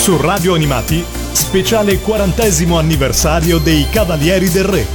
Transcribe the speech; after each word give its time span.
Su 0.00 0.16
Radio 0.16 0.54
Animati, 0.54 1.04
speciale 1.32 2.00
quarantesimo 2.00 2.78
anniversario 2.78 3.58
dei 3.58 3.86
Cavalieri 3.90 4.48
del 4.48 4.64
Re. 4.64 4.86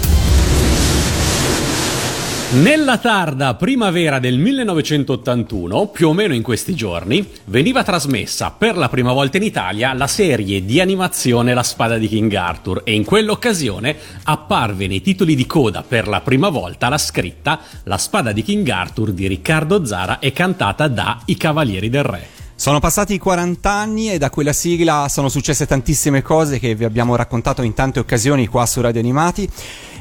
Nella 2.54 2.98
tarda 2.98 3.54
primavera 3.54 4.18
del 4.18 4.40
1981, 4.40 5.90
più 5.90 6.08
o 6.08 6.14
meno 6.14 6.34
in 6.34 6.42
questi 6.42 6.74
giorni, 6.74 7.24
veniva 7.46 7.84
trasmessa 7.84 8.50
per 8.50 8.78
la 8.78 8.90
prima 8.90 9.14
volta 9.14 9.38
in 9.38 9.44
Italia 9.44 9.94
la 9.94 10.08
serie 10.08 10.66
di 10.66 10.82
animazione 10.82 11.54
La 11.54 11.62
spada 11.62 12.00
di 12.00 12.08
King 12.08 12.34
Arthur 12.34 12.82
e 12.84 12.96
in 12.96 13.06
quell'occasione 13.06 13.96
apparve 14.24 14.88
nei 14.88 15.02
titoli 15.02 15.36
di 15.36 15.46
coda 15.46 15.84
per 15.88 16.08
la 16.08 16.22
prima 16.22 16.50
volta 16.50 16.90
la 16.90 16.98
scritta 16.98 17.60
La 17.84 18.00
spada 18.00 18.32
di 18.32 18.42
King 18.42 18.68
Arthur 18.68 19.12
di 19.12 19.28
Riccardo 19.28 19.86
Zara 19.86 20.18
e 20.18 20.32
cantata 20.32 20.88
da 20.88 21.22
I 21.26 21.38
Cavalieri 21.38 21.90
del 21.92 22.04
Re. 22.04 22.35
Sono 22.58 22.80
passati 22.80 23.20
40 23.20 23.70
anni 23.70 24.12
e 24.12 24.18
da 24.18 24.30
quella 24.30 24.54
sigla 24.54 25.08
sono 25.10 25.28
successe 25.28 25.68
tantissime 25.68 26.22
cose 26.22 26.58
che 26.58 26.74
vi 26.74 26.86
abbiamo 26.86 27.18
raccontato 27.18 27.62
in 27.64 27.74
tante 27.74 28.00
occasioni 28.00 28.48
qua 28.48 28.66
su 28.66 28.80
Radio 28.80 29.02
Animati 29.02 29.48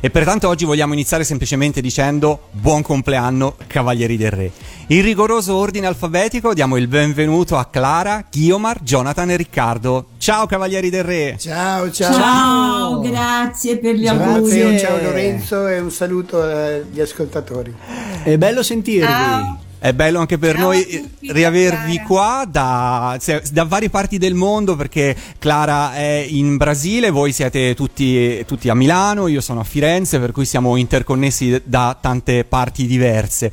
e 0.01 0.09
pertanto 0.09 0.49
oggi 0.49 0.65
vogliamo 0.65 0.93
iniziare 0.93 1.25
semplicemente 1.25 1.81
dicendo 1.81 2.48
buon 2.53 2.83
compleanno 2.83 3.57
Cavalieri 3.67 4.17
del 4.17 4.31
Re. 4.31 4.53
In 4.89 5.03
rigoroso 5.03 5.57
ordine 5.57 5.89
alfabetico 5.89 6.55
diamo 6.55 6.77
il 6.77 6.87
benvenuto 6.87 7.57
a 7.57 7.65
Clara, 7.65 8.25
Guiomar, 8.31 8.83
Jonathan 8.83 9.31
e 9.31 9.37
Riccardo. 9.37 10.07
Ciao 10.19 10.47
Cavalieri 10.47 10.91
del 10.91 11.05
Re! 11.05 11.37
Ciao, 11.37 11.91
ciao! 11.91 12.12
Ciao, 12.12 13.01
grazie 13.01 13.79
per 13.79 13.97
gli 13.97 14.07
ciao 14.07 14.23
auguri. 14.23 14.79
Ciao 14.79 15.03
Lorenzo 15.03 15.67
e 15.67 15.81
un 15.81 15.91
saluto 15.91 16.41
agli 16.41 17.01
ascoltatori. 17.01 17.75
È 18.23 18.39
bello 18.39 18.62
sentirvi. 18.62 19.07
Ciao. 19.07 19.64
È 19.84 19.93
bello 19.93 20.19
anche 20.19 20.38
per 20.38 20.55
Ciao 20.55 20.62
noi 20.62 21.11
riavervi 21.20 21.98
qua 22.06 22.47
da, 22.48 23.19
se- 23.20 23.42
da 23.52 23.65
varie 23.65 23.91
parti 23.91 24.16
del 24.16 24.33
mondo 24.33 24.77
perché 24.77 25.15
Clara 25.38 25.92
è 25.92 26.25
in 26.27 26.56
Brasile, 26.56 27.11
voi 27.11 27.33
siete 27.33 27.75
tutti, 27.75 28.42
tutti 28.47 28.70
a 28.70 28.75
Milano, 28.75 29.27
io 29.27 29.42
sono 29.42 29.61
a 29.61 29.64
Firenze, 29.64 30.19
per 30.19 30.33
cui 30.33 30.47
siamo 30.47 30.77
interconnessi 30.77 31.61
da 31.64 31.94
tante 32.00 32.44
parti 32.44 32.86
diverse. 32.86 33.53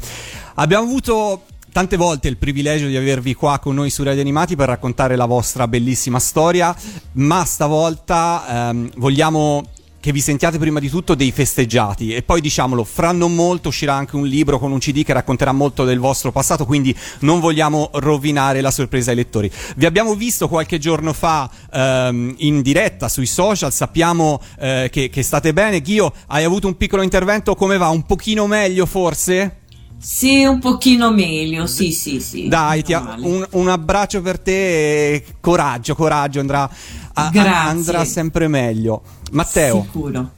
Abbiamo 0.53 0.85
avuto 0.85 1.41
tante 1.69 1.97
volte 1.97 2.29
il 2.29 2.37
privilegio 2.37 2.87
di 2.87 2.95
avervi 2.95 3.33
qua 3.33 3.59
con 3.59 3.75
noi 3.75 3.89
su 3.89 4.01
Radio 4.01 4.21
Animati 4.21 4.55
per 4.55 4.69
raccontare 4.69 5.17
la 5.17 5.25
vostra 5.25 5.67
bellissima 5.67 6.19
storia, 6.19 6.73
ma 7.15 7.43
stavolta 7.43 8.69
ehm, 8.69 8.91
vogliamo 8.95 9.65
che 10.01 10.11
vi 10.11 10.19
sentiate 10.19 10.57
prima 10.57 10.79
di 10.79 10.89
tutto 10.89 11.13
dei 11.13 11.31
festeggiati 11.31 12.13
e 12.13 12.23
poi 12.23 12.41
diciamolo, 12.41 12.83
fra 12.83 13.11
non 13.11 13.35
molto 13.35 13.69
uscirà 13.69 13.93
anche 13.93 14.15
un 14.15 14.25
libro 14.25 14.57
con 14.57 14.71
un 14.71 14.79
CD 14.79 15.03
che 15.03 15.13
racconterà 15.13 15.51
molto 15.51 15.85
del 15.85 15.99
vostro 15.99 16.31
passato, 16.31 16.65
quindi 16.65 16.93
non 17.19 17.39
vogliamo 17.39 17.91
rovinare 17.93 18.61
la 18.61 18.71
sorpresa 18.71 19.11
ai 19.11 19.17
lettori. 19.17 19.49
Vi 19.75 19.85
abbiamo 19.85 20.15
visto 20.15 20.49
qualche 20.49 20.79
giorno 20.79 21.13
fa 21.13 21.49
ehm, 21.71 22.33
in 22.39 22.61
diretta 22.63 23.07
sui 23.07 23.27
social, 23.27 23.71
sappiamo 23.71 24.41
eh, 24.59 24.89
che, 24.91 25.09
che 25.09 25.21
state 25.21 25.53
bene. 25.53 25.81
Ghio, 25.81 26.11
hai 26.27 26.43
avuto 26.43 26.65
un 26.65 26.75
piccolo 26.75 27.03
intervento, 27.03 27.53
come 27.53 27.77
va? 27.77 27.89
Un 27.89 28.03
pochino 28.03 28.47
meglio 28.47 28.87
forse? 28.87 29.57
Sì, 30.01 30.45
un 30.45 30.57
pochino 30.57 31.11
meglio, 31.11 31.67
sì, 31.67 31.91
sì, 31.91 32.19
sì. 32.21 32.47
Dai, 32.47 32.81
ti 32.81 32.91
un, 32.91 33.45
un 33.51 33.69
abbraccio 33.69 34.19
per 34.23 34.39
te 34.39 35.13
e 35.13 35.25
coraggio, 35.39 35.93
coraggio, 35.93 36.39
andrà, 36.39 36.67
a- 37.13 37.67
andrà 37.67 38.03
sempre 38.05 38.47
meglio. 38.47 39.01
Matteo. 39.31 39.81
Sicuro. 39.83 40.29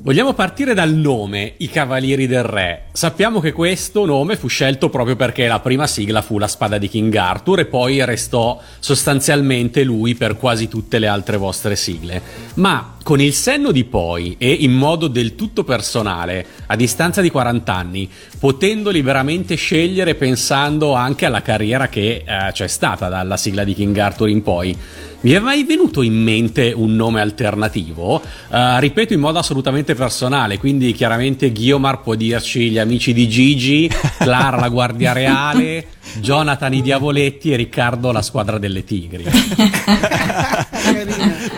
Vogliamo 0.00 0.32
partire 0.32 0.74
dal 0.74 0.92
nome, 0.94 1.54
I 1.56 1.68
Cavalieri 1.68 2.28
del 2.28 2.44
Re. 2.44 2.84
Sappiamo 2.92 3.40
che 3.40 3.50
questo 3.50 4.06
nome 4.06 4.36
fu 4.36 4.46
scelto 4.46 4.90
proprio 4.90 5.16
perché 5.16 5.48
la 5.48 5.58
prima 5.58 5.88
sigla 5.88 6.22
fu 6.22 6.38
la 6.38 6.46
spada 6.46 6.78
di 6.78 6.88
King 6.88 7.12
Arthur 7.16 7.58
e 7.58 7.64
poi 7.64 8.04
restò 8.04 8.60
sostanzialmente 8.78 9.82
lui 9.82 10.14
per 10.14 10.36
quasi 10.36 10.68
tutte 10.68 11.00
le 11.00 11.08
altre 11.08 11.36
vostre 11.36 11.74
sigle. 11.74 12.22
Ma 12.54 12.94
con 13.08 13.22
il 13.22 13.32
senno 13.32 13.72
di 13.72 13.84
poi 13.84 14.34
e 14.36 14.52
in 14.52 14.74
modo 14.74 15.08
del 15.08 15.34
tutto 15.34 15.64
personale, 15.64 16.44
a 16.66 16.76
distanza 16.76 17.22
di 17.22 17.30
40 17.30 17.74
anni, 17.74 18.06
potendo 18.38 18.90
liberamente 18.90 19.54
scegliere 19.54 20.14
pensando 20.14 20.92
anche 20.92 21.24
alla 21.24 21.40
carriera 21.40 21.88
che 21.88 22.22
eh, 22.22 22.52
c'è 22.52 22.66
stata 22.66 23.08
dalla 23.08 23.38
sigla 23.38 23.64
di 23.64 23.72
King 23.72 23.96
Arthur 23.96 24.28
in 24.28 24.42
poi, 24.42 24.76
vi 25.22 25.32
è 25.32 25.38
mai 25.38 25.64
venuto 25.64 26.02
in 26.02 26.22
mente 26.22 26.70
un 26.76 26.94
nome 26.96 27.22
alternativo? 27.22 28.20
Eh, 28.50 28.78
ripeto 28.78 29.14
in 29.14 29.20
modo 29.20 29.38
assolutamente 29.38 29.94
personale, 29.94 30.58
quindi 30.58 30.92
chiaramente 30.92 31.50
Guiomar 31.50 32.02
può 32.02 32.14
dirci 32.14 32.68
gli 32.68 32.78
amici 32.78 33.14
di 33.14 33.26
Gigi, 33.26 33.90
Clara 34.18 34.58
la 34.58 34.68
Guardia 34.68 35.14
Reale, 35.14 35.86
Jonathan 36.20 36.74
i 36.74 36.82
Diavoletti 36.82 37.54
e 37.54 37.56
Riccardo 37.56 38.12
la 38.12 38.20
Squadra 38.20 38.58
delle 38.58 38.84
Tigri. 38.84 39.24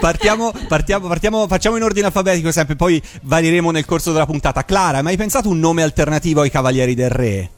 partiamo, 0.00 0.52
partiamo, 0.66 1.06
partiamo, 1.06 1.46
facciamo 1.46 1.76
in 1.76 1.82
ordine 1.82 2.06
alfabetico 2.06 2.50
sempre, 2.50 2.74
poi 2.74 3.00
varieremo 3.22 3.70
nel 3.70 3.84
corso 3.84 4.12
della 4.12 4.26
puntata. 4.26 4.64
Clara, 4.64 4.98
hai 4.98 5.02
mai 5.04 5.16
pensato 5.16 5.48
un 5.48 5.60
nome 5.60 5.82
alternativo 5.82 6.40
ai 6.40 6.50
Cavalieri 6.50 6.94
del 6.94 7.10
Re? 7.10 7.50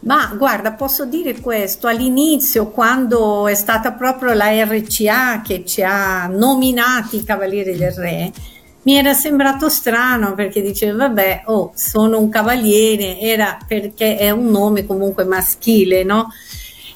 Ma 0.00 0.34
guarda, 0.36 0.72
posso 0.72 1.06
dire 1.06 1.40
questo, 1.40 1.86
all'inizio 1.86 2.68
quando 2.68 3.48
è 3.48 3.54
stata 3.54 3.92
proprio 3.92 4.34
la 4.34 4.50
RCA 4.64 5.40
che 5.42 5.64
ci 5.64 5.82
ha 5.82 6.26
nominati 6.26 7.16
i 7.16 7.24
Cavalieri 7.24 7.74
del 7.74 7.92
Re, 7.92 8.32
mi 8.82 8.96
era 8.96 9.14
sembrato 9.14 9.70
strano 9.70 10.34
perché 10.34 10.60
diceva, 10.60 11.08
vabbè, 11.08 11.44
oh, 11.46 11.72
sono 11.74 12.18
un 12.18 12.28
cavaliere, 12.28 13.18
era 13.18 13.56
perché 13.66 14.18
è 14.18 14.30
un 14.30 14.50
nome 14.50 14.84
comunque 14.84 15.24
maschile, 15.24 16.04
no? 16.04 16.28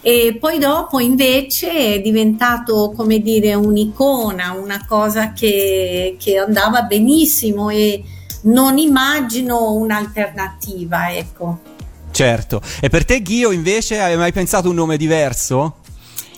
E 0.09 0.39
poi 0.41 0.59
dopo 0.59 1.01
invece 1.01 1.71
è 1.71 2.01
diventato, 2.01 2.95
come 2.97 3.19
dire, 3.21 3.53
un'icona, 3.53 4.53
una 4.53 4.83
cosa 4.89 5.35
che, 5.35 6.17
che 6.19 6.39
andava 6.39 6.81
benissimo 6.85 7.69
e 7.69 8.03
non 8.45 8.79
immagino 8.79 9.75
un'alternativa, 9.75 11.13
ecco. 11.13 11.59
Certo. 12.11 12.63
E 12.81 12.89
per 12.89 13.05
te, 13.05 13.21
Ghio, 13.21 13.51
invece, 13.53 14.01
hai 14.01 14.17
mai 14.17 14.33
pensato 14.33 14.71
un 14.71 14.77
nome 14.77 14.97
diverso? 14.97 15.81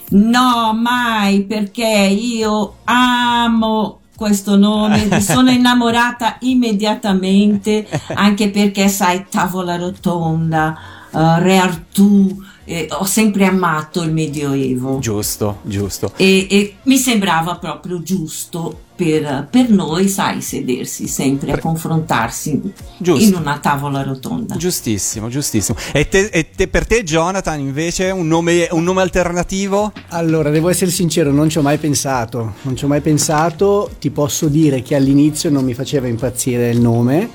No, 0.09 0.73
mai, 0.75 1.45
perché 1.45 1.87
io 1.87 2.79
amo 2.83 4.01
questo 4.17 4.57
nome, 4.57 5.07
mi 5.09 5.23
sono 5.23 5.49
innamorata 5.49 6.39
immediatamente, 6.41 7.87
anche 8.15 8.51
perché 8.51 8.89
sai, 8.89 9.27
tavola 9.31 9.77
rotonda, 9.77 10.77
eh, 11.15 11.39
Re 11.39 11.57
Artù, 11.57 12.49
eh, 12.71 12.87
ho 12.91 13.05
sempre 13.05 13.45
amato 13.47 14.03
il 14.03 14.13
Medioevo. 14.13 15.01
Giusto, 15.01 15.59
giusto. 15.63 16.13
E, 16.17 16.47
e 16.49 16.75
mi 16.85 16.99
sembrava 16.99 17.57
proprio 17.57 18.01
giusto 18.01 18.83
per, 18.95 19.49
per 19.51 19.71
noi, 19.71 20.09
sai, 20.09 20.41
sedersi 20.41 21.09
sempre 21.09 21.53
a 21.53 21.59
confrontarsi 21.59 22.61
Giusto. 22.99 23.25
in 23.25 23.35
una 23.35 23.59
tavola 23.59 24.03
rotonda. 24.03 24.55
Giustissimo, 24.57 25.29
giustissimo. 25.29 25.77
E, 25.93 26.07
te- 26.07 26.29
e 26.31 26.51
te- 26.51 26.69
per 26.69 26.87
te, 26.87 27.03
Jonathan, 27.03 27.59
invece, 27.59 28.11
un 28.11 28.29
nome, 28.29 28.69
un 28.71 28.85
nome 28.85 29.01
alternativo? 29.03 29.91
Allora, 30.11 30.51
devo 30.51 30.69
essere 30.69 30.91
sincero, 30.93 31.33
non 31.33 31.49
ci 31.49 31.59
ho 31.59 31.63
mai 31.63 31.79
pensato. 31.79 32.55
Non 32.63 32.77
ci 32.77 32.85
ho 32.85 32.89
mai 32.89 33.01
pensato. 33.01 33.91
Ti 33.99 34.11
posso 34.11 34.47
dire 34.49 34.83
che 34.83 34.95
all'inizio 34.95 35.51
non 35.51 35.65
mi 35.65 35.75
faceva 35.75 36.07
impazzire 36.07 36.71
il 36.71 36.81
nome, 36.81 37.31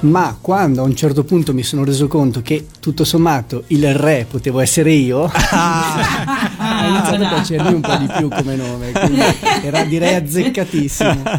ma 0.00 0.36
quando 0.40 0.80
a 0.80 0.84
un 0.84 0.94
certo 0.94 1.24
punto 1.24 1.52
mi 1.52 1.62
sono 1.62 1.84
reso 1.84 2.06
conto 2.06 2.40
che 2.42 2.66
tutto 2.80 3.04
sommato 3.04 3.64
il 3.68 3.94
re 3.94 4.26
potevo 4.28 4.60
essere 4.60 4.92
io, 4.92 5.30
ha 5.50 6.86
iniziato 6.86 7.24
a 7.24 7.28
piacermi 7.28 7.74
un 7.74 7.80
po' 7.80 7.96
di 7.96 8.06
più 8.06 8.28
come 8.28 8.56
nome. 8.56 8.92
Quindi 8.92 9.20
era 9.62 9.84
direi 9.84 10.14
azzeccatissimo. 10.14 11.22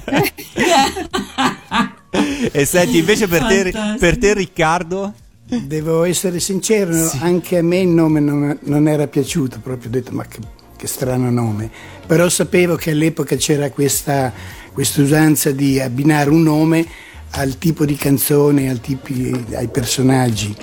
E 2.53 2.65
senti, 2.65 2.97
invece, 2.97 3.27
per 3.27 3.45
te, 3.45 3.73
per 3.97 4.17
te, 4.17 4.33
Riccardo? 4.33 5.13
Devo 5.45 6.03
essere 6.03 6.41
sincero, 6.41 6.91
anche 7.19 7.57
a 7.57 7.63
me 7.63 7.79
il 7.79 7.87
nome 7.87 8.19
non, 8.19 8.57
non 8.63 8.87
era 8.87 9.07
piaciuto, 9.07 9.59
proprio 9.61 9.87
ho 9.87 9.91
detto 9.91 10.11
ma 10.11 10.25
che, 10.25 10.39
che 10.75 10.87
strano 10.87 11.29
nome, 11.29 11.69
però 12.05 12.27
sapevo 12.27 12.75
che 12.75 12.91
all'epoca 12.91 13.37
c'era 13.37 13.69
questa, 13.69 14.33
questa 14.73 15.01
usanza 15.01 15.51
di 15.51 15.79
abbinare 15.79 16.29
un 16.29 16.43
nome 16.43 16.85
al 17.31 17.57
tipo 17.57 17.85
di 17.85 17.95
canzone, 17.95 18.69
al 18.69 18.79
tipi, 18.81 19.45
ai 19.53 19.67
personaggi. 19.67 20.55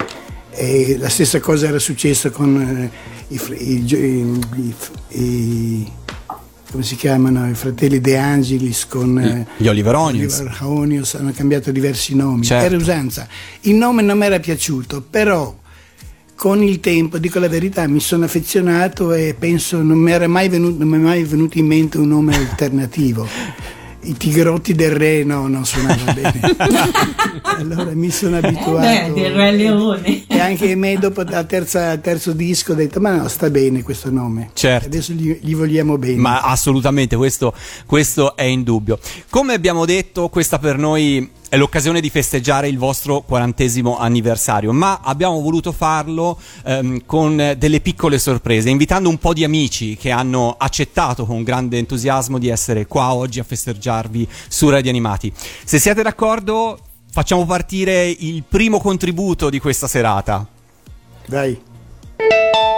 E 0.50 0.96
la 0.98 1.08
stessa 1.08 1.38
cosa 1.40 1.68
era 1.68 1.78
successo 1.78 2.30
con 2.30 2.60
eh, 2.60 2.90
i, 3.28 3.40
i 3.58 4.74
i- 5.10 5.92
come 6.70 6.82
si 6.82 6.96
chiamano, 6.96 7.48
i 7.48 7.54
fratelli 7.54 7.98
De 7.98 8.18
Angelis 8.18 8.86
con 8.86 9.18
eh, 9.18 9.46
Gli 9.56 9.68
Oliver 9.68 9.94
Onions. 9.94 10.44
Oliver 10.60 11.08
hanno 11.18 11.32
cambiato 11.34 11.70
diversi 11.72 12.14
nomi, 12.14 12.44
Certo. 12.44 12.66
era 12.66 12.76
usanza. 12.76 13.26
Il 13.62 13.74
nome 13.76 14.02
non 14.02 14.18
mi 14.18 14.26
era 14.26 14.38
piaciuto, 14.38 15.00
però 15.08 15.56
con 16.34 16.62
il 16.62 16.80
tempo, 16.80 17.16
dico 17.16 17.38
la 17.38 17.48
verità, 17.48 17.86
mi 17.88 18.00
sono 18.00 18.26
affezionato 18.26 19.14
e 19.14 19.34
penso 19.38 19.80
non 19.82 19.96
mi 19.96 20.10
era 20.12 20.28
mai 20.28 20.50
venuto, 20.50 20.76
non 20.80 20.88
mi 20.88 20.96
è 20.96 21.00
mai 21.00 21.24
venuto 21.24 21.56
in 21.58 21.66
mente 21.66 21.96
un 21.96 22.08
nome 22.08 22.34
alternativo. 22.36 23.26
I 24.00 24.16
tigrotti 24.16 24.74
del 24.74 24.92
re 24.92 25.24
no, 25.24 25.48
non 25.48 25.64
suonava 25.64 26.12
bene. 26.14 26.40
allora 27.42 27.90
mi 27.94 28.10
sono 28.10 28.36
abituato. 28.36 28.86
Eh 28.86 29.10
beh, 29.12 29.20
del 29.20 29.32
Re 29.32 29.52
Leone. 29.52 30.24
E 30.38 30.40
anche 30.40 30.76
me 30.76 30.96
dopo 30.96 31.22
al 31.22 31.46
terzo 31.46 32.32
disco 32.32 32.70
ho 32.70 32.74
detto 32.76 33.00
ma 33.00 33.16
no 33.16 33.26
sta 33.26 33.50
bene 33.50 33.82
questo 33.82 34.08
nome 34.08 34.50
certo. 34.52 34.86
adesso 34.86 35.12
gli, 35.12 35.36
gli, 35.42 35.52
vogliamo 35.52 35.98
bene 35.98 36.14
ma 36.14 36.42
assolutamente 36.42 37.16
questo, 37.16 37.52
questo 37.86 38.36
è 38.36 38.44
indubbio 38.44 39.00
come 39.30 39.54
abbiamo 39.54 39.84
detto 39.84 40.28
questa 40.28 40.60
per 40.60 40.78
noi 40.78 41.28
è 41.48 41.56
l'occasione 41.56 42.00
di 42.00 42.08
festeggiare 42.08 42.68
il 42.68 42.76
vostro 42.76 43.22
quarantesimo 43.22 43.96
anniversario, 43.96 44.70
ma 44.74 45.00
abbiamo 45.02 45.40
voluto 45.40 45.72
farlo 45.72 46.38
ehm, 46.62 47.06
con 47.06 47.54
delle 47.56 47.80
piccole 47.80 48.18
sorprese, 48.18 48.68
invitando 48.68 49.08
un 49.08 49.16
po' 49.16 49.32
di 49.32 49.44
amici 49.44 49.96
che 49.96 50.10
hanno 50.10 50.54
accettato 50.58 51.24
con 51.24 51.42
grande 51.42 51.78
entusiasmo 51.78 52.38
di 52.38 52.48
essere 52.48 52.86
qua 52.86 53.14
oggi 53.14 53.40
a 53.40 53.44
festeggiarvi 53.44 54.28
su 54.46 54.68
Radio 54.68 54.90
Animati. 54.90 55.32
Se 55.64 55.78
siete 55.78 56.02
d'accordo, 56.02 56.80
facciamo 57.18 57.44
partire 57.44 58.06
il 58.06 58.44
primo 58.44 58.78
contributo 58.78 59.50
di 59.50 59.58
questa 59.58 59.88
serata. 59.88 60.46
Dai. 61.26 61.60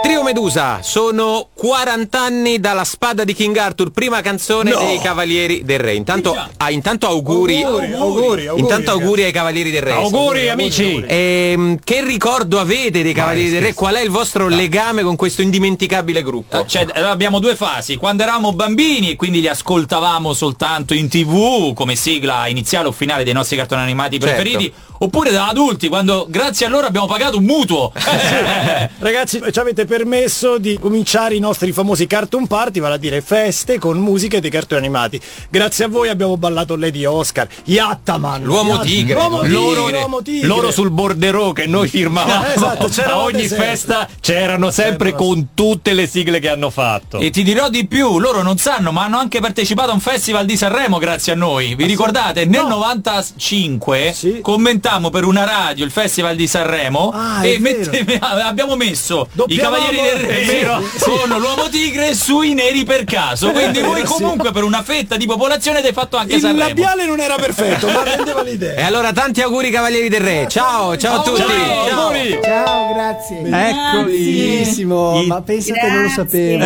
Trio 0.01 0.23
Medusa, 0.23 0.79
sono 0.81 1.49
40 1.53 2.19
anni 2.19 2.59
dalla 2.59 2.83
spada 2.83 3.23
di 3.23 3.33
King 3.33 3.55
Arthur, 3.55 3.91
prima 3.91 4.21
canzone 4.21 4.71
no. 4.71 4.79
dei 4.79 4.99
Cavalieri 4.99 5.63
del 5.63 5.79
Re. 5.79 5.93
Intanto, 5.93 6.35
ah, 6.57 6.69
intanto 6.71 7.07
auguri, 7.07 7.61
auguri, 7.61 7.93
auguri, 7.93 8.47
auguri, 8.47 8.61
intanto 8.61 8.91
auguri 8.91 9.23
ai 9.23 9.31
Cavalieri 9.31 9.71
del 9.71 9.81
Re. 9.81 9.91
Auguri 9.93 10.49
amici. 10.49 11.03
E, 11.05 11.51
ehm, 11.53 11.79
che 11.83 12.03
ricordo 12.03 12.59
avete 12.59 13.03
dei 13.03 13.13
Cavalieri 13.13 13.51
del 13.51 13.61
Re? 13.61 13.73
Qual 13.73 13.95
è 13.95 14.01
il 14.01 14.09
vostro 14.09 14.47
legame 14.47 15.03
con 15.03 15.15
questo 15.15 15.41
indimenticabile 15.41 16.23
gruppo? 16.23 16.57
Ah, 16.57 16.65
cioè, 16.65 16.85
abbiamo 16.93 17.39
due 17.39 17.55
fasi, 17.55 17.95
quando 17.95 18.23
eravamo 18.23 18.53
bambini 18.53 19.11
e 19.11 19.15
quindi 19.15 19.39
li 19.39 19.47
ascoltavamo 19.47 20.33
soltanto 20.33 20.93
in 20.93 21.07
tv 21.07 21.73
come 21.73 21.95
sigla 21.95 22.47
iniziale 22.47 22.87
o 22.87 22.91
finale 22.91 23.23
dei 23.23 23.33
nostri 23.33 23.55
cartoni 23.55 23.81
animati 23.81 24.19
certo. 24.19 24.35
preferiti 24.35 24.73
oppure 25.03 25.31
da 25.31 25.47
adulti 25.47 25.87
quando 25.87 26.27
grazie 26.29 26.65
a 26.65 26.69
loro 26.69 26.85
abbiamo 26.85 27.07
pagato 27.07 27.37
un 27.37 27.43
mutuo. 27.43 27.91
Ragazzi, 28.99 29.41
ci 29.51 29.59
avete 29.59 29.70
permesso 29.73 30.57
di 30.57 30.77
cominciare 30.79 31.35
i 31.35 31.39
nostri 31.39 31.71
famosi 31.71 32.07
cartoon 32.07 32.47
party, 32.47 32.79
vale 32.79 32.93
a 32.93 32.97
dire 32.97 33.21
feste 33.21 33.79
con 33.79 33.97
musiche 33.97 34.39
dei 34.39 34.49
cartoni 34.49 34.81
animati. 34.81 35.19
Grazie 35.49 35.85
a 35.85 35.87
voi 35.87 36.07
abbiamo 36.07 36.37
ballato 36.37 36.75
Lady 36.75 37.03
Oscar, 37.03 37.47
Yattaman, 37.65 38.43
l'uomo 38.43 38.79
tigre, 38.79 39.15
l'uomo 39.15 39.43
loro, 39.43 39.85
tigre, 39.85 39.99
l'uomo 39.99 40.21
tigre. 40.21 40.47
loro 40.47 40.71
sul 40.71 40.91
borderò 40.91 41.51
che 41.51 41.65
noi 41.65 41.87
firmavamo. 41.89 42.45
esatto, 42.53 42.89
a 43.03 43.19
ogni 43.19 43.47
festa 43.47 44.07
c'erano 44.19 44.71
sempre 44.71 45.13
con 45.13 45.49
tutte 45.53 45.93
le 45.93 46.07
sigle 46.07 46.39
che 46.39 46.49
hanno 46.49 46.69
fatto. 46.69 47.17
E 47.17 47.31
ti 47.31 47.43
dirò 47.43 47.69
di 47.69 47.85
più, 47.87 48.19
loro 48.19 48.41
non 48.41 48.57
sanno, 48.57 48.91
ma 48.91 49.03
hanno 49.03 49.17
anche 49.17 49.39
partecipato 49.39 49.91
a 49.91 49.93
un 49.93 49.99
festival 49.99 50.45
di 50.45 50.55
Sanremo 50.55 50.99
grazie 50.99 51.33
a 51.33 51.35
noi. 51.35 51.75
Vi 51.75 51.85
ricordate? 51.85 52.45
Nel 52.45 52.61
no. 52.61 52.69
95 52.69 54.13
sì. 54.13 54.39
commentate 54.41 54.89
facciamo 55.01 55.09
per 55.09 55.23
una 55.25 55.45
radio 55.45 55.85
il 55.85 55.91
Festival 55.91 56.35
di 56.35 56.47
Sanremo 56.47 57.11
ah, 57.13 57.45
e 57.45 57.57
mette, 57.59 58.05
abbiamo 58.19 58.75
messo 58.75 59.27
Doppiavamo, 59.31 59.53
i 59.53 59.57
Cavalieri 59.61 60.01
del 60.01 60.27
Re 60.27 60.43
vero, 60.45 60.83
con 60.99 61.29
l'Uomo 61.39 61.69
Tigre 61.69 62.13
sui 62.13 62.53
neri 62.53 62.83
per 62.83 63.03
caso. 63.03 63.51
Quindi 63.51 63.81
voi 63.81 64.03
comunque 64.03 64.51
per 64.51 64.63
una 64.63 64.83
fetta 64.83 65.17
di 65.17 65.25
popolazione 65.25 65.79
avete 65.79 65.93
fatto 65.93 66.17
anche 66.17 66.35
il 66.35 66.41
Sanremo. 66.41 66.61
Il 66.61 66.67
labiale 66.67 67.05
non 67.05 67.19
era 67.19 67.35
perfetto, 67.35 67.87
ma 67.87 68.03
rendeva 68.03 68.41
l'idea. 68.41 68.75
E 68.75 68.83
allora 68.83 69.11
tanti 69.13 69.41
auguri 69.41 69.69
Cavalieri 69.69 70.09
del 70.09 70.21
Re. 70.21 70.47
Ciao, 70.49 70.97
ciao 70.97 71.19
a 71.19 71.23
tutti. 71.23 71.41
Ciao, 71.41 71.87
ciao. 71.87 72.41
ciao 72.43 72.93
grazie. 72.93 73.41
Ecco, 73.43 74.03
benissimo, 74.05 75.23
ma 75.23 75.41
pensate 75.41 75.79
grazie. 75.79 75.93
non 75.93 76.03
lo 76.03 76.09
sapevo. 76.09 76.65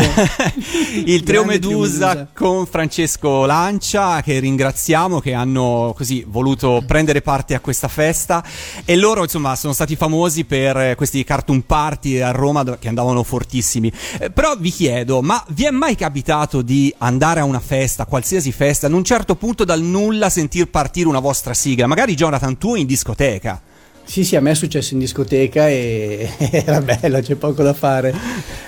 il 1.05 1.23
trio 1.23 1.43
Medusa, 1.45 2.27
con 2.33 2.65
Francesco 2.65 3.45
Lancia 3.45 4.21
che 4.21 4.39
ringraziamo 4.39 5.19
che 5.19 5.33
hanno 5.33 5.93
così 5.95 6.25
voluto 6.27 6.83
prendere 6.85 7.21
parte 7.21 7.55
a 7.55 7.59
questa 7.59 7.87
festa 7.87 8.43
e 8.85 8.95
loro 8.95 9.23
insomma 9.23 9.55
sono 9.55 9.73
stati 9.73 9.95
famosi 9.95 10.45
per 10.45 10.77
eh, 10.77 10.95
questi 10.95 11.23
cartoon 11.23 11.65
party 11.65 12.19
a 12.19 12.31
Roma 12.31 12.63
che 12.85 12.89
andavano 12.89 13.23
fortissimi. 13.23 13.91
Eh, 14.19 14.29
però 14.29 14.55
vi 14.55 14.69
chiedo, 14.69 15.21
ma 15.21 15.43
vi 15.49 15.65
è 15.65 15.71
mai 15.71 15.95
capitato 15.95 16.61
di 16.61 16.93
andare 16.99 17.39
a 17.39 17.43
una 17.43 17.59
festa, 17.59 18.05
qualsiasi 18.05 18.51
festa, 18.51 18.87
ad 18.87 18.93
un 18.93 19.03
certo 19.03 19.35
punto 19.35 19.65
dal 19.65 19.81
nulla 19.81 20.29
sentir 20.29 20.69
partire 20.69 21.07
una 21.07 21.19
vostra 21.19 21.53
sigla? 21.53 21.87
Magari 21.87 22.15
Jonathan 22.15 22.57
tu 22.57 22.75
in 22.75 22.85
discoteca. 22.85 23.61
Sì, 24.07 24.23
sì, 24.23 24.35
a 24.35 24.41
me 24.41 24.51
è 24.51 24.55
successo 24.55 24.93
in 24.93 24.99
discoteca 24.99 25.67
e 25.67 26.29
era 26.51 26.79
bello, 26.79 27.19
c'è 27.21 27.35
poco 27.35 27.63
da 27.63 27.73
fare. 27.73 28.13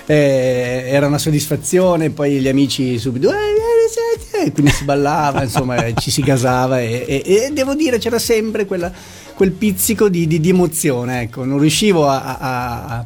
Eh, 0.04 0.84
era 0.88 1.06
una 1.06 1.18
soddisfazione, 1.18 2.10
poi 2.10 2.40
gli 2.40 2.48
amici 2.48 2.98
subito, 2.98 3.30
eh, 3.30 4.44
e 4.44 4.52
quindi 4.52 4.72
si 4.72 4.84
ballava, 4.84 5.44
insomma, 5.44 5.76
ci 5.94 6.10
si 6.10 6.22
gasava 6.22 6.80
e, 6.80 7.04
e, 7.06 7.22
e, 7.24 7.50
devo 7.52 7.74
dire 7.74 7.98
c'era 7.98 8.18
sempre 8.18 8.66
quella, 8.66 8.92
quel 9.34 9.52
pizzico 9.52 10.08
di, 10.08 10.26
di, 10.26 10.40
di, 10.40 10.48
emozione, 10.48 11.22
ecco, 11.22 11.44
non 11.44 11.58
riuscivo 11.58 12.08
a, 12.08 12.36
a, 12.36 12.84
a 12.84 13.04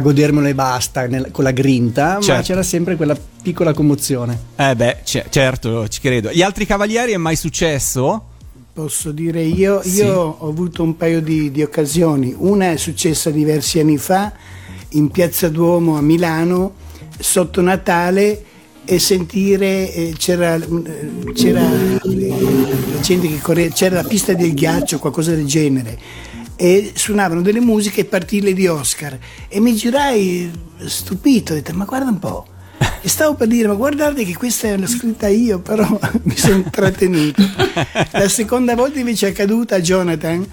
godermelo 0.00 0.46
e 0.46 0.54
basta 0.54 1.06
nel, 1.06 1.30
con 1.30 1.44
la 1.44 1.50
grinta, 1.50 2.18
certo. 2.20 2.32
ma 2.32 2.42
c'era 2.42 2.62
sempre 2.62 2.96
quella 2.96 3.16
piccola 3.42 3.72
commozione. 3.72 4.38
Eh 4.56 4.76
beh, 4.76 4.98
c- 5.04 5.24
certo, 5.30 5.88
ci 5.88 6.00
credo. 6.00 6.30
Gli 6.30 6.42
altri 6.42 6.66
cavalieri 6.66 7.12
è 7.12 7.16
mai 7.16 7.36
successo? 7.36 8.24
Posso 8.72 9.10
dire 9.10 9.42
io, 9.42 9.82
sì. 9.82 10.02
io 10.02 10.36
ho 10.38 10.48
avuto 10.48 10.82
un 10.82 10.96
paio 10.96 11.20
di, 11.20 11.50
di, 11.50 11.62
occasioni. 11.62 12.34
Una 12.36 12.70
è 12.72 12.76
successa 12.76 13.30
diversi 13.30 13.80
anni 13.80 13.98
fa 13.98 14.32
in 14.90 15.08
Piazza 15.10 15.48
Duomo 15.48 15.96
a 15.96 16.00
Milano, 16.00 16.74
sotto 17.18 17.60
Natale, 17.60 18.44
e 18.84 18.98
sentire 18.98 19.92
eh, 19.92 20.14
c'era, 20.16 20.58
c'era, 21.34 21.60
la 21.60 23.00
gente 23.00 23.28
che 23.28 23.38
correva, 23.40 23.74
c'era 23.74 23.96
la 23.96 24.08
pista 24.08 24.32
del 24.32 24.54
ghiaccio, 24.54 24.98
qualcosa 24.98 25.34
del 25.34 25.44
genere. 25.44 25.98
E 26.60 26.92
suonavano 26.94 27.40
delle 27.40 27.60
musiche 27.60 28.00
e 28.00 28.04
partì 28.04 28.52
di 28.52 28.66
Oscar. 28.66 29.16
E 29.48 29.60
mi 29.60 29.76
girai 29.76 30.50
stupito, 30.84 31.52
ho 31.52 31.56
detto: 31.56 31.72
Ma 31.74 31.84
guarda 31.84 32.10
un 32.10 32.18
po'. 32.18 32.46
E 33.00 33.08
stavo 33.08 33.34
per 33.34 33.46
dire, 33.46 33.68
ma 33.68 33.74
guardate 33.74 34.24
che 34.24 34.34
questa 34.34 34.76
l'ho 34.76 34.86
scritta 34.86 35.28
io, 35.28 35.60
però 35.60 35.86
mi 36.22 36.36
sono 36.36 36.64
trattenuto. 36.68 37.42
La 38.10 38.28
seconda 38.28 38.74
volta 38.74 38.98
invece 38.98 39.28
è 39.28 39.30
accaduta 39.30 39.76
a 39.76 39.80
Jonathan 39.80 40.46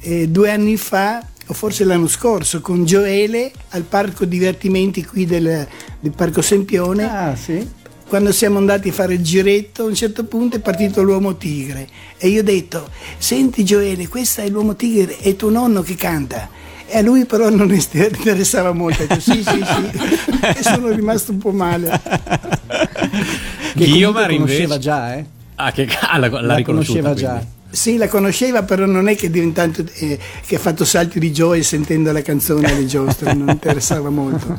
eh, 0.00 0.28
due 0.28 0.50
anni 0.50 0.78
fa, 0.78 1.22
o 1.46 1.52
forse 1.52 1.84
l'anno 1.84 2.08
scorso, 2.08 2.62
con 2.62 2.86
Gioele 2.86 3.52
al 3.70 3.82
parco 3.82 4.24
divertimenti 4.24 5.04
qui 5.04 5.26
del, 5.26 5.66
del 6.00 6.12
Parco 6.12 6.40
Sempione. 6.40 7.04
Ah, 7.04 7.36
sì 7.36 7.78
quando 8.10 8.32
siamo 8.32 8.58
andati 8.58 8.88
a 8.88 8.92
fare 8.92 9.14
il 9.14 9.22
giretto, 9.22 9.84
a 9.84 9.86
un 9.86 9.94
certo 9.94 10.24
punto 10.24 10.56
è 10.56 10.58
partito 10.58 11.00
l'uomo 11.00 11.36
tigre 11.36 11.86
e 12.18 12.26
io 12.26 12.40
ho 12.40 12.42
detto, 12.42 12.90
senti 13.18 13.64
Gioele, 13.64 14.08
questo 14.08 14.40
è 14.40 14.48
l'uomo 14.48 14.74
tigre, 14.74 15.16
è 15.18 15.36
tuo 15.36 15.48
nonno 15.48 15.82
che 15.82 15.94
canta. 15.94 16.48
E 16.88 16.98
a 16.98 17.02
lui 17.02 17.24
però 17.24 17.48
non 17.50 17.70
interessava 17.72 18.72
molto, 18.72 19.06
detto, 19.06 19.20
sì 19.20 19.44
sì 19.44 19.64
sì, 19.64 20.36
e 20.42 20.60
sono 20.60 20.88
rimasto 20.88 21.30
un 21.30 21.38
po' 21.38 21.52
male. 21.52 22.00
Che 23.72 23.84
io 23.84 24.10
la 24.10 24.26
conosceva 24.26 24.78
già, 24.78 25.14
eh? 25.14 25.24
Ah, 25.54 25.70
che 25.70 25.86
ah, 26.00 26.18
la, 26.18 26.28
la, 26.28 26.40
la 26.40 26.62
conosceva 26.62 27.14
già. 27.14 27.40
Sì, 27.70 27.96
la 27.96 28.08
conosceva, 28.08 28.64
però 28.64 28.86
non 28.86 29.06
è 29.06 29.14
che 29.14 29.30
diventato 29.30 29.84
eh, 30.00 30.18
che 30.44 30.56
ha 30.56 30.58
fatto 30.58 30.84
salti 30.84 31.20
di 31.20 31.32
gioia 31.32 31.62
sentendo 31.62 32.10
la 32.10 32.22
canzone 32.22 32.74
di 32.74 32.88
giostre, 32.88 33.32
non 33.34 33.50
interessava 33.50 34.10
molto. 34.10 34.58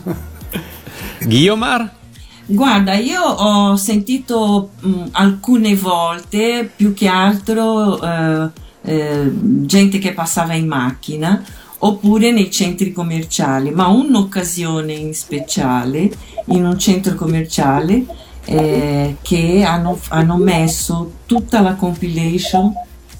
Guiomar? 1.19 1.99
Guarda, 2.45 2.95
io 2.95 3.21
ho 3.21 3.75
sentito 3.75 4.71
mh, 4.79 5.03
alcune 5.11 5.75
volte, 5.75 6.69
più 6.75 6.93
che 6.93 7.07
altro, 7.07 8.01
eh, 8.01 8.49
eh, 8.83 9.31
gente 9.33 9.99
che 9.99 10.13
passava 10.13 10.53
in 10.53 10.67
macchina 10.67 11.43
oppure 11.83 12.31
nei 12.31 12.51
centri 12.51 12.91
commerciali, 12.91 13.71
ma 13.71 13.87
un'occasione 13.87 14.93
in 14.93 15.13
speciale 15.13 16.11
in 16.45 16.65
un 16.65 16.77
centro 16.77 17.15
commerciale 17.15 18.05
eh, 18.45 19.17
che 19.21 19.63
hanno, 19.63 19.99
hanno 20.09 20.35
messo 20.37 21.13
tutta 21.25 21.61
la 21.61 21.75
compilation 21.75 22.71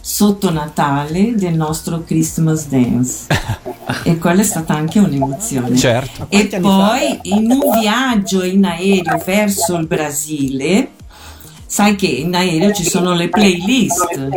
sotto 0.01 0.51
Natale 0.51 1.35
del 1.35 1.53
nostro 1.53 2.03
Christmas 2.03 2.67
Dance. 2.67 3.27
E 4.03 4.17
quella 4.17 4.39
è 4.39 4.43
stata 4.45 4.73
anche 4.73 4.99
un'emozione. 4.99 5.75
Certo. 5.75 6.27
e 6.29 6.47
poi 6.47 7.19
in 7.23 7.51
un 7.51 7.79
viaggio 7.79 8.41
in 8.43 8.63
aereo 8.63 9.21
verso 9.25 9.75
il 9.75 9.85
Brasile 9.85 10.91
sai 11.65 11.95
che 11.95 12.07
in 12.07 12.33
aereo 12.33 12.73
ci 12.73 12.83
sono 12.83 13.13
le 13.13 13.27
playlist. 13.29 14.29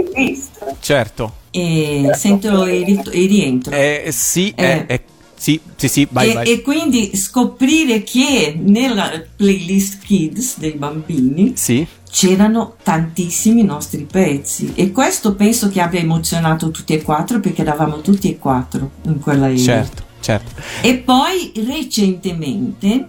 Certo. 0.80 1.32
E 1.50 2.10
sento 2.14 2.64
e, 2.64 3.00
rientro. 3.10 3.72
Eh, 3.72 4.08
sì 4.10 4.52
eh. 4.56 4.86
È, 4.86 5.02
sì, 5.36 5.60
sì, 5.76 5.88
sì, 5.88 6.08
vai, 6.10 6.30
e, 6.30 6.32
vai. 6.32 6.50
e, 6.52 6.62
quindi 6.62 7.14
scoprire 7.16 8.02
che 8.02 8.58
nella 8.58 9.22
playlist 9.36 9.98
Kids 10.02 10.58
dei 10.58 10.72
bambini 10.72 11.52
sì 11.56 11.86
c'erano 12.14 12.76
tantissimi 12.80 13.64
nostri 13.64 14.06
pezzi 14.08 14.70
e 14.76 14.92
questo 14.92 15.34
penso 15.34 15.68
che 15.68 15.80
abbia 15.80 15.98
emozionato 15.98 16.70
tutti 16.70 16.92
e 16.92 17.02
quattro 17.02 17.40
perché 17.40 17.62
eravamo 17.62 18.02
tutti 18.02 18.30
e 18.30 18.38
quattro 18.38 18.92
in 19.06 19.18
quella 19.18 19.48
era. 19.48 19.58
Certo, 19.58 20.04
certo. 20.20 20.62
E 20.80 20.98
poi 20.98 21.52
recentemente 21.66 23.08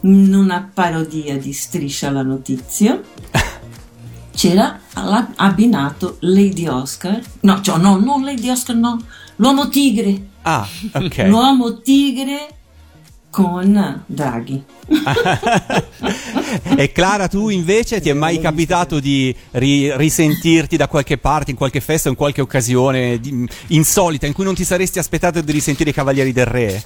in 0.00 0.34
una 0.34 0.70
parodia 0.72 1.36
di 1.36 1.52
Striscia 1.52 2.10
la 2.10 2.22
notizia 2.22 2.98
c'era 4.32 4.80
abbinato 5.36 6.16
Lady 6.20 6.66
Oscar, 6.66 7.20
no, 7.40 7.60
cioè, 7.60 7.76
no, 7.76 7.98
non 7.98 8.24
Lady 8.24 8.48
Oscar, 8.48 8.74
no, 8.74 8.98
l'uomo 9.36 9.68
tigre. 9.68 10.28
Ah, 10.42 10.66
ok. 10.94 11.24
L'uomo 11.26 11.82
tigre 11.82 12.59
con 13.30 14.02
Draghi. 14.06 14.64
e 16.76 16.92
Clara, 16.92 17.28
tu 17.28 17.48
invece 17.48 18.00
ti 18.00 18.08
è 18.08 18.12
mai 18.12 18.40
capitato 18.40 18.98
di 19.00 19.34
ri- 19.52 19.96
risentirti 19.96 20.76
da 20.76 20.88
qualche 20.88 21.16
parte, 21.16 21.52
in 21.52 21.56
qualche 21.56 21.80
festa, 21.80 22.08
in 22.08 22.16
qualche 22.16 22.40
occasione 22.40 23.20
di- 23.20 23.48
insolita 23.68 24.26
in 24.26 24.32
cui 24.32 24.44
non 24.44 24.54
ti 24.54 24.64
saresti 24.64 24.98
aspettato 24.98 25.40
di 25.40 25.52
risentire 25.52 25.90
i 25.90 25.94
Cavalieri 25.94 26.32
del 26.32 26.46
Re? 26.46 26.82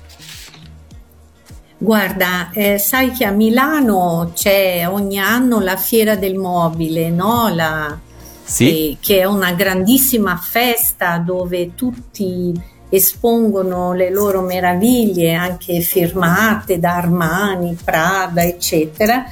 Guarda, 1.78 2.50
eh, 2.52 2.78
sai 2.78 3.10
che 3.10 3.24
a 3.24 3.30
Milano 3.30 4.30
c'è 4.34 4.86
ogni 4.88 5.18
anno 5.18 5.60
la 5.60 5.76
fiera 5.76 6.14
del 6.16 6.36
mobile, 6.36 7.10
no? 7.10 7.48
La, 7.52 7.98
Sì. 8.44 8.90
eh, 8.92 8.96
che 9.00 9.20
è 9.20 9.24
una 9.24 9.52
grandissima 9.52 10.36
festa 10.36 11.18
dove 11.18 11.74
tutti 11.74 12.52
espongono 12.94 13.92
le 13.92 14.10
loro 14.10 14.40
meraviglie, 14.40 15.34
anche 15.34 15.80
firmate 15.80 16.78
da 16.78 16.96
Armani, 16.96 17.76
Prada, 17.82 18.42
eccetera. 18.42 19.24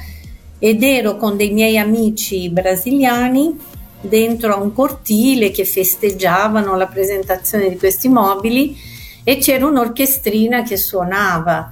Ed 0.59 0.83
ero 0.83 1.17
con 1.17 1.35
dei 1.37 1.51
miei 1.51 1.77
amici 1.77 2.49
brasiliani 2.49 3.57
dentro 4.01 4.53
a 4.53 4.61
un 4.61 4.73
cortile 4.73 5.51
che 5.51 5.65
festeggiavano 5.65 6.75
la 6.75 6.87
presentazione 6.87 7.69
di 7.69 7.77
questi 7.77 8.09
mobili 8.09 8.75
e 9.23 9.37
c'era 9.37 9.65
un'orchestrina 9.65 10.63
che 10.63 10.77
suonava 10.77 11.71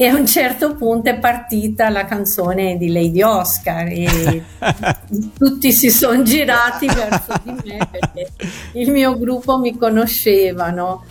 e 0.00 0.06
a 0.06 0.14
un 0.14 0.26
certo 0.26 0.76
punto 0.76 1.10
è 1.10 1.18
partita 1.18 1.88
la 1.88 2.04
canzone 2.04 2.76
di 2.78 2.92
Lady 2.92 3.20
Oscar 3.20 3.88
e 3.88 4.44
tutti 5.36 5.72
si 5.72 5.90
sono 5.90 6.22
girati 6.22 6.86
verso 6.86 7.32
di 7.42 7.50
me 7.50 7.88
perché 7.90 8.30
il 8.74 8.92
mio 8.92 9.18
gruppo 9.18 9.58
mi 9.58 9.76
conoscevano 9.76 11.04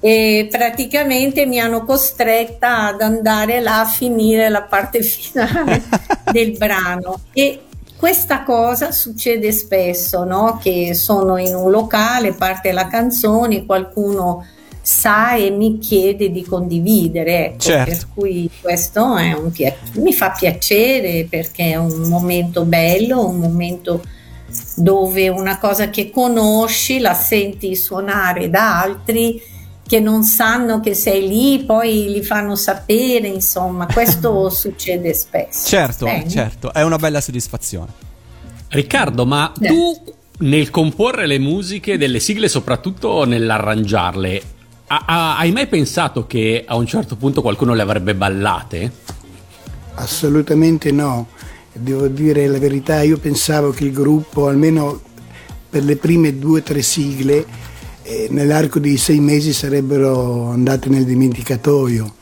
e 0.00 0.48
praticamente 0.50 1.46
mi 1.46 1.58
hanno 1.58 1.86
costretta 1.86 2.88
ad 2.88 3.00
andare 3.00 3.60
là 3.60 3.80
a 3.80 3.86
finire 3.86 4.50
la 4.50 4.64
parte 4.64 5.02
finale 5.02 5.82
del 6.30 6.58
brano 6.58 7.20
e 7.32 7.62
questa 7.96 8.42
cosa 8.42 8.92
succede 8.92 9.50
spesso, 9.50 10.24
no? 10.24 10.60
che 10.62 10.92
sono 10.92 11.38
in 11.38 11.54
un 11.54 11.70
locale, 11.70 12.34
parte 12.34 12.72
la 12.72 12.86
canzone, 12.88 13.64
qualcuno 13.64 14.44
sa 14.88 15.34
e 15.34 15.50
mi 15.50 15.78
chiede 15.78 16.30
di 16.30 16.44
condividere, 16.44 17.46
ecco, 17.46 17.58
Certo. 17.58 17.90
per 17.90 18.06
cui 18.14 18.48
questo 18.60 19.16
è 19.16 19.32
un 19.32 19.50
pia- 19.50 19.74
mi 19.94 20.12
fa 20.12 20.30
piacere 20.30 21.26
perché 21.28 21.72
è 21.72 21.76
un 21.76 22.02
momento 22.08 22.64
bello, 22.64 23.26
un 23.28 23.38
momento 23.40 24.04
dove 24.76 25.28
una 25.28 25.58
cosa 25.58 25.90
che 25.90 26.10
conosci 26.10 27.00
la 27.00 27.14
senti 27.14 27.74
suonare 27.74 28.48
da 28.48 28.80
altri 28.80 29.42
che 29.84 29.98
non 29.98 30.22
sanno 30.22 30.78
che 30.78 30.94
sei 30.94 31.26
lì, 31.26 31.64
poi 31.64 32.10
li 32.12 32.22
fanno 32.22 32.54
sapere, 32.54 33.26
insomma, 33.26 33.86
questo 33.86 34.48
succede 34.50 35.12
spesso. 35.14 35.66
Certo, 35.66 36.04
Bene. 36.04 36.28
certo, 36.28 36.72
è 36.72 36.82
una 36.82 36.96
bella 36.96 37.20
soddisfazione. 37.20 37.90
Riccardo, 38.68 39.26
ma 39.26 39.52
Eh. 39.60 39.66
tu 39.66 40.00
nel 40.38 40.70
comporre 40.70 41.26
le 41.26 41.38
musiche 41.40 41.98
delle 41.98 42.20
sigle, 42.20 42.48
soprattutto 42.48 43.24
nell'arrangiarle, 43.24 44.42
ha- 44.88 45.04
ha- 45.06 45.38
hai 45.38 45.52
mai 45.52 45.66
pensato 45.66 46.26
che 46.26 46.64
a 46.66 46.76
un 46.76 46.86
certo 46.86 47.16
punto 47.16 47.42
qualcuno 47.42 47.74
le 47.74 47.82
avrebbe 47.82 48.14
ballate? 48.14 48.92
Assolutamente 49.94 50.92
no, 50.92 51.28
devo 51.72 52.06
dire 52.08 52.46
la 52.46 52.58
verità, 52.58 53.02
io 53.02 53.18
pensavo 53.18 53.70
che 53.70 53.84
il 53.84 53.92
gruppo, 53.92 54.46
almeno 54.46 55.00
per 55.68 55.84
le 55.84 55.96
prime 55.96 56.38
due 56.38 56.60
o 56.60 56.62
tre 56.62 56.82
sigle, 56.82 57.44
eh, 58.02 58.28
nell'arco 58.30 58.78
di 58.78 58.96
sei 58.96 59.20
mesi 59.20 59.52
sarebbero 59.52 60.50
andate 60.50 60.88
nel 60.88 61.04
dimenticatoio. 61.04 62.14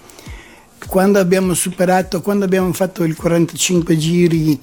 Quando 0.86 1.18
abbiamo 1.18 1.54
superato, 1.54 2.20
quando 2.20 2.44
abbiamo 2.44 2.72
fatto 2.72 3.04
il 3.04 3.16
45 3.16 3.96
giri 3.96 4.60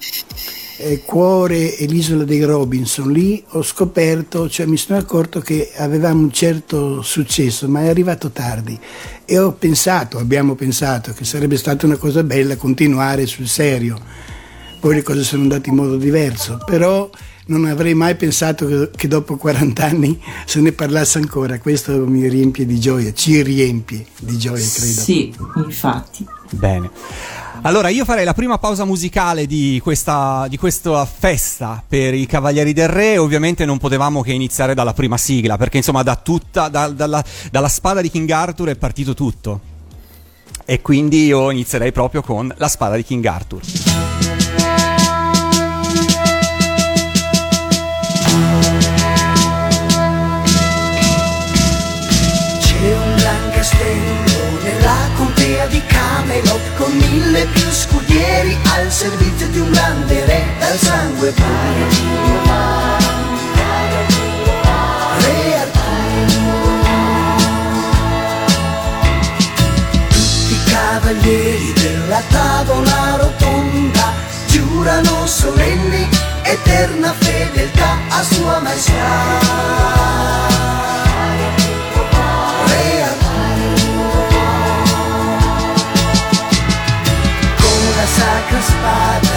eh, 0.78 1.02
Cuore 1.04 1.76
e 1.76 1.86
l'isola 1.86 2.24
dei 2.24 2.42
Robinson, 2.42 3.12
lì 3.12 3.42
ho 3.50 3.62
scoperto, 3.62 4.48
cioè 4.48 4.66
mi 4.66 4.76
sono 4.76 4.98
accorto 4.98 5.40
che 5.40 5.72
avevamo 5.76 6.22
un 6.22 6.32
certo 6.32 7.02
successo, 7.02 7.68
ma 7.68 7.82
è 7.82 7.88
arrivato 7.88 8.30
tardi 8.30 8.78
e 9.24 9.38
ho 9.38 9.52
pensato, 9.52 10.18
abbiamo 10.18 10.54
pensato 10.54 11.12
che 11.12 11.24
sarebbe 11.24 11.56
stata 11.56 11.86
una 11.86 11.96
cosa 11.96 12.22
bella 12.22 12.56
continuare 12.56 13.26
sul 13.26 13.46
serio. 13.46 14.00
Poi 14.80 14.96
le 14.96 15.02
cose 15.02 15.22
sono 15.22 15.42
andate 15.42 15.68
in 15.68 15.76
modo 15.76 15.96
diverso, 15.96 16.58
però 16.64 17.08
non 17.52 17.66
avrei 17.66 17.94
mai 17.94 18.16
pensato 18.16 18.90
che, 18.96 19.08
dopo 19.08 19.36
40 19.36 19.84
anni 19.84 20.20
se 20.46 20.60
ne 20.60 20.72
parlasse 20.72 21.18
ancora. 21.18 21.58
Questo 21.58 22.06
mi 22.06 22.26
riempie 22.28 22.64
di 22.64 22.80
gioia, 22.80 23.12
ci 23.12 23.42
riempie 23.42 24.06
di 24.20 24.38
gioia, 24.38 24.66
credo. 24.66 25.00
Sì, 25.00 25.34
infatti. 25.56 26.26
Bene. 26.50 26.90
Allora 27.64 27.88
io 27.88 28.04
farei 28.04 28.24
la 28.24 28.34
prima 28.34 28.58
pausa 28.58 28.84
musicale 28.84 29.46
di 29.46 29.78
questa, 29.82 30.46
di 30.48 30.56
questa 30.56 31.04
festa 31.04 31.82
per 31.86 32.14
i 32.14 32.26
Cavalieri 32.26 32.72
del 32.72 32.88
Re. 32.88 33.18
Ovviamente 33.18 33.64
non 33.64 33.78
potevamo 33.78 34.22
che 34.22 34.32
iniziare 34.32 34.74
dalla 34.74 34.94
prima 34.94 35.16
sigla, 35.16 35.56
perché 35.56 35.76
insomma 35.76 36.02
da 36.02 36.16
tutta, 36.16 36.68
da- 36.68 36.88
dalla, 36.88 37.22
dalla 37.50 37.68
spada 37.68 38.00
di 38.00 38.10
King 38.10 38.28
Arthur 38.30 38.70
è 38.70 38.76
partito 38.76 39.14
tutto. 39.14 39.60
E 40.64 40.80
quindi 40.80 41.26
io 41.26 41.50
inizierei 41.50 41.92
proprio 41.92 42.22
con 42.22 42.52
la 42.56 42.68
spada 42.68 42.96
di 42.96 43.04
King 43.04 43.24
Arthur. 43.26 44.11
Contea 55.22 55.66
di 55.66 55.80
Camelot 55.86 56.74
con 56.76 56.90
mille 56.90 57.46
più 57.46 57.70
scudieri 57.70 58.56
al 58.74 58.90
servizio 58.90 59.46
di 59.48 59.60
un 59.60 59.70
grande 59.70 60.24
re 60.24 60.44
dal 60.58 60.76
sangue 60.76 61.30
puro. 61.30 61.86
Re 65.18 65.54
Arturo. 65.60 66.80
Tutti 70.08 70.52
i 70.52 70.60
cavalieri 70.64 71.72
della 71.74 72.22
tavola 72.28 73.16
rotonda 73.16 74.12
giurano 74.46 75.26
solenni 75.26 76.08
eterna 76.42 77.12
fedeltà 77.18 77.98
a 78.08 78.22
sua 78.22 78.60
maestà. 78.60 79.40
Re 82.66 83.02
Arturo. 83.02 84.28
Con 87.56 87.82
la 87.96 88.06
sacra 88.06 88.60
spada 88.60 89.31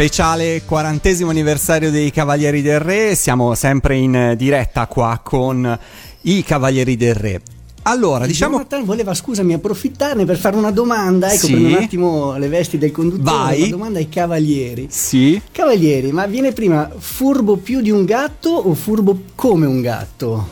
speciale 0.00 0.62
quarantesimo 0.64 1.28
anniversario 1.28 1.90
dei 1.90 2.10
Cavalieri 2.10 2.62
del 2.62 2.80
Re, 2.80 3.14
siamo 3.14 3.54
sempre 3.54 3.96
in 3.96 4.32
diretta 4.34 4.86
qua 4.86 5.20
con 5.22 5.78
i 6.22 6.42
Cavalieri 6.42 6.96
del 6.96 7.14
Re. 7.14 7.42
Allora, 7.82 8.24
diciamo... 8.24 8.52
Jonathan 8.56 8.86
voleva, 8.86 9.12
scusami, 9.12 9.52
approfittarne 9.52 10.24
per 10.24 10.38
fare 10.38 10.56
una 10.56 10.70
domanda, 10.70 11.30
ecco, 11.30 11.44
Sì. 11.44 11.52
prendo 11.52 11.68
un 11.76 11.82
attimo 11.82 12.36
le 12.38 12.48
vesti 12.48 12.78
del 12.78 12.92
conduttore, 12.92 13.30
Vai. 13.30 13.58
una 13.60 13.68
domanda 13.68 13.98
ai 13.98 14.08
cavalieri. 14.08 14.86
Sì. 14.88 15.38
Cavalieri, 15.52 16.12
ma 16.12 16.24
viene 16.24 16.52
prima 16.52 16.90
furbo 16.96 17.56
più 17.56 17.82
di 17.82 17.90
un 17.90 18.06
gatto 18.06 18.48
o 18.48 18.72
furbo 18.72 19.20
come 19.34 19.66
un 19.66 19.82
gatto? 19.82 20.48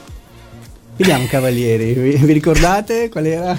Vediamo, 0.94 1.24
cavalieri, 1.30 1.94
vi, 1.94 2.16
vi 2.16 2.32
ricordate 2.34 3.08
qual 3.08 3.24
era? 3.24 3.56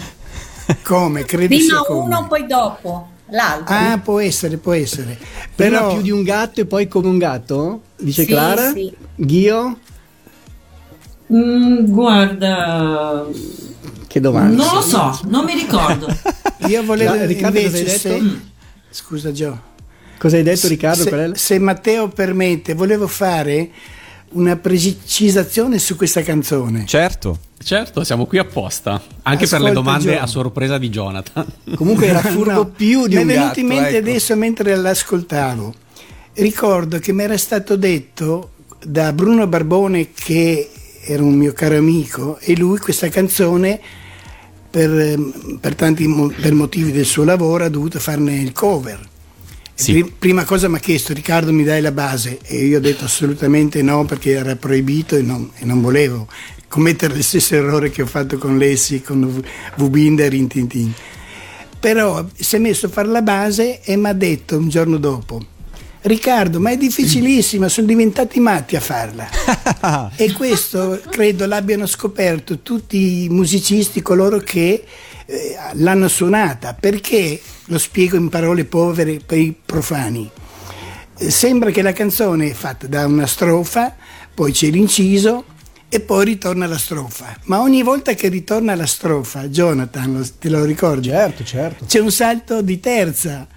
Come? 0.84 1.24
Credo 1.26 1.48
Prima 1.48 1.80
come. 1.80 2.00
uno, 2.00 2.28
poi 2.28 2.46
dopo 2.46 3.08
l'altro. 3.32 3.76
Ah, 3.76 4.00
può 4.04 4.20
essere, 4.20 4.58
può 4.58 4.74
essere. 4.74 5.18
Prima 5.56 5.78
Però 5.80 5.94
più 5.94 6.02
di 6.02 6.12
un 6.12 6.24
gatto 6.24 6.62
e 6.62 6.66
poi 6.66 6.88
come 6.88 7.08
un 7.08 7.18
gatto? 7.18 7.82
Dice 7.98 8.24
Sì, 8.24 8.28
Clara? 8.30 8.72
sì. 8.72 8.94
Ghio? 9.16 9.78
Mm, 11.32 11.86
guarda, 11.86 13.26
Che 14.08 14.20
domanda? 14.20 14.64
non 14.64 14.74
lo 14.76 14.82
so, 14.82 15.20
non 15.28 15.46
mi 15.46 15.54
ricordo. 15.54 16.08
io 16.68 16.84
volevo 16.84 17.14
Ra- 17.16 17.26
Riccardo, 17.26 17.62
cosa 17.62 17.78
hai 17.78 17.88
se... 17.88 18.10
detto? 18.10 18.24
Mm. 18.24 18.36
Scusa 18.90 19.32
Gio. 19.32 19.62
Cosa 20.18 20.38
hai 20.38 20.44
detto 20.44 20.68
Riccardo? 20.68 21.04
Se, 21.04 21.32
se 21.36 21.60
Matteo 21.60 22.08
permette, 22.10 22.74
volevo 22.74 23.08
fare 23.08 23.70
una 24.32 24.56
precisazione 24.58 25.80
su 25.80 25.96
questa 25.96 26.22
canzone. 26.22 26.86
Certo. 26.86 27.40
Certo, 27.62 28.04
siamo 28.06 28.26
qui 28.26 28.38
apposta. 28.38 29.02
Anche 29.24 29.46
per 29.46 29.56
Ascolta, 29.56 29.68
le 29.68 29.74
domande 29.74 30.14
Gio. 30.14 30.20
a 30.20 30.28
sorpresa 30.28 30.78
di 30.78 30.90
Jonathan. 30.90 31.46
Comunque 31.76 32.08
era 32.08 32.22
furbo 32.22 32.52
No, 32.52 32.66
più 32.68 33.06
di 33.06 33.16
mi 33.16 33.24
un 33.24 33.30
è 33.30 33.34
venuto 33.34 33.60
in 33.60 33.68
mente 33.68 33.98
ecco. 33.98 34.10
adesso 34.10 34.36
mentre 34.36 34.76
l'ascoltavo. 34.76 35.74
Ricordo 36.34 37.00
che 37.00 37.12
mi 37.12 37.24
era 37.24 37.38
stato 37.38 37.76
detto 37.76 38.52
da 38.82 39.12
Bruno 39.12 39.46
Barbone, 39.46 40.12
che 40.14 40.70
era 41.04 41.22
un 41.22 41.34
mio 41.34 41.52
caro 41.52 41.76
amico, 41.76 42.38
e 42.40 42.56
lui 42.56 42.78
questa 42.78 43.10
canzone, 43.10 43.80
per, 44.70 45.20
per 45.60 45.76
tanti 45.76 46.08
per 46.40 46.54
motivi 46.54 46.94
del 46.94 47.06
suo 47.06 47.26
lavoro, 47.26 47.66
ha 47.66 47.70
dovuto 47.70 48.00
farne 48.00 48.36
il 48.38 48.54
cover. 48.54 49.00
Sì. 49.80 49.94
pri- 49.94 50.14
prima 50.20 50.44
cosa 50.44 50.68
mi 50.68 50.76
ha 50.76 50.80
chiesto 50.80 51.14
Riccardo 51.14 51.54
mi 51.54 51.64
dai 51.64 51.80
la 51.80 51.94
base 51.94 52.40
e 52.44 52.66
io 52.66 52.78
ho 52.78 52.82
detto 52.82 53.06
assolutamente 53.06 53.82
no 53.82 54.04
perché 54.04 54.32
era 54.32 54.56
proibito 54.58 55.16
e 55.16 55.22
non, 55.22 55.50
e 55.58 55.64
non 55.64 55.80
volevo 55.80 56.28
commettere 56.68 57.16
lo 57.16 57.22
stesso 57.22 57.56
errore 57.56 57.90
che 57.90 58.02
ho 58.02 58.06
fatto 58.06 58.38
con 58.38 58.58
Lessi, 58.58 59.02
con 59.02 59.26
V- 59.26 59.46
V-Binder 59.78 60.34
in 60.34 60.48
Tintin. 60.48 60.94
Però 61.80 62.26
si 62.38 62.58
è 62.58 62.60
messo 62.60 62.88
a 62.88 62.90
fare 62.90 63.08
la 63.08 63.22
base 63.22 63.82
e 63.82 63.96
mi 63.96 64.08
ha 64.08 64.14
detto 64.14 64.58
un 64.58 64.68
giorno 64.68 64.98
dopo 64.98 65.44
Riccardo, 66.02 66.62
ma 66.62 66.72
è 66.72 66.78
difficilissima, 66.78 67.68
sono 67.68 67.88
diventati 67.88 68.40
matti 68.40 68.78
a 68.78 68.80
farla. 68.80 69.28
e 70.16 70.32
questo 70.32 71.02
credo 71.10 71.46
l'abbiano 71.46 71.86
scoperto 71.86 72.60
tutti 72.60 73.24
i 73.24 73.30
musicisti, 73.30 74.02
coloro 74.02 74.40
che 74.40 74.84
eh, 75.32 75.56
l'hanno 75.74 76.08
suonata, 76.08 76.74
perché 76.74 77.40
lo 77.66 77.78
spiego 77.78 78.18
in 78.18 78.30
parole 78.30 78.66
povere 78.66 79.20
per 79.24 79.38
i 79.38 79.56
profani. 79.64 80.28
Eh, 81.18 81.30
Sembra 81.30 81.70
che 81.70 81.82
la 81.84 81.94
canzone 81.94 82.50
è 82.50 82.54
fatta 82.54 82.88
da 82.88 83.06
una 83.06 83.28
strofa, 83.28 83.96
poi 84.34 84.52
c'è 84.52 84.70
l'inciso 84.70 85.46
e 85.88 86.00
poi 86.00 86.26
ritorna 86.26 86.66
la 86.66 86.78
strofa. 86.78 87.36
Ma 87.46 87.62
ogni 87.62 87.84
volta 87.84 88.14
che 88.14 88.28
ritorna 88.30 88.74
la 88.76 88.86
strofa, 88.88 89.48
Jonathan, 89.48 90.14
lo- 90.18 90.28
te 90.40 90.50
lo 90.50 90.64
ricordi? 90.64 91.10
Certo, 91.10 91.44
certo. 91.44 91.86
C'è 91.86 92.00
un 92.00 92.12
salto 92.12 92.62
di 92.62 92.80
terza 92.80 93.48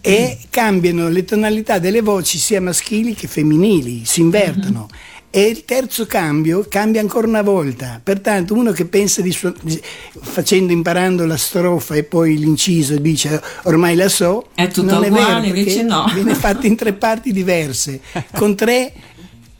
e 0.00 0.38
cambiano 0.50 1.08
le 1.08 1.24
tonalità 1.24 1.80
delle 1.80 2.00
voci 2.00 2.38
sia 2.38 2.60
maschili 2.60 3.14
che 3.14 3.26
femminili, 3.26 4.04
si 4.04 4.20
invertono. 4.20 4.88
E 5.30 5.42
il 5.42 5.64
terzo 5.66 6.06
cambio 6.06 6.64
cambia 6.68 7.02
ancora 7.02 7.26
una 7.26 7.42
volta. 7.42 8.00
Pertanto, 8.02 8.54
uno 8.54 8.72
che 8.72 8.86
pensa 8.86 9.20
di 9.20 9.36
di- 9.60 9.80
facendo 10.20 10.72
imparando 10.72 11.26
la 11.26 11.36
strofa 11.36 11.94
e 11.96 12.02
poi 12.04 12.38
l'inciso 12.38 12.96
dice 12.96 13.40
ormai 13.64 13.94
la 13.94 14.08
so, 14.08 14.48
È 14.54 14.68
tutto 14.68 14.94
non 14.94 15.04
è 15.04 15.08
uguale, 15.08 15.26
vero, 15.26 15.40
perché 15.42 15.58
invece 15.58 15.82
no. 15.82 16.10
Viene 16.14 16.34
fatto 16.34 16.66
in 16.66 16.76
tre 16.76 16.94
parti 16.94 17.32
diverse, 17.32 18.00
con 18.34 18.54
tre 18.56 18.92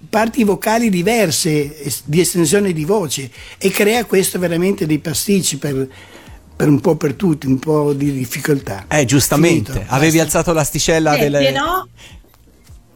parti 0.09 0.43
vocali 0.43 0.89
diverse 0.89 1.77
di 2.05 2.21
estensione 2.21 2.73
di 2.73 2.87
voce 2.87 3.31
e 3.59 3.69
crea 3.69 4.07
questo 4.07 4.39
veramente 4.39 4.87
dei 4.87 5.01
pasticci 5.01 5.59
per, 5.59 5.87
per 6.57 6.67
un 6.67 6.81
po' 6.81 6.97
per 6.97 7.13
tutti, 7.13 7.47
un 7.47 7.59
po' 7.59 7.93
di 7.93 8.11
difficoltà. 8.11 8.87
Eh, 8.89 9.05
giustamente. 9.05 9.73
Finito, 9.73 9.93
Avevi 9.93 10.19
alzato 10.19 10.55
l'asticella 10.55 11.15
Eh, 11.15 11.19
delle... 11.21 11.53
Però 11.53 11.87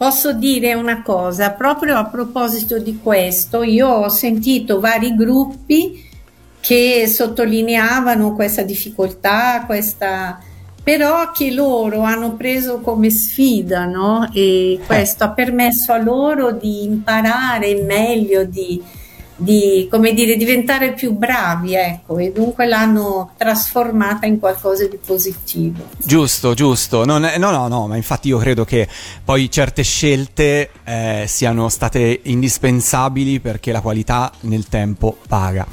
posso 0.02 0.32
dire 0.32 0.74
una 0.74 1.00
cosa, 1.00 1.52
proprio 1.52 1.96
a 1.96 2.06
proposito 2.06 2.80
di 2.80 2.98
questo, 3.00 3.62
io 3.62 3.86
ho 3.86 4.08
sentito 4.08 4.80
vari 4.80 5.14
gruppi 5.14 6.04
che 6.58 7.06
sottolineavano 7.06 8.34
questa 8.34 8.62
difficoltà, 8.62 9.62
questa 9.64 10.40
però 10.82 11.30
che 11.30 11.52
loro 11.52 12.00
hanno 12.00 12.32
preso 12.32 12.80
come 12.80 13.10
sfida, 13.10 13.84
no? 13.84 14.28
E 14.34 14.80
questo 14.84 15.22
ha 15.22 15.30
permesso 15.30 15.92
a 15.92 16.02
loro 16.02 16.50
di 16.50 16.82
imparare 16.82 17.84
meglio, 17.84 18.42
di, 18.42 18.82
di, 19.36 19.88
come 19.90 20.12
dire, 20.14 20.36
diventare 20.36 20.92
più 20.92 21.12
bravi, 21.12 21.74
ecco, 21.74 22.18
e 22.18 22.32
dunque 22.32 22.66
l'hanno 22.66 23.32
trasformata 23.36 24.26
in 24.26 24.38
qualcosa 24.38 24.86
di 24.86 24.98
positivo. 25.04 25.88
Giusto, 25.96 26.54
giusto. 26.54 27.04
Non 27.04 27.30
no, 27.36 27.50
no, 27.50 27.68
no, 27.68 27.86
ma 27.86 27.96
infatti 27.96 28.28
io 28.28 28.38
credo 28.38 28.64
che 28.64 28.88
poi 29.24 29.50
certe 29.50 29.82
scelte 29.82 30.70
eh, 30.84 31.24
siano 31.26 31.68
state 31.68 32.20
indispensabili 32.24 33.40
perché 33.40 33.72
la 33.72 33.80
qualità 33.80 34.30
nel 34.40 34.68
tempo 34.68 35.16
paga. 35.26 35.66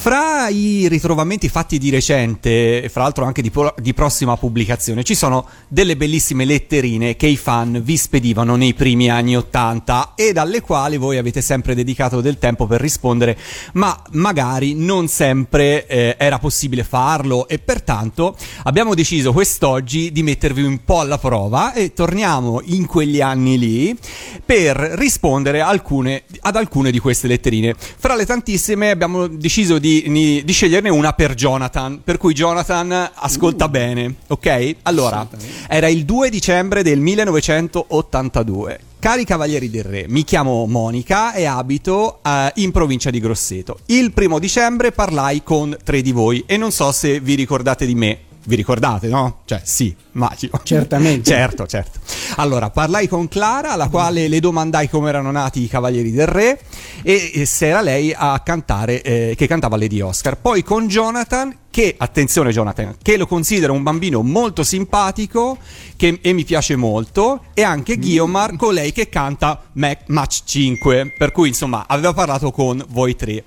Fra 0.00 0.48
i 0.48 0.86
ritrovamenti 0.86 1.48
fatti 1.48 1.76
di 1.76 1.90
recente, 1.90 2.82
e 2.82 2.88
fra 2.88 3.02
l'altro 3.02 3.24
anche 3.24 3.42
di, 3.42 3.50
po- 3.50 3.74
di 3.78 3.92
prossima 3.94 4.36
pubblicazione, 4.36 5.02
ci 5.02 5.16
sono 5.16 5.44
delle 5.66 5.96
bellissime 5.96 6.44
letterine 6.44 7.16
che 7.16 7.26
i 7.26 7.36
fan 7.36 7.82
vi 7.82 7.96
spedivano 7.96 8.54
nei 8.54 8.74
primi 8.74 9.10
anni 9.10 9.36
Ottanta 9.36 10.12
e 10.14 10.32
dalle 10.32 10.60
quali 10.60 10.98
voi 10.98 11.18
avete 11.18 11.42
sempre 11.42 11.74
dedicato 11.74 12.20
del 12.20 12.38
tempo 12.38 12.66
per 12.66 12.80
rispondere, 12.80 13.36
ma 13.72 14.00
magari 14.12 14.74
non 14.74 15.08
sempre 15.08 15.84
eh, 15.88 16.14
era 16.16 16.38
possibile 16.38 16.84
farlo 16.84 17.48
e 17.48 17.58
pertanto 17.58 18.36
abbiamo 18.62 18.94
deciso 18.94 19.32
quest'oggi 19.32 20.12
di 20.12 20.22
mettervi 20.22 20.62
un 20.62 20.84
po' 20.84 21.00
alla 21.00 21.18
prova 21.18 21.72
e 21.72 21.92
torniamo 21.92 22.62
in 22.66 22.86
quegli 22.86 23.20
anni 23.20 23.58
lì 23.58 23.98
per 24.46 24.76
rispondere 24.76 25.60
alcune- 25.60 26.22
ad 26.42 26.54
alcune 26.54 26.92
di 26.92 27.00
queste 27.00 27.26
letterine. 27.26 27.74
Fra 27.76 28.14
le 28.14 28.24
tantissime 28.24 28.90
abbiamo 28.90 29.26
deciso 29.26 29.78
di, 29.78 29.86
ni- 30.06 30.44
di 30.44 30.52
sceglierne 30.52 30.88
una 30.88 31.12
per 31.12 31.34
Jonathan, 31.34 32.00
per 32.02 32.16
cui 32.18 32.32
Jonathan 32.34 33.10
ascolta 33.14 33.68
bene, 33.68 34.14
ok? 34.28 34.76
Allora, 34.82 35.26
era 35.68 35.88
il 35.88 36.04
2 36.04 36.30
dicembre 36.30 36.82
del 36.82 37.00
1982. 37.00 38.80
Cari 39.00 39.24
Cavalieri 39.24 39.70
del 39.70 39.84
Re, 39.84 40.06
mi 40.08 40.24
chiamo 40.24 40.66
Monica 40.66 41.32
e 41.32 41.44
abito 41.44 42.18
eh, 42.24 42.50
in 42.56 42.72
provincia 42.72 43.10
di 43.10 43.20
Grosseto. 43.20 43.78
Il 43.86 44.12
primo 44.12 44.40
dicembre 44.40 44.90
parlai 44.90 45.42
con 45.44 45.76
tre 45.84 46.02
di 46.02 46.10
voi 46.10 46.42
e 46.46 46.56
non 46.56 46.72
so 46.72 46.90
se 46.90 47.20
vi 47.20 47.34
ricordate 47.34 47.86
di 47.86 47.94
me. 47.94 48.18
Vi 48.48 48.56
ricordate, 48.56 49.08
no? 49.08 49.40
Cioè, 49.44 49.60
sì, 49.62 49.94
immagino. 50.12 50.58
Certamente. 50.62 51.28
certo, 51.28 51.66
certo. 51.66 51.98
Allora, 52.36 52.70
parlai 52.70 53.06
con 53.06 53.28
Clara, 53.28 53.72
alla 53.72 53.88
quale 53.90 54.26
le 54.26 54.40
domandai 54.40 54.88
come 54.88 55.10
erano 55.10 55.30
nati 55.30 55.62
i 55.62 55.68
Cavalieri 55.68 56.10
del 56.10 56.26
Re 56.26 56.58
e, 57.02 57.30
e 57.34 57.44
se 57.44 57.66
era 57.66 57.82
lei 57.82 58.14
a 58.16 58.40
cantare, 58.40 59.02
eh, 59.02 59.34
che 59.36 59.46
cantava 59.46 59.76
Lady 59.76 60.00
Oscar. 60.00 60.38
Poi 60.38 60.62
con 60.62 60.88
Jonathan, 60.88 61.54
che, 61.78 61.94
attenzione 61.96 62.50
Jonathan, 62.50 62.96
che 63.00 63.16
lo 63.16 63.28
considero 63.28 63.72
un 63.72 63.84
bambino 63.84 64.20
molto 64.24 64.64
simpatico 64.64 65.58
che, 65.94 66.18
e 66.20 66.32
mi 66.32 66.44
piace 66.44 66.74
molto, 66.74 67.44
e 67.54 67.62
anche 67.62 67.98
Guiomar, 67.98 68.56
colei 68.56 68.90
che 68.90 69.08
canta 69.08 69.62
Mac- 69.74 70.08
Match 70.08 70.40
5, 70.44 71.14
per 71.16 71.30
cui 71.30 71.46
insomma 71.46 71.84
aveva 71.86 72.12
parlato 72.12 72.50
con 72.50 72.84
voi 72.88 73.14
tre. 73.14 73.44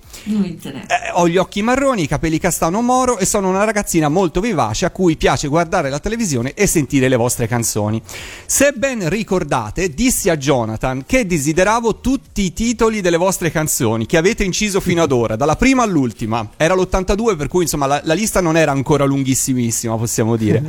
Eh, 0.87 1.11
ho 1.13 1.27
gli 1.27 1.35
occhi 1.35 1.61
marroni, 1.61 2.03
i 2.03 2.07
capelli 2.07 2.39
castano 2.39 2.81
moro 2.81 3.17
e 3.17 3.25
sono 3.25 3.49
una 3.49 3.65
ragazzina 3.65 4.07
molto 4.07 4.39
vivace 4.39 4.85
a 4.85 4.91
cui 4.91 5.17
piace 5.17 5.49
guardare 5.49 5.89
la 5.89 5.99
televisione 5.99 6.53
e 6.53 6.67
sentire 6.67 7.09
le 7.09 7.17
vostre 7.17 7.47
canzoni. 7.47 8.01
Se 8.45 8.71
ben 8.71 9.09
ricordate, 9.09 9.89
dissi 9.89 10.29
a 10.29 10.37
Jonathan 10.37 11.03
che 11.05 11.25
desideravo 11.25 11.99
tutti 11.99 12.43
i 12.43 12.53
titoli 12.53 13.01
delle 13.01 13.17
vostre 13.17 13.51
canzoni 13.51 14.05
che 14.05 14.15
avete 14.15 14.45
inciso 14.45 14.79
fino 14.79 15.01
ad 15.01 15.11
ora, 15.11 15.35
dalla 15.35 15.57
prima 15.57 15.83
all'ultima. 15.83 16.49
Era 16.55 16.75
l'82, 16.75 17.35
per 17.35 17.49
cui 17.49 17.63
insomma 17.63 17.87
la, 17.87 18.01
la 18.05 18.19
lista 18.21 18.39
non 18.39 18.55
era 18.55 18.71
ancora 18.71 19.03
lunghissimissima, 19.05 19.97
possiamo 19.97 20.35
dire. 20.35 20.63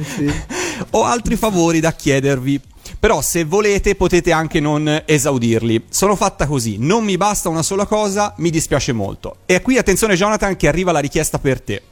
Ho 0.91 1.05
altri 1.05 1.37
favori 1.37 1.81
da 1.81 1.93
chiedervi. 1.93 2.61
Però 2.99 3.21
se 3.21 3.45
volete 3.45 3.95
potete 3.95 4.33
anche 4.33 4.61
non 4.61 5.03
esaudirli. 5.05 5.85
Sono 5.89 6.17
fatta 6.17 6.47
così, 6.47 6.77
non 6.79 7.05
mi 7.05 7.17
basta 7.17 7.49
una 7.49 7.63
sola 7.63 7.87
cosa, 7.87 8.35
mi 8.39 8.51
dispiace 8.51 8.93
molto. 8.93 9.37
E 9.47 9.61
qui 9.61 9.77
attenzione 9.77 10.15
Jonathan 10.15 10.57
che 10.57 10.69
arriva 10.69 10.93
la 10.93 11.01
richiesta 11.01 11.39
per 11.39 11.61
te. 11.61 11.83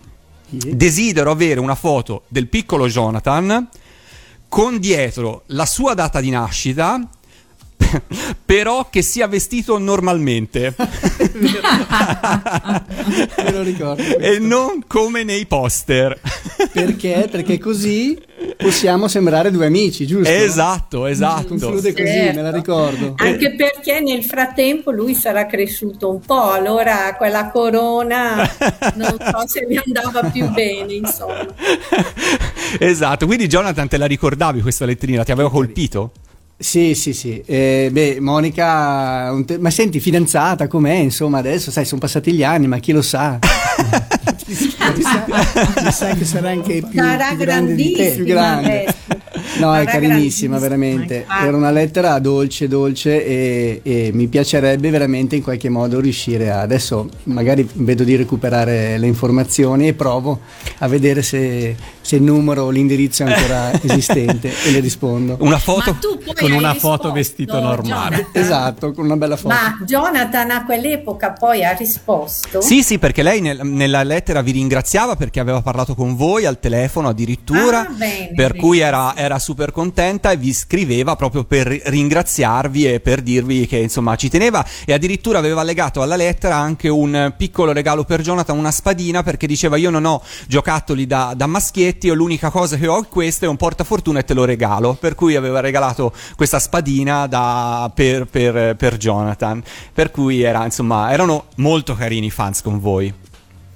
Desidero 0.49 1.31
avere 1.31 1.61
una 1.61 1.75
foto 1.75 2.25
del 2.29 2.49
piccolo 2.49 2.89
Jonathan 2.89 3.69
con 4.49 4.79
dietro 4.79 5.43
la 5.47 5.67
sua 5.67 5.95
data 5.95 6.21
di 6.21 6.31
nascita, 6.31 7.09
però 8.45 8.89
che 8.91 9.03
sia 9.03 9.27
vestito 9.27 9.79
normalmente. 9.79 10.75
Me 13.43 13.53
lo 13.53 13.63
ricordo. 13.63 14.03
e 14.19 14.39
non 14.39 14.85
come 14.87 15.25
nei 15.25 15.47
poster. 15.47 16.19
Perché? 16.73 17.29
Perché 17.31 17.59
così 17.59 18.19
possiamo 18.57 19.09
sembrare 19.09 19.51
due 19.51 19.67
amici, 19.67 20.07
giusto? 20.07 20.29
Esatto, 20.31 21.07
esatto. 21.07 21.49
Conclude 21.49 21.93
così, 21.93 22.07
Certo. 22.07 22.37
me 22.37 22.43
la 22.43 22.51
ricordo. 22.53 23.15
Anche 23.17 23.55
perché 23.55 24.01
nel 24.01 24.25
frattempo 24.25 24.91
lui 24.91 25.15
sarà 25.15 25.47
cresciuto 25.47 26.11
un 26.11 26.21
po', 26.21 26.51
allora 26.51 27.15
quella 27.17 27.51
corona 27.51 28.37
non 28.95 29.17
so 29.19 29.47
se 29.47 29.67
mi 29.69 29.77
andava 29.85 30.23
più 30.31 30.49
bene, 30.51 30.95
insomma. 30.95 31.47
Esatto, 32.79 33.27
quindi 33.27 33.47
Jonathan 33.47 33.89
te 33.89 33.97
la 33.99 34.07
ricordavi 34.07 34.61
questa 34.63 34.85
letterina, 34.87 35.23
ti 35.25 35.33
aveva 35.33 35.51
colpito? 35.51 36.13
Sì, 36.63 36.95
sì, 36.95 37.15
sì. 37.15 37.43
Eh, 37.47 37.89
beh, 37.91 38.21
Monica, 38.21 39.35
te- 39.47 39.57
ma 39.57 39.71
senti, 39.71 39.99
fidanzata 39.99 40.67
com'è? 40.67 40.93
Insomma, 40.93 41.39
adesso 41.39 41.71
sai, 41.71 41.87
sono 41.87 42.03
passati 42.03 42.33
gli 42.33 42.45
anni, 42.45 42.67
ma 42.67 42.77
chi 42.77 42.93
lo 42.93 43.01
sa? 43.01 43.39
Mi 44.51 45.91
sa 45.91 46.15
che 46.15 46.25
sarà 46.27 46.51
anche 46.51 46.83
più, 46.83 47.01
Sarà 47.01 47.29
più 47.29 47.37
grande 47.39 47.75
di 47.75 47.93
te. 47.93 48.13
Più 48.15 48.25
grande. 48.25 48.85
adesso. 48.85 48.99
No, 49.59 49.75
è 49.75 49.87
carinissima, 49.87 50.59
veramente. 50.59 51.25
Era 51.27 51.57
una 51.57 51.71
lettera 51.71 52.19
dolce, 52.19 52.69
dolce 52.69 53.25
e, 53.25 53.81
e 53.83 54.11
mi 54.13 54.27
piacerebbe 54.27 54.91
veramente 54.91 55.37
in 55.37 55.43
qualche 55.43 55.71
modo 55.71 55.99
riuscire 55.99 56.51
a... 56.51 56.61
Adesso 56.61 57.09
magari 57.25 57.67
vedo 57.73 58.05
di 58.05 58.17
recuperare 58.17 58.99
le 58.99 59.07
informazioni 59.07 59.89
e 59.89 59.95
provo 59.95 60.41
a 60.79 60.89
vedere 60.89 61.23
se, 61.23 61.75
se 62.11 62.17
il 62.17 62.23
numero 62.23 62.65
o 62.65 62.71
l'indirizzo 62.71 63.23
è 63.23 63.31
ancora 63.33 63.71
esistente 63.83 64.53
e 64.65 64.73
le 64.73 64.81
rispondo. 64.81 65.37
Una 65.41 65.59
foto 65.61 65.97
Con 66.37 66.51
una 66.51 66.75
foto 66.75 67.13
vestito 67.13 67.61
normale. 67.61 68.17
Jonathan? 68.17 68.29
Esatto, 68.51 68.93
con 68.93 69.05
una 69.05 69.17
bella 69.17 69.37
foto. 69.37 69.55
Ma 69.55 69.79
Jonathan 69.85 70.51
a 70.51 70.65
quell'epoca 70.65 71.33
poi 71.33 71.65
ha 71.65 71.71
risposto? 71.73 72.61
Sì, 72.61 72.83
sì, 72.83 72.99
perché 72.99 73.23
lei 73.23 73.41
nel- 73.41 73.61
nella 73.63 74.03
lettera 74.03 74.41
vi 74.41 74.51
ringraziava 74.51 75.15
perché 75.15 75.39
aveva 75.39 75.63
parlato 75.63 75.95
con 75.95 76.17
voi 76.17 76.47
al 76.47 76.59
telefono 76.59 77.09
addirittura, 77.09 77.83
Ah, 77.87 77.93
bene, 77.93 78.33
per 78.35 78.49
bene. 78.53 78.59
cui 78.59 78.81
era, 78.81 79.15
era 79.15 79.39
super 79.39 79.71
contenta 79.71 80.33
e 80.33 80.37
vi 80.37 80.53
scriveva 80.53 81.15
proprio 81.15 81.45
per 81.45 81.69
ringraziarvi 81.69 82.93
e 82.93 83.01
per 83.01 83.23
dirvi 83.23 83.67
che 83.69 83.77
insomma 83.77 84.17
ci 84.17 84.29
teneva 84.29 84.67
e 84.85 84.93
addirittura 84.93 85.39
aveva 85.39 85.63
legato 85.63 86.03
alla 86.03 86.17
lettera 86.17 86.57
anche 86.57 86.89
un 86.89 87.33
piccolo 87.37 87.71
regalo 87.73 88.03
per 88.05 88.21
Jonathan, 88.21 88.59
una 88.59 88.73
spadina 88.73 89.23
perché 89.23 89.47
diceva 89.47 89.77
io 89.77 89.91
non 89.91 90.05
ho 90.05 90.21
giocattoli 90.49 91.07
da, 91.07 91.35
da 91.37 91.47
maschietti 92.01 92.09
e 92.09 92.15
l'unica 92.15 92.51
cosa 92.51 92.77
che 92.77 92.87
ho 92.87 93.03
è 93.03 93.07
questo 93.09 93.45
è 93.45 93.49
un 93.49 93.57
portafortuna 93.57 94.21
e 94.21 94.25
te 94.25 94.33
lo 94.35 94.45
regalo, 94.45 94.95
per 94.95 95.15
cui 95.15 95.37
aveva 95.37 95.61
regalato 95.61 96.13
questa 96.37 96.59
spadina 96.59 97.27
da- 97.27 97.91
per, 97.95 98.25
per- 98.27 98.75
per 98.77 98.97
Jonathan, 98.97 99.63
per 99.93 100.11
cui 100.11 100.41
era, 100.41 100.65
insomma, 100.65 101.13
erano 101.13 101.47
molto 101.57 101.95
carini 101.95 102.27
i 102.27 102.31
fans 102.31 102.63
con 102.63 102.81
voi. 102.81 103.13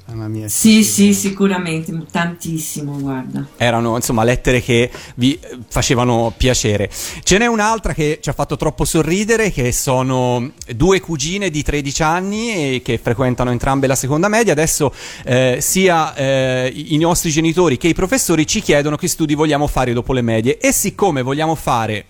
Mamma 0.07 0.29
mia. 0.29 0.49
Sì, 0.49 0.85
sì, 0.85 1.15
sicuramente, 1.15 1.93
tantissimo, 2.11 2.99
guarda. 2.99 3.47
erano 3.57 3.97
insomma 3.97 4.23
lettere 4.23 4.61
che 4.61 4.91
vi 5.17 5.39
eh, 5.41 5.59
facevano 5.67 6.33
piacere. 6.37 6.91
Ce 7.23 7.39
n'è 7.39 7.47
un'altra 7.47 7.95
che 7.95 8.19
ci 8.21 8.29
ha 8.29 8.35
fatto 8.35 8.57
troppo 8.57 8.85
sorridere, 8.85 9.51
che 9.51 9.73
sono 9.73 10.53
due 10.75 11.01
cugine 11.01 11.49
di 11.49 11.63
13 11.63 12.03
anni 12.03 12.75
e 12.75 12.83
che 12.85 12.99
frequentano 12.99 13.51
entrambe 13.51 13.87
la 13.87 13.95
seconda 13.95 14.29
media. 14.29 14.53
Adesso 14.53 14.93
eh, 15.25 15.59
sia 15.61 16.15
eh, 16.15 16.71
i 16.75 16.99
nostri 16.99 17.31
genitori 17.31 17.79
che 17.79 17.89
i 17.89 17.95
professori 17.95 18.47
ci 18.47 18.61
chiedono 18.61 18.97
che 18.97 19.09
studi 19.09 19.35
vogliamo 19.35 19.67
fare 19.67 19.95
dopo 19.95 20.13
le 20.13 20.23
medie 20.23 20.59
e 20.59 20.71
siccome 20.73 21.23
vogliamo 21.23 21.55
fare 21.55 22.07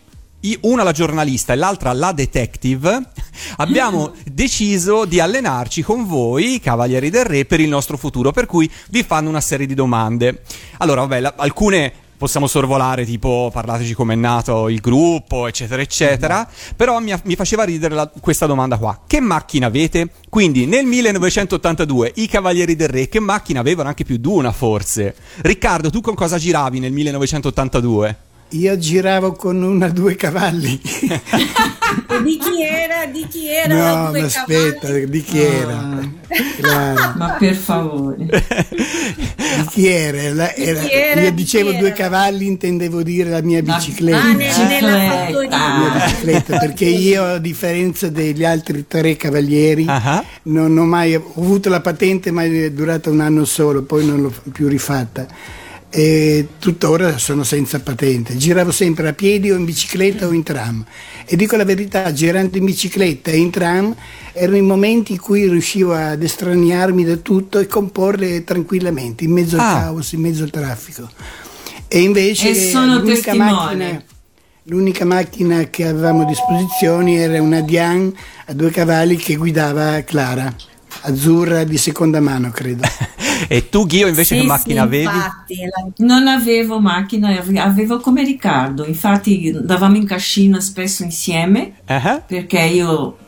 una 0.62 0.82
la 0.82 0.92
giornalista 0.92 1.52
e 1.52 1.56
l'altra 1.56 1.92
la 1.92 2.12
detective, 2.12 3.00
abbiamo 3.56 4.12
deciso 4.30 5.04
di 5.04 5.18
allenarci 5.20 5.82
con 5.82 6.06
voi, 6.06 6.60
Cavalieri 6.62 7.08
del 7.10 7.24
Re, 7.24 7.44
per 7.46 7.60
il 7.60 7.68
nostro 7.68 7.96
futuro, 7.96 8.30
per 8.30 8.46
cui 8.46 8.70
vi 8.90 9.02
fanno 9.02 9.28
una 9.28 9.40
serie 9.40 9.66
di 9.66 9.74
domande. 9.74 10.42
Allora, 10.78 11.00
vabbè, 11.02 11.20
la- 11.20 11.34
alcune 11.36 11.92
possiamo 12.16 12.46
sorvolare, 12.46 13.04
tipo 13.04 13.50
parlateci 13.52 13.92
com'è 13.92 14.14
nato 14.14 14.68
il 14.68 14.80
gruppo, 14.80 15.46
eccetera, 15.46 15.82
eccetera, 15.82 16.48
però 16.76 16.98
mi, 17.00 17.12
mi 17.24 17.34
faceva 17.36 17.64
ridere 17.64 17.94
la- 17.94 18.10
questa 18.20 18.46
domanda 18.46 18.76
qua. 18.76 19.00
Che 19.06 19.20
macchina 19.20 19.66
avete? 19.66 20.08
Quindi 20.28 20.66
nel 20.66 20.84
1982 20.86 22.12
i 22.16 22.28
Cavalieri 22.28 22.76
del 22.76 22.88
Re, 22.88 23.08
che 23.08 23.20
macchina 23.20 23.60
avevano? 23.60 23.88
Anche 23.88 24.04
più 24.04 24.16
di 24.16 24.28
una, 24.28 24.52
forse. 24.52 25.14
Riccardo, 25.38 25.90
tu 25.90 26.00
con 26.00 26.14
cosa 26.14 26.38
giravi 26.38 26.78
nel 26.80 26.92
1982? 26.92 28.16
Io 28.50 28.78
giravo 28.78 29.32
con 29.32 29.60
una 29.62 29.88
due 29.88 30.14
cavalli. 30.14 30.80
Di 32.22 32.38
chi 32.38 32.62
era? 32.62 33.06
Di 33.06 33.26
chi 33.28 33.48
era? 33.48 33.74
la 33.74 33.94
no, 34.04 34.10
due 34.10 34.20
ma 34.20 34.26
aspetta, 34.26 34.86
cavalli? 34.86 35.10
di 35.10 35.22
chi 35.22 35.40
era? 35.40 35.98
Claro. 36.60 37.12
Ma 37.16 37.28
per 37.38 37.54
favore. 37.56 38.26
Di 38.28 39.66
chi 39.70 39.86
era? 39.88 40.32
La- 40.32 40.54
era- 40.54 40.80
chi 40.80 40.90
era? 40.92 41.20
io 41.22 41.30
Di 41.30 41.34
dicevo 41.34 41.70
due 41.72 41.86
era? 41.88 41.92
cavalli, 41.94 42.46
intendevo 42.46 43.02
dire 43.02 43.30
la 43.30 43.42
mia 43.42 43.60
bicicletta. 43.62 44.22
Ah, 44.22 44.32
ne- 44.32 44.66
nella. 44.68 45.30
La 45.48 45.78
mia 45.78 46.04
bicicletta, 46.04 46.58
perché 46.58 46.84
io 46.84 47.24
a 47.24 47.38
differenza 47.38 48.08
degli 48.08 48.44
altri 48.44 48.84
tre 48.86 49.16
cavalieri 49.16 49.84
Ah. 49.88 50.24
non 50.44 50.76
ho 50.78 50.84
mai 50.84 51.14
ho 51.16 51.32
avuto 51.36 51.68
la 51.68 51.80
patente 51.80 52.30
ma 52.30 52.44
è 52.44 52.70
durata 52.70 53.10
un 53.10 53.20
anno 53.20 53.44
solo 53.44 53.82
poi 53.82 54.06
non 54.06 54.20
l'ho 54.22 54.32
più 54.52 54.68
rifatta 54.68 55.26
e 55.96 56.48
tuttora 56.58 57.18
sono 57.18 57.44
senza 57.44 57.78
patente. 57.78 58.36
Giravo 58.36 58.72
sempre 58.72 59.06
a 59.06 59.12
piedi 59.12 59.52
o 59.52 59.56
in 59.56 59.64
bicicletta 59.64 60.26
o 60.26 60.32
in 60.32 60.42
tram. 60.42 60.84
E 61.24 61.36
dico 61.36 61.54
la 61.54 61.64
verità 61.64 62.12
girando 62.12 62.58
in 62.58 62.64
bicicletta 62.64 63.30
e 63.30 63.36
in 63.36 63.50
tram 63.50 63.94
erano 64.32 64.56
i 64.56 64.60
momenti 64.62 65.12
in 65.12 65.20
cui 65.20 65.48
riuscivo 65.48 65.94
ad 65.94 66.20
estraniarmi 66.20 67.04
da 67.04 67.14
tutto 67.14 67.60
e 67.60 67.68
comporre 67.68 68.42
tranquillamente 68.42 69.22
in 69.22 69.30
mezzo 69.30 69.54
al 69.54 69.60
Ah. 69.60 69.80
caos 69.82 70.10
in 70.12 70.20
mezzo 70.20 70.42
al 70.42 70.50
traffico. 70.50 71.08
E 71.86 72.00
invece 72.00 72.48
E 72.50 72.70
sono 72.70 72.98
l'unica 72.98 73.32
macchina 73.34 74.02
L'unica 74.64 75.04
macchina 75.04 75.64
che 75.64 75.86
avevamo 75.86 76.22
a 76.22 76.24
disposizione 76.24 77.16
era 77.20 77.40
una 77.40 77.60
Dian 77.60 78.12
a 78.46 78.52
due 78.52 78.70
cavalli 78.70 79.14
che 79.16 79.36
guidava 79.36 80.00
Clara, 80.02 80.52
azzurra 81.04 81.64
di 81.64 81.76
seconda 81.78 82.20
mano, 82.20 82.50
credo. 82.50 82.82
E 83.48 83.68
tu, 83.68 83.84
Ghio, 83.84 84.06
invece, 84.06 84.36
Sì, 84.36 84.40
che 84.40 84.46
macchina 84.46 84.82
sì, 84.82 84.86
avevi? 84.86 85.04
infatti, 85.04 85.56
Non 85.98 86.28
avevo 86.28 86.80
macchina, 86.80 87.28
ave- 87.36 87.58
avevo 87.60 87.98
come 87.98 88.22
Riccardo, 88.22 88.86
infatti 88.86 89.52
andavamo 89.54 89.96
in 89.96 90.06
cascina 90.06 90.60
spesso 90.60 91.02
insieme 91.02 91.74
Ah, 91.86 92.22
perché 92.24 92.60
io 92.60 93.18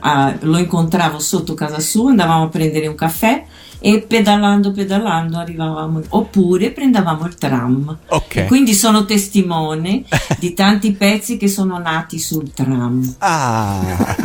ah, 0.00 0.34
lo 0.42 0.58
incontravo 0.58 1.18
sotto 1.18 1.52
casa 1.54 1.80
sua, 1.80 2.10
andavamo 2.10 2.44
a 2.44 2.48
prendere 2.48 2.86
un 2.86 2.94
caffè 2.94 3.44
e 3.80 4.00
pedalando, 4.00 4.70
pedalando 4.72 5.36
arrivavamo, 5.36 6.00
oppure 6.08 6.70
prendevamo 6.70 7.26
il 7.26 7.34
tram. 7.34 7.98
Ok. 8.06 8.36
E 8.36 8.44
quindi 8.46 8.72
sono 8.72 9.04
testimone 9.04 10.04
di 10.38 10.54
tanti 10.54 10.92
pezzi 10.92 11.36
che 11.36 11.48
sono 11.48 11.76
nati 11.78 12.18
sul 12.18 12.50
tram. 12.52 13.14
Ah. 13.18 14.16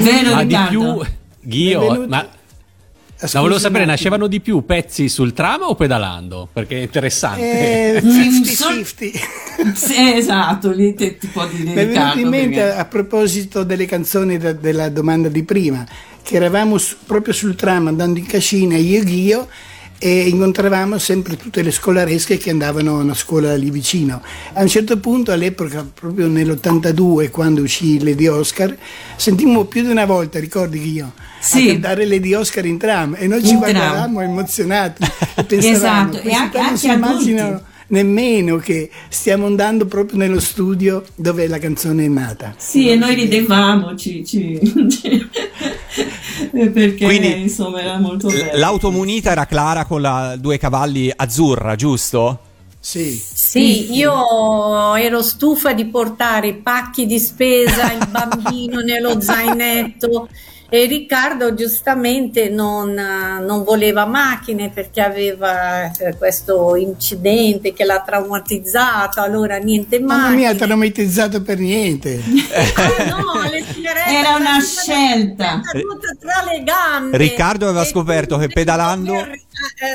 Vero 0.00 0.32
ma 0.34 0.44
di 0.44 0.56
Riccardo? 0.56 1.06
Ghio, 1.48 1.80
Benvenuti. 1.80 2.08
ma 2.08 2.28
Ah, 3.18 3.28
no, 3.32 3.40
volevo 3.40 3.52
scusi 3.52 3.60
sapere, 3.62 3.78
attimo. 3.84 3.90
nascevano 3.92 4.26
di 4.26 4.40
più 4.40 4.64
pezzi 4.66 5.08
sul 5.08 5.32
tram 5.32 5.62
o 5.62 5.74
pedalando? 5.74 6.48
Perché 6.52 6.76
è 6.76 6.82
interessante. 6.82 7.96
Eh, 7.96 8.02
50-50. 8.02 9.72
Sì, 9.72 10.12
esatto, 10.14 10.70
lì 10.70 10.92
ti 10.94 11.16
può 11.32 11.46
dire 11.46 11.62
Mi 11.64 11.72
è 11.72 11.88
venuto 11.88 12.18
in 12.18 12.28
mente 12.28 12.60
perché- 12.60 12.78
a 12.78 12.84
proposito 12.84 13.62
delle 13.64 13.86
canzoni 13.86 14.36
da- 14.36 14.52
della 14.52 14.90
domanda 14.90 15.28
di 15.28 15.44
prima, 15.44 15.86
che 16.22 16.36
eravamo 16.36 16.76
su- 16.76 16.96
proprio 17.06 17.32
sul 17.32 17.54
tram 17.54 17.86
andando 17.86 18.18
in 18.18 18.26
cascina 18.26 18.76
io 18.76 19.00
e 19.00 19.04
Ghio 19.04 19.48
e 19.98 20.28
incontravamo 20.28 20.98
sempre 20.98 21.36
tutte 21.36 21.62
le 21.62 21.70
scolaresche 21.70 22.36
che 22.36 22.50
andavano 22.50 22.98
a 22.98 23.02
una 23.02 23.14
scuola 23.14 23.54
lì 23.56 23.70
vicino. 23.70 24.20
A 24.52 24.60
un 24.62 24.68
certo 24.68 24.98
punto, 24.98 25.32
all'epoca, 25.32 25.86
proprio 25.92 26.26
nell'82, 26.28 27.30
quando 27.30 27.62
uscì 27.62 28.02
Lady 28.02 28.26
Oscar, 28.26 28.76
sentimmo 29.16 29.64
più 29.64 29.82
di 29.82 29.90
una 29.90 30.04
volta, 30.04 30.38
ricordi 30.38 30.80
Ghio, 30.80 31.12
Sì. 31.40 31.68
a 31.68 31.72
cantare 31.72 32.06
Lady 32.06 32.34
Oscar 32.34 32.66
in 32.66 32.78
tram 32.78 33.16
e 33.18 33.26
noi 33.26 33.42
ci 33.42 33.54
In 33.54 33.60
tram. 33.60 33.72
guardavamo 33.72 34.20
emozionati 34.20 35.02
Esatto, 35.48 36.18
e 36.20 36.32
anche- 36.32 36.58
anche 36.58 36.86
immaginano 36.92 37.62
nemmeno 37.88 38.56
che 38.56 38.90
stiamo 39.08 39.46
andando 39.46 39.86
proprio 39.86 40.18
nello 40.18 40.40
studio 40.40 41.04
dove 41.14 41.46
la 41.46 41.58
canzone 41.58 42.04
è 42.04 42.08
nata. 42.08 42.54
Sì, 42.56 42.88
e 42.88 42.96
noi 42.96 43.14
ridevamo, 43.14 43.94
ci, 43.96 44.24
ci- 44.24 44.58
perché 46.72 47.04
Quindi, 47.04 47.42
insomma 47.42 47.80
era 47.80 47.98
molto 47.98 48.28
bello. 48.28 48.58
L'automunita 48.58 49.30
era 49.30 49.46
Clara 49.46 49.84
con 49.84 50.00
la 50.00 50.36
due 50.38 50.58
cavalli 50.58 51.12
azzurra, 51.14 51.74
giusto? 51.76 52.40
Sì. 52.78 53.20
Sì, 53.20 53.94
io 53.96 54.94
ero 54.94 55.20
stufa 55.20 55.72
di 55.72 55.86
portare 55.86 56.48
i 56.48 56.54
pacchi 56.54 57.06
di 57.06 57.18
spesa, 57.18 57.92
il 57.92 58.08
bambino 58.08 58.78
nello 58.80 59.20
zainetto 59.20 60.28
E 60.68 60.86
Riccardo 60.86 61.54
giustamente 61.54 62.48
non, 62.48 62.98
eh, 62.98 63.40
non 63.40 63.62
voleva 63.62 64.04
macchine 64.04 64.68
perché 64.70 65.00
aveva 65.00 65.90
eh, 65.92 66.16
questo 66.16 66.74
incidente 66.74 67.72
che 67.72 67.84
l'ha 67.84 68.02
traumatizzato, 68.04 69.20
allora 69.20 69.58
niente 69.58 70.00
Ma 70.00 70.14
non 70.14 70.20
macchine. 70.22 70.36
mi 70.36 70.46
ha 70.46 70.54
traumatizzato 70.56 71.42
per 71.42 71.58
niente. 71.58 72.20
Ah, 72.74 73.04
no, 73.04 73.42
le 73.48 73.62
sigarette 73.62 74.10
Era 74.10 74.34
una 74.34 74.60
scelta. 74.60 75.60
caduta 75.62 76.08
tra 76.18 76.50
le 76.50 76.62
gambe. 76.64 77.16
Riccardo 77.16 77.66
aveva 77.68 77.82
E 77.82 77.86
scoperto 77.86 78.36
che 78.36 78.48
pedalando- 78.48 79.14
eh, 79.14 79.38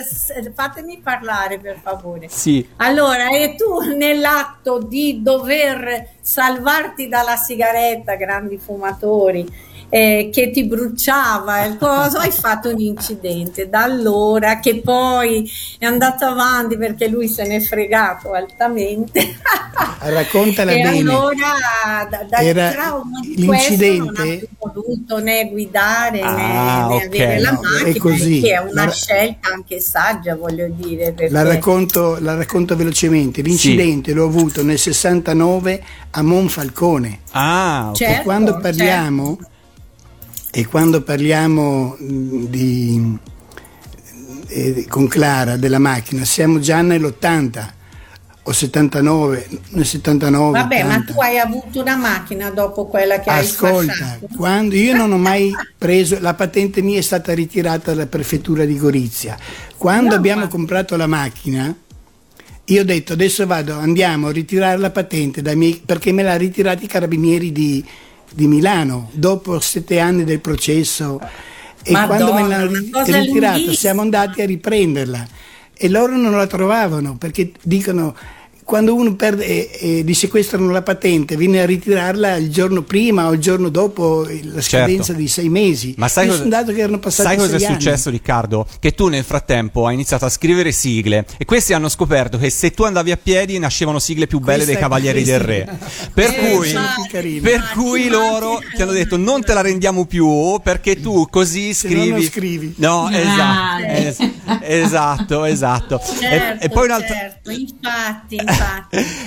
s- 0.10 0.52
fatemi 0.56 1.02
parlare 1.04 1.60
per 1.60 1.80
favore. 1.84 2.28
Sì. 2.30 2.66
Allora, 2.78 3.30
e 3.30 3.56
tu 3.58 3.80
nell'atto 3.96 4.80
di 4.82 5.22
dover 5.22 6.08
salvarti 6.22 7.08
dalla 7.10 7.36
sigaretta, 7.36 8.16
grandi 8.16 8.58
fumatori, 8.58 9.46
eh, 9.94 10.30
che 10.32 10.52
ti 10.52 10.64
bruciava 10.64 11.66
il 11.66 11.76
coso, 11.78 12.18
hai 12.18 12.32
fatto 12.32 12.70
un 12.70 12.80
incidente. 12.80 13.68
Da 13.68 13.84
allora 13.84 14.60
che 14.60 14.80
poi 14.80 15.50
è 15.78 15.86
andato 15.86 16.24
avanti 16.26 16.78
perché 16.78 17.08
lui 17.10 17.28
se 17.28 17.46
n'è 17.46 17.60
fregato 17.60 18.32
altamente. 18.32 19.36
Raccontala 20.04 20.72
e 20.72 20.82
bene. 20.82 21.00
allora 21.00 22.08
da, 22.10 22.26
dal 22.28 22.44
Era 22.46 22.70
trauma 22.72 23.20
di 23.22 23.46
questo 23.46 23.76
non 23.76 23.80
ha 23.80 24.24
l'incidente- 24.24 24.48
potuto 24.58 25.20
né 25.20 25.50
guidare 25.50 26.22
Ah, 26.22 26.36
né, 26.36 26.88
né 26.88 26.96
ok, 26.96 27.06
avere 27.06 27.40
la 27.40 27.52
no, 27.52 27.60
è 27.60 27.84
macchina, 27.84 28.00
così. 28.00 28.40
che 28.42 28.54
è 28.54 28.58
una 28.60 28.86
La- 28.86 28.92
scelta 28.92 29.50
anche 29.54 29.80
saggia, 29.80 30.36
voglio 30.36 30.68
dire. 30.70 31.12
Perché... 31.12 31.32
La 31.34 31.44
racconto, 31.44 32.18
la 32.20 32.36
racconto 32.36 32.76
velocemente. 32.76 33.42
L'incidente 33.42 34.14
l'ho 34.14 34.26
avuto 34.26 34.64
nel 34.64 34.80
69 34.80 35.84
a 36.12 36.22
Monfalcone. 36.24 37.20
Ah, 37.32 37.88
ok. 37.90 37.96
Certo, 37.96 38.22
e 38.22 38.24
quando 38.24 38.58
parliamo, 38.58 39.38
e 40.52 40.66
quando 40.68 41.02
parliamo 41.02 41.96
di, 42.00 43.18
eh, 44.48 44.86
con 44.88 45.08
Clara 45.08 45.56
della 45.58 45.80
macchina, 45.80 46.26
siamo 46.26 46.60
già 46.60 46.82
nell'80 46.82 47.74
o 48.44 48.52
79, 48.52 49.48
nel 49.70 49.86
79. 49.86 50.60
Vabbè, 50.60 50.84
ma 50.84 50.96
80. 50.96 51.14
tu 51.14 51.22
hai 51.22 51.38
avuto 51.38 51.80
una 51.82 51.96
macchina 51.96 52.50
dopo 52.50 52.88
quella 52.88 53.20
che 53.20 53.30
hai 53.30 53.40
Ascolta, 53.46 54.20
quando 54.36 54.76
io 54.76 54.96
non 54.96 55.12
ho 55.14 55.18
mai 55.18 55.52
preso, 55.78 56.18
la 56.20 56.34
patente 56.34 56.82
mia 56.82 56.98
è 56.98 57.02
stata 57.04 57.34
ritirata 57.34 57.92
dalla 57.94 58.08
prefettura 58.08 58.66
di 58.66 58.78
Gorizia. 58.78 59.38
Quando 59.78 60.10
No, 60.10 60.16
abbiamo 60.16 60.42
ma- 60.42 60.48
comprato 60.48 60.98
la 60.98 61.08
macchina, 61.08 61.74
io 62.66 62.82
ho 62.82 62.86
detto 62.86 63.14
adesso 63.14 63.46
vado, 63.46 63.78
andiamo 63.78 64.28
a 64.28 64.32
ritirare 64.32 64.78
la 64.80 64.92
patente 64.92 65.42
dai 65.42 65.56
miei- 65.56 65.82
perché 65.86 66.12
me 66.12 66.24
l'ha 66.24 66.36
ritirata 66.36 66.84
i 66.84 66.88
carabinieri 66.88 67.52
di, 67.52 67.86
di 68.34 68.48
Milano 68.48 69.10
dopo 69.13 69.60
sette 69.60 70.00
anni 70.00 70.24
del 70.24 70.39
processo. 70.39 71.20
E 71.84 71.91
Madonna, 71.91 72.08
quando 72.08 72.34
me 72.34 72.48
l'hanno 72.48 73.20
ritirata 73.20 73.74
siamo 73.74 74.02
andati 74.02 74.41
a 74.41 74.46
riprenderla 74.46 75.28
e 75.74 75.89
loro 75.89 76.15
non 76.15 76.32
la 76.34 76.46
trovavano 76.46 77.17
perché 77.17 77.52
dicono 77.63 78.15
quando 78.72 78.96
uno 78.96 79.16
perde 79.16 79.46
e, 79.46 79.70
e 79.82 80.02
gli 80.06 80.14
sequestrano 80.14 80.72
la 80.72 80.82
patente 80.82 81.36
viene 81.36 81.60
a 81.62 81.66
ritirarla 81.66 82.38
il 82.38 82.50
giorno 82.50 82.84
prima 82.84 83.28
o 83.28 83.34
il 83.34 83.40
giorno 83.42 83.68
dopo 83.68 84.26
la 84.44 84.62
scadenza 84.62 85.08
Certo. 85.08 85.20
di 85.22 85.28
sei 85.28 85.50
mesi 85.50 85.94
Ma 85.98 86.08
sai 86.08 86.28
Io 86.28 86.32
cosa, 86.32 86.46
dato 86.46 86.72
che 86.72 86.80
erano 86.80 86.98
passati 87.00 87.28
sai 87.28 87.38
cosa 87.38 87.58
è 87.58 87.66
anni. 87.66 87.74
successo, 87.82 88.10
Riccardo? 88.10 88.66
Che 88.80 88.92
tu 88.94 89.10
nel 89.10 89.26
frattempo 89.26 89.88
hai 89.88 89.96
iniziato 89.96 90.24
a 90.24 90.30
scrivere 90.30 90.72
sigle 90.72 91.26
e 91.38 91.44
questi 91.44 91.74
hanno 91.74 91.90
scoperto 91.90 92.38
che 92.38 92.50
se 92.50 92.72
tu 92.72 92.84
andavi 92.84 93.12
a 93.12 93.18
piedi 93.22 93.60
nascevano 93.60 94.00
sigle 94.00 94.26
più 94.26 94.40
belle 94.40 94.64
Questa- 94.64 94.72
dei 94.72 94.82
Cavalieri 94.82 95.24
del 95.24 95.40
Re. 95.42 95.78
Per 96.14 96.34
cui, 96.34 97.40
per 97.42 97.72
cui 97.74 98.08
loro 98.08 98.62
ti 98.74 98.82
hanno 98.82 98.94
detto 98.94 99.18
non 99.18 99.44
te 99.44 99.54
la 99.54 99.60
rendiamo 99.62 100.06
più 100.06 100.62
perché 100.64 101.02
tu 101.02 101.28
così 101.30 101.74
scrivi. 101.74 102.10
non 102.10 102.22
scrivi. 102.24 102.74
No, 102.78 103.10
esatto, 103.12 103.84
es- 103.86 104.30
esatto, 104.62 105.44
esatto. 105.44 106.00
E- 106.00 106.20
Certo, 106.22 106.64
e, 106.66 106.70
poi 106.70 106.86
un'altra, 106.86 107.14
certo, 107.16 107.50
infatti, 107.52 108.36
infatti. 108.36 108.60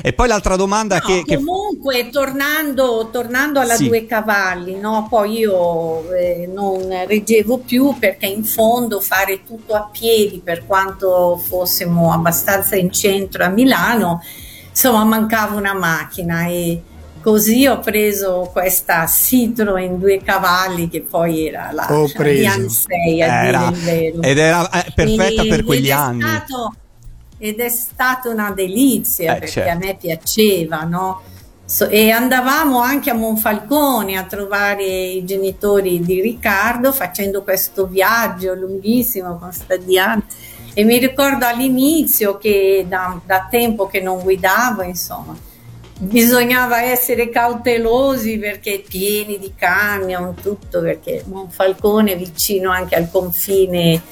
e 0.02 0.12
poi 0.12 0.28
l'altra 0.28 0.56
domanda 0.56 0.96
No, 0.98 1.06
che, 1.06 1.22
che- 1.24 1.36
comunque 1.36 2.08
tornando, 2.10 3.08
tornando 3.10 3.60
alla 3.60 3.74
Sì. 3.76 3.86
due 3.88 4.06
cavalli, 4.06 4.76
no? 4.78 5.06
poi 5.08 5.38
io 5.38 6.12
eh, 6.12 6.48
non 6.52 6.86
reggevo 7.06 7.58
più 7.58 7.96
perché 7.98 8.26
in 8.26 8.44
fondo 8.44 9.00
fare 9.00 9.42
tutto 9.44 9.74
a 9.74 9.88
piedi 9.90 10.40
per 10.44 10.66
quanto 10.66 11.36
fossimo 11.42 12.12
abbastanza 12.12 12.76
in 12.76 12.90
centro 12.92 13.44
a 13.44 13.48
Milano, 13.48 14.20
insomma 14.70 15.04
mancava 15.04 15.54
una 15.56 15.74
macchina 15.74 16.46
e 16.46 16.82
così 17.22 17.66
ho 17.66 17.78
preso 17.78 18.50
questa 18.52 19.06
Citroen 19.06 19.98
due 19.98 20.20
cavalli 20.22 20.88
che 20.90 21.00
poi 21.00 21.46
era 21.46 21.70
la 21.72 21.86
preso. 21.86 22.22
Dian 22.22 22.68
6 22.68 23.22
a 23.22 23.44
era, 23.46 23.70
dire 23.72 23.74
il 23.78 24.12
vero. 24.12 24.22
ed 24.22 24.38
era 24.38 24.68
eh, 24.70 24.92
perfetta 24.94 25.42
E- 25.42 25.48
per 25.48 25.64
quegli 25.64 25.90
anni. 25.90 26.20
stato- 26.20 26.74
ed 27.38 27.60
è 27.60 27.68
stata 27.68 28.28
una 28.28 28.50
delizia 28.50 29.32
Eh, 29.36 29.38
perché 29.40 29.52
certo. 29.52 29.70
a 29.70 29.74
me 29.74 29.96
piaceva, 30.00 30.82
no? 30.82 31.20
So- 31.66 31.88
e 31.88 32.10
andavamo 32.10 32.80
anche 32.80 33.10
a 33.10 33.14
Monfalcone 33.14 34.16
a 34.16 34.24
trovare 34.24 34.84
i 34.84 35.24
genitori 35.24 36.00
di 36.00 36.20
Riccardo 36.20 36.92
facendo 36.92 37.42
questo 37.42 37.86
viaggio 37.86 38.54
lunghissimo 38.54 39.38
con 39.38 39.52
sta 39.52 39.76
Diana. 39.76 40.22
E 40.74 40.84
mi 40.84 40.98
ricordo 40.98 41.46
all'inizio 41.46 42.36
che 42.36 42.84
da, 42.88 43.18
da 43.24 43.46
tempo 43.50 43.86
che 43.86 44.00
non 44.00 44.20
guidavo, 44.22 44.82
insomma, 44.82 45.36
bisognava 45.98 46.82
essere 46.82 47.30
cautelosi 47.30 48.38
perché 48.38 48.82
pieni 48.86 49.38
di 49.38 49.52
camion, 49.56 50.34
tutto 50.34 50.80
perché 50.80 51.22
Monfalcone 51.26 52.12
è 52.12 52.16
vicino 52.18 52.70
anche 52.72 52.96
al 52.96 53.08
confine 53.10 54.02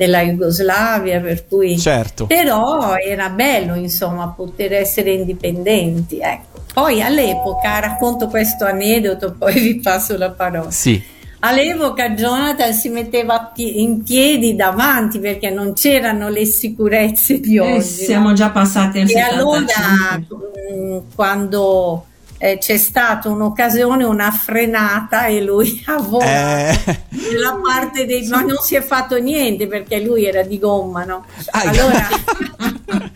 della 0.00 0.22
Jugoslavia, 0.22 1.20
per 1.20 1.46
cui 1.46 1.78
Certo. 1.78 2.24
però 2.24 2.94
era 2.96 3.28
bello 3.28 3.74
insomma 3.74 4.28
poter 4.34 4.72
essere 4.72 5.10
indipendenti. 5.12 6.18
Ecco. 6.20 6.62
Poi 6.72 7.02
all'epoca 7.02 7.80
racconto 7.80 8.28
questo 8.28 8.64
aneddoto, 8.64 9.34
poi 9.38 9.52
vi 9.60 9.80
passo 9.80 10.16
la 10.16 10.30
parola. 10.30 10.70
Sì. 10.70 11.02
All'epoca 11.40 12.10
Jonathan 12.12 12.72
si 12.72 12.88
metteva 12.88 13.52
in 13.56 14.02
piedi 14.02 14.56
davanti 14.56 15.18
perché 15.18 15.50
non 15.50 15.74
c'erano 15.74 16.30
le 16.30 16.46
sicurezze 16.46 17.38
di 17.38 17.56
Eh, 17.56 17.60
oggi. 17.60 17.82
siamo 17.82 18.28
no? 18.28 18.34
già 18.34 18.48
passati 18.48 19.00
al 19.00 19.08
E 19.10 19.18
allora 19.20 19.64
75. 19.66 20.36
mh, 20.72 21.02
quando 21.14 22.06
eh, 22.42 22.56
c'è 22.58 22.78
stata 22.78 23.28
un'occasione, 23.28 24.02
una 24.02 24.30
frenata 24.30 25.26
e 25.26 25.42
lui 25.42 25.82
ha 25.86 25.96
volato 26.00 26.26
Eh, 26.30 27.00
nella 27.10 27.60
parte 27.62 28.06
dei 28.06 28.26
ma 28.28 28.40
non 28.40 28.56
si 28.56 28.76
è 28.76 28.80
fatto 28.80 29.18
niente 29.18 29.66
perché 29.66 30.00
lui 30.00 30.24
era 30.24 30.42
di 30.42 30.58
gomma 30.58 31.04
no? 31.04 31.26
Ah, 31.50 31.60
allora 31.66 32.08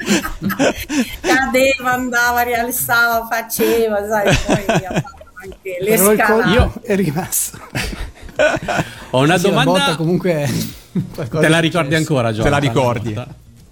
cadeva 1.20 1.92
andava 1.92 2.42
rialzava 2.42 3.26
faceva 3.30 4.06
sai 4.06 4.36
poi 4.46 4.64
ha 4.84 4.92
fatto 4.92 5.24
anche 5.42 5.76
le 5.80 5.96
Però 5.96 6.14
scalate 6.14 6.56
colpo 6.56 6.80
è 6.82 6.94
rimasto. 6.96 7.58
Ho 9.10 9.20
una 9.22 9.38
Sì, 9.38 9.48
domanda. 9.48 9.96
comunque 9.96 10.48
Te 11.30 11.48
la 11.48 11.58
ricordi 11.60 11.94
ancora, 11.94 12.28
Giorgio? 12.28 12.42
Te 12.44 12.50
la 12.50 12.58
ricordi? 12.58 13.14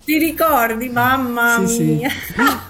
Ti 0.05 0.19
ricordi 0.19 0.89
mamma 0.89 1.63
Sì, 1.67 1.75
sì. 1.75 1.83
mia 1.83 2.11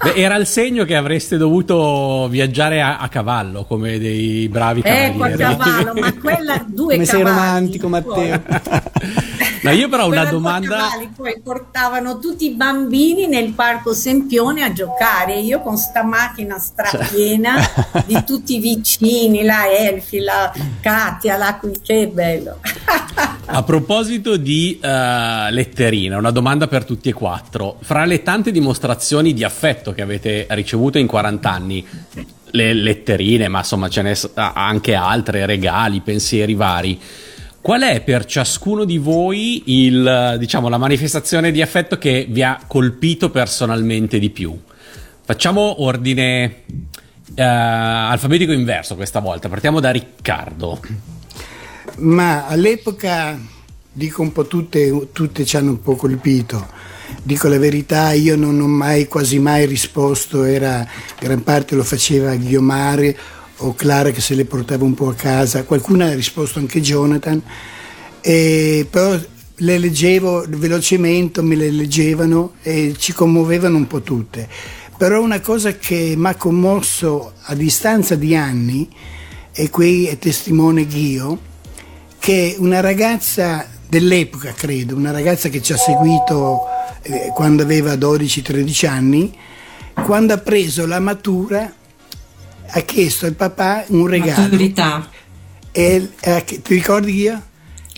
Beh, 0.03 0.15
era 0.15 0.37
il 0.37 0.47
segno 0.47 0.85
che 0.85 0.97
avreste 0.97 1.37
dovuto 1.37 2.29
viaggiare 2.29 2.81
a, 2.83 2.99
a 2.99 3.09
cavallo 3.09 3.65
come 3.65 3.99
dei 3.99 4.49
bravi 4.49 4.83
ecco 4.85 5.23
a 5.25 5.29
cavalieri. 5.31 5.57
cavallo 5.57 6.01
ma 6.01 6.13
quella 6.15 6.65
due 6.67 6.95
Come 6.95 7.05
sei 7.07 7.23
cavalli 7.23 7.39
romantico, 7.39 7.89
Matteo. 7.89 8.43
No, 9.63 9.71
io 9.71 9.89
però 9.89 10.07
una 10.07 10.25
domanda. 10.25 10.89
poi 11.17 11.41
portavano 11.43 12.19
tutti 12.19 12.47
i 12.47 12.51
bambini 12.51 13.27
nel 13.27 13.53
parco 13.53 13.95
Sempione 13.95 14.63
a 14.63 14.73
giocare. 14.73 15.39
Io 15.39 15.61
con 15.61 15.77
sta 15.77 16.03
macchina 16.03 16.59
strapiena 16.59 17.63
Cioè. 17.63 18.05
di 18.07 18.25
tutti 18.25 18.57
i 18.57 18.61
vicini, 18.61 19.45
la 19.45 19.71
Elfi, 19.71 20.19
la 20.19 20.53
Katia, 20.81 21.37
la 21.37 21.57
qui, 21.61 21.79
che 21.81 22.09
bello. 22.09 22.59
A 23.45 23.63
proposito 23.63 24.37
di 24.37 24.79
eh, 24.83 25.49
letterina, 25.51 26.17
una 26.19 26.31
domanda 26.31 26.67
per 26.67 26.85
tutti 26.85 27.09
e 27.09 27.13
quattro. 27.13 27.77
Fra 27.83 28.05
le 28.05 28.23
tante 28.23 28.51
dimostrazioni 28.51 29.33
di 29.33 29.45
affetto 29.45 29.93
che 29.93 30.03
avete 30.03 30.47
ricevuto 30.51 30.99
in 30.99 31.07
40 31.07 31.51
anni, 31.51 31.87
le 32.55 32.73
letterine, 32.75 33.49
ma 33.49 33.59
insomma 33.59 33.89
ce 33.89 34.03
ne 34.03 34.15
s- 34.15 34.31
anche 34.35 34.95
altre, 34.95 35.47
regali, 35.47 36.01
pensieri 36.01 36.55
vari. 36.55 37.01
Qual 37.63 37.81
è 37.83 38.01
per 38.01 38.25
ciascuno 38.25 38.85
di 38.85 38.99
voi 38.99 39.63
il, 39.67 40.35
diciamo, 40.37 40.69
la 40.69 40.79
manifestazione 40.79 41.53
di 41.53 41.63
affetto 41.63 41.97
che 41.97 42.27
vi 42.29 42.43
ha 42.43 42.61
colpito 42.67 43.31
personalmente 43.31 44.19
di 44.19 44.31
più? 44.31 44.59
Facciamo 45.25 45.85
ordine 45.85 46.65
eh, 47.37 47.43
alfabetico 47.45 48.51
inverso 48.51 48.97
questa 48.97 49.21
volta. 49.21 49.49
Partiamo 49.49 49.79
da 49.79 49.93
Riccardo. 49.93 50.81
Ma 51.99 52.49
all'epoca, 52.49 53.39
dico 53.93 54.23
un 54.23 54.33
po' 54.33 54.49
tutte, 54.49 55.11
tutte 55.13 55.45
ci 55.45 55.57
hanno 55.57 55.71
un 55.71 55.83
po' 55.83 55.95
colpito. 55.95 56.67
Dico 57.23 57.47
la 57.47 57.59
verità, 57.59 58.11
io 58.11 58.35
non 58.35 58.61
ho 58.61 58.67
mai, 58.67 59.07
quasi 59.07 59.39
mai 59.39 59.67
risposto, 59.67 60.43
era, 60.43 60.85
gran 61.17 61.45
parte 61.45 61.77
lo 61.77 61.85
faceva 61.85 62.35
Ghiomare 62.35 63.17
o 63.63 63.75
Clara 63.75 64.11
che 64.11 64.21
se 64.21 64.35
le 64.35 64.45
portava 64.45 64.85
un 64.85 64.95
po' 64.95 65.09
a 65.09 65.15
casa, 65.15 65.65
qualcuno 65.65 66.05
ha 66.05 66.15
risposto 66.15 66.59
anche 66.59 66.81
Jonathan, 66.81 67.43
e 68.21 68.87
però 68.89 69.19
le 69.55 69.79
leggevo 69.79 70.45
velocemente, 70.49 71.43
me 71.43 71.55
le 71.55 71.71
leggevano 71.71 72.55
e 72.63 72.95
ci 72.99 73.13
commuovevano 73.13 73.77
un 73.77 73.87
po' 73.87 74.03
tutte. 74.03 74.49
Però 74.97 75.21
una 75.21 75.41
cosa 75.41 75.77
che 75.77 76.15
mi 76.17 76.29
ha 76.29 76.35
commosso 76.35 77.33
a 77.43 77.55
distanza 77.55 78.15
di 78.15 78.35
anni, 78.37 78.89
e 79.53 79.71
qui 79.71 80.07
è 80.07 80.19
testimone 80.19 80.87
Ghio, 80.87 81.51
che 82.19 82.57
una 82.59 82.81
ragazza 82.81 83.67
dell'epoca, 83.89 84.53
credo, 84.53 84.97
una 84.97 85.11
ragazza 85.11 85.49
che 85.49 85.61
ci 85.61 85.73
ha 85.73 85.77
seguito 85.77 86.61
eh, 87.03 87.31
quando 87.35 87.63
aveva 87.63 87.95
12-13 87.95 88.87
anni, 88.87 89.37
quando 90.05 90.33
ha 90.33 90.39
preso 90.39 90.87
la 90.87 91.01
matura 91.01 91.73
ha 92.67 92.81
chiesto 92.81 93.27
al 93.27 93.35
papà 93.35 93.85
un 93.89 94.07
regalo. 94.07 94.43
Maturità. 94.43 95.09
E, 95.71 96.11
eh, 96.21 96.45
ti 96.45 96.75
ricordi 96.75 97.15
io? 97.15 97.41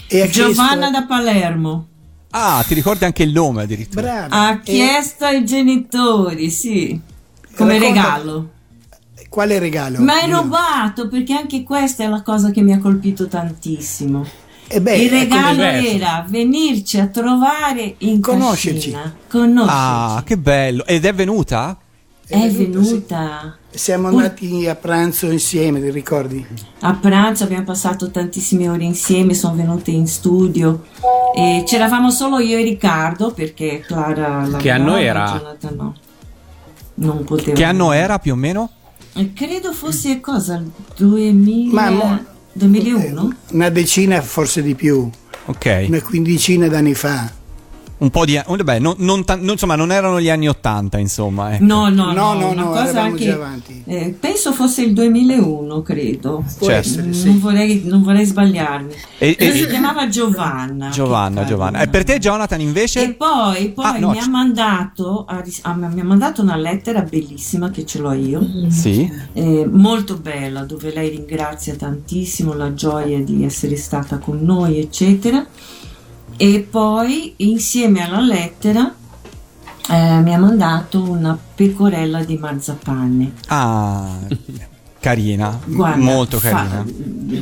E 0.07 0.21
ha 0.23 0.29
Giovanna 0.29 0.89
chiesto- 0.89 0.91
da 0.91 1.07
Palermo. 1.07 1.87
Ah, 2.31 2.65
ti 2.67 2.75
ricordi 2.75 3.05
anche 3.05 3.23
il 3.23 3.33
nome 3.33 3.63
addirittura? 3.63 4.27
Brava. 4.29 4.49
Ha 4.49 4.59
chiesto 4.61 5.25
ai 5.25 5.45
genitori, 5.45 6.51
sì, 6.51 6.99
come 7.57 7.79
Racconta- 7.79 8.03
regalo. 8.03 8.49
Quale 9.29 9.59
regalo? 9.59 10.01
Ma 10.01 10.15
hai 10.21 10.31
rubato 10.31 11.09
perché 11.09 11.33
anche 11.35 11.65
questa 11.65 12.05
è 12.05 12.09
la 12.09 12.23
cosa 12.23 12.51
che 12.51 12.63
mi 12.63 12.73
ha 12.73 12.79
colpito 12.79 13.27
tantissimo. 13.27 14.25
E 14.69 14.81
beh, 14.81 14.97
Il 14.97 15.11
è 15.11 15.19
regalo 15.19 15.63
era 15.63 16.25
venirci 16.29 16.99
a 17.01 17.07
trovare 17.09 17.97
in 17.99 18.21
Conoscerci. 18.21 18.93
cascina. 18.93 19.15
Conoscerci. 19.29 19.71
Ah, 19.77 20.23
che 20.25 20.39
bello. 20.39 20.87
Ed 20.87 21.05
è 21.05 21.13
venuta? 21.13 21.77
È 22.27 22.51
venuta 22.51 23.57
Siamo 23.71 24.09
andati 24.09 24.67
a 24.69 24.75
pranzo 24.77 25.31
insieme, 25.31 25.81
ti 25.81 25.91
ricordi? 25.91 26.45
a 26.81 26.93
pranzo, 26.95 27.45
abbiamo 27.45 27.65
passato 27.65 28.11
tantissime 28.11 28.69
ore 28.69 28.85
insieme, 28.85 29.35
sono 29.35 29.55
venute 29.57 29.91
in 29.91 30.07
studio 30.07 30.85
e 31.37 31.65
c'eravamo 31.67 32.11
solo 32.11 32.39
io 32.39 32.57
e 32.59 32.63
Riccardo 32.63 33.33
perché 33.33 33.81
Clara 33.81 34.49
Che 34.59 34.71
anno 34.71 34.97
era? 34.97 35.57
No. 35.77 35.95
Non 36.97 37.25
poteva. 37.25 37.53
Che 37.57 37.65
anno 37.65 37.91
era 37.93 38.19
più 38.21 38.33
o 38.33 38.37
meno? 38.37 38.71
Credo 39.35 39.73
fosse 39.73 40.21
cosa, 40.21 40.55
il 40.57 40.71
2000, 40.97 41.73
Ma 41.81 41.91
mo- 41.91 42.25
2001? 42.53 43.33
Una 43.53 43.69
decina, 43.69 44.21
forse 44.23 44.63
di 44.63 44.75
più, 44.77 45.09
Ok. 45.47 45.87
una 45.89 46.01
quindicina 46.01 46.69
d'anni 46.69 46.95
fa. 46.95 47.31
Un 48.05 48.11
po' 48.11 48.27
di... 48.27 48.39
un- 48.47 48.61
Beh, 48.63 48.79
non, 48.79 48.95
non 48.99 49.23
non- 49.27 49.49
insomma, 49.53 49.77
non 49.77 49.91
erano 49.91 50.21
gli 50.21 50.29
anni 50.29 50.47
Ottanta, 50.47 50.99
insomma. 50.99 51.55
ecco. 51.55 51.65
No, 51.65 51.89
no, 51.89 52.13
no, 52.13 52.35
No, 52.35 52.35
no, 52.35 52.53
no, 52.53 52.67
cosa 52.69 52.83
eravamo 52.89 53.07
anche, 53.13 53.25
già 53.25 53.35
avanti. 53.35 53.83
eh, 53.87 54.15
penso 54.21 54.53
fosse 54.53 54.83
il 54.83 54.93
2001, 54.93 55.81
credo. 55.83 56.45
Può 56.59 56.67
Certo. 56.69 56.89
essere, 56.89 57.07
Mm, 57.07 57.13
sì. 57.13 57.25
Non, 57.27 57.39
vorrei, 57.41 57.83
non 57.87 58.03
vorrei 58.03 58.25
sbagliarmi. 58.27 58.93
E- 59.19 59.37
e- 59.39 59.53
si 59.53 59.67
chiamava 59.67 60.07
Giovanna. 60.09 60.91
Giovanna, 60.91 61.41
che 61.43 61.47
Giovanna. 61.47 61.81
E 61.81 61.89
per 61.89 62.05
te, 62.05 62.19
Jonathan, 62.19 62.61
invece? 62.61 63.03
E 63.05 63.13
poi, 63.15 63.71
poi 63.71 63.85
Ah, 63.87 63.99
no, 63.99 64.11
mi, 64.11 64.19
ha 64.19 64.23
c- 64.25 64.29
mandato, 64.29 65.25
ha 65.27 65.41
ris- 65.41 65.61
ah, 65.63 65.73
mi 65.75 66.01
ha 66.01 66.05
mandato 66.05 66.43
una 66.43 66.57
lettera 66.57 67.01
bellissima 67.01 67.71
che 67.71 67.87
ce 67.87 67.99
l'ho 68.01 68.13
io, 68.13 68.47
Sì. 68.69 69.11
eh, 69.33 69.67
molto 69.71 70.17
bella, 70.19 70.65
dove 70.65 70.93
lei 70.93 71.09
ringrazia 71.09 71.75
tantissimo 71.75 72.53
la 72.53 72.75
gioia 72.75 73.19
di 73.23 73.45
essere 73.45 73.77
stata 73.77 74.19
con 74.19 74.41
noi, 74.43 74.79
eccetera. 74.79 75.47
E 76.37 76.67
poi, 76.69 77.35
insieme 77.39 78.03
alla 78.05 78.21
lettera, 78.21 78.93
eh, 79.91 80.21
mi 80.21 80.35
ha 80.35 80.39
mandato 80.39 81.03
una 81.03 81.39
pecorella 81.55 82.25
di 82.25 82.37
marzapane. 82.37 83.33
Ah, 83.49 84.19
carina. 85.01 85.59
Guarda, 85.65 86.03
Molto 86.03 86.39
fa- 86.41 86.51
carina. 86.51 86.85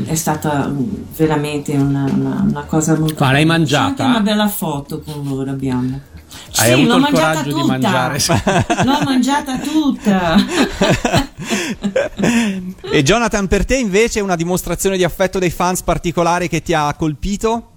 è 0.05 0.15
stata 0.15 0.71
veramente 1.17 1.73
una, 1.77 2.05
una- 2.13 2.45
una 2.49 2.63
cosa 2.65 2.99
molto 2.99 3.25
Ma 3.25 3.33
l'hai 3.33 3.43
bella. 3.45 3.57
mangiata? 3.59 3.95
C'è 3.95 4.03
anche 4.03 4.17
una 4.19 4.21
bella 4.21 4.49
foto 4.49 5.01
con 5.01 5.23
loro 5.25 5.51
abbiamo. 5.51 6.01
Hai 6.57 6.67
sì, 6.67 6.73
avuto 6.73 6.89
l'ho 6.89 6.95
il 6.97 7.01
mangiata 7.01 7.29
coraggio 7.43 7.49
di 7.49 7.61
tutta. 7.61 7.67
mangiare. 7.67 8.19
L'ho 8.85 8.99
mangiata 9.05 9.59
tutta. 9.59 10.37
E 12.93 13.03
Jonathan, 13.03 13.49
per 13.49 13.65
te 13.65 13.77
invece 13.77 14.21
una 14.21 14.37
dimostrazione 14.37 14.97
di 14.97 15.05
affetto 15.05 15.39
dei 15.39 15.51
fans 15.51 15.83
particolare 15.83 16.49
che 16.49 16.63
ti 16.63 16.73
ha 16.75 16.93
colpito? 16.95 17.72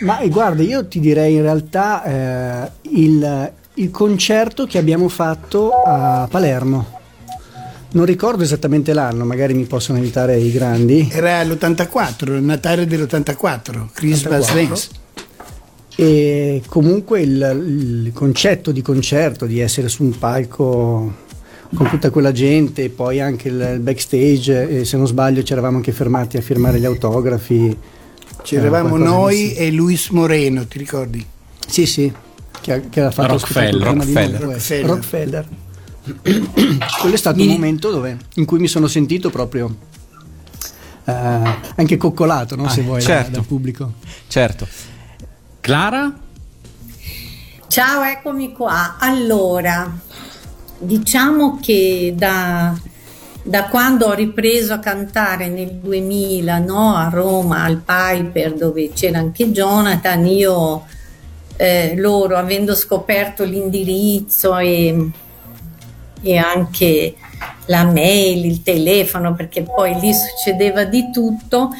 Ma 0.00 0.18
eh, 0.18 0.28
guarda, 0.28 0.62
io 0.62 0.86
ti 0.86 1.00
direi 1.00 1.34
in 1.34 1.42
realtà 1.42 2.04
eh, 2.04 2.70
il, 2.90 3.52
il 3.74 3.90
concerto 3.90 4.66
che 4.66 4.78
abbiamo 4.78 5.08
fatto 5.08 5.70
a 5.72 6.26
Palermo. 6.30 6.96
Non 7.90 8.04
ricordo 8.04 8.42
esattamente 8.42 8.92
l'anno, 8.92 9.24
magari 9.24 9.54
mi 9.54 9.64
possono 9.64 9.98
aiutare 9.98 10.36
i 10.36 10.52
grandi. 10.52 11.08
Era 11.10 11.42
l'84, 11.42 12.34
il 12.34 12.42
Natale 12.42 12.86
dell'84, 12.86 13.86
Christmas 13.92 14.48
84. 14.50 14.54
Dance. 14.54 14.88
E 15.96 16.62
comunque 16.68 17.22
il, 17.22 18.04
il 18.04 18.12
concetto 18.12 18.72
di 18.72 18.82
concerto, 18.82 19.46
di 19.46 19.58
essere 19.58 19.88
su 19.88 20.04
un 20.04 20.16
palco 20.18 21.26
con 21.74 21.88
tutta 21.88 22.10
quella 22.10 22.30
gente, 22.30 22.84
e 22.84 22.88
poi 22.90 23.20
anche 23.20 23.48
il, 23.48 23.78
backstage, 23.80 24.68
e 24.68 24.84
se 24.84 24.96
non 24.96 25.06
sbaglio 25.06 25.42
ci 25.42 25.52
eravamo 25.52 25.78
anche 25.78 25.92
fermati 25.92 26.36
a 26.36 26.40
firmare 26.40 26.78
gli 26.78 26.84
autografi. 26.84 27.76
C'eravamo 28.42 28.88
Era 28.88 28.88
qualcosa 28.88 29.10
noi 29.10 29.54
e 29.54 29.70
Luis 29.70 30.08
Moreno, 30.10 30.66
ti 30.66 30.78
ricordi? 30.78 31.24
Sì, 31.66 31.86
sì, 31.86 32.12
che, 32.60 32.88
che 32.88 33.00
era 33.00 33.10
fatto 33.10 33.32
Rockefeller, 33.32 33.82
Rockefeller. 33.82 34.50
essere. 34.50 34.82
Rockefeller. 34.82 35.48
Quello 37.00 37.14
è 37.14 37.18
stato 37.18 37.42
un 37.42 37.48
momento 37.48 37.90
dove, 37.90 38.16
in 38.36 38.44
cui 38.44 38.58
mi 38.58 38.68
sono 38.68 38.86
sentito 38.86 39.28
proprio 39.28 39.86
eh, 41.04 41.12
anche 41.76 41.96
coccolato, 41.96 42.54
no? 42.54 42.64
Ah, 42.64 42.68
se 42.68 42.82
vuoi, 42.82 43.00
da- 43.00 43.06
certo. 43.06 43.30
dal 43.32 43.44
pubblico. 43.46 43.94
Certo. 44.26 44.68
Clara? 45.60 46.14
Ciao, 47.66 48.02
eccomi 48.02 48.52
qua. 48.52 48.96
Allora, 48.98 49.90
diciamo 50.78 51.58
che 51.60 52.12
da, 52.16 52.78
da 53.48 53.64
quando 53.64 54.08
ho 54.08 54.12
ripreso 54.12 54.74
a 54.74 54.78
cantare 54.78 55.48
nel 55.48 55.70
2000 55.76 56.58
no, 56.58 56.94
a 56.94 57.08
Roma 57.08 57.64
al 57.64 57.80
Piper 57.82 58.52
dove 58.52 58.90
c'era 58.92 59.20
anche 59.20 59.50
Jonathan, 59.50 60.26
io 60.26 60.84
eh, 61.56 61.94
loro 61.96 62.36
avendo 62.36 62.74
scoperto 62.74 63.44
l'indirizzo 63.44 64.58
e, 64.58 65.10
e 66.20 66.36
anche 66.36 67.14
la 67.66 67.84
mail, 67.84 68.44
il 68.44 68.62
telefono, 68.62 69.34
perché 69.34 69.62
poi 69.62 69.98
lì 69.98 70.12
succedeva 70.12 70.84
di 70.84 71.10
tutto. 71.10 71.70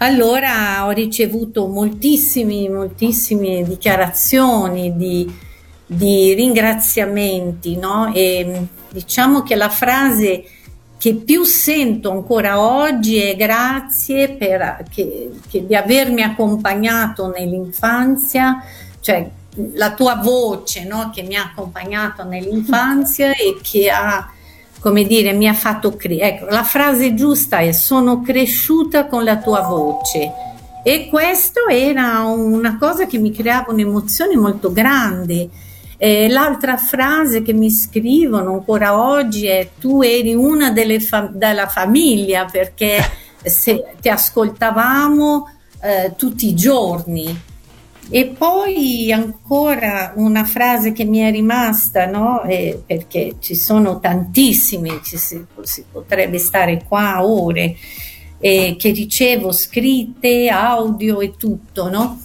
Allora 0.00 0.84
ho 0.84 0.90
ricevuto 0.90 1.68
moltissimi, 1.68 2.68
moltissime 2.68 3.62
dichiarazioni 3.62 4.94
di, 4.94 5.26
di 5.86 6.34
ringraziamenti, 6.34 7.76
no? 7.78 8.12
E 8.12 8.66
diciamo 8.90 9.42
che 9.42 9.54
la 9.54 9.70
frase 9.70 10.44
che 10.98 11.14
più 11.14 11.44
sento 11.44 12.10
ancora 12.10 12.60
oggi 12.60 13.18
è 13.18 13.36
grazie 13.36 14.30
per, 14.30 14.84
che- 14.92 15.30
che 15.48 15.64
di 15.64 15.76
avermi 15.76 16.22
accompagnato 16.22 17.28
nell'infanzia, 17.28 18.62
cioè 19.00 19.30
la 19.74 19.92
tua 19.92 20.16
voce 20.16 20.84
no? 20.84 21.10
che 21.14 21.22
mi 21.22 21.36
ha 21.36 21.44
accompagnato 21.44 22.24
nell'infanzia 22.24 23.30
e 23.38 23.58
che 23.62 23.90
ha, 23.90 24.28
come 24.80 25.04
dire, 25.04 25.32
mi 25.32 25.48
ha 25.48 25.54
fatto 25.54 25.94
crescere. 25.94 26.34
Ecco, 26.34 26.44
la 26.46 26.64
frase 26.64 27.14
giusta 27.14 27.58
è 27.58 27.70
sono 27.70 28.20
cresciuta 28.20 29.06
con 29.06 29.22
la 29.22 29.38
tua 29.38 29.62
voce. 29.62 30.32
E 30.84 31.08
questo 31.08 31.68
era 31.68 32.20
una 32.20 32.76
cosa 32.78 33.06
che 33.06 33.18
mi 33.18 33.30
creava 33.30 33.72
un'emozione 33.72 34.36
molto 34.36 34.72
grande. 34.72 35.48
Eh, 36.00 36.28
l'altra 36.28 36.76
frase 36.76 37.42
che 37.42 37.52
mi 37.52 37.72
scrivono 37.72 38.52
ancora 38.52 39.02
oggi 39.02 39.46
è 39.46 39.70
tu 39.80 40.00
eri 40.02 40.32
una 40.32 40.70
delle 40.70 41.00
fa- 41.00 41.28
della 41.32 41.66
famiglia 41.66 42.44
perché 42.44 42.98
se 43.42 43.84
ti 44.00 44.08
ascoltavamo 44.08 45.50
eh, 45.82 46.12
tutti 46.16 46.46
i 46.46 46.54
giorni. 46.54 47.46
E 48.10 48.26
poi 48.26 49.12
ancora 49.12 50.12
una 50.16 50.44
frase 50.44 50.92
che 50.92 51.04
mi 51.04 51.18
è 51.18 51.30
rimasta, 51.30 52.06
no? 52.06 52.42
Eh, 52.44 52.80
perché 52.86 53.34
ci 53.40 53.54
sono 53.54 54.00
tantissimi, 54.00 55.00
ci 55.02 55.18
si, 55.18 55.44
si 55.62 55.84
potrebbe 55.90 56.38
stare 56.38 56.84
qua 56.88 57.22
ore, 57.26 57.76
eh, 58.38 58.76
che 58.78 58.90
ricevo 58.92 59.52
scritte, 59.52 60.48
audio 60.48 61.20
e 61.20 61.34
tutto, 61.36 61.90
no? 61.90 62.18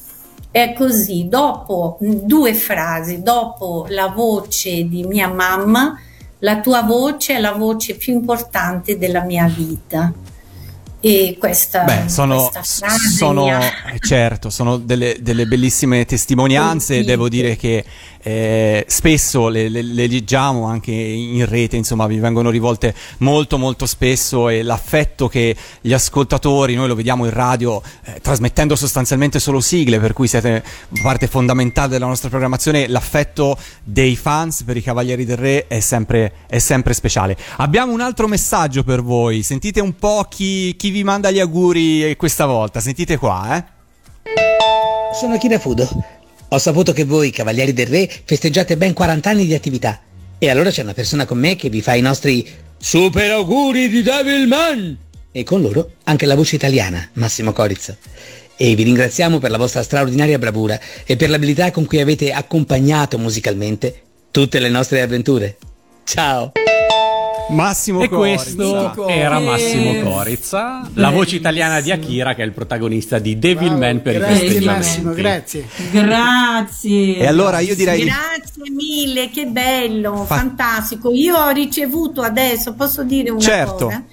È 0.53 0.73
così, 0.73 1.27
dopo 1.27 1.97
due 1.99 2.53
frasi, 2.53 3.23
dopo 3.23 3.87
la 3.89 4.09
voce 4.09 4.87
di 4.87 5.03
mia 5.03 5.27
mamma, 5.27 5.99
la 6.37 6.59
tua 6.59 6.83
voce 6.83 7.37
è 7.37 7.39
la 7.39 7.53
voce 7.53 7.95
più 7.95 8.13
importante 8.13 8.99
della 8.99 9.23
mia 9.23 9.47
vita. 9.47 10.13
E 10.99 11.37
questa, 11.39 11.85
Beh, 11.85 12.07
sono, 12.07 12.49
questa 12.49 12.85
frase 12.85 13.09
sono 13.09 13.45
mi 13.45 13.51
ha- 13.51 13.91
eh, 13.93 13.99
certo, 13.99 14.51
sono 14.51 14.77
delle, 14.77 15.17
delle 15.21 15.47
bellissime 15.47 16.05
testimonianze. 16.05 17.03
Devo 17.03 17.29
dire 17.29 17.55
che 17.55 17.83
eh, 18.23 18.85
spesso 18.87 19.49
le, 19.49 19.67
le- 19.69 19.81
le 19.81 20.07
leggiamo 20.07 20.65
anche 20.65 20.91
in 20.91 21.45
rete, 21.45 21.75
insomma, 21.75 22.07
vi 22.07 22.19
vengono 22.19 22.49
rivolte 22.49 22.95
molto, 23.19 23.57
molto 23.57 23.85
spesso. 23.85 24.49
E 24.49 24.63
l'affetto 24.63 25.27
che 25.27 25.55
gli 25.81 25.93
ascoltatori, 25.93 26.75
noi 26.75 26.87
lo 26.87 26.95
vediamo 26.95 27.25
in 27.25 27.31
radio, 27.31 27.81
eh, 28.05 28.21
trasmettendo 28.21 28.75
sostanzialmente 28.75 29.39
solo 29.39 29.59
sigle, 29.59 29.99
per 29.99 30.13
cui 30.13 30.27
siete 30.27 30.63
parte 31.01 31.27
fondamentale 31.27 31.89
della 31.89 32.05
nostra 32.05 32.29
programmazione. 32.29 32.87
L'affetto 32.87 33.57
dei 33.83 34.15
fans 34.15 34.63
per 34.63 34.77
i 34.77 34.81
Cavalieri 34.81 35.25
del 35.25 35.37
Re 35.37 35.67
è 35.67 35.81
sempre, 35.81 36.31
è 36.47 36.59
sempre 36.59 36.93
speciale. 36.93 37.37
Abbiamo 37.57 37.91
un 37.91 38.01
altro 38.01 38.27
messaggio 38.27 38.83
per 38.83 39.03
voi. 39.03 39.43
Sentite 39.43 39.81
un 39.81 39.95
po' 39.97 40.25
chi, 40.29 40.75
chi 40.77 40.89
vi 40.89 41.03
manda 41.03 41.29
gli 41.29 41.39
auguri 41.39 42.15
questa 42.15 42.45
volta. 42.45 42.79
Sentite 42.79 43.17
qua, 43.17 43.57
eh. 43.57 43.63
Sono 45.19 45.37
Kira 45.37 45.59
Fudo. 45.59 46.22
Ho 46.53 46.59
saputo 46.59 46.93
che 46.93 47.03
voi, 47.03 47.31
Cavalieri 47.31 47.73
del 47.73 47.87
Re, 47.87 48.07
festeggiate 48.25 48.77
ben 48.77 48.93
40 48.93 49.27
anni 49.27 49.47
di 49.47 49.55
attività. 49.55 49.99
E 50.37 50.51
allora 50.51 50.69
c'è 50.69 50.83
una 50.83 50.93
persona 50.93 51.25
con 51.25 51.39
me 51.39 51.55
che 51.55 51.67
vi 51.67 51.81
fa 51.81 51.95
i 51.95 52.01
nostri 52.01 52.47
super 52.77 53.31
auguri 53.31 53.89
di 53.89 54.03
Devilman! 54.03 54.97
E 55.31 55.43
con 55.43 55.63
loro 55.63 55.93
anche 56.03 56.27
la 56.27 56.35
voce 56.35 56.55
italiana, 56.55 57.09
Massimo 57.13 57.53
Corizza. 57.53 57.97
E 58.55 58.75
vi 58.75 58.83
ringraziamo 58.83 59.39
per 59.39 59.49
la 59.49 59.57
vostra 59.57 59.81
straordinaria 59.81 60.37
bravura 60.37 60.79
e 61.05 61.15
per 61.15 61.31
l'abilità 61.31 61.71
con 61.71 61.87
cui 61.87 61.99
avete 61.99 62.31
accompagnato 62.31 63.17
musicalmente 63.17 64.01
tutte 64.29 64.59
le 64.59 64.69
nostre 64.69 65.01
avventure. 65.01 65.57
Ciao! 66.03 66.51
Massimo 67.49 68.01
E 68.01 68.09
Corizza. 68.09 68.43
questo 68.55 69.07
era 69.07 69.39
Massimo 69.39 70.09
Corizza, 70.09 70.89
la 70.93 71.09
voce 71.09 71.35
italiana 71.35 71.81
di 71.81 71.91
Akira, 71.91 72.33
che 72.33 72.41
è 72.41 72.45
il 72.45 72.51
protagonista 72.53 73.19
di 73.19 73.37
Devilman 73.37 74.01
per 74.01 74.15
i 74.15 74.17
Grazie 74.19 74.35
festeggiamenti. 74.37 74.65
Massimo, 74.87 75.13
grazie. 75.13 75.67
Grazie. 75.91 77.17
E 77.17 77.27
allora 77.27 77.59
io 77.59 77.75
direi. 77.75 78.03
Grazie 78.05 78.71
mille, 78.71 79.29
che 79.29 79.45
bello, 79.47 80.23
Fa- 80.25 80.37
fantastico. 80.37 81.11
Io 81.11 81.35
ho 81.37 81.49
ricevuto 81.49 82.21
adesso, 82.21 82.73
posso 82.73 83.03
dire 83.03 83.29
una 83.29 83.39
Certo. 83.39 83.85
cosa? 83.85 84.03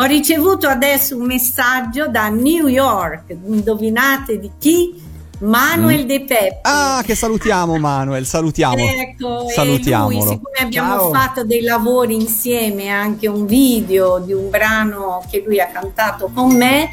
Ho 0.00 0.04
ricevuto 0.04 0.68
adesso 0.68 1.16
un 1.16 1.24
messaggio 1.26 2.06
da 2.08 2.28
New 2.28 2.68
York, 2.68 3.34
indovinate 3.46 4.38
di 4.38 4.50
chi? 4.58 4.94
Manuel 5.40 6.04
De 6.06 6.24
Peppe. 6.24 6.58
Ah, 6.62 7.02
che 7.04 7.14
salutiamo, 7.14 7.78
Manuel. 7.78 8.26
Salutiamo. 8.26 8.76
Ecco, 8.76 9.40
e 9.40 9.42
lui, 9.44 9.52
Salutiamolo. 9.52 10.20
siccome 10.20 10.58
abbiamo 10.60 10.94
Ciao. 10.94 11.12
fatto 11.12 11.44
dei 11.44 11.62
lavori 11.62 12.14
insieme, 12.14 12.88
anche 12.88 13.28
un 13.28 13.46
video 13.46 14.18
di 14.18 14.32
un 14.32 14.50
brano 14.50 15.24
che 15.30 15.42
lui 15.46 15.60
ha 15.60 15.68
cantato 15.68 16.30
con 16.34 16.54
me, 16.56 16.90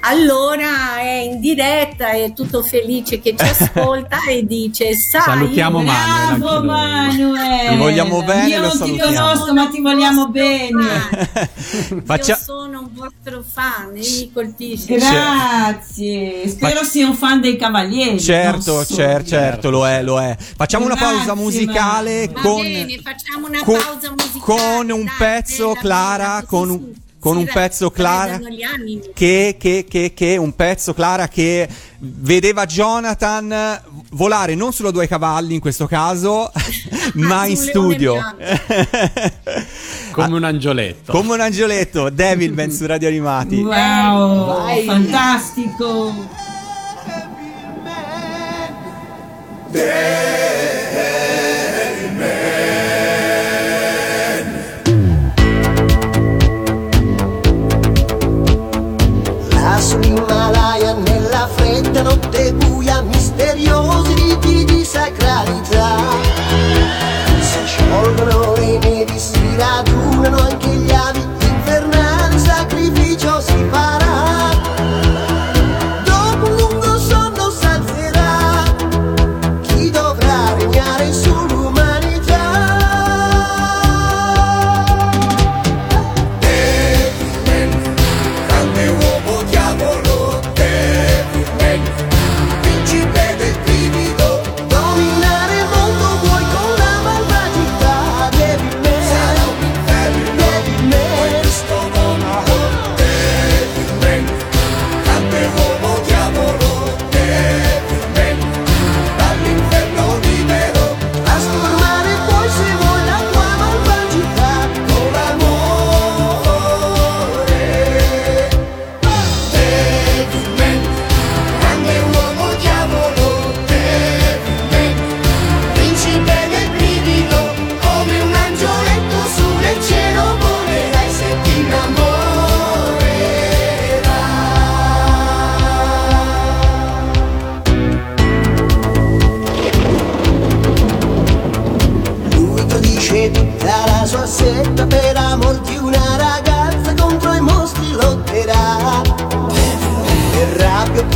allora 0.00 0.98
è 0.98 1.20
in 1.20 1.40
diretta, 1.40 2.10
è 2.10 2.32
tutto 2.32 2.62
felice 2.62 3.20
che 3.20 3.34
ci 3.36 3.44
ascolta 3.48 4.18
e 4.28 4.44
dice, 4.46 4.94
sai, 4.94 5.22
Salutiamo 5.22 5.80
Manuel, 5.82 6.38
Bravo. 6.38 6.64
Manuel. 6.64 7.68
Ti 7.70 7.76
vogliamo 7.76 8.22
bene, 8.22 8.48
Io 8.48 8.60
lo 8.60 8.72
non 8.74 8.90
ti 8.92 8.98
conosco, 8.98 9.52
ma 9.54 9.68
ti 9.68 9.80
vogliamo 9.80 10.28
bene. 10.28 10.84
Faccia- 12.04 12.32
Io 12.34 12.38
sono 12.42 12.80
un 12.80 12.88
vostro 12.92 13.42
fan 13.46 13.90
e 13.96 14.00
mi 14.00 14.30
colpisce. 14.32 14.96
Grazie. 14.96 16.48
Spero 16.48 16.84
sia 16.84 17.06
un 17.06 17.14
fan 17.14 17.40
dei 17.40 17.56
Cavalieri. 17.56 18.20
Certo, 18.20 18.74
non 18.74 18.84
solo. 18.84 19.00
certo, 19.00 19.28
certo, 19.28 19.70
lo 19.70 19.86
è, 19.86 20.02
lo 20.02 20.20
è. 20.20 20.36
Facciamo 20.38 20.84
una 20.84 20.96
pausa 20.96 21.24
Grazie, 21.24 21.42
musicale 21.42 22.28
Va 22.32 22.40
con, 22.40 22.62
bene, 22.62 23.00
facciamo 23.02 23.46
una 23.46 23.62
con- 23.62 23.78
pausa 23.78 24.10
musicale. 24.10 24.40
con 24.40 24.90
un 24.90 25.04
dai, 25.04 25.14
pezzo, 25.18 25.72
Clara, 25.78 26.44
con 26.46 26.70
un, 26.70 26.92
con 27.28 27.36
si 27.36 27.40
un 27.40 27.46
ra- 27.46 27.52
pezzo, 27.52 27.90
Clara, 27.90 28.40
che, 29.14 29.56
che, 29.58 29.84
che, 29.88 30.12
che, 30.14 30.36
un 30.36 30.54
pezzo, 30.54 30.94
Clara, 30.94 31.28
che 31.28 31.68
vedeva 31.98 32.64
Jonathan 32.64 33.82
volare 34.12 34.54
non 34.54 34.72
solo 34.72 34.90
due 34.90 35.06
cavalli 35.06 35.54
in 35.54 35.60
questo 35.60 35.86
caso, 35.86 36.50
ma 37.14 37.46
in 37.46 37.56
studio. 37.56 38.16
Come 40.12 40.36
un 40.36 40.44
angioletto. 40.44 41.12
Come 41.12 41.34
un 41.34 41.40
angioletto, 41.40 42.08
Devilman 42.08 42.70
su 42.70 42.86
Radio 42.86 43.08
Animati. 43.08 43.62
Wow, 43.62 44.84
fantastico. 44.84 46.46
Lassù 49.70 51.27
fredda 61.98 62.02
notte 62.02 62.52
buia 62.52 63.02
misteriosi 63.02 64.14
riti 64.14 64.64
di 64.64 64.84
sacralità. 64.84 65.96
Si 67.40 67.58
sciolgono 67.66 68.54
le 68.56 68.78
nevi, 68.78 69.18
si 69.18 69.56
radunano 69.56 70.38
anche 70.38 70.68
gli 70.68 70.90
avi 70.90 70.97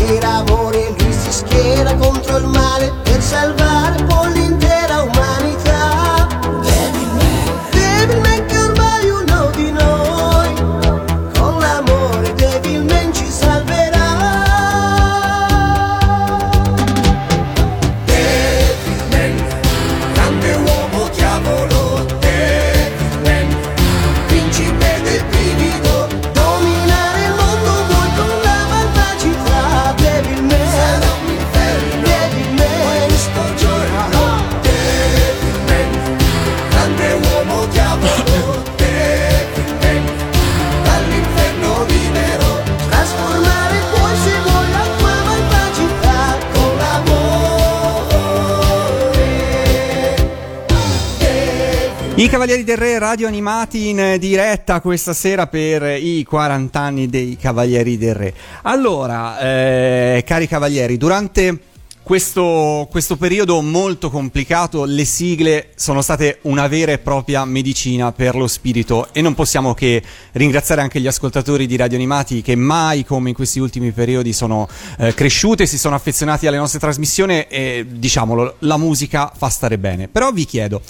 per 0.07 0.25
amore 0.25 0.95
lui 0.99 1.13
si 1.13 1.33
schiera 1.33 1.95
contro 1.95 2.37
il 2.39 2.47
male 2.47 2.93
per 3.03 3.23
salvare 3.23 3.72
I 52.23 52.29
Cavalieri 52.29 52.63
del 52.63 52.77
Re 52.77 53.01
radio 53.01 53.27
animati 53.27 53.89
in 53.89 54.15
diretta 54.21 54.81
questa 54.81 55.13
sera 55.13 55.49
per 55.49 55.83
i 56.01 56.23
40 56.23 56.79
anni 56.79 57.09
dei 57.09 57.37
Cavalieri 57.37 57.99
del 57.99 58.15
Re. 58.15 58.35
Allora, 58.63 59.41
eh, 59.41 60.23
cari 60.25 60.47
Cavalieri, 60.47 60.97
durante 60.99 61.59
questo, 62.03 62.89
questo, 62.91 63.17
periodo 63.17 63.61
molto 63.63 64.11
complicato 64.11 64.85
le 64.85 65.05
sigle 65.05 65.69
sono 65.77 66.03
state 66.03 66.39
una 66.43 66.67
vera 66.67 66.91
e 66.91 66.99
propria 66.99 67.45
medicina 67.45 68.11
per 68.11 68.35
lo 68.35 68.49
spirito 68.49 69.09
e 69.13 69.23
non 69.23 69.35
possiamo 69.35 69.73
che 69.73 70.03
ringraziare 70.33 70.81
anche 70.81 71.01
gli 71.01 71.07
ascoltatori 71.07 71.65
di 71.65 71.77
Radio 71.77 71.97
Animati 71.97 72.43
che 72.43 72.57
mai 72.57 73.05
come 73.05 73.29
in 73.29 73.35
questi 73.37 73.61
ultimi 73.61 73.93
periodi 73.93 74.33
sono 74.33 74.69
eh, 74.99 75.15
cresciute, 75.15 75.65
si 75.67 75.79
sono 75.79 75.95
affezionati 75.95 76.49
alle 76.49 76.57
nostre 76.57 76.81
trasmissioni 76.81 77.47
e 77.49 77.87
diciamolo, 77.89 78.57
la 78.61 78.77
musica 78.77 79.33
fa 79.35 79.49
stare 79.49 79.79
bene. 79.79 80.09
Però 80.09 80.33
vi 80.33 80.45
chiedo, 80.45 80.83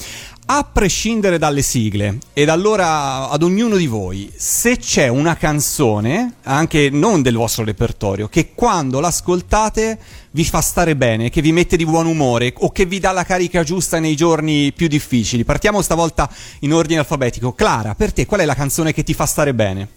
a 0.45 0.65
prescindere 0.65 1.39
dalle 1.39 1.63
sigle, 1.63 2.19
ed 2.33 2.49
allora 2.49 3.31
ad 3.31 3.43
ognuno 3.43 3.77
di 3.77 3.87
voi, 3.87 4.31
se 4.35 4.77
c'è 4.77 5.09
una 5.09 5.37
canzone, 5.37 6.35
anche 6.43 6.91
non 6.91 7.23
del 7.23 7.37
vostro 7.37 7.65
repertorio, 7.65 8.29
che 8.29 8.53
quando 8.55 9.01
l'ascoltate 9.01 9.99
vi 10.33 10.45
fa 10.45 10.61
stare 10.61 10.97
bene, 10.97 11.31
che 11.31 11.41
vi 11.41 11.53
mette 11.53 11.77
di 11.77 11.85
buon 11.85 12.07
umore 12.07 12.53
o 12.59 12.71
che 12.71 12.85
vi 12.85 12.99
dà 12.99 13.13
la 13.13 13.25
carica 13.25 13.63
giusta 13.63 13.99
nei 13.99 14.17
giorni 14.17 14.73
più 14.73 14.89
difficili. 14.89 15.45
Partiamo 15.45 15.81
stavolta 15.81 16.29
in 16.61 16.73
ordine 16.75 16.99
alfabetico. 16.99 17.53
Clara, 17.53 17.95
per 17.95 18.13
te 18.13 18.27
qual 18.27 18.41
è 18.41 18.45
la 18.45 18.55
canzone 18.55 18.93
che 18.93 19.05
ti 19.05 19.15
fa 19.15 19.27
stare 19.27 19.55
bene? 19.55 19.89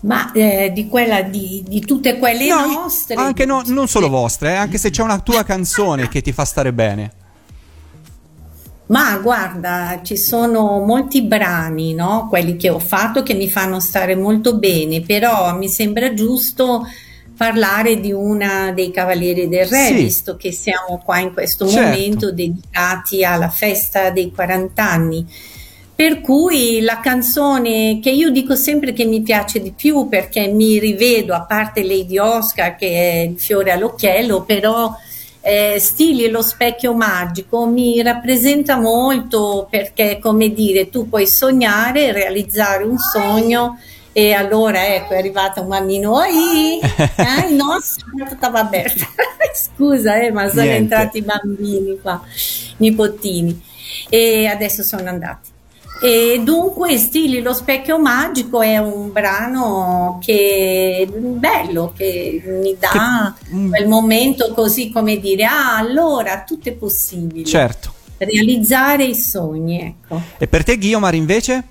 Ma 0.00 0.32
eh, 0.32 0.72
di 0.74 0.88
quella 0.88 1.22
di, 1.22 1.62
di, 1.68 1.80
tutte 1.80 2.18
quelle 2.18 2.48
no, 2.48 2.66
nostre. 2.66 3.16
Anche 3.16 3.44
no, 3.44 3.62
non 3.66 3.86
solo 3.86 4.08
vostre, 4.08 4.52
eh, 4.52 4.56
anche 4.56 4.78
se 4.78 4.90
c'è 4.90 5.02
una 5.02 5.18
tua 5.18 5.44
canzone 5.44 6.08
che 6.08 6.22
ti 6.22 6.32
fa 6.32 6.44
stare 6.44 6.72
bene. 6.72 7.18
Ma 8.90 9.18
guarda, 9.18 10.00
ci 10.02 10.16
sono 10.16 10.80
molti 10.84 11.22
brani, 11.22 11.94
no? 11.94 12.26
Quelli 12.28 12.56
che 12.56 12.70
ho 12.70 12.80
fatto 12.80 13.22
che 13.22 13.34
mi 13.34 13.48
fanno 13.48 13.78
stare 13.78 14.16
molto 14.16 14.58
bene, 14.58 15.00
però 15.00 15.56
mi 15.56 15.68
sembra 15.68 16.12
giusto 16.12 16.84
parlare 17.36 18.00
di 18.00 18.10
una 18.10 18.72
dei 18.72 18.90
Cavalieri 18.90 19.48
del 19.48 19.66
Re, 19.66 19.86
sì. 19.86 19.94
visto 19.94 20.36
che 20.36 20.50
siamo 20.50 21.00
qua 21.04 21.20
in 21.20 21.32
questo 21.32 21.68
certo. 21.68 21.88
momento 21.88 22.32
dedicati 22.32 23.24
alla 23.24 23.48
festa 23.48 24.10
dei 24.10 24.32
40 24.32 24.82
anni. 24.82 25.24
Per 25.94 26.20
cui 26.20 26.80
la 26.80 26.98
canzone 26.98 28.00
che 28.02 28.10
io 28.10 28.30
dico 28.30 28.56
sempre 28.56 28.92
che 28.92 29.04
mi 29.04 29.22
piace 29.22 29.60
di 29.60 29.70
più 29.70 30.08
perché 30.08 30.48
mi 30.48 30.80
rivedo, 30.80 31.32
a 31.32 31.42
parte 31.42 31.84
Lady 31.84 32.18
Oscar 32.18 32.74
che 32.74 32.88
è 32.88 33.18
il 33.28 33.38
fiore 33.38 33.70
all'occhiello, 33.70 34.42
però 34.42 34.92
eh, 35.42 35.78
stili 35.78 36.28
lo 36.28 36.42
specchio 36.42 36.94
magico 36.94 37.66
mi 37.66 38.02
rappresenta 38.02 38.76
molto 38.76 39.66
perché 39.70 40.18
come 40.20 40.52
dire 40.52 40.90
tu 40.90 41.08
puoi 41.08 41.26
sognare 41.26 42.12
realizzare 42.12 42.84
un 42.84 42.98
sogno 42.98 43.78
e 44.12 44.32
allora 44.32 44.94
ecco 44.94 45.14
è 45.14 45.18
arrivata 45.18 45.60
un 45.60 45.68
bambino 45.68 46.14
Oi, 46.16 46.78
eh, 46.82 47.50
no 47.50 47.78
stava 47.80 48.60
aperta 48.60 49.06
scusa 49.54 50.16
eh, 50.20 50.30
ma 50.30 50.48
sono 50.48 50.62
Niente. 50.62 50.76
entrati 50.78 51.18
i 51.18 51.22
bambini 51.22 51.98
qua 52.00 52.22
nipotini. 52.78 53.68
E 54.08 54.46
adesso 54.46 54.82
sono 54.82 55.08
andati 55.08 55.50
e 56.02 56.40
dunque 56.42 56.96
Stili 56.96 57.42
lo 57.42 57.52
specchio 57.52 57.98
magico 57.98 58.62
è 58.62 58.78
un 58.78 59.12
brano 59.12 60.18
che 60.24 61.06
è 61.06 61.12
bello, 61.12 61.92
che 61.94 62.42
mi 62.62 62.74
dà 62.78 63.34
che... 63.36 63.54
Mm. 63.54 63.68
quel 63.68 63.86
momento 63.86 64.52
così 64.54 64.90
come 64.90 65.18
dire, 65.18 65.44
ah 65.44 65.76
allora 65.76 66.42
tutto 66.44 66.70
è 66.70 66.72
possibile. 66.72 67.44
Certo. 67.44 67.92
Realizzare 68.16 69.04
i 69.04 69.14
sogni, 69.14 69.80
ecco. 69.80 70.20
E 70.38 70.46
per 70.46 70.64
te 70.64 70.78
Guiomar 70.78 71.14
invece? 71.14 71.64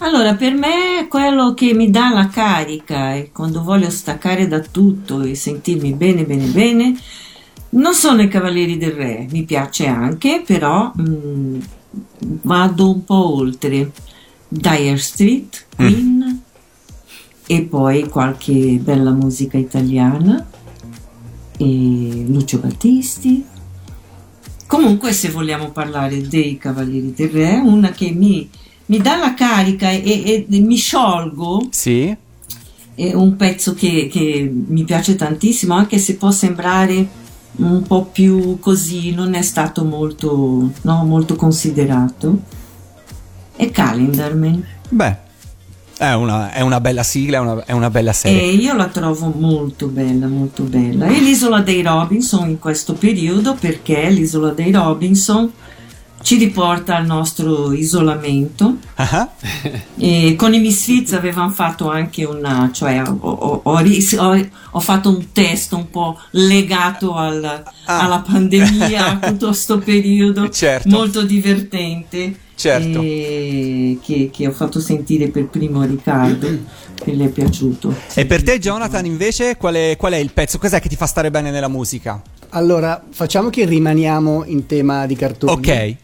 Allora, 0.00 0.34
per 0.34 0.54
me 0.54 1.06
quello 1.08 1.54
che 1.54 1.74
mi 1.74 1.90
dà 1.90 2.10
la 2.10 2.28
carica 2.28 3.14
e 3.14 3.30
quando 3.32 3.62
voglio 3.62 3.90
staccare 3.90 4.46
da 4.46 4.60
tutto 4.60 5.22
e 5.22 5.34
sentirmi 5.34 5.92
bene, 5.92 6.24
bene, 6.24 6.44
bene, 6.44 6.94
non 7.70 7.94
sono 7.94 8.22
i 8.22 8.28
Cavalieri 8.28 8.78
del 8.78 8.92
Re, 8.92 9.26
mi 9.30 9.42
piace 9.44 9.86
anche, 9.86 10.42
però 10.46 10.92
mh, 10.94 11.02
mm, 11.02 11.60
vado 12.20 12.90
un 12.90 13.04
po' 13.04 13.34
oltre 13.36 13.92
Dire 14.48 14.96
Street, 14.96 15.66
Queen 15.76 16.24
mm. 16.24 16.36
e 17.46 17.62
poi 17.62 18.08
qualche 18.08 18.78
bella 18.82 19.10
musica 19.10 19.58
italiana 19.58 20.46
e 21.56 22.24
Lucio 22.26 22.58
Battisti. 22.58 23.44
Comunque 24.66 25.12
se 25.12 25.30
vogliamo 25.30 25.70
parlare 25.70 26.26
dei 26.26 26.58
Cavalieri 26.58 27.12
del 27.14 27.30
Re, 27.30 27.56
una 27.56 27.90
che 27.90 28.10
mi, 28.10 28.48
mi 28.86 28.98
dà 28.98 29.16
la 29.16 29.34
carica 29.34 29.90
e, 29.90 30.02
e, 30.04 30.46
e, 30.48 30.60
mi 30.60 30.76
sciolgo. 30.76 31.68
Sì. 31.70 32.14
È 32.94 33.12
un 33.14 33.36
pezzo 33.36 33.74
che, 33.74 34.08
che 34.10 34.50
mi 34.52 34.84
piace 34.84 35.14
tantissimo, 35.14 35.74
anche 35.74 35.98
se 35.98 36.16
può 36.16 36.30
sembrare 36.30 37.26
un 37.56 37.82
po' 37.82 38.04
più 38.04 38.58
così, 38.60 39.12
non 39.12 39.34
è 39.34 39.42
stato 39.42 39.84
molto, 39.84 40.70
no, 40.82 41.04
molto 41.04 41.34
considerato. 41.36 42.38
E 43.56 43.70
Calendarman. 43.70 44.64
Beh, 44.90 45.16
è 45.98 46.12
una, 46.12 46.52
è 46.52 46.60
una, 46.60 46.80
bella 46.80 47.02
sigla, 47.02 47.38
è 47.38 47.40
una, 47.40 47.64
è 47.64 47.72
una 47.72 47.90
bella 47.90 48.12
serie. 48.12 48.40
E 48.40 48.52
io 48.52 48.74
la 48.74 48.86
trovo 48.86 49.32
molto 49.36 49.88
bella, 49.88 50.28
molto 50.28 50.62
bella. 50.62 51.06
E 51.06 51.18
l'isola 51.18 51.60
dei 51.60 51.82
Robinson 51.82 52.48
in 52.48 52.58
questo 52.60 52.92
periodo, 52.92 53.56
perché 53.58 54.08
l'isola 54.08 54.50
dei 54.50 54.70
Robinson 54.70 55.50
ci 56.28 56.36
riporta 56.36 56.94
al 56.94 57.06
nostro 57.06 57.72
isolamento. 57.72 58.76
Uh-huh. 58.98 59.28
E 59.96 60.34
con 60.36 60.52
i 60.52 60.60
Misfits 60.60 61.14
avevamo 61.14 61.48
fatto 61.48 61.88
anche 61.88 62.22
una, 62.26 62.68
cioè 62.70 63.00
ho, 63.00 63.16
ho, 63.18 63.62
ho, 63.62 64.48
ho 64.72 64.80
fatto 64.80 65.08
un 65.08 65.32
test 65.32 65.72
un 65.72 65.88
po' 65.88 66.20
legato 66.32 67.14
al, 67.14 67.42
ah. 67.42 67.64
alla 67.86 68.18
pandemia, 68.18 69.20
a 69.20 69.30
tutto 69.30 69.46
questo 69.46 69.78
periodo, 69.78 70.48
certo. 70.52 70.90
molto 70.90 71.22
divertente. 71.22 72.40
Certo. 72.54 73.00
Che, 73.00 74.30
che, 74.30 74.46
ho 74.46 74.52
fatto 74.52 74.80
sentire 74.80 75.28
per 75.28 75.46
primo 75.46 75.80
a 75.80 75.86
Riccardo, 75.86 76.48
che 76.94 77.14
le 77.14 77.24
è 77.24 77.28
piaciuto. 77.28 77.94
E 78.12 78.26
per 78.26 78.42
te, 78.42 78.58
Jonathan, 78.58 79.06
invece, 79.06 79.56
qual 79.56 79.76
è, 79.76 79.96
qual 79.96 80.12
è 80.12 80.16
il 80.16 80.32
pezzo? 80.34 80.58
Cos'è 80.58 80.78
che 80.78 80.90
ti 80.90 80.96
fa 80.96 81.06
stare 81.06 81.30
bene 81.30 81.50
nella 81.50 81.68
musica? 81.68 82.20
Allora, 82.50 83.02
facciamo 83.08 83.48
che 83.48 83.64
rimaniamo 83.64 84.44
in 84.44 84.66
tema 84.66 85.06
di 85.06 85.14
cartoni. 85.16 85.52
Ok. 85.52 85.96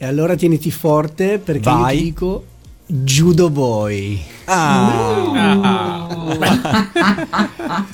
E 0.00 0.06
allora 0.06 0.36
tieniti 0.36 0.70
forte 0.70 1.38
perché 1.38 1.68
Vai. 1.68 1.96
io 1.96 1.98
ti 1.98 2.04
dico 2.04 2.44
Judo 2.86 3.50
Boy. 3.50 4.22
Ah. 4.44 6.06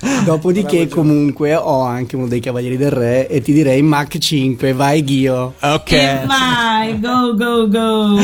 Dopodiché, 0.25 0.87
comunque, 0.87 1.55
ho 1.57 1.81
anche 1.81 2.15
uno 2.15 2.29
dei 2.29 2.41
Cavalieri 2.41 2.77
del 2.77 2.91
Re 2.91 3.27
e 3.27 3.41
ti 3.41 3.55
direi 3.55 3.81
Mach 3.81 4.19
5. 4.19 4.73
Vai, 4.75 5.03
Ghio. 5.03 5.55
Ok. 5.61 5.93
E 5.93 6.21
vai, 6.27 7.01
go, 7.01 7.35
go, 7.35 7.69
go. 7.69 8.19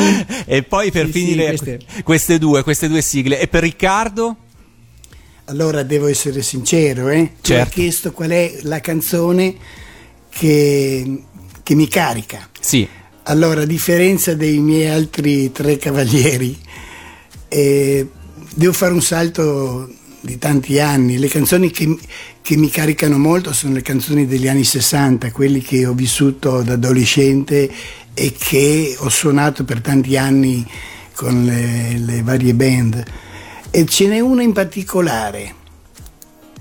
e 0.44 0.62
poi 0.62 0.90
per 0.90 1.06
sì, 1.06 1.12
finire, 1.12 1.56
sì, 1.56 1.64
queste. 1.64 1.80
queste. 2.04 2.38
due, 2.38 2.62
queste 2.62 2.86
due 2.86 3.00
sigle. 3.00 3.40
E 3.40 3.48
per 3.48 3.62
Riccardo? 3.62 4.36
Allora 5.46 5.82
devo 5.82 6.06
essere 6.06 6.42
sincero, 6.42 7.08
eh? 7.08 7.32
Certo. 7.40 7.42
Tu 7.42 7.54
hai 7.54 7.68
chiesto 7.68 8.12
qual 8.12 8.30
è 8.30 8.58
la 8.62 8.80
canzone 8.80 9.56
che, 10.28 11.22
che 11.62 11.74
mi 11.74 11.88
carica. 11.88 12.48
Sì. 12.60 12.86
Allora, 13.30 13.60
a 13.60 13.64
differenza 13.64 14.34
dei 14.34 14.58
miei 14.58 14.88
altri 14.88 15.52
tre 15.52 15.76
cavalieri, 15.76 16.58
eh, 17.46 18.08
devo 18.56 18.72
fare 18.72 18.92
un 18.92 19.00
salto 19.00 19.88
di 20.18 20.36
tanti 20.36 20.80
anni. 20.80 21.16
Le 21.16 21.28
canzoni 21.28 21.70
che, 21.70 21.96
che, 22.42 22.56
mi 22.56 22.68
caricano 22.68 23.18
molto 23.18 23.52
sono 23.52 23.74
le 23.74 23.82
canzoni 23.82 24.26
degli 24.26 24.48
anni 24.48 24.64
60, 24.64 25.30
quelli 25.30 25.60
che 25.62 25.86
ho 25.86 25.92
vissuto 25.92 26.62
da 26.62 26.72
adolescente 26.72 27.70
e 28.14 28.34
che 28.36 28.96
ho 28.98 29.08
suonato 29.08 29.62
per 29.62 29.80
tanti 29.80 30.16
anni 30.16 30.68
con 31.14 31.44
le, 31.44 31.98
le 31.98 32.22
varie 32.22 32.52
band. 32.52 33.04
E 33.70 33.86
ce 33.86 34.08
n'è 34.08 34.18
una 34.18 34.42
in 34.42 34.52
particolare, 34.52 35.54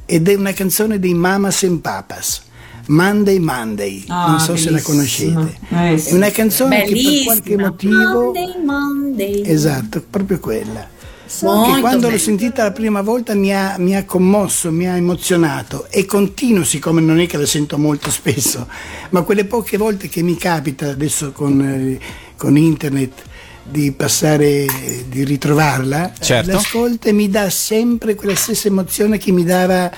ed 0.06 0.30
è 0.30 0.36
una 0.36 0.54
canzone 0.54 1.00
dei 1.00 1.16
Mamas 1.16 1.64
and 1.64 1.80
Papas 1.80 2.44
Monday 2.90 3.38
Monday, 3.40 4.04
ah, 4.08 4.32
non 4.32 4.40
so 4.40 4.54
bellissima. 4.54 4.58
se 4.58 4.72
la 4.72 4.82
conoscete. 4.82 5.58
Eh, 5.70 5.98
sì. 5.98 6.10
È 6.10 6.14
una 6.14 6.32
canzone 6.32 6.84
bellissima. 6.84 7.10
che 7.10 7.16
per 7.16 7.24
qualche 7.24 7.58
motivo... 7.58 8.24
Monday, 8.24 8.64
Monday. 8.64 9.42
Esatto, 9.46 10.04
proprio 10.10 10.40
quella. 10.40 10.98
Molto 11.42 11.74
che 11.74 11.80
quando 11.80 12.00
bello. 12.00 12.14
l'ho 12.14 12.18
sentita 12.18 12.64
la 12.64 12.72
prima 12.72 13.02
volta 13.04 13.36
mi 13.36 13.54
ha, 13.54 13.76
mi 13.78 13.96
ha, 13.96 14.04
commosso, 14.04 14.72
mi 14.72 14.88
ha 14.88 14.96
emozionato 14.96 15.86
e 15.92 16.06
continuo, 16.06 16.64
siccome 16.64 17.02
non 17.02 17.20
è 17.20 17.28
che 17.28 17.38
la 17.38 17.46
sento 17.46 17.78
molto 17.78 18.10
spesso, 18.10 18.68
ma 19.12 19.22
quelle 19.22 19.46
poche 19.46 19.78
volte 19.78 20.10
che 20.10 20.24
mi 20.24 20.36
capita 20.36 20.90
adesso 20.90 21.32
con, 21.32 21.62
eh, 21.62 22.00
con 22.36 22.58
internet 22.58 23.22
di 23.64 23.92
passare, 23.92 24.66
di 25.08 25.24
ritrovarla, 25.24 26.14
certo. 26.20 26.52
l'ascolto 26.54 27.08
e 27.08 27.12
mi 27.12 27.30
dà 27.30 27.52
sempre 27.52 28.16
quella 28.16 28.36
stessa 28.36 28.68
emozione 28.68 29.20
che 29.20 29.32
mi 29.32 29.44
dava 29.44 29.92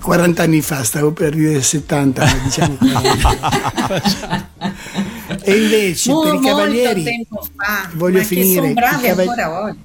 40 0.00 0.42
anni 0.42 0.60
fa, 0.62 0.82
stavo 0.82 1.12
per 1.12 1.34
dire 1.34 1.60
70, 1.62 2.24
ma 2.24 2.32
diciamo 2.42 2.76
E 5.42 5.56
invece 5.56 6.10
Mo- 6.10 6.20
per 6.22 6.28
i 6.28 6.32
molto 6.38 6.48
cavalieri 6.48 7.02
tempo 7.02 7.46
fa, 7.56 7.88
voglio 7.94 8.18
ma 8.18 8.24
finire, 8.24 8.48
che 8.48 8.54
sono 8.60 8.72
bravi 8.74 9.06
cava- 9.06 9.22
ancora 9.22 9.62
oggi. 9.62 9.78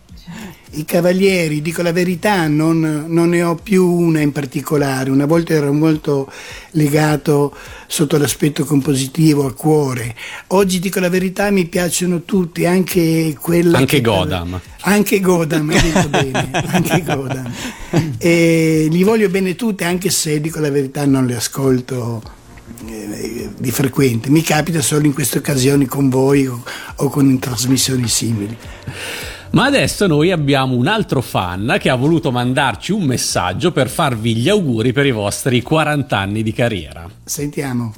I 0.78 0.84
cavalieri, 0.84 1.62
dico 1.62 1.82
la 1.82 1.94
verità, 1.94 2.48
non, 2.48 3.06
non 3.08 3.30
ne 3.30 3.42
ho 3.44 3.56
più 3.56 3.90
una 3.90 4.20
in 4.20 4.34
particolare. 4.34 5.10
Una 5.10 5.26
volta 5.26 5.54
ero 5.54 5.72
molto 5.72 6.30
legato 6.72 7.56
sotto 7.88 8.18
l'aspetto 8.18 8.66
compositivo 8.66 9.46
al 9.46 9.54
cuore. 9.54 10.14
Oggi 10.48 10.80
dico 10.80 11.00
la 11.00 11.08
verità, 11.08 11.50
mi 11.50 11.66
piacciono 11.66 12.24
tutti, 12.24 12.66
anche 12.66 13.38
quella. 13.40 13.78
Anche 13.78 13.98
che- 13.98 14.02
Godam. 14.02 14.60
Anche 14.82 15.20
Godam, 15.22 15.70
hai 15.70 15.82
detto 15.82 16.10
bene, 16.10 16.52
anche 16.68 17.04
Godam. 17.04 17.52
E 18.18 18.88
li 18.90 19.04
voglio 19.04 19.30
bene 19.30 19.56
tutte, 19.56 19.86
anche 19.86 20.10
se 20.10 20.42
dico 20.42 20.60
la 20.60 20.70
verità 20.70 21.06
non 21.06 21.26
le 21.26 21.38
ascolto 21.38 22.22
eh, 22.88 23.50
di 23.58 23.72
frequente. 23.72 24.30
Mi 24.30 24.42
capita 24.42 24.82
solo 24.82 25.06
in 25.06 25.14
queste 25.14 25.38
occasioni 25.38 25.86
con 25.86 26.10
voi 26.10 26.46
o 26.48 27.10
con 27.10 27.40
trasmissioni 27.40 28.08
simili. 28.10 28.58
Ma 29.56 29.64
adesso 29.64 30.06
noi 30.06 30.32
abbiamo 30.32 30.76
un 30.76 30.86
altro 30.86 31.22
fan 31.22 31.78
che 31.80 31.90
ha 31.90 31.96
voluto 31.96 32.30
mandarci 32.30 32.92
un 32.92 33.04
messaggio 33.04 33.72
per 33.72 33.88
farvi 33.88 34.36
gli 34.36 34.50
auguri 34.50 34.92
per 34.92 35.06
i 35.06 35.12
vostri 35.12 35.62
40 35.62 36.18
anni 36.18 36.44
di 36.44 36.52
carriera. 36.52 37.10
Sentiamo. 37.24 37.94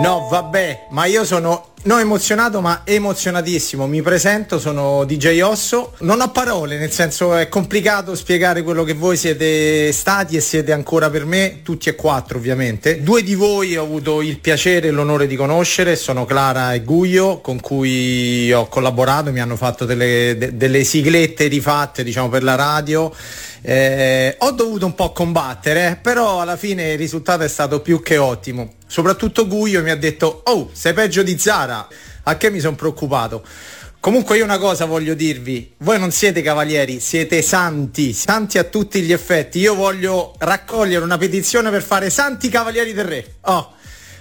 No, 0.00 0.28
vabbè, 0.30 0.86
ma 0.90 1.06
io 1.06 1.24
sono 1.24 1.72
non 1.86 2.00
emozionato, 2.00 2.60
ma 2.60 2.82
emozionatissimo. 2.84 3.86
Mi 3.86 4.02
presento, 4.02 4.58
sono 4.58 5.04
DJ 5.04 5.40
Osso. 5.40 5.92
Non 6.00 6.20
ho 6.20 6.30
parole, 6.30 6.78
nel 6.78 6.90
senso 6.90 7.34
è 7.36 7.48
complicato 7.48 8.14
spiegare 8.16 8.62
quello 8.62 8.82
che 8.82 8.92
voi 8.92 9.16
siete 9.16 9.92
stati 9.92 10.36
e 10.36 10.40
siete 10.40 10.72
ancora 10.72 11.10
per 11.10 11.24
me, 11.24 11.60
tutti 11.62 11.88
e 11.88 11.94
quattro 11.94 12.38
ovviamente. 12.38 13.02
Due 13.02 13.22
di 13.22 13.34
voi 13.34 13.76
ho 13.76 13.84
avuto 13.84 14.20
il 14.20 14.38
piacere 14.40 14.88
e 14.88 14.90
l'onore 14.90 15.28
di 15.28 15.36
conoscere, 15.36 15.94
sono 15.94 16.24
Clara 16.24 16.74
e 16.74 16.82
Guglio, 16.82 17.40
con 17.40 17.60
cui 17.60 18.52
ho 18.52 18.66
collaborato, 18.66 19.30
mi 19.30 19.40
hanno 19.40 19.56
fatto 19.56 19.84
delle, 19.84 20.34
de- 20.36 20.56
delle 20.56 20.82
siglette 20.82 21.46
rifatte, 21.46 22.02
diciamo, 22.02 22.28
per 22.28 22.42
la 22.42 22.56
radio. 22.56 23.12
Eh, 23.68 24.36
ho 24.38 24.52
dovuto 24.52 24.86
un 24.86 24.94
po' 24.94 25.10
combattere, 25.10 25.98
però 26.00 26.40
alla 26.40 26.56
fine 26.56 26.92
il 26.92 26.98
risultato 26.98 27.42
è 27.42 27.48
stato 27.48 27.80
più 27.80 28.00
che 28.00 28.16
ottimo. 28.16 28.74
Soprattutto 28.86 29.48
Guglio 29.48 29.82
mi 29.82 29.90
ha 29.90 29.96
detto: 29.96 30.42
Oh, 30.44 30.70
sei 30.72 30.92
peggio 30.92 31.24
di 31.24 31.36
Zara. 31.36 31.88
A 32.22 32.36
che 32.36 32.48
mi 32.48 32.60
sono 32.60 32.76
preoccupato? 32.76 33.44
Comunque 33.98 34.36
io 34.36 34.44
una 34.44 34.58
cosa 34.58 34.84
voglio 34.84 35.14
dirvi, 35.14 35.74
voi 35.78 35.98
non 35.98 36.12
siete 36.12 36.42
cavalieri, 36.42 37.00
siete 37.00 37.42
santi, 37.42 38.12
santi 38.12 38.58
a 38.58 38.62
tutti 38.62 39.02
gli 39.02 39.12
effetti. 39.12 39.58
Io 39.58 39.74
voglio 39.74 40.36
raccogliere 40.38 41.02
una 41.02 41.18
petizione 41.18 41.68
per 41.70 41.82
fare 41.82 42.08
santi 42.08 42.48
cavalieri 42.48 42.92
del 42.92 43.04
re. 43.04 43.34
Oh. 43.40 43.72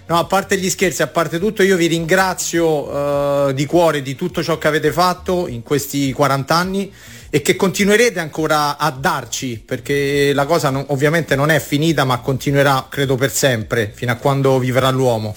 No, 0.07 0.19
a 0.19 0.25
parte 0.25 0.57
gli 0.57 0.69
scherzi, 0.69 1.01
a 1.01 1.07
parte 1.07 1.39
tutto, 1.39 1.63
io 1.63 1.75
vi 1.75 1.87
ringrazio 1.87 3.49
eh, 3.49 3.53
di 3.55 3.65
cuore 3.65 4.03
di 4.03 4.15
tutto 4.15 4.43
ciò 4.43 4.59
che 4.59 4.67
avete 4.67 4.91
fatto 4.91 5.47
in 5.47 5.63
questi 5.63 6.11
40 6.11 6.55
anni 6.55 6.93
e 7.35 7.41
che 7.41 7.57
continuerete 7.57 8.21
ancora 8.21 8.77
a 8.77 8.89
darci, 8.91 9.61
perché 9.65 10.31
la 10.33 10.45
cosa 10.45 10.69
non- 10.69 10.85
ovviamente 10.87 11.35
non 11.35 11.49
è 11.49 11.59
finita, 11.59 12.05
ma 12.05 12.19
continuerà, 12.19 12.87
credo, 12.89 13.15
per 13.15 13.29
sempre, 13.29 13.91
fino 13.93 14.13
a 14.13 14.15
quando 14.15 14.57
vivrà 14.57 14.89
l'uomo. 14.89 15.35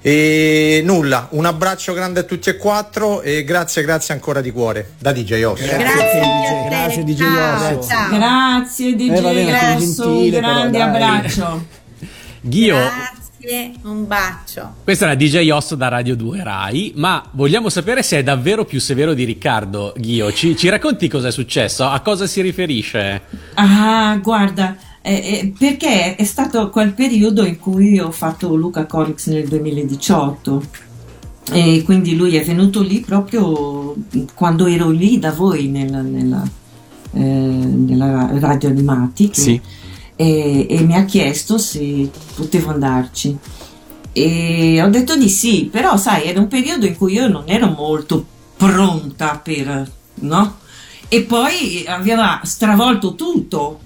E 0.00 0.80
nulla, 0.84 1.26
un 1.32 1.44
abbraccio 1.44 1.92
grande 1.92 2.20
a 2.20 2.22
tutti 2.22 2.50
e 2.50 2.56
quattro 2.56 3.20
e 3.22 3.42
grazie, 3.42 3.82
grazie 3.82 4.14
ancora 4.14 4.40
di 4.40 4.52
cuore, 4.52 4.92
da 4.96 5.10
DJ 5.10 5.42
Osso. 5.42 5.64
Grazie 5.64 7.02
DJ 7.02 7.22
Osso. 7.22 7.88
Grazie 8.12 8.94
DJ 8.94 9.10
Eh, 9.10 9.74
Osso, 9.74 10.06
un 10.06 10.14
gentile, 10.14 10.40
però, 10.40 10.52
grande 10.52 10.78
dai. 10.78 10.86
abbraccio. 10.86 11.66
Ghio, 12.42 12.76
Grazie, 13.48 13.72
un 13.84 14.06
bacio. 14.06 14.74
questa 14.84 15.06
è 15.06 15.08
la 15.08 15.14
DJ 15.14 15.48
Osso 15.48 15.74
da 15.74 15.88
Radio 15.88 16.14
2 16.14 16.42
Rai, 16.44 16.92
ma 16.96 17.24
vogliamo 17.30 17.70
sapere 17.70 18.02
se 18.02 18.18
è 18.18 18.22
davvero 18.22 18.66
più 18.66 18.78
severo 18.78 19.14
di 19.14 19.24
Riccardo. 19.24 19.94
Ghio, 19.96 20.30
ci, 20.34 20.54
ci 20.54 20.68
racconti 20.68 21.08
cosa 21.08 21.28
è 21.28 21.32
successo? 21.32 21.84
A 21.86 21.98
cosa 22.00 22.26
si 22.26 22.42
riferisce? 22.42 23.22
Ah, 23.54 24.18
guarda, 24.22 24.76
eh, 25.00 25.14
eh, 25.14 25.52
perché 25.58 26.14
è 26.16 26.24
stato 26.24 26.68
quel 26.68 26.92
periodo 26.92 27.42
in 27.46 27.58
cui 27.58 27.98
ho 27.98 28.10
fatto 28.10 28.54
Luca 28.54 28.84
Corix 28.84 29.28
nel 29.28 29.48
2018 29.48 30.62
e 31.50 31.82
quindi 31.86 32.14
lui 32.16 32.36
è 32.36 32.44
venuto 32.44 32.82
lì 32.82 33.00
proprio 33.00 33.94
quando 34.34 34.66
ero 34.66 34.90
lì 34.90 35.18
da 35.18 35.32
voi 35.32 35.68
nella, 35.68 36.02
nella, 36.02 36.42
eh, 37.14 37.18
nella 37.20 38.28
radio 38.40 38.68
animati 38.68 39.30
che- 39.30 39.40
Sì. 39.40 39.60
E, 40.20 40.66
e 40.68 40.80
mi 40.80 40.96
ha 40.96 41.04
chiesto 41.04 41.58
se 41.58 42.10
potevo 42.34 42.70
andarci. 42.70 43.38
E 44.10 44.82
ho 44.82 44.88
detto 44.88 45.16
di 45.16 45.28
sì, 45.28 45.68
però 45.70 45.96
sai, 45.96 46.24
era 46.24 46.40
un 46.40 46.48
periodo 46.48 46.86
in 46.86 46.96
cui 46.96 47.12
io 47.12 47.28
non 47.28 47.44
ero 47.46 47.68
molto 47.68 48.26
pronta 48.56 49.40
per, 49.40 49.88
no? 50.14 50.58
E 51.06 51.22
poi 51.22 51.84
aveva 51.86 52.40
stravolto 52.42 53.14
tutto. 53.14 53.78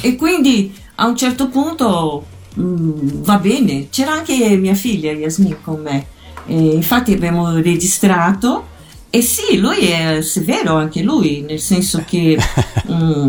E 0.00 0.16
quindi 0.16 0.74
a 0.94 1.06
un 1.06 1.16
certo 1.16 1.48
punto 1.48 2.24
mm, 2.58 3.22
va 3.22 3.36
bene, 3.36 3.88
c'era 3.90 4.12
anche 4.12 4.56
mia 4.56 4.74
figlia 4.74 5.12
Yasmin 5.12 5.58
con 5.62 5.82
me, 5.82 6.06
e 6.46 6.56
infatti 6.56 7.12
abbiamo 7.12 7.50
registrato 7.56 8.72
e 9.14 9.22
sì, 9.22 9.58
lui 9.58 9.86
è 9.86 10.22
severo 10.22 10.74
anche 10.74 11.00
lui, 11.00 11.42
nel 11.42 11.60
senso 11.60 12.02
che 12.04 12.36
mm, 12.90 13.28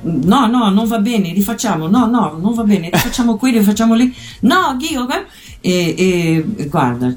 no, 0.00 0.46
no, 0.46 0.70
non 0.70 0.86
va 0.86 0.98
bene, 0.98 1.34
rifacciamo, 1.34 1.88
no, 1.88 2.06
no, 2.06 2.38
non 2.40 2.54
va 2.54 2.62
bene, 2.62 2.88
rifacciamo 2.88 3.36
qui, 3.36 3.50
rifacciamo 3.50 3.92
lì, 3.94 4.14
no, 4.40 4.74
Ghio, 4.78 5.06
eh? 5.10 5.26
E, 5.60 5.94
e 6.58 6.66
guarda, 6.68 7.14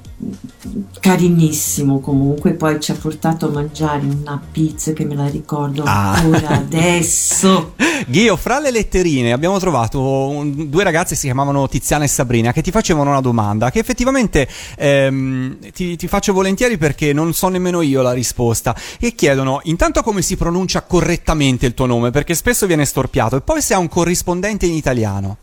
carinissimo 0.99 1.99
comunque, 1.99 2.53
poi 2.53 2.79
ci 2.79 2.91
ha 2.91 2.95
portato 2.95 3.47
a 3.47 3.49
mangiare 3.49 4.05
una 4.05 4.41
pizza 4.51 4.93
che 4.93 5.05
me 5.05 5.15
la 5.15 5.27
ricordo 5.27 5.83
Ah. 5.85 6.13
ancora 6.13 6.49
adesso. 6.49 7.73
Ghio, 8.07 8.35
fra 8.35 8.59
le 8.59 8.71
letterine 8.71 9.31
abbiamo 9.31 9.59
trovato 9.59 10.01
un- 10.01 10.69
due 10.69 10.83
ragazze 10.83 11.15
si 11.15 11.25
chiamavano 11.25 11.67
Tiziana 11.69 12.03
e 12.03 12.07
Sabrina 12.07 12.51
che 12.51 12.61
ti 12.61 12.71
facevano 12.71 13.11
una 13.11 13.21
domanda 13.21 13.71
che 13.71 13.79
effettivamente 13.79 14.47
ehm, 14.77 15.57
ti, 15.71 15.95
ti 15.95 16.07
faccio 16.07 16.33
volentieri 16.33 16.77
perché 16.77 17.13
non 17.13 17.33
so 17.33 17.47
nemmeno 17.47 17.81
io 17.81 18.01
la 18.01 18.11
risposta 18.11 18.75
e 18.99 19.13
chiedono 19.15 19.61
intanto 19.63 20.01
come 20.03 20.21
si 20.21 20.35
pronuncia 20.35 20.81
correttamente 20.81 21.65
il 21.65 21.73
tuo 21.73 21.85
nome 21.85 22.11
perché 22.11 22.33
spesso 22.33 22.65
viene 22.67 22.83
storpiato 22.85 23.37
e 23.37 23.41
poi 23.41 23.61
se 23.61 23.73
ha 23.73 23.77
un 23.79 23.87
corrispondente 23.87 24.65
in 24.65 24.73
italiano. 24.73 25.37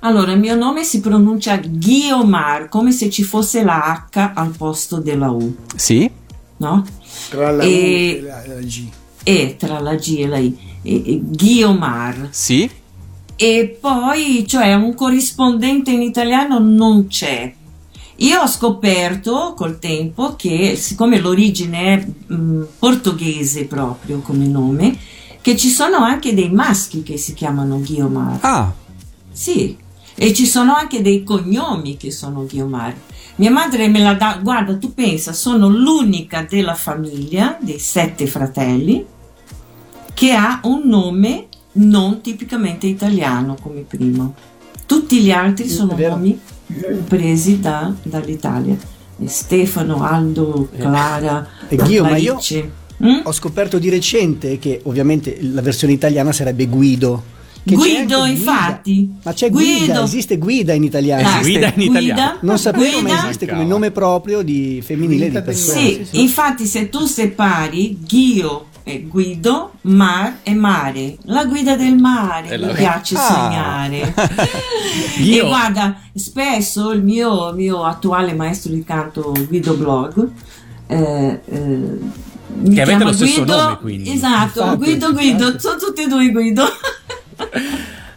Allora, 0.00 0.32
il 0.32 0.38
mio 0.38 0.54
nome 0.54 0.84
si 0.84 1.00
pronuncia 1.00 1.56
Guiomar, 1.58 2.68
come 2.68 2.92
se 2.92 3.10
ci 3.10 3.22
fosse 3.22 3.62
la 3.64 4.06
H 4.10 4.30
al 4.34 4.54
posto 4.56 4.98
della 4.98 5.30
U, 5.30 5.54
Sì? 5.74 6.08
no? 6.58 6.84
Tra 7.30 7.50
la 7.50 7.64
U 7.64 7.66
E- 7.66 8.16
e 8.18 8.22
la, 8.22 8.42
G. 8.60 8.88
E 9.24 9.56
tra 9.58 9.80
la 9.80 9.94
G 9.96 10.16
e 10.20 10.26
la 10.28 10.38
I. 10.38 10.56
E- 10.82 11.02
e 11.06 11.20
Guiomar. 11.22 12.28
Sì? 12.30 12.70
E 13.34 13.78
poi, 13.80 14.44
cioè, 14.46 14.74
un 14.74 14.94
corrispondente 14.94 15.90
in 15.90 16.02
italiano 16.02 16.58
non 16.58 17.06
c'è. 17.08 17.52
Io 18.20 18.40
ho 18.40 18.46
scoperto 18.46 19.52
col 19.56 19.78
tempo 19.78 20.36
che, 20.36 20.74
siccome 20.76 21.18
l'origine 21.18 21.78
è 21.94 22.06
mm, 22.32 22.62
portoghese 22.78 23.64
proprio 23.64 24.20
come 24.20 24.46
nome, 24.46 24.96
che 25.42 25.56
ci 25.56 25.68
sono 25.68 25.98
anche 25.98 26.32
dei 26.32 26.50
maschi 26.50 27.02
che 27.02 27.16
si 27.18 27.34
chiamano 27.34 27.78
Guiomar. 27.80 28.38
Ah, 28.42 28.72
Sì, 29.32 29.76
e 30.16 30.32
ci 30.32 30.46
sono 30.46 30.74
anche 30.74 31.02
dei 31.02 31.22
cognomi 31.22 31.96
che 31.96 32.10
sono 32.10 32.46
Guiomar. 32.46 32.94
Mia 33.36 33.50
madre 33.50 33.86
me 33.88 34.00
la 34.00 34.14
dà, 34.14 34.38
guarda, 34.42 34.76
tu 34.76 34.94
pensa, 34.94 35.32
sono 35.32 35.68
l'unica 35.68 36.46
della 36.48 36.74
famiglia, 36.74 37.58
dei 37.60 37.78
sette 37.78 38.26
fratelli, 38.26 39.04
che 40.14 40.32
ha 40.32 40.60
un 40.64 40.82
nome 40.86 41.46
non 41.72 42.22
tipicamente 42.22 42.86
italiano 42.86 43.56
come 43.60 43.80
primo. 43.82 44.34
Tutti 44.86 45.20
gli 45.20 45.30
altri 45.30 45.68
sono 45.68 45.94
nomi 45.98 46.40
presi 47.06 47.60
da- 47.60 47.92
dall'Italia. 48.02 48.76
Stefano, 49.24 50.02
Aldo, 50.02 50.68
Clara, 50.76 51.46
E 51.68 51.76
Ghio, 51.76 52.02
ma 52.04 52.16
io 52.16 52.32
Clarice. 52.38 52.70
ho 53.24 53.32
scoperto 53.32 53.78
di 53.78 53.88
recente 53.90 54.58
che 54.58 54.80
ovviamente 54.84 55.38
la 55.42 55.60
versione 55.62 55.92
italiana 55.92 56.32
sarebbe 56.32 56.66
Guido. 56.66 57.34
Che 57.66 57.74
c'è 57.74 57.76
Guido, 57.76 58.18
Guida. 58.20 58.26
infatti. 58.28 59.10
Ma 59.24 59.32
c'è 59.32 59.50
guida, 59.50 59.84
Guido. 59.86 60.02
esiste 60.04 60.38
guida 60.38 60.72
in 60.72 60.84
italiano. 60.84 61.28
Ah, 61.28 61.40
Guida 61.40 61.72
in 61.74 61.80
italiano. 61.82 62.36
Non 62.42 62.58
sapevo, 62.58 63.00
ma 63.00 63.08
Guida. 63.08 63.24
esiste 63.24 63.46
come 63.48 63.64
nome 63.64 63.90
proprio 63.90 64.42
di 64.42 64.80
femminile 64.84 65.30
di 65.30 65.42
persone. 65.42 66.04
Sì, 66.04 66.20
infatti 66.22 66.64
se 66.66 66.88
tu 66.88 67.04
separi 67.06 67.98
Ghio 68.06 68.66
e 68.84 69.02
Guido, 69.08 69.72
Mar 69.82 70.38
e 70.44 70.54
Mare, 70.54 71.16
la 71.22 71.44
guida 71.44 71.74
del 71.74 71.96
mare, 71.96 72.56
la- 72.56 72.68
mi 72.68 72.72
piace 72.74 73.16
Ah. 73.16 73.20
sognare. 73.20 74.14
E 75.18 75.40
guarda, 75.40 75.98
spesso 76.14 76.92
il 76.92 77.02
mio, 77.02 77.52
mio 77.52 77.82
attuale 77.84 78.32
maestro 78.32 78.72
di 78.72 78.84
canto 78.84 79.34
Guido 79.48 79.74
Blog 79.74 80.28
eh, 80.86 81.40
eh, 81.44 81.98
mi 82.58 82.74
Che 82.74 82.80
avete 82.80 83.02
lo 83.04 83.12
stesso 83.12 83.42
Guido, 83.44 83.56
nome, 83.60 83.78
quindi. 83.80 84.10
Esatto, 84.12 84.60
Infatti, 84.62 84.76
Guido 84.76 85.12
Guido, 85.12 85.58
sono 85.58 85.76
tutti 85.78 86.02
e 86.02 86.06
due 86.06 86.30
Guido. 86.30 86.62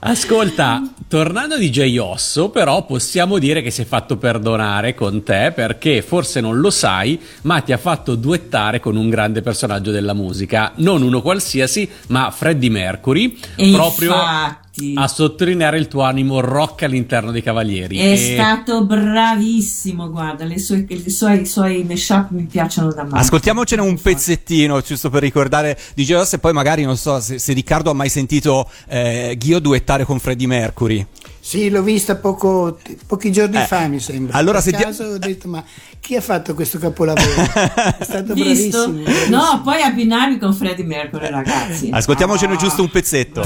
Ascolta, 0.01 0.82
Tornando 1.10 1.55
a 1.55 1.57
DJ 1.57 1.97
Osso, 1.97 2.49
però 2.49 2.86
possiamo 2.86 3.39
dire 3.39 3.64
che 3.64 3.72
si 3.72 3.82
è 3.82 3.86
fatto 3.86 4.18
perdonare 4.18 4.93
con 4.93 5.24
te 5.24 5.51
perché 5.55 6.03
forse 6.03 6.39
non 6.39 6.60
lo 6.60 6.70
sai, 6.70 7.20
ma 7.41 7.62
ti 7.62 7.72
ha 7.72 7.78
fatto 7.80 8.14
duettare 8.14 8.80
con 8.80 8.95
un 8.95 9.10
grande 9.10 9.41
personaggio 9.41 9.89
della 9.89 10.14
musica, 10.14 10.72
non 10.76 11.01
uno 11.01 11.24
qualsiasi, 11.24 11.89
ma 12.10 12.30
Freddie 12.30 12.70
Mercury, 12.70 13.36
E 13.55 13.72
proprio 13.72 14.12
infatti. 14.14 14.93
a 14.95 15.07
sottolineare 15.07 15.80
il 15.80 15.88
tuo 15.88 16.03
animo 16.03 16.41
rock 16.41 16.84
all'interno 16.84 17.32
dei 17.32 17.41
Cavalieri. 17.41 17.97
È 17.97 18.12
E- 18.12 18.34
stato 18.36 18.86
bravissimo, 18.86 20.12
guarda, 20.12 20.45
le 20.45 20.60
sue- 20.60 20.86
i 20.88 21.10
suoi, 21.10 21.41
i 21.41 21.45
suoi 21.47 21.84
mashup 21.86 22.28
mi 22.30 22.43
piacciono 22.43 22.93
da 22.93 23.03
male. 23.03 23.22
Ascoltiamocene 23.24 23.82
un 23.82 23.99
pezzettino, 23.99 24.80
giusto 24.82 25.10
per 25.10 25.24
ricordare 25.24 25.76
DJ 25.95 26.14
Osso 26.14 26.36
e 26.36 26.39
poi 26.39 26.53
magari 26.53 26.84
non 26.84 26.97
so 26.97 27.20
se, 27.20 27.39
se 27.39 27.51
Riccardo 27.53 27.89
ha 27.89 27.93
mai 27.95 28.10
sentito 28.10 28.70
eh, 28.88 29.36
Ghio 29.39 29.57
duettare 29.57 30.05
con 30.05 30.20
Freddie 30.20 30.45
Mercury. 30.45 30.97
Sì, 31.39 31.70
l'ho 31.70 31.82
vista 31.82 32.16
poco, 32.16 32.78
pochi 33.08 33.32
giorni 33.32 33.58
Eh, 33.58 33.66
fa, 33.66 33.88
mi 33.88 34.00
sembra. 34.00 34.38
allora 34.38 34.62
per 34.62 34.72
senti- 34.72 34.84
caso 34.84 35.04
ho 35.06 35.18
detto, 35.18 35.47
ma 35.47 35.64
chi 36.00 36.16
ha 36.16 36.22
fatto 36.22 36.54
questo 36.54 36.78
capolavoro? 36.78 37.26
È 37.97 38.04
stato 38.04 38.34
bravissimo. 38.34 38.88
bravissimo. 38.88 39.36
No, 39.36 39.62
poi 39.64 39.82
abbinarmi 39.82 40.38
con 40.38 40.54
Freddie 40.54 40.86
Mercury, 40.86 41.30
ragazzi. 41.30 41.89
Ascoltiamocene 41.91 42.56
giusto 42.56 42.82
un 42.84 42.89
pezzetto. 42.91 43.43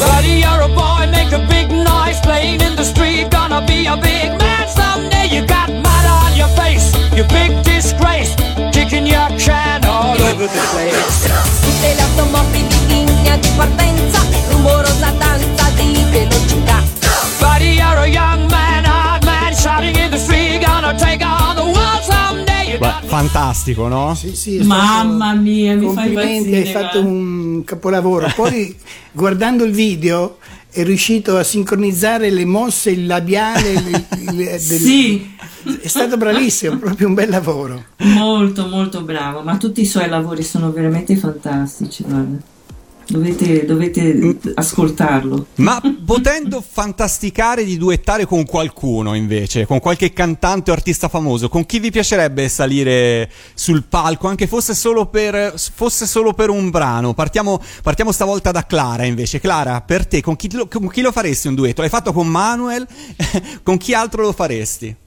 Buddy, 0.00 0.40
you're 0.42 0.62
a 0.62 0.68
boy, 0.68 1.06
make 1.10 1.32
a 1.32 1.38
big 1.48 1.70
noise 1.70 2.18
playing 2.20 2.60
in 2.60 2.74
the 2.76 2.84
street. 2.84 3.30
Gonna 3.30 3.60
be 3.66 3.86
a 3.86 3.96
big 3.96 4.30
man 4.38 4.68
someday. 4.68 5.26
You 5.28 5.46
got 5.46 5.68
mud 5.70 6.06
on 6.06 6.36
your 6.36 6.48
face, 6.48 6.92
you 7.16 7.24
big 7.24 7.62
disgrace, 7.62 8.34
kicking 8.72 9.06
your 9.06 9.28
can 9.38 9.84
all 9.84 10.16
over 10.20 10.46
the 10.46 10.62
place. 10.72 11.63
Tutte 11.84 11.96
le 11.96 12.02
automobili 12.02 12.66
in 12.88 13.04
linea 13.04 13.36
di 13.36 13.48
partenza, 13.56 14.18
rumorosa 14.48 15.10
danza 15.18 15.68
di 15.76 16.02
velocità. 16.10 16.82
Buddy, 17.38 17.74
you're 17.74 17.98
a 17.98 18.06
young 18.06 18.50
man, 18.50 18.84
hard 18.86 19.22
man, 19.24 19.54
shouting 19.54 19.94
in 19.94 20.10
the 20.10 20.16
street. 20.16 20.64
Gonna 20.64 20.94
take 20.94 21.22
on 21.22 21.54
the 21.56 21.62
world 21.62 22.00
someday. 22.02 22.70
You 22.70 22.78
Beh, 22.78 23.06
fantastico, 23.06 23.88
no? 23.88 24.14
Sì, 24.14 24.34
sì, 24.34 24.58
Mamma 24.62 25.34
mia, 25.34 25.74
mi 25.74 25.84
fai 25.92 25.94
Complimenti, 25.94 26.48
impazzire. 26.48 26.56
hai 26.56 26.72
fatto 26.84 27.00
un 27.04 27.62
capolavoro. 27.64 28.32
Poi 28.34 28.74
guardando 29.12 29.64
il 29.64 29.72
video 29.72 30.38
è 30.74 30.82
riuscito 30.84 31.36
a 31.36 31.42
sincronizzare 31.44 32.30
le 32.30 32.44
mosse, 32.44 32.90
il 32.90 33.06
labiale. 33.06 33.70
il- 33.72 34.06
il- 34.20 34.34
del- 34.36 34.58
Sì. 34.60 35.32
È 35.80 35.86
stato 35.88 36.16
bravissimo, 36.16 36.76
proprio 36.78 37.06
un 37.08 37.14
bel 37.14 37.28
lavoro. 37.30 37.84
Molto, 37.98 38.66
molto 38.66 39.02
bravo, 39.02 39.42
ma 39.42 39.56
tutti 39.56 39.80
i 39.80 39.86
suoi 39.86 40.08
lavori 40.08 40.42
sono 40.42 40.70
veramente 40.72 41.16
fantastici, 41.16 42.02
guarda. 42.06 42.36
Dovete, 43.06 43.64
dovete 43.64 44.52
ascoltarlo. 44.54 45.46
Ma 45.56 45.80
potendo 46.04 46.64
fantasticare 46.66 47.64
di 47.64 47.76
duettare 47.76 48.24
con 48.26 48.44
qualcuno 48.44 49.14
invece, 49.14 49.66
con 49.66 49.80
qualche 49.80 50.12
cantante 50.12 50.70
o 50.70 50.74
artista 50.74 51.08
famoso, 51.08 51.48
con 51.48 51.66
chi 51.66 51.78
vi 51.78 51.90
piacerebbe 51.90 52.48
salire 52.48 53.30
sul 53.54 53.84
palco, 53.84 54.28
anche 54.28 54.46
fosse 54.46 54.74
solo 54.74 55.06
per, 55.06 55.54
fosse 55.56 56.06
solo 56.06 56.32
per 56.32 56.50
un 56.50 56.70
brano? 56.70 57.14
Partiamo, 57.14 57.60
partiamo 57.82 58.12
stavolta 58.12 58.50
da 58.50 58.66
Clara 58.66 59.04
invece. 59.04 59.40
Clara, 59.40 59.80
per 59.82 60.06
te, 60.06 60.22
con 60.22 60.36
chi, 60.36 60.50
lo, 60.52 60.66
con 60.66 60.88
chi 60.88 61.00
lo 61.00 61.12
faresti 61.12 61.48
un 61.48 61.54
duetto? 61.54 61.82
L'hai 61.82 61.90
fatto 61.90 62.12
con 62.12 62.26
Manuel? 62.26 62.86
con 63.62 63.76
chi 63.76 63.94
altro 63.94 64.22
lo 64.22 64.32
faresti? 64.32 65.02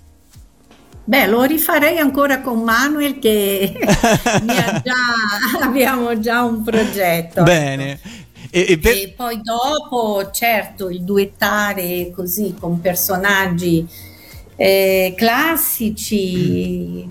Beh, 1.10 1.26
lo 1.28 1.44
rifarei 1.44 2.00
ancora 2.00 2.42
con 2.42 2.64
Manuel 2.64 3.18
che 3.18 3.78
già, 4.44 5.62
abbiamo 5.62 6.20
già 6.20 6.44
un 6.44 6.62
progetto. 6.64 7.44
Bene. 7.44 7.98
E, 8.50 8.66
e 8.70 8.78
per- 8.78 8.94
E 8.96 9.14
poi 9.16 9.40
dopo, 9.42 10.30
certo, 10.32 10.90
il 10.90 11.04
duettare 11.04 12.12
così 12.14 12.56
con 12.60 12.82
personaggi 12.82 13.88
eh, 14.58 15.14
classici, 15.16 17.08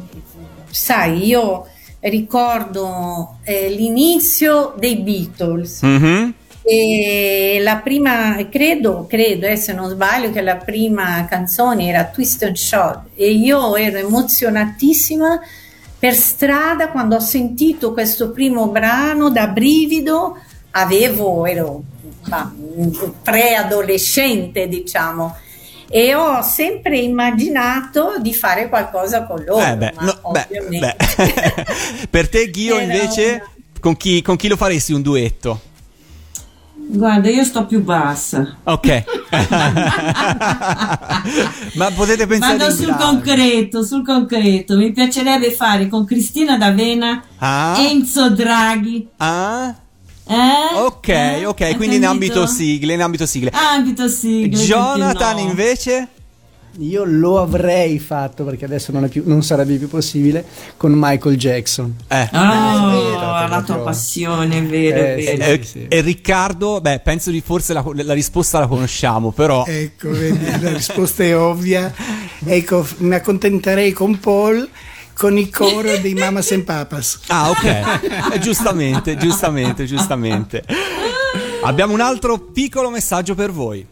sai, 0.68 1.24
io 1.26 1.66
ricordo 2.01 3.38
eh, 3.44 3.70
l'inizio 3.70 4.74
dei 4.78 4.97
Beatles. 4.97 5.80
Mhm. 5.82 6.34
E 6.69 7.61
la 7.62 7.77
prima, 7.77 8.37
credo, 8.51 9.07
credo, 9.09 9.47
eh, 9.47 9.55
se 9.55 9.73
non 9.73 9.89
sbaglio, 9.89 10.33
che 10.33 10.41
la 10.41 10.57
prima 10.57 11.25
canzone 11.27 11.87
era 11.87 12.07
Twist 12.07 12.43
and 12.43 12.57
Shout 12.57 13.03
e 13.14 13.31
io 13.31 13.77
ero 13.77 13.99
emozionatissima 13.99 15.41
per 15.97 16.14
strada 16.14 16.89
quando 16.89 17.17
ho 17.17 17.21
sentito 17.21 17.93
questo 17.93 18.33
primo 18.33 18.67
brano 18.67 19.31
da 19.31 19.47
brivido, 19.47 20.39
avevo, 20.73 21.47
ero 21.47 21.83
ma, 22.25 22.53
preadolescente 23.23 24.67
diciamo 24.67 25.37
e 25.89 26.14
ho 26.14 26.43
sempre 26.43 26.99
immaginato 26.99 28.14
di 28.19 28.35
fare 28.35 28.69
qualcosa 28.69 29.23
con 29.25 29.45
loro, 29.45 29.64
Eh, 29.64 29.77
beh, 29.77 29.93
ma 29.95 30.03
no, 30.03 30.31
beh, 30.33 30.47
ovviamente 30.49 30.97
beh. 30.99 32.07
per 32.11 32.29
te, 32.29 32.51
Ghio, 32.51 32.79
invece, 32.81 33.45
con 33.79 33.97
chi, 33.97 34.21
con 34.21 34.35
chi 34.35 34.49
lo 34.49 34.57
faresti 34.57 34.93
un 34.93 35.03
duetto? 35.03 35.61
Guarda, 36.89 37.28
io 37.28 37.45
sto 37.45 37.66
più 37.66 37.82
bassa. 37.82 38.57
Ok. 38.64 39.05
Ma 41.74 41.91
potete 41.91 42.26
pensare 42.26 42.57
Vado 42.57 42.70
in 42.70 42.76
sul 42.76 42.97
concreto, 42.97 43.82
sul 43.82 44.05
concreto. 44.05 44.76
Mi 44.76 44.93
piacerebbe 44.93 45.51
fare 45.53 45.89
con 45.89 46.05
Cristina 46.05 46.57
D'Avena, 46.57 47.22
Ah. 47.39 47.74
Enzo 47.78 48.30
Draghi. 48.30 49.09
Ah? 49.16 49.74
Eh? 50.28 50.74
Ok, 50.76 51.09
Eh? 51.09 51.45
ok, 51.45 51.76
quindi 51.76 51.97
in 51.97 52.03
capito? 52.03 52.41
ambito 52.41 52.47
sigle, 52.47 52.95
in 52.95 53.03
ambito 53.03 53.26
sigle. 53.26 53.51
Ambito 53.51 54.09
sigle. 54.09 54.57
Jonathan 54.62 55.34
no? 55.37 55.41
invece? 55.43 56.09
Io 56.79 57.05
lo 57.07 57.41
avrei 57.41 57.99
fatto 57.99 58.45
perché 58.45 58.66
adesso 58.66 58.93
non, 58.93 59.05
è 59.05 59.09
più- 59.09 59.22
non 59.24 59.43
sarebbe 59.43 59.77
più 59.77 59.89
possibile 59.89 60.45
con 60.77 60.93
Michael 60.95 61.37
Jackson. 61.37 61.95
Eh. 62.09 62.29
Oh, 62.35 63.47
la 63.49 63.62
tua 63.64 63.79
passione, 63.79 64.59
è 64.59 64.62
vero, 64.62 64.97
Eh, 64.99 65.14
vero. 65.37 65.45
E, 65.45 65.61
e- 65.72 65.87
e 65.89 66.01
Riccardo, 66.03 66.81
beh, 66.83 67.01
penso 67.01 67.31
di 67.31 67.41
forse 67.41 67.72
la, 67.72 67.83
la 67.95 68.12
risposta 68.12 68.59
la 68.59 68.66
conosciamo, 68.66 69.31
però 69.33 69.64
Ecco, 69.66 70.11
vedi, 70.11 70.45
la 70.61 70.72
risposta 70.72 71.22
è 71.24 71.37
ovvia. 71.37 71.93
Ecco, 72.45 72.87
mi 72.99 73.14
accontenterei 73.14 73.93
con 73.93 74.18
Paul 74.20 74.68
con 75.14 75.39
il 75.39 75.49
coro 75.49 75.97
dei 75.97 76.12
Mamas 76.12 76.53
and 76.53 76.64
Papas. 76.64 77.20
Ah, 77.29 77.49
ok. 77.49 77.64
Eh, 78.35 78.39
giustamente, 78.39 79.16
giustamente, 79.16 79.87
giustamente. 79.87 80.62
Abbiamo 81.64 81.95
un 81.95 82.01
altro 82.01 82.39
piccolo 82.39 82.91
messaggio 82.91 83.35
per 83.35 83.51
voi. 83.51 83.85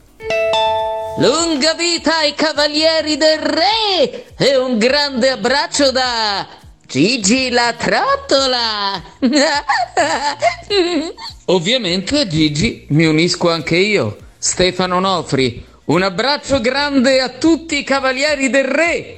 Lunga 1.16 1.74
vita 1.74 2.18
ai 2.18 2.34
cavalieri 2.34 3.16
del 3.16 3.38
re 3.38 4.34
e 4.36 4.56
un 4.56 4.78
grande 4.78 5.30
abbraccio 5.30 5.92
da 5.92 6.44
Gigi 6.88 7.50
la 7.50 7.72
trottola. 7.78 9.00
Ovviamente 11.46 12.18
a 12.18 12.26
Gigi 12.26 12.86
mi 12.88 13.06
unisco 13.06 13.48
anche 13.48 13.76
io, 13.76 14.16
Stefano 14.38 14.98
Nofri. 14.98 15.64
Un 15.84 16.02
abbraccio 16.02 16.60
grande 16.60 17.20
a 17.20 17.28
tutti 17.28 17.78
i 17.78 17.84
cavalieri 17.84 18.50
del 18.50 18.64
re. 18.64 19.14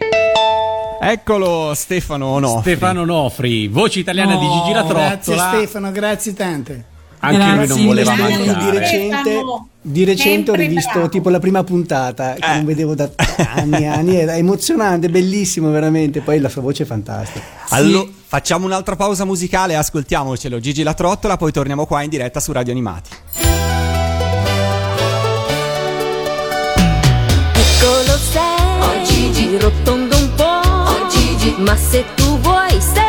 Eccolo 1.01 1.73
Stefano 1.75 2.39
Nofri. 2.39 2.73
Stefano 2.73 3.07
Nofri, 3.07 3.69
voce 3.69 4.01
italiana 4.01 4.37
di 4.37 4.47
Gigi 4.47 4.73
la 4.73 4.83
Grazie 4.83 5.35
Trottola. 5.35 5.49
Stefano, 5.57 5.93
grazie 5.93 6.35
tante. 6.35 6.85
Anche 7.21 7.39
lui 7.57 7.67
non 7.67 7.87
voleva 7.87 8.13
Di 8.15 8.21
mancare. 8.21 8.79
recente, 8.79 9.17
Stefano, 9.21 9.69
di 9.81 10.05
recente 10.05 10.51
ho 10.51 10.55
rivisto 10.55 10.91
bravo. 10.93 11.09
tipo 11.09 11.29
la 11.31 11.39
prima 11.39 11.65
puntata 11.65 12.35
che 12.35 12.45
Eh. 12.51 12.55
non 12.57 12.65
vedevo 12.65 12.95
da 12.95 13.09
anni 13.55 13.83
e 13.83 13.87
anni, 13.87 14.17
era 14.17 14.37
emozionante, 14.37 15.09
bellissimo 15.09 15.71
veramente, 15.71 16.21
poi 16.21 16.39
la 16.41 16.49
sua 16.49 16.63
voce 16.63 16.83
è 16.85 16.87
fantastica. 16.87 17.45
Allora, 17.71 18.07
facciamo 18.27 18.67
un'altra 18.67 18.97
pausa 18.97 19.25
musicale, 19.25 19.77
ascoltiamocelo. 19.77 20.61
Gigi 20.61 20.83
la 20.83 20.95
trottola, 20.95 21.37
poi 21.37 21.53
torniamo 21.53 21.87
qua 21.87 22.03
in 22.03 22.11
diretta 22.11 22.39
su 22.41 22.53
Radio 22.53 22.73
Animati. 22.73 23.11
Piccolo 27.53 28.17
sei, 28.19 28.81
Oh, 28.81 29.03
Gigi. 29.05 29.57
rotondo 29.59 30.17
un 30.17 30.31
po', 30.35 30.45
Oh, 30.45 31.07
Gigi. 31.09 31.55
ma 31.59 31.77
se 31.77 32.05
tu 32.15 32.39
vuoi 32.41 32.79
sei 32.81 33.06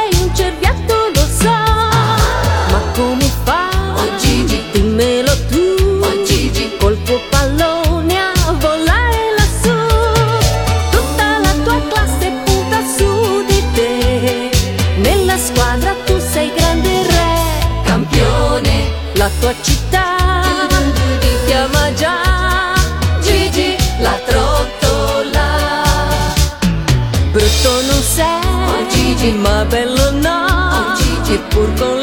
ma 29.38 29.64
bello 29.66 30.12
no, 30.12 30.46
Oh, 30.50 30.96
Gigi. 30.98 31.34
eppur 31.36 31.74
con 31.80 31.97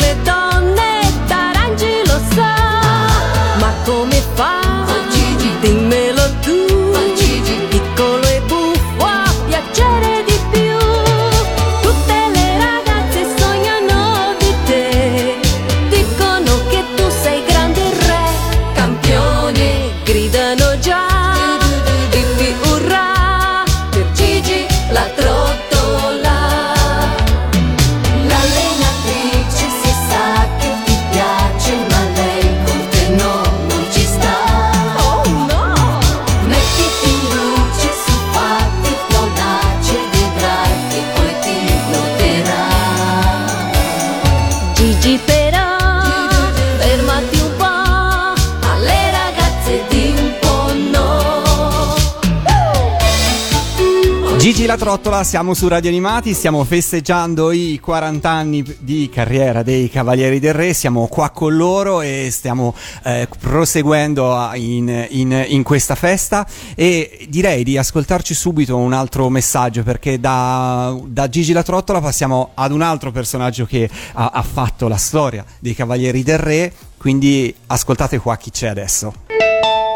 Gigi 54.44 54.66
la 54.66 54.76
trottola, 54.76 55.24
siamo 55.24 55.54
su 55.54 55.68
Radio 55.68 55.88
Animati, 55.88 56.34
stiamo 56.34 56.64
festeggiando 56.64 57.50
i 57.50 57.80
40 57.80 58.28
anni 58.28 58.62
di 58.80 59.08
carriera 59.08 59.62
dei 59.62 59.88
Cavalieri 59.88 60.38
del 60.38 60.52
Re, 60.52 60.74
siamo 60.74 61.06
qua 61.06 61.30
con 61.30 61.56
loro 61.56 62.02
e 62.02 62.28
stiamo 62.30 62.74
eh, 63.04 63.26
proseguendo 63.40 64.50
in, 64.52 65.06
in- 65.08 65.46
in 65.48 65.62
questa 65.62 65.94
festa 65.94 66.46
e 66.74 67.26
direi 67.30 67.64
di 67.64 67.78
ascoltarci 67.78 68.34
subito 68.34 68.76
un 68.76 68.92
altro 68.92 69.30
messaggio 69.30 69.82
perché 69.82 70.20
da, 70.20 70.94
da 71.06 71.26
Gigi 71.30 71.54
la 71.54 71.62
trottola 71.62 72.02
passiamo 72.02 72.50
ad 72.52 72.70
un 72.70 72.82
altro 72.82 73.12
personaggio 73.12 73.64
che 73.64 73.88
ha, 74.12 74.28
ha 74.28 74.42
fatto 74.42 74.88
la 74.88 74.98
storia 74.98 75.42
dei 75.58 75.74
Cavalieri 75.74 76.22
del 76.22 76.38
Re, 76.38 76.70
quindi 76.98 77.54
ascoltate 77.68 78.18
qua 78.18 78.36
chi 78.36 78.50
c'è 78.50 78.68
adesso. 78.68 79.14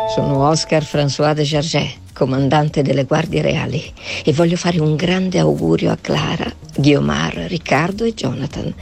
Sono 0.09 0.49
Oscar 0.49 0.83
François 0.85 1.35
de 1.35 1.45
Jarget, 1.45 1.99
comandante 2.15 2.81
delle 2.81 3.05
Guardie 3.05 3.43
Reali, 3.43 3.93
e 4.25 4.33
voglio 4.33 4.57
fare 4.57 4.81
un 4.81 4.97
grande 4.97 5.39
augurio 5.39 5.91
a 5.91 5.99
Clara, 6.01 6.51
Guiomar, 6.77 7.35
Riccardo 7.47 8.05
e 8.05 8.15
Jonathan. 8.15 8.75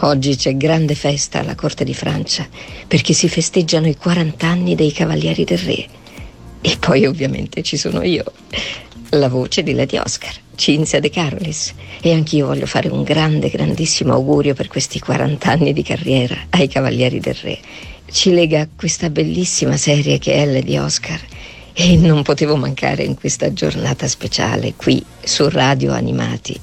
Oggi 0.00 0.36
c'è 0.36 0.54
grande 0.54 0.94
festa 0.94 1.38
alla 1.38 1.54
Corte 1.54 1.82
di 1.82 1.94
Francia, 1.94 2.46
perché 2.86 3.14
si 3.14 3.26
festeggiano 3.26 3.88
i 3.88 3.96
40 3.96 4.46
anni 4.46 4.74
dei 4.74 4.92
Cavalieri 4.92 5.44
del 5.44 5.58
Re. 5.58 5.86
E 6.60 6.76
poi 6.78 7.06
ovviamente 7.06 7.62
ci 7.62 7.78
sono 7.78 8.02
io, 8.02 8.24
la 9.10 9.28
voce 9.28 9.62
di 9.62 9.72
Lady 9.72 9.96
Oscar, 9.96 10.34
Cinzia 10.56 11.00
De 11.00 11.08
Carolis. 11.08 11.72
E 12.02 12.12
anch'io 12.12 12.46
voglio 12.46 12.66
fare 12.66 12.88
un 12.88 13.02
grande, 13.02 13.48
grandissimo 13.48 14.12
augurio 14.12 14.52
per 14.52 14.68
questi 14.68 15.00
40 15.00 15.50
anni 15.50 15.72
di 15.72 15.82
carriera 15.82 16.36
ai 16.50 16.68
Cavalieri 16.68 17.18
del 17.18 17.34
Re. 17.34 17.58
Ci 18.10 18.32
lega 18.32 18.66
questa 18.74 19.10
bellissima 19.10 19.76
serie 19.76 20.18
che 20.18 20.34
è 20.34 20.46
Lady 20.46 20.76
Oscar. 20.78 21.20
E 21.72 21.96
non 21.96 22.22
potevo 22.22 22.56
mancare 22.56 23.02
in 23.02 23.14
questa 23.16 23.52
giornata 23.52 24.08
speciale 24.08 24.72
qui 24.76 25.04
su 25.22 25.48
Radio 25.48 25.92
Animati 25.92 26.58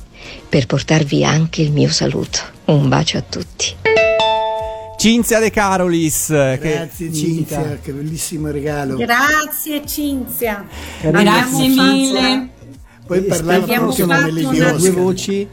per 0.49 0.65
portarvi 0.65 1.23
anche 1.23 1.61
il 1.61 1.71
mio 1.71 1.89
saluto. 1.89 2.39
Un 2.65 2.87
bacio 2.89 3.17
a 3.17 3.21
tutti. 3.21 3.75
Cinzia 4.97 5.39
De 5.39 5.51
Carolis. 5.51 6.29
eh, 6.29 6.57
che- 6.61 6.71
Grazie 6.71 7.13
Cinzia, 7.13 7.77
che 7.83 7.91
bellissimo 7.91 8.49
regalo. 8.49 8.95
Grazie 8.95 9.85
Cinzia. 9.85 10.65
Grazie 11.01 11.67
mille. 11.67 12.49
Poi 13.05 13.27
come 13.27 13.41
Lady 13.43 13.75
una- 14.01 14.29
due 14.31 14.71
Oscar. 14.71 14.91
voci 14.93 15.47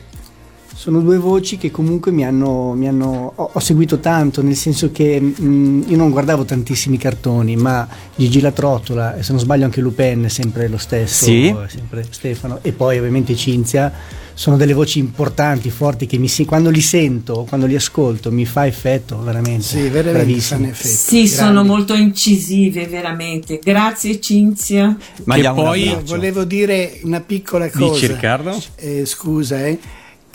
sono 0.80 1.00
due 1.00 1.18
voci 1.18 1.58
che 1.58 1.70
comunque 1.70 2.10
mi 2.10 2.24
hanno, 2.24 2.72
mi 2.72 2.88
hanno- 2.88 3.32
ho, 3.34 3.50
ho 3.52 3.60
seguito 3.60 3.98
tanto, 3.98 4.42
nel 4.42 4.56
senso 4.56 4.90
che 4.90 5.20
mh, 5.20 5.84
io 5.88 5.96
non 5.98 6.08
guardavo 6.08 6.46
tantissimi 6.46 6.96
cartoni, 6.96 7.54
ma 7.54 7.86
Gigi 8.16 8.40
la 8.40 8.50
Trottola 8.50 9.14
e 9.14 9.22
se 9.22 9.32
non 9.32 9.42
sbaglio 9.42 9.66
anche 9.66 9.82
Lupin 9.82 10.24
è 10.24 10.28
sempre 10.30 10.68
lo 10.68 10.78
stesso, 10.78 11.26
Sì. 11.26 11.54
sempre 11.68 12.06
Stefano 12.08 12.60
e 12.62 12.72
poi 12.72 12.96
ovviamente 12.96 13.36
Cinzia 13.36 13.92
sono 14.32 14.56
delle 14.56 14.72
voci 14.72 14.98
importanti, 15.00 15.68
forti 15.68 16.06
che 16.06 16.16
mi 16.16 16.28
si- 16.28 16.46
quando 16.46 16.70
li 16.70 16.80
sento, 16.80 17.44
quando 17.46 17.66
li 17.66 17.74
ascolto 17.74 18.32
mi 18.32 18.46
fa 18.46 18.66
effetto 18.66 19.20
veramente. 19.22 19.64
Sì, 19.64 19.86
veramente 19.90 20.40
fanno 20.40 20.68
effetto. 20.68 20.88
Sì, 20.96 21.28
sono 21.28 21.62
molto 21.62 21.92
incisive, 21.92 22.86
veramente. 22.86 23.60
Grazie 23.62 24.18
Cinzia. 24.18 24.96
Un 25.24 25.52
poi. 25.54 25.94
Volevo 26.06 26.44
dire 26.44 27.00
una 27.02 27.20
piccola 27.20 27.68
cosa. 27.70 27.92
Dici 27.92 28.06
Riccardo? 28.06 28.58
Eh, 28.76 29.04
scusa, 29.04 29.66
eh, 29.66 29.78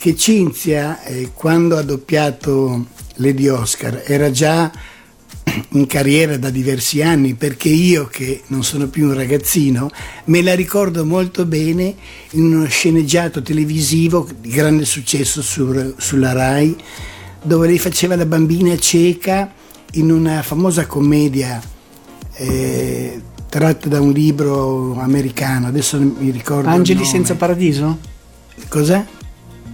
che 0.06 0.14
Cinzia, 0.14 1.02
eh, 1.02 1.30
quando 1.34 1.76
ha 1.76 1.82
doppiato 1.82 2.86
Lady 3.16 3.48
Oscar, 3.48 4.04
era 4.06 4.30
già 4.30 4.70
in 5.70 5.86
carriera 5.88 6.36
da 6.36 6.48
diversi 6.48 7.02
anni, 7.02 7.34
perché 7.34 7.70
io, 7.70 8.06
che 8.06 8.42
non 8.48 8.62
sono 8.62 8.86
più 8.86 9.08
un 9.08 9.14
ragazzino, 9.14 9.90
me 10.26 10.42
la 10.42 10.54
ricordo 10.54 11.04
molto 11.04 11.44
bene 11.44 11.92
in 12.32 12.54
uno 12.54 12.66
sceneggiato 12.66 13.42
televisivo 13.42 14.28
di 14.40 14.50
grande 14.50 14.84
successo 14.84 15.42
su- 15.42 15.94
sulla 15.96 16.32
RAI, 16.32 16.76
dove 17.42 17.66
lei 17.66 17.80
faceva 17.80 18.14
la 18.14 18.26
bambina 18.26 18.78
cieca 18.78 19.52
in 19.94 20.12
una 20.12 20.42
famosa 20.42 20.86
commedia 20.86 21.60
eh, 22.34 23.20
tratta 23.48 23.88
da 23.88 24.00
un 24.00 24.12
libro 24.12 25.00
americano, 25.00 25.66
adesso 25.66 25.98
mi 25.98 26.30
ricordo. 26.30 26.68
Angeli 26.68 27.04
senza 27.04 27.34
paradiso? 27.34 27.98
Cos'è? 28.68 29.04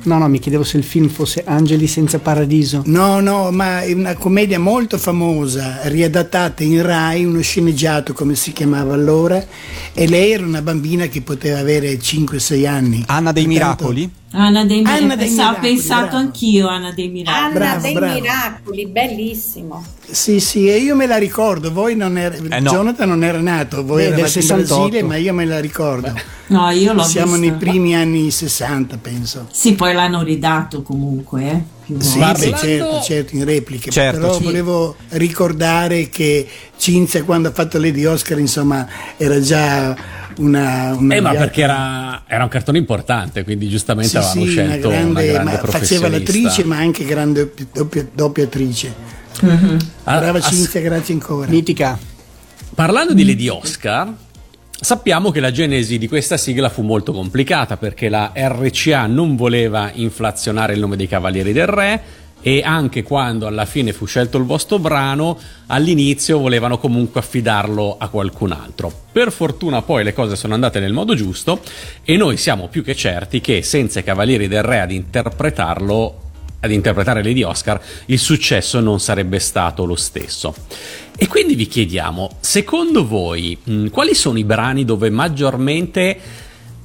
No, 0.05 0.19
no, 0.19 0.29
mi 0.29 0.39
chiedevo 0.41 0.65
se 0.65 0.79
il 0.79 0.83
film 0.85 1.09
fosse 1.09 1.45
Angeli 1.47 1.87
senza 1.87 2.19
paradiso. 2.19 2.83
No, 2.87 3.21
no, 3.21 3.51
ma 3.53 3.83
è 3.83 3.93
una 3.93 4.15
commedia 4.15 4.59
molto 4.59 4.99
famosa, 4.99 5.81
riadattata 5.85 6.63
in 6.65 6.83
Rai, 6.83 7.25
uno 7.25 7.41
sceneggiato 7.41 8.13
come 8.13 8.35
si 8.35 8.53
chiamava 8.53 8.95
allora, 8.95 9.45
e 9.93 10.09
lei 10.09 10.33
era 10.33 10.45
una 10.45 10.61
bambina 10.63 11.07
che 11.07 11.23
poteva 11.23 11.59
avere 11.59 11.99
5-6 11.99 12.67
anni. 12.67 13.05
Anna 13.07 13.31
dei 13.33 13.47
Pertanto- 13.47 13.85
Miracoli? 13.89 14.11
Anna 14.35 14.65
dei 14.65 14.79
Miracoli. 14.81 15.03
Anna 15.05 15.17
dei 15.17 15.31
Miracoli, 15.31 15.61
pensato 15.61 16.01
bravo. 16.07 16.17
anch'io 16.17 16.67
Anna 16.69 16.93
dei 16.93 17.09
Miracoli. 17.09 17.45
Anna 17.45 17.55
Bravo, 17.55 17.81
dei 17.83 17.93
bravo. 17.93 18.13
Miracoli, 18.15 18.87
bellissimo. 18.87 19.85
Sì, 20.11 20.41
sì, 20.41 20.69
e 20.69 20.77
io 20.79 20.95
me 20.95 21.07
la 21.07 21.17
ricordo, 21.19 21.73
voi 21.73 21.97
non 21.97 22.17
era, 22.19 22.35
Eh, 22.35 22.61
no. 22.61 22.71
Jonathan 22.71 23.09
non 23.09 23.25
era 23.25 23.41
nato, 23.41 23.85
voi 23.85 23.99
Beh, 24.03 24.07
eravate 24.09 24.23
in 24.39 24.43
68. 24.43 24.81
Brasile, 24.89 25.03
ma 25.07 25.17
io 25.17 25.33
me 25.35 25.45
la 25.45 25.61
ricordo. 25.61 26.13
No, 26.49 26.71
io 26.71 26.93
l'ho 26.93 27.03
Siamo 27.03 27.37
vista. 27.37 27.47
nei 27.51 27.57
primi 27.59 27.95
anni 27.95 28.31
60, 28.31 28.97
penso. 28.99 29.47
Sì, 29.51 29.75
poi 29.75 29.93
l'hanno 29.95 30.23
ridato 30.23 30.83
comunque, 30.83 31.43
eh. 31.51 31.63
Sì, 31.99 32.23
sì, 32.37 32.55
certo, 32.57 33.01
certo, 33.03 33.37
in 33.37 33.45
repliche. 33.45 33.91
Certo, 33.91 34.21
però 34.21 34.37
sì. 34.37 34.45
volevo 34.45 34.97
ricordare 35.11 36.09
che 36.09 36.47
Cinzia 36.77 37.25
quando 37.25 37.49
ha 37.49 37.53
fatto 37.53 37.79
Lady 37.79 38.05
Oscar, 38.05 38.39
insomma, 38.39 38.87
era 39.17 39.41
già 39.41 39.95
una... 40.39 40.95
una 40.97 41.15
Eh, 41.15 41.21
ma 41.21 41.33
perché 41.33 41.63
era, 41.63 42.23
era 42.27 42.45
un 42.45 42.49
cartone 42.49 42.79
importante, 42.79 43.45
quindi 43.45 43.69
giustamente 43.69 44.11
Sì, 44.11 44.17
avevano 44.17 44.45
sì, 44.45 44.51
scelto 44.51 44.89
una 44.89 44.97
grande, 44.97 45.27
grande 45.33 45.51
ma 45.53 45.59
faceva 45.59 46.09
l'attrice 46.09 46.65
ma 46.65 46.77
anche 46.77 47.05
grande 47.05 47.45
doppia- 47.45 47.67
doppia- 47.73 48.09
doppiatrice. 48.13 48.95
Ah, 50.05 50.19
Brava 50.19 50.39
ass- 50.39 50.49
Cinzia, 50.49 50.81
grazie 50.81 51.15
ancora. 51.15 51.51
Mitica. 51.51 51.99
Parlando 52.75 53.13
di 53.13 53.25
Lady 53.25 53.49
Oscar, 53.49 54.13
sappiamo 54.83 55.31
che 55.31 55.39
la 55.39 55.53
genesi 55.53 55.97
di 55.97 56.09
questa 56.09 56.37
sigla 56.37 56.69
fu 56.69 56.83
molto 56.83 57.13
complicata 57.13 57.77
perché 57.77 58.09
la 58.09 58.33
RCA 58.35 59.07
non 59.07 59.37
voleva 59.37 59.93
inflazionare 59.95 60.73
il 60.75 60.81
nome 60.81 60.97
dei 60.97 61.07
Cavalieri 61.07 61.53
del 61.53 61.69
Re 61.69 62.03
e 62.41 62.63
anche 62.65 63.05
quando 63.05 63.47
alla 63.47 63.65
fine 63.65 63.93
fu 63.93 64.07
scelto 64.07 64.39
il 64.39 64.45
vostro 64.45 64.81
brano, 64.81 65.39
all'inizio 65.69 66.41
volevano 66.41 66.79
comunque 66.79 67.21
affidarlo 67.21 67.95
a 67.97 68.09
qualcun 68.09 68.51
altro. 68.51 68.93
Per 69.13 69.31
fortuna 69.31 69.83
poi 69.83 70.03
le 70.03 70.13
cose 70.13 70.35
sono 70.35 70.55
andate 70.55 70.81
nel 70.81 70.93
modo 70.93 71.15
giusto 71.15 71.61
e 72.03 72.17
noi 72.17 72.37
siamo 72.37 72.67
più 72.67 72.83
che 72.83 72.97
certi 72.97 73.41
che 73.41 73.63
senza 73.63 74.01
i 74.01 74.05
Cavalieri 74.05 74.49
del 74.49 74.65
Re 74.65 74.81
ad 74.81 74.91
interpretarlo 74.91 76.32
ad 76.65 76.71
interpretare 76.71 77.25
Lady 77.25 77.43
Oscar, 77.43 77.81
il 78.07 78.19
successo 78.21 78.79
non 78.79 79.01
sarebbe 79.01 79.41
stato 79.41 79.85
lo 79.85 79.97
stesso. 79.97 80.55
E 81.17 81.27
quindi 81.27 81.57
vi 81.57 81.67
chiediamo, 81.67 82.31
secondo 82.41 83.07
voi, 83.07 83.59
mh, 83.63 83.89
quali 83.89 84.15
sono 84.15 84.39
i 84.39 84.45
brani 84.45 84.85
dove 84.85 85.11
maggiormente 85.11 86.21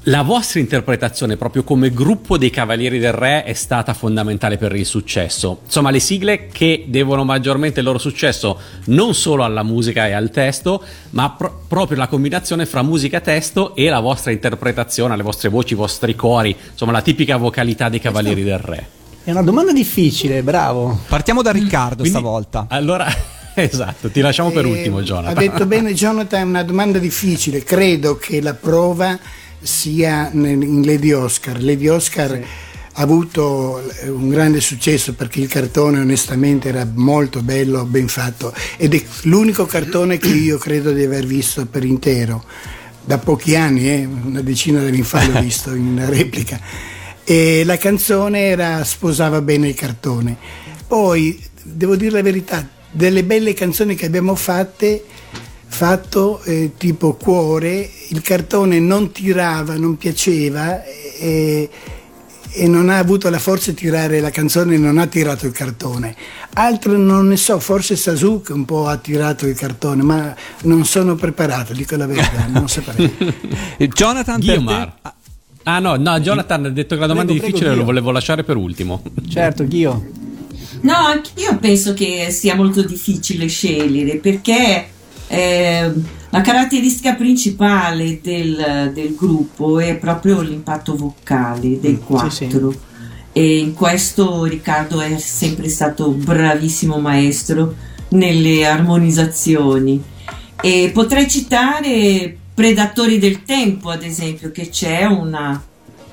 la 0.08 0.22
vostra 0.22 0.60
interpretazione, 0.60 1.36
proprio 1.36 1.64
come 1.64 1.92
gruppo 1.92 2.38
dei 2.38 2.50
Cavalieri 2.50 2.98
del 2.98 3.12
Re, 3.12 3.44
è 3.44 3.54
stata 3.54 3.94
fondamentale 3.94 4.58
per 4.58 4.74
il 4.74 4.86
successo? 4.86 5.60
Insomma, 5.66 5.92
le 5.92 6.00
sigle 6.00 6.48
che 6.48 6.86
devono 6.88 7.24
maggiormente 7.24 7.82
il 7.82 7.86
loro 7.86 7.98
successo 7.98 8.60
non 8.86 9.14
solo 9.14 9.44
alla 9.44 9.64
musica 9.64 10.08
e 10.08 10.14
al 10.14 10.32
testo, 10.32 10.82
ma 11.12 11.30
pro- 11.32 11.64
proprio 11.68 11.98
la 11.98 12.08
combinazione 12.08 12.66
fra 12.66 12.82
musica, 12.82 13.20
testo 13.20 13.76
e 13.76 13.90
la 13.90 14.00
vostra 14.00 14.32
interpretazione, 14.32 15.16
le 15.16 15.24
vostre 15.24 15.50
voci, 15.50 15.74
i 15.74 15.78
vostri 15.78 16.16
cori, 16.16 16.56
insomma, 16.72 16.94
la 16.94 17.02
tipica 17.02 17.38
vocalità 17.38 17.90
dei 17.90 18.00
Cavalieri 18.00 18.44
del 18.44 18.60
Re. 18.60 18.97
È 19.28 19.32
una 19.32 19.42
domanda 19.42 19.74
difficile, 19.74 20.42
bravo. 20.42 21.02
Partiamo 21.10 21.42
da 21.42 21.52
Riccardo 21.52 21.98
Quindi- 21.98 22.12
stavolta. 22.18 22.68
Allora, 22.70 23.14
Esatto, 23.56 24.10
ti 24.10 24.22
lasciamo 24.22 24.52
per 24.52 24.64
Eh, 24.64 24.70
ultimo, 24.70 25.00
Ha 25.00 25.02
Jonathan. 25.02 25.34
detto 25.44 25.66
bene 25.66 25.94
Jonathan, 25.94 26.40
è 26.40 26.44
una 26.44 26.64
domanda 26.64 26.98
difficile. 26.98 27.62
Credo 27.62 28.16
che 28.16 28.40
la 28.40 28.54
prova 28.54 29.20
sia 29.60 30.30
in 30.32 30.82
Lady 30.86 31.12
Oscar. 31.12 31.62
Lady 31.62 31.90
Oscar 31.90 32.32
ha 32.94 33.02
avuto 33.02 33.82
eh, 34.00 34.08
un 34.08 34.30
grande 34.30 34.62
successo 34.62 35.12
perché 35.14 35.42
il 35.42 35.50
cartone 35.50 36.00
onestamente 36.00 36.70
era 36.70 36.88
molto 36.90 37.42
bello, 37.42 37.84
ben 37.84 38.08
fatto 38.08 38.54
ed 38.78 38.94
è 38.96 39.04
l'unico 39.24 39.66
cartone 39.66 40.18
che 40.20 40.30
io 40.30 40.58
credo 40.58 40.94
di 40.94 41.04
aver 41.04 41.26
visto 41.26 41.66
per 41.66 41.84
intero. 41.84 42.46
Da 43.04 43.18
pochi 43.18 43.58
anni, 43.58 43.90
eh, 43.90 44.06
una 44.06 44.40
decina 44.42 44.80
di 44.80 44.86
anni 44.88 45.02
fa 45.04 45.26
l'ho 45.28 45.42
visto 45.44 45.74
in 45.76 46.02
replica. 46.08 46.96
E 47.30 47.66
la 47.66 47.76
canzone 47.76 48.40
era, 48.40 48.82
sposava 48.86 49.42
bene 49.42 49.68
il 49.68 49.76
cartone. 49.76 50.38
Poi, 50.88 51.38
devo 51.62 51.98
dire 51.98 52.12
la 52.12 52.22
verità, 52.22 52.66
delle 52.90 53.26
belle 53.26 53.54
canzoni 53.54 53.96
che 53.96 54.06
abbiamo 54.06 54.34
fatte, 54.34 55.04
fatto 55.68 56.42
eh, 56.44 56.72
tipo 56.78 57.16
Cuore, 57.16 57.90
il 58.12 58.22
cartone 58.22 58.80
non 58.80 59.12
tirava, 59.12 59.76
non 59.76 59.98
piaceva 59.98 60.82
e, 60.86 61.70
e 62.50 62.68
non 62.68 62.90
ha 62.90 62.98
avuto 62.98 63.30
la 63.30 63.40
forza 63.40 63.72
di 63.72 63.78
tirare 63.78 64.22
la 64.22 64.30
canzone 64.30 64.78
non 64.78 64.98
ha 64.98 65.06
tirato 65.08 65.46
il 65.48 65.52
cartone. 65.52 66.16
Altre 66.54 66.96
non 66.96 67.28
ne 67.28 67.36
so, 67.36 67.60
forse 67.60 67.98
Sasuke 67.98 68.54
un 68.54 68.64
po' 68.64 68.88
ha 68.88 68.96
tirato 68.96 69.46
il 69.46 69.56
cartone, 69.56 70.02
ma 70.02 70.34
non 70.64 70.86
sono 70.86 71.16
preparato, 71.16 71.74
dico 71.74 71.98
la 71.98 72.08
verità, 72.08 72.48
non 72.48 72.70
saprei. 72.70 73.14
Jonathan, 73.94 74.40
Guiomar. 74.40 74.96
Ah 75.70 75.80
no, 75.80 75.98
no, 75.98 76.18
Jonathan 76.22 76.66
ha 76.66 76.70
detto 76.70 76.96
che 76.96 77.02
la 77.02 77.08
domanda 77.08 77.34
Prego, 77.34 77.46
è 77.46 77.48
difficile, 77.48 77.72
prego, 77.72 77.82
lo 77.82 77.86
volevo 77.88 78.12
lasciare 78.12 78.46
per 78.46 78.56
ultimo. 78.56 79.02
Certo, 79.28 79.68
Ghio. 79.68 80.06
No, 80.82 80.94
anch'io 80.94 81.58
penso 81.58 81.94
che 81.94 82.28
sia 82.32 82.56
molto 82.56 82.84
difficile 82.84 83.48
scegliere 83.48 84.16
perché 84.16 84.88
eh, 85.28 85.92
la 86.30 86.42
caratteristica 86.42 87.16
principale 87.16 88.22
del, 88.22 88.92
del 88.94 89.14
gruppo 89.14 89.82
è 89.82 89.98
proprio 89.98 90.40
l'impatto 90.40 90.96
vocale 90.96 91.82
dei 91.82 92.00
quattro. 92.00 92.74
E 93.34 93.58
in 93.58 93.74
questo 93.74 94.46
Riccardo 94.46 95.02
è 95.02 95.18
sempre 95.18 95.68
stato 95.68 96.12
bravissimo 96.12 96.98
maestro 96.98 97.76
nelle 98.12 98.66
armonizzazioni. 98.66 100.02
E 100.62 100.92
potrei 100.94 101.28
citare 101.28 102.38
Predatori 102.58 103.20
del 103.20 103.44
Tempo, 103.44 103.92
ad 103.92 104.02
esempio, 104.02 104.50
che 104.50 104.70
c'è 104.70 105.04
una- 105.06 105.64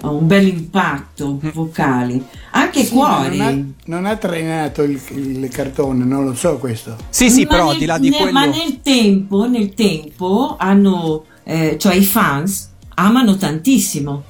un 0.03 0.27
bel 0.27 0.47
impatto 0.47 1.41
vocale. 1.55 2.21
Anche 2.51 2.85
Sì, 2.85 2.91
Cuore. 2.93 3.35
Non 3.35 3.75
ha, 3.79 3.87
non 3.87 4.05
ha 4.05 4.17
trainato 4.17 4.83
il, 4.83 5.01
il 5.15 5.49
cartone, 5.49 6.05
non 6.05 6.27
lo 6.27 6.35
so 6.35 6.59
questo. 6.59 6.97
Sì, 7.09 7.31
sì, 7.31 7.45
Ma 7.45 7.49
però 7.49 7.63
nel- 7.65 7.73
al 7.73 7.79
di 7.79 7.85
là 7.87 7.97
di 7.99 8.09
ne- 8.11 8.17
quello... 8.19 8.33
Ma 8.33 8.45
nel 8.45 8.81
tempo, 8.83 9.49
nel 9.49 9.73
tempo 9.73 10.57
hanno, 10.59 11.25
eh, 11.45 11.77
cioè 11.79 11.95
i 11.95 12.05
fans 12.05 12.73
amano 12.97 13.37
tantissimo. 13.37 14.25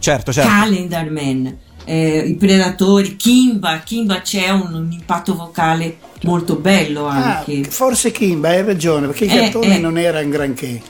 Certo, 0.00 0.32
certo. 0.32 0.50
Calendar 0.50 1.08
Man, 1.12 1.58
eh, 1.84 2.24
i 2.26 2.34
Predatori, 2.34 3.16
Kimba, 3.16 3.78
Kimba 3.84 4.20
c'è 4.20 4.50
un, 4.50 4.72
un 4.74 4.92
impatto 4.92 5.34
vocale 5.34 5.98
molto 6.22 6.54
bello 6.56 7.08
Ah, 7.08 7.38
anche. 7.38 7.64
forse 7.64 8.12
Kimba 8.12 8.50
hai 8.50 8.62
ragione, 8.64 9.06
perché 9.08 9.24
il 9.24 9.32
Eh, 9.32 9.36
cartone 9.40 9.76
eh. 9.76 9.80
non 9.80 9.98
era 9.98 10.20
un 10.20 10.30
granché. 10.30 10.80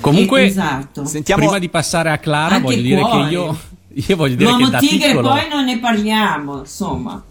Comunque, 0.00 0.42
Eh, 0.42 0.46
esatto. 0.46 1.04
prima 1.36 1.58
di 1.58 1.68
passare 1.68 2.10
a 2.10 2.18
Clara, 2.18 2.56
Anche 2.56 2.66
voglio 2.66 2.82
dire 2.82 3.00
Cuore. 3.00 3.24
che 3.28 3.30
io, 3.32 3.58
io 3.94 4.16
voglio 4.16 4.34
dire 4.34 4.48
L'uomo 4.50 4.64
che 4.64 4.70
da 4.72 4.78
tigre 4.78 5.08
piccolo, 5.08 5.28
poi 5.28 5.48
non 5.48 5.64
ne 5.64 5.78
parliamo, 5.78 6.58
insomma. 6.58 7.22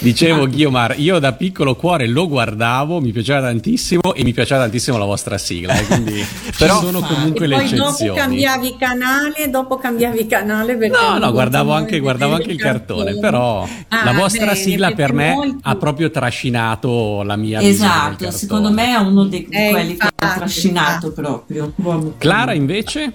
Dicevo 0.00 0.46
Ghiomar, 0.46 0.94
io 0.98 1.18
da 1.18 1.32
piccolo 1.32 1.74
cuore 1.76 2.06
lo 2.06 2.26
guardavo, 2.28 3.00
mi 3.00 3.12
piaceva 3.12 3.40
tantissimo 3.42 4.14
e 4.14 4.24
mi 4.24 4.32
piaceva 4.32 4.60
tantissimo 4.62 4.96
la 4.96 5.04
vostra 5.04 5.38
sigla, 5.38 5.74
eh, 5.78 5.84
quindi 5.86 6.24
Però- 6.58 6.80
sono 6.80 7.00
comunque 7.00 7.44
e 7.44 7.48
le 7.48 7.56
poi 7.56 7.70
dopo 7.70 7.88
eccezioni. 7.90 8.18
cambiavi 8.18 8.76
canale, 8.78 9.50
dopo 9.50 9.76
cambiavi 9.76 10.26
canale 10.26 10.76
perché 10.76 10.96
No, 11.00 11.18
no, 11.18 11.30
guardavo 11.32 11.72
anche, 11.72 11.98
guardavo 11.98 12.34
anche 12.34 12.50
il 12.52 12.58
cartone, 12.58 13.04
cartone. 13.12 13.20
però 13.20 13.68
Ah, 13.88 14.04
la 14.04 14.12
vostra 14.12 14.46
bene, 14.46 14.56
sigla 14.58 14.92
per 14.92 15.12
me 15.12 15.32
molti- 15.32 15.58
ha 15.62 15.76
proprio 15.76 16.10
trascinato 16.10 17.22
la 17.22 17.36
mia 17.36 17.60
Esatto, 17.60 18.30
secondo 18.30 18.70
me 18.70 18.86
è 18.94 18.96
uno 18.96 19.24
dei 19.24 19.46
di 19.48 19.54
Eh, 19.56 19.70
quelli 19.70 19.96
che 19.96 20.06
ha 20.06 20.10
infatti, 20.12 20.38
trascinato 20.38 21.12
proprio. 21.12 21.72
Clara 22.18 22.52
invece? 22.54 23.12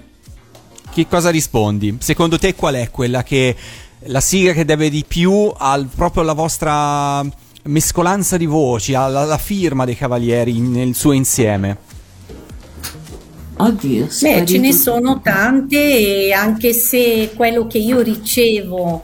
Che 0.92 1.06
cosa 1.08 1.30
rispondi? 1.30 1.96
Secondo 2.00 2.38
te 2.38 2.54
qual 2.54 2.74
è 2.74 2.90
quella 2.90 3.22
che 3.22 3.54
la 4.04 4.20
sigla 4.20 4.52
che 4.52 4.64
deve 4.64 4.88
di 4.88 5.04
più 5.06 5.52
al 5.56 5.88
proprio 5.94 6.22
alla 6.22 6.32
vostra 6.32 7.24
mescolanza 7.64 8.36
di 8.36 8.46
voci, 8.46 8.94
alla, 8.94 9.20
alla 9.20 9.38
firma 9.38 9.84
dei 9.84 9.96
cavalieri 9.96 10.58
nel 10.58 10.94
suo 10.94 11.12
insieme? 11.12 11.88
Oddio, 13.56 14.08
Beh, 14.22 14.46
ce 14.46 14.58
ne 14.58 14.72
sono 14.72 15.20
tante 15.20 16.26
e 16.26 16.32
anche 16.32 16.72
se 16.72 17.32
quello 17.36 17.66
che 17.66 17.76
io 17.76 18.00
ricevo 18.00 19.02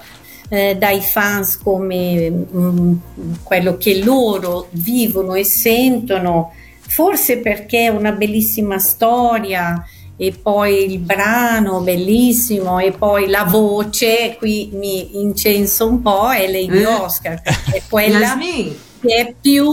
eh, 0.49 0.76
dai 0.76 1.01
fans 1.01 1.59
come 1.59 2.30
mm, 2.30 2.94
quello 3.42 3.76
che 3.76 4.03
loro 4.03 4.68
vivono 4.70 5.34
e 5.34 5.44
sentono, 5.44 6.53
forse 6.80 7.38
perché 7.38 7.84
è 7.84 7.88
una 7.88 8.12
bellissima 8.12 8.78
storia 8.78 9.84
e 10.18 10.32
poi 10.32 10.90
il 10.92 10.98
brano 10.98 11.80
bellissimo 11.80 12.78
e 12.78 12.92
poi 12.92 13.28
la 13.28 13.44
voce, 13.44 14.36
qui 14.38 14.70
mi 14.72 15.20
incenso 15.20 15.86
un 15.86 16.00
po', 16.00 16.30
è 16.30 16.46
Lady 16.50 16.80
Eh. 16.82 16.86
Oscar, 16.86 17.40
è 17.42 17.82
quella 17.88 18.36
che 18.38 19.14
è 19.14 19.34
più 19.38 19.66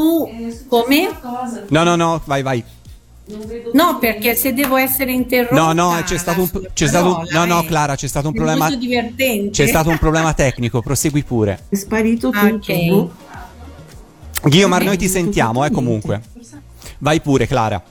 come? 0.67 1.09
No, 1.69 1.83
no, 1.83 1.95
no, 1.95 2.21
vai, 2.25 2.41
vai. 2.41 2.63
No, 3.71 3.99
perché 3.99 4.35
se 4.35 4.53
devo 4.53 4.75
essere 4.75 5.13
interrotta 5.13 5.55
No, 5.55 5.71
no, 5.71 6.01
c'è 6.03 6.17
stato 6.17 6.41
un, 6.41 6.49
c'è 6.73 6.87
stato 6.87 7.19
un- 7.19 7.25
no, 7.31 7.45
no, 7.45 7.61
eh. 7.61 7.65
Clara, 7.65 7.95
c'è 7.95 8.07
stato 8.07 8.27
un 8.27 8.33
È 8.33 8.35
problema. 8.35 8.65
molto 8.65 8.79
divertente. 8.79 9.49
C'è 9.51 9.65
stato 9.67 9.89
un 9.89 9.97
problema 9.97 10.33
tecnico, 10.33 10.81
prosegui 10.81 11.23
pure. 11.23 11.63
È 11.69 11.75
sparito 11.75 12.29
tutto. 12.31 12.45
Ok. 12.55 12.85
boh. 12.87 13.11
Ghiomar, 14.43 14.83
noi 14.83 14.97
ti 14.97 15.07
sentiamo, 15.07 15.63
eh, 15.63 15.71
comunque. 15.71 16.21
Vai 16.97 17.21
pure, 17.21 17.47
Clara. 17.47 17.81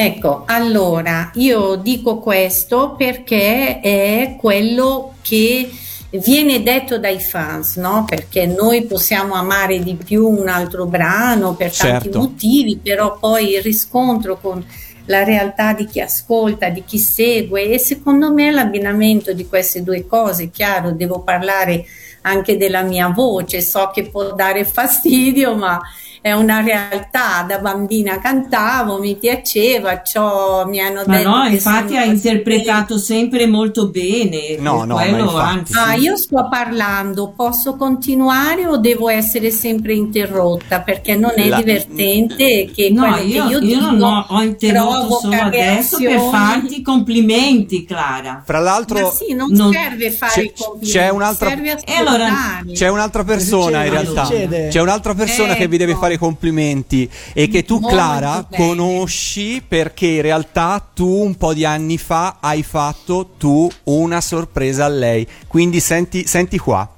Ecco, 0.00 0.44
allora 0.46 1.32
io 1.34 1.74
dico 1.74 2.20
questo 2.20 2.94
perché 2.96 3.80
è 3.80 4.36
quello 4.38 5.14
che 5.22 5.68
viene 6.10 6.62
detto 6.62 7.00
dai 7.00 7.18
fans, 7.18 7.74
no? 7.78 8.04
Perché 8.06 8.46
noi 8.46 8.84
possiamo 8.84 9.34
amare 9.34 9.80
di 9.80 9.96
più 9.96 10.24
un 10.24 10.46
altro 10.46 10.86
brano 10.86 11.54
per 11.54 11.76
tanti 11.76 12.04
Certo. 12.04 12.18
motivi, 12.20 12.78
però 12.80 13.18
poi 13.18 13.54
il 13.54 13.60
riscontro 13.62 14.38
con 14.38 14.64
la 15.06 15.24
realtà 15.24 15.72
di 15.72 15.84
chi 15.86 16.00
ascolta, 16.00 16.68
di 16.68 16.84
chi 16.84 16.98
segue 16.98 17.68
e 17.68 17.80
secondo 17.80 18.32
me 18.32 18.52
l'abbinamento 18.52 19.32
di 19.32 19.48
queste 19.48 19.82
due 19.82 20.06
cose, 20.06 20.50
chiaro, 20.50 20.92
devo 20.92 21.22
parlare 21.22 21.84
anche 22.22 22.56
della 22.56 22.82
mia 22.82 23.08
voce, 23.08 23.60
so 23.62 23.90
che 23.92 24.08
può 24.08 24.32
dare 24.32 24.62
fastidio, 24.64 25.56
ma 25.56 25.80
è 26.28 26.32
una 26.32 26.60
realtà, 26.60 27.44
da 27.46 27.58
bambina 27.58 28.18
cantavo, 28.18 28.98
mi 28.98 29.16
piaceva, 29.16 30.02
ciò 30.02 30.66
mi 30.66 30.80
hanno 30.80 31.02
Ma 31.06 31.16
detto 31.16 31.28
no, 31.28 31.42
che 31.44 31.50
infatti 31.50 31.96
ha 31.96 32.04
interpretato 32.04 32.98
sempre 32.98 33.46
molto 33.46 33.88
bene. 33.88 34.56
No, 34.58 34.84
no, 34.84 35.00
infatti. 35.02 35.36
anzi. 35.36 35.72
Ah, 35.76 35.94
io 35.94 36.16
sto 36.16 36.46
parlando, 36.50 37.32
posso 37.34 37.76
continuare 37.76 38.66
o 38.66 38.76
devo 38.78 39.08
essere 39.08 39.50
sempre 39.50 39.94
interrotta? 39.94 40.80
Perché 40.80 41.16
non 41.16 41.32
è 41.36 41.48
La- 41.48 41.56
divertente 41.56 42.70
che 42.74 42.90
No, 42.90 43.00
quello 43.02 43.16
io, 43.16 43.46
che 43.46 43.50
io, 43.52 43.58
io 43.58 43.58
dico 43.60 43.90
non 43.90 44.24
ho, 44.28 44.42
interrotto 44.42 45.18
solo 45.20 45.36
adesso 45.36 45.98
per 45.98 46.20
farti 46.20 46.82
complimenti, 46.82 47.84
Clara. 47.84 48.42
Fra 48.44 48.58
l'altro, 48.58 49.00
Ma 49.00 49.10
sì, 49.10 49.34
non, 49.34 49.50
Non- 49.50 49.72
serve 49.72 50.10
fare 50.10 50.32
c'è- 50.32 50.42
i 50.42 50.52
complimenti, 50.56 50.90
c'è 50.98 51.08
un'altra- 51.08 51.48
serve 51.48 51.80
E 51.84 51.92
allora-. 51.94 52.64
C'è 52.72 52.88
un'altra 52.88 53.24
persona 53.24 53.84
in 53.84 53.90
realtà. 53.90 54.28
C'è 54.68 54.80
un'altra 54.80 55.14
persona 55.14 55.54
che 55.54 55.66
vi 55.68 55.76
deve 55.76 55.92
Ecco. 55.92 56.00
Fare 56.18 56.26
complimenti 56.28 57.08
e 57.32 57.48
che 57.48 57.64
tu, 57.64 57.78
Molto 57.78 57.96
Clara, 57.96 58.46
bene. 58.48 58.66
conosci 58.66 59.62
perché 59.66 60.06
in 60.06 60.22
realtà 60.22 60.86
tu 60.92 61.06
un 61.06 61.36
po' 61.36 61.54
di 61.54 61.64
anni 61.64 61.96
fa 61.96 62.36
hai 62.40 62.62
fatto 62.62 63.30
tu 63.38 63.70
una 63.84 64.20
sorpresa 64.20 64.84
a 64.84 64.88
lei. 64.88 65.26
Quindi 65.46 65.80
senti, 65.80 66.26
senti 66.26 66.58
qua. 66.58 66.88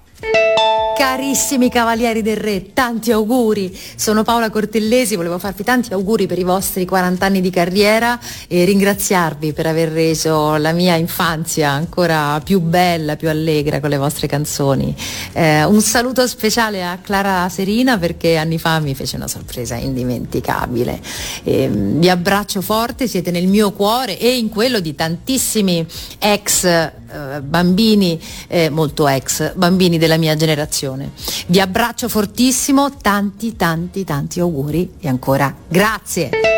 Carissimi 1.01 1.71
Cavalieri 1.71 2.21
del 2.21 2.37
Re, 2.37 2.75
tanti 2.75 3.11
auguri. 3.11 3.75
Sono 3.97 4.23
Paola 4.23 4.51
Cortellesi, 4.51 5.17
volevo 5.17 5.39
farvi 5.39 5.65
tanti 5.65 5.95
auguri 5.95 6.27
per 6.27 6.39
i 6.39 6.43
vostri 6.43 6.85
40 6.85 7.25
anni 7.25 7.41
di 7.41 7.49
carriera 7.49 8.21
e 8.47 8.67
ringraziarvi 8.67 9.55
per 9.55 9.65
aver 9.65 9.89
reso 9.89 10.57
la 10.57 10.73
mia 10.73 10.97
infanzia 10.97 11.71
ancora 11.71 12.39
più 12.45 12.61
bella, 12.61 13.17
più 13.17 13.31
allegra 13.31 13.81
con 13.81 13.89
le 13.89 13.97
vostre 13.97 14.27
canzoni. 14.27 14.95
Eh, 15.33 15.65
un 15.65 15.81
saluto 15.81 16.27
speciale 16.27 16.85
a 16.85 16.99
Clara 17.01 17.49
Serina 17.49 17.97
perché 17.97 18.37
anni 18.37 18.59
fa 18.59 18.79
mi 18.79 18.95
fece 18.95 19.17
una 19.17 19.27
sorpresa 19.27 19.77
indimenticabile. 19.77 21.01
Ehm, 21.45 21.99
vi 21.99 22.11
abbraccio 22.11 22.61
forte, 22.61 23.09
siete 23.09 23.31
nel 23.31 23.47
mio 23.47 23.73
cuore 23.73 24.19
e 24.19 24.37
in 24.37 24.51
quello 24.51 24.81
di 24.81 24.95
tantissimi 24.95 25.87
ex 26.19 26.99
eh, 27.11 27.41
bambini, 27.41 28.21
eh, 28.49 28.71
molto 28.71 29.09
ex, 29.09 29.55
bambini 29.55 29.99
della 29.99 30.17
mia 30.17 30.37
generazione. 30.37 31.13
Vi 31.47 31.61
abbraccio 31.61 32.09
fortissimo, 32.09 32.97
tanti 33.01 33.57
tanti 33.57 34.05
tanti 34.05 34.41
auguri 34.41 34.95
e 35.01 35.09
ancora 35.09 35.55
grazie. 35.69 36.50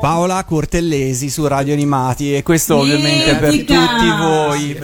Paola 0.00 0.44
Cortellesi 0.44 1.30
su 1.30 1.46
Radio 1.46 1.72
Animati 1.72 2.34
e 2.36 2.42
questo 2.42 2.76
ovviamente 2.76 3.34
per 3.36 3.56
tutti 3.56 3.74
voi. 4.18 4.78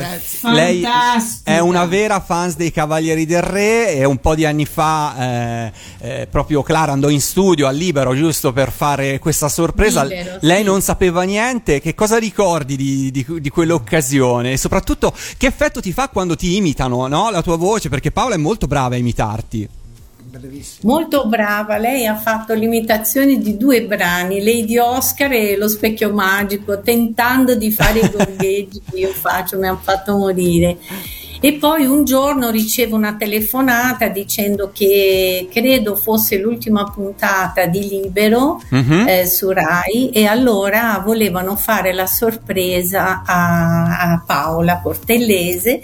Lei 0.52 0.80
Fantastica. 0.80 1.50
è 1.50 1.58
una 1.58 1.84
vera 1.84 2.20
fans 2.20 2.56
dei 2.56 2.72
Cavalieri 2.72 3.26
del 3.26 3.42
Re 3.42 3.92
e 3.92 4.04
un 4.04 4.18
po' 4.18 4.34
di 4.34 4.46
anni 4.46 4.64
fa 4.64 5.14
eh, 5.18 5.72
eh, 6.00 6.26
proprio 6.30 6.62
Clara 6.62 6.92
andò 6.92 7.10
in 7.10 7.20
studio 7.20 7.66
al 7.66 7.76
Libero 7.76 8.14
giusto 8.14 8.52
per 8.52 8.72
fare 8.72 9.18
questa 9.18 9.48
sorpresa. 9.48 10.02
Libero, 10.02 10.38
Lei 10.40 10.58
sì. 10.58 10.64
non 10.64 10.80
sapeva 10.80 11.22
niente, 11.22 11.80
che 11.80 11.94
cosa 11.94 12.16
ricordi 12.18 12.76
di, 12.76 13.10
di- 13.10 13.26
di 13.38 13.50
quell'occasione 13.50 14.52
e 14.52 14.56
soprattutto 14.56 15.14
che 15.36 15.46
effetto 15.46 15.80
ti 15.80 15.92
fa 15.92 16.08
quando 16.08 16.36
ti 16.36 16.56
imitano 16.56 17.06
no? 17.06 17.30
la 17.30 17.42
tua 17.42 17.56
voce 17.56 17.88
perché 17.88 18.10
Paola 18.10 18.34
è 18.34 18.38
molto 18.38 18.66
brava 18.66 18.94
a 18.94 18.98
imitarti. 18.98 19.68
Molto 20.82 21.26
brava, 21.26 21.76
lei 21.76 22.06
ha 22.06 22.16
fatto 22.16 22.54
l'imitazione 22.54 23.38
di 23.38 23.56
due 23.56 23.82
brani, 23.84 24.42
Lady 24.42 24.78
Oscar 24.78 25.32
e 25.32 25.56
Lo 25.56 25.68
specchio 25.68 26.12
magico, 26.12 26.80
tentando 26.80 27.54
di 27.54 27.70
fare 27.70 28.00
i 28.00 28.08
gorgheggi 28.12 28.80
che 28.90 28.98
io 28.98 29.08
faccio, 29.10 29.58
mi 29.58 29.66
hanno 29.68 29.80
fatto 29.82 30.16
morire. 30.16 30.78
E 31.44 31.54
poi 31.54 31.86
un 31.86 32.04
giorno 32.04 32.50
ricevo 32.50 32.94
una 32.94 33.16
telefonata 33.16 34.06
dicendo 34.06 34.70
che 34.72 35.48
credo 35.50 35.96
fosse 35.96 36.38
l'ultima 36.38 36.84
puntata 36.88 37.66
di 37.66 37.88
Libero 37.88 38.62
Mhm. 38.70 39.06
eh, 39.08 39.26
su 39.26 39.50
Rai 39.50 40.10
e 40.10 40.26
allora 40.26 41.02
volevano 41.04 41.56
fare 41.56 41.92
la 41.92 42.06
sorpresa 42.06 43.24
a, 43.26 44.12
a 44.12 44.22
Paola 44.24 44.78
Cortellese 44.80 45.80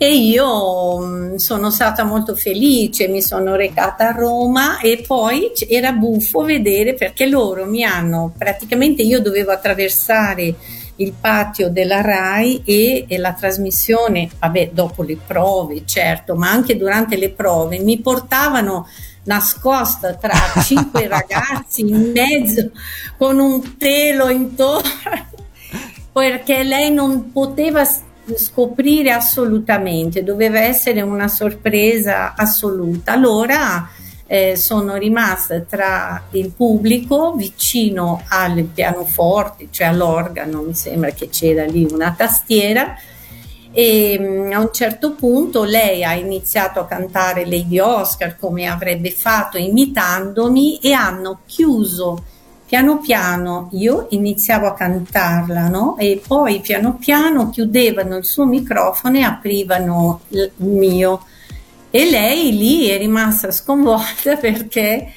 e 0.00 0.14
io 0.14 0.98
mh, 0.98 1.34
sono 1.36 1.70
stata 1.70 2.04
molto 2.04 2.36
felice, 2.36 3.08
mi 3.08 3.20
sono 3.20 3.56
recata 3.56 4.08
a 4.08 4.12
Roma 4.12 4.78
e 4.78 5.02
poi 5.04 5.50
era 5.68 5.90
buffo 5.90 6.42
vedere 6.42 6.94
perché 6.94 7.26
loro 7.26 7.66
mi 7.66 7.82
hanno 7.82 8.32
praticamente 8.38 9.02
io 9.02 9.20
dovevo 9.20 9.50
attraversare 9.50 10.54
il 10.96 11.12
patio 11.20 11.68
della 11.68 12.00
RAI 12.00 12.62
e, 12.64 13.04
e 13.08 13.18
la 13.18 13.32
trasmissione, 13.32 14.28
vabbè, 14.38 14.70
dopo 14.72 15.02
le 15.02 15.16
prove, 15.16 15.82
certo, 15.84 16.34
ma 16.34 16.50
anche 16.50 16.76
durante 16.76 17.16
le 17.16 17.30
prove 17.30 17.78
mi 17.78 17.98
portavano 17.98 18.86
nascosta 19.24 20.14
tra 20.14 20.32
cinque 20.62 21.06
ragazzi 21.06 21.82
in 21.82 22.12
mezzo 22.14 22.70
con 23.16 23.38
un 23.38 23.76
telo 23.76 24.30
intorno 24.30 24.88
perché 26.12 26.62
lei 26.62 26.90
non 26.90 27.30
poteva 27.30 27.84
scoprire 28.36 29.10
assolutamente, 29.10 30.22
doveva 30.22 30.60
essere 30.60 31.00
una 31.00 31.28
sorpresa 31.28 32.34
assoluta. 32.34 33.12
Allora 33.12 33.88
eh, 34.26 34.56
sono 34.56 34.96
rimasta 34.96 35.60
tra 35.60 36.24
il 36.32 36.50
pubblico 36.50 37.32
vicino 37.34 38.22
al 38.28 38.62
pianoforte, 38.64 39.68
cioè 39.70 39.86
all'organo, 39.88 40.62
mi 40.62 40.74
sembra 40.74 41.10
che 41.10 41.28
c'era 41.28 41.64
lì 41.64 41.86
una 41.90 42.14
tastiera 42.16 42.96
e 43.72 44.16
mm, 44.18 44.52
a 44.52 44.60
un 44.60 44.70
certo 44.72 45.12
punto 45.12 45.64
lei 45.64 46.04
ha 46.04 46.14
iniziato 46.14 46.80
a 46.80 46.86
cantare 46.86 47.44
Lady 47.44 47.78
Oscar 47.78 48.36
come 48.38 48.66
avrebbe 48.66 49.10
fatto 49.10 49.58
imitandomi 49.58 50.78
e 50.78 50.92
hanno 50.92 51.40
chiuso 51.46 52.24
piano 52.68 52.98
piano 52.98 53.70
io 53.72 54.08
iniziavo 54.10 54.66
a 54.66 54.74
cantarla 54.74 55.68
no? 55.68 55.96
e 55.96 56.20
poi 56.24 56.60
piano 56.60 56.96
piano 56.96 57.48
chiudevano 57.48 58.18
il 58.18 58.26
suo 58.26 58.44
microfono 58.44 59.16
e 59.16 59.22
aprivano 59.22 60.20
il 60.28 60.52
mio 60.56 61.22
e 61.90 62.10
lei 62.10 62.54
lì 62.54 62.88
è 62.88 62.98
rimasta 62.98 63.50
sconvolta 63.50 64.36
perché 64.38 65.12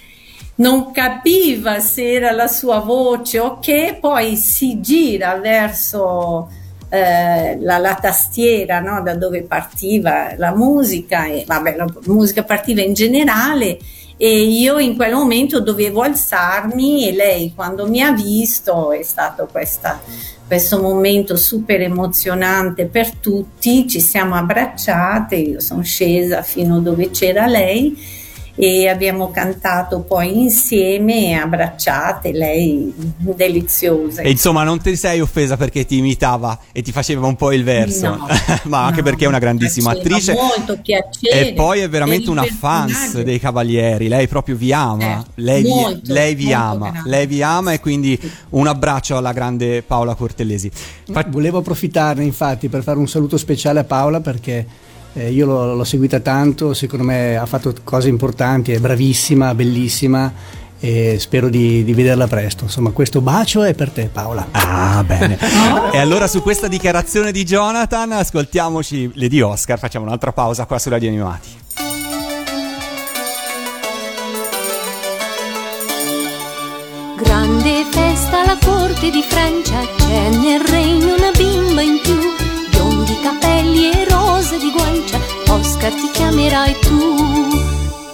non 0.56 0.91
capiva 0.91 1.82
se 1.82 2.14
era 2.14 2.32
la 2.32 2.47
sua 2.47 2.80
voce 2.80 3.39
o 3.39 3.60
che, 3.60 3.97
poi 3.99 4.38
si 4.38 4.80
gira 4.80 5.36
verso 5.36 6.49
eh, 6.88 7.58
la, 7.60 7.80
la 7.80 7.95
tastiera 7.95 8.80
no? 8.80 9.02
da 9.02 9.16
dove 9.16 9.43
partiva 9.43 10.38
la 10.38 10.56
musica 10.56 11.26
e 11.26 11.43
vabbè 11.45 11.76
la 11.76 11.88
musica 12.06 12.43
partiva 12.43 12.82
in 12.82 12.93
generale 12.93 13.78
e 14.24 14.43
io 14.43 14.78
in 14.78 14.95
quel 14.95 15.15
momento 15.15 15.61
dovevo 15.61 16.01
alzarmi 16.01 17.07
e 17.07 17.11
lei 17.11 17.53
quando 17.55 17.88
mi 17.88 18.03
ha 18.03 18.11
visto 18.11 18.91
è 18.91 19.01
stato 19.01 19.47
questa, 19.51 19.99
questo 20.45 20.80
momento 20.80 21.36
super 21.36 21.82
emozionante 21.82 22.86
per 22.86 23.15
tutti, 23.15 23.88
ci 23.88 23.99
siamo 23.99 24.36
abbracciate, 24.36 25.36
io 25.38 25.59
sono 25.59 25.82
scesa 25.82 26.43
fino 26.43 26.80
dove 26.82 27.09
c'era 27.09 27.47
lei 27.47 27.97
e 28.56 28.88
abbiamo 28.88 29.32
cantato 29.32 30.02
poi 30.02 30.38
insieme 30.41 31.39
abbracciate, 31.39 32.32
lei 32.32 32.93
deliziosa. 33.18 34.22
E 34.22 34.30
insomma, 34.32 34.64
non 34.64 34.80
ti 34.82 34.95
sei 34.95 35.20
offesa 35.22 35.58
perché 35.58 35.86
ti 35.86 35.97
imitava 35.97 36.58
e 36.72 36.82
ti 36.82 36.91
faceva 36.91 37.28
un 37.28 37.36
po' 37.36 37.52
il 37.52 37.64
verso, 37.64 38.10
No, 38.16 38.28
ma 38.66 38.86
anche 38.86 38.97
no, 39.02 39.04
perché 39.04 39.26
è 39.26 39.28
una 39.28 39.39
grandissima 39.39 39.91
attrice. 39.91 40.34
molto 40.34 40.78
piacere. 40.82 41.49
E 41.49 41.54
poi 41.54 41.80
è 41.80 41.89
veramente 41.89 42.30
una 42.30 42.43
fans 42.43 43.22
dei 43.22 43.39
Cavalieri, 43.39 44.08
lei 44.08 44.28
proprio 44.28 44.56
vi 44.56 44.74
ama, 44.74 45.24
lei, 45.36 45.62
vi, 45.64 45.70
Eh, 45.70 45.74
molto, 45.74 46.14
lei 46.14 46.36
vi 46.36 46.54
ama, 46.54 46.89
grande. 46.91 47.10
lei 47.10 47.26
vi 47.28 47.41
ama 47.41 47.74
e 47.74 47.80
quindi 47.80 48.20
un 48.49 48.68
abbraccio 48.68 49.18
alla 49.18 49.32
grande 49.34 49.82
Paola 49.82 50.15
Cortellesi. 50.15 50.69
Volevo 51.28 51.60
approfittarne 51.60 52.23
infatti 52.23 52.68
per 52.69 52.84
fare 52.84 52.98
un 52.98 53.07
saluto 53.07 53.38
speciale 53.38 53.80
a 53.80 53.84
Paola 53.84 54.19
perché 54.22 54.65
eh, 55.14 55.32
io 55.32 55.46
l'ho, 55.46 55.76
l'ho 55.76 55.84
seguita 55.84 56.20
tanto, 56.20 56.74
secondo 56.74 57.04
me 57.04 57.36
ha 57.36 57.46
fatto 57.46 57.74
cose 57.84 58.10
importanti, 58.10 58.72
è 58.72 58.80
bravissima, 58.80 59.54
bellissima 59.54 60.32
e 60.84 61.18
spero 61.20 61.48
di, 61.50 61.84
di 61.84 61.94
vederla 61.94 62.28
presto. 62.28 62.64
Insomma, 62.64 62.90
questo 62.90 63.22
bacio 63.22 63.64
è 63.64 63.74
per 63.74 63.92
te 63.92 64.10
Paola. 64.12 64.48
Ah, 64.52 65.04
bene. 65.06 65.38
E 65.94 65.98
allora 65.98 66.28
su 66.28 66.42
questa 66.42 66.68
dichiarazione 66.68 67.32
di 67.32 67.44
Jonathan 67.44 68.14
ascoltiamoci 68.14 69.12
le 69.16 69.28
di 69.28 69.42
Oscar, 69.42 69.78
facciamo 69.78 70.06
un'altra 70.06 70.32
pausa 70.32 70.66
qua 70.66 70.80
su 70.80 70.90
Radio 70.90 71.10
Animati. 71.10 71.50
Grande 77.22 77.86
festa 77.90 78.42
alla 78.42 78.58
corte 78.64 79.10
di 79.12 79.22
Francia, 79.28 79.80
c'è 79.98 80.30
nel 80.30 80.62
regno 80.62 81.20
Oscar 85.82 85.99
ti 85.99 86.12
chiamerai 86.12 86.78
tu. 86.82 86.99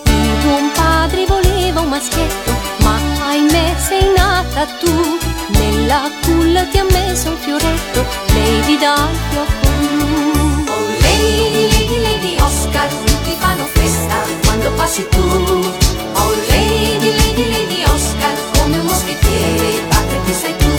Il 0.06 0.36
buon 0.42 0.72
padre 0.74 1.26
voleva 1.26 1.82
un 1.82 1.90
maschietto, 1.90 2.52
ma 2.78 2.98
ahimè 3.28 3.76
sei 3.78 4.08
nata 4.16 4.66
tu. 4.80 5.18
Nella 5.50 6.10
culla 6.24 6.64
ti 6.68 6.78
ha 6.78 6.86
messo 6.86 7.28
un 7.28 7.38
fioretto, 7.38 8.06
lei 8.34 8.62
ti 8.62 8.78
dà 8.78 9.10
il 9.12 9.18
fiocco 9.30 9.68
blu. 9.90 10.64
Oh 10.70 10.88
lady, 11.02 11.68
lady, 11.74 12.02
lady 12.04 12.40
Oscar, 12.40 12.88
tutti 12.88 13.36
fanno 13.38 13.66
festa 13.74 14.16
quando 14.46 14.72
passi 14.72 15.06
tu. 15.10 15.20
Oh 15.20 16.34
lady, 16.48 17.12
lady, 17.20 17.52
lady 17.52 17.84
Oscar, 17.84 18.34
come 18.60 18.78
un 18.78 18.86
moschettiere, 18.86 19.84
padre 19.90 20.22
che 20.26 20.34
sei 20.34 20.56
tu. 20.56 20.72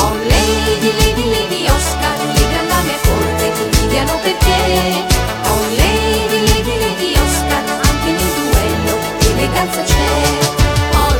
Oh 0.00 0.14
lady, 0.32 0.92
lady, 0.96 1.30
lady 1.30 1.68
Oscar, 1.68 2.16
le 2.24 2.48
grandame 2.48 2.92
forte 3.02 3.52
ti 3.52 3.62
invidiano 3.64 4.18
per 4.22 4.34
te. 4.36 5.09
Oh 9.62 9.66
oh. 9.66 11.10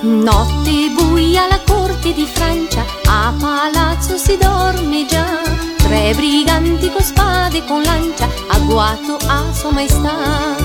Notte 0.00 0.90
buia 0.94 1.44
alla 1.44 1.60
corte 1.66 2.14
di 2.14 2.24
Francia, 2.24 2.82
a 3.04 3.34
palazzo 3.38 4.16
si 4.16 4.38
dorme 4.38 5.04
già. 5.04 5.26
Tre 5.76 6.14
briganti 6.14 6.90
con 6.90 7.02
spade 7.02 7.58
e 7.58 7.64
con 7.66 7.82
lancia, 7.82 8.30
agguato 8.46 9.18
a 9.26 9.44
sua 9.52 9.72
maestà. 9.72 10.56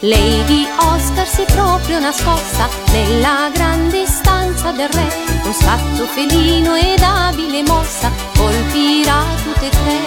Lady 0.00 0.68
Oscar 0.78 1.26
si 1.26 1.42
è 1.42 1.46
proprio 1.46 1.98
nascosta 1.98 2.68
nella 2.92 3.50
grande 3.52 4.06
stanza 4.06 4.70
del 4.70 4.88
re, 4.90 5.33
con 5.44 5.52
scatto 5.52 6.06
felino 6.06 6.74
ed 6.74 7.02
abile 7.02 7.62
mossa, 7.64 8.10
colpirà 8.34 9.22
tutte 9.42 9.66
e 9.66 9.68
tre. 9.68 10.00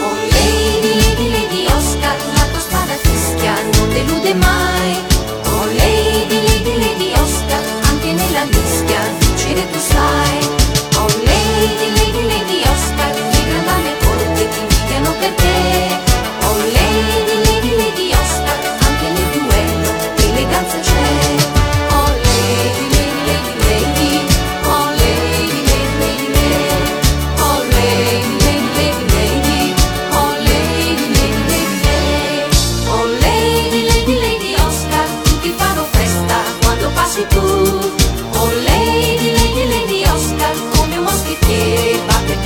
Oh 0.00 0.14
lady, 0.32 0.92
lady, 1.02 1.30
lady 1.30 1.66
Oscar, 1.66 2.16
la 2.34 2.44
tua 2.50 2.58
spada 2.58 2.94
fischia 2.94 3.54
non 3.76 3.88
delude 3.90 4.34
mai. 4.34 5.04
Oh 5.44 5.66
lady, 5.66 6.42
lady, 6.48 6.78
lady 6.80 7.12
Oscar, 7.12 7.62
anche 7.90 8.12
nella 8.12 8.44
mischia 8.44 9.00
vincere 9.20 9.70
tu 9.70 9.78
sai. 9.78 10.38
Oh 10.96 11.06
lady, 11.22 11.88
lady, 11.98 12.26
lady 12.26 12.60
Oscar, 12.66 13.14
le 13.14 13.44
grandame 13.48 13.96
corte 14.04 14.48
ti 14.48 14.58
invidiano 14.58 15.12
per 15.20 15.30
te. 15.30 16.05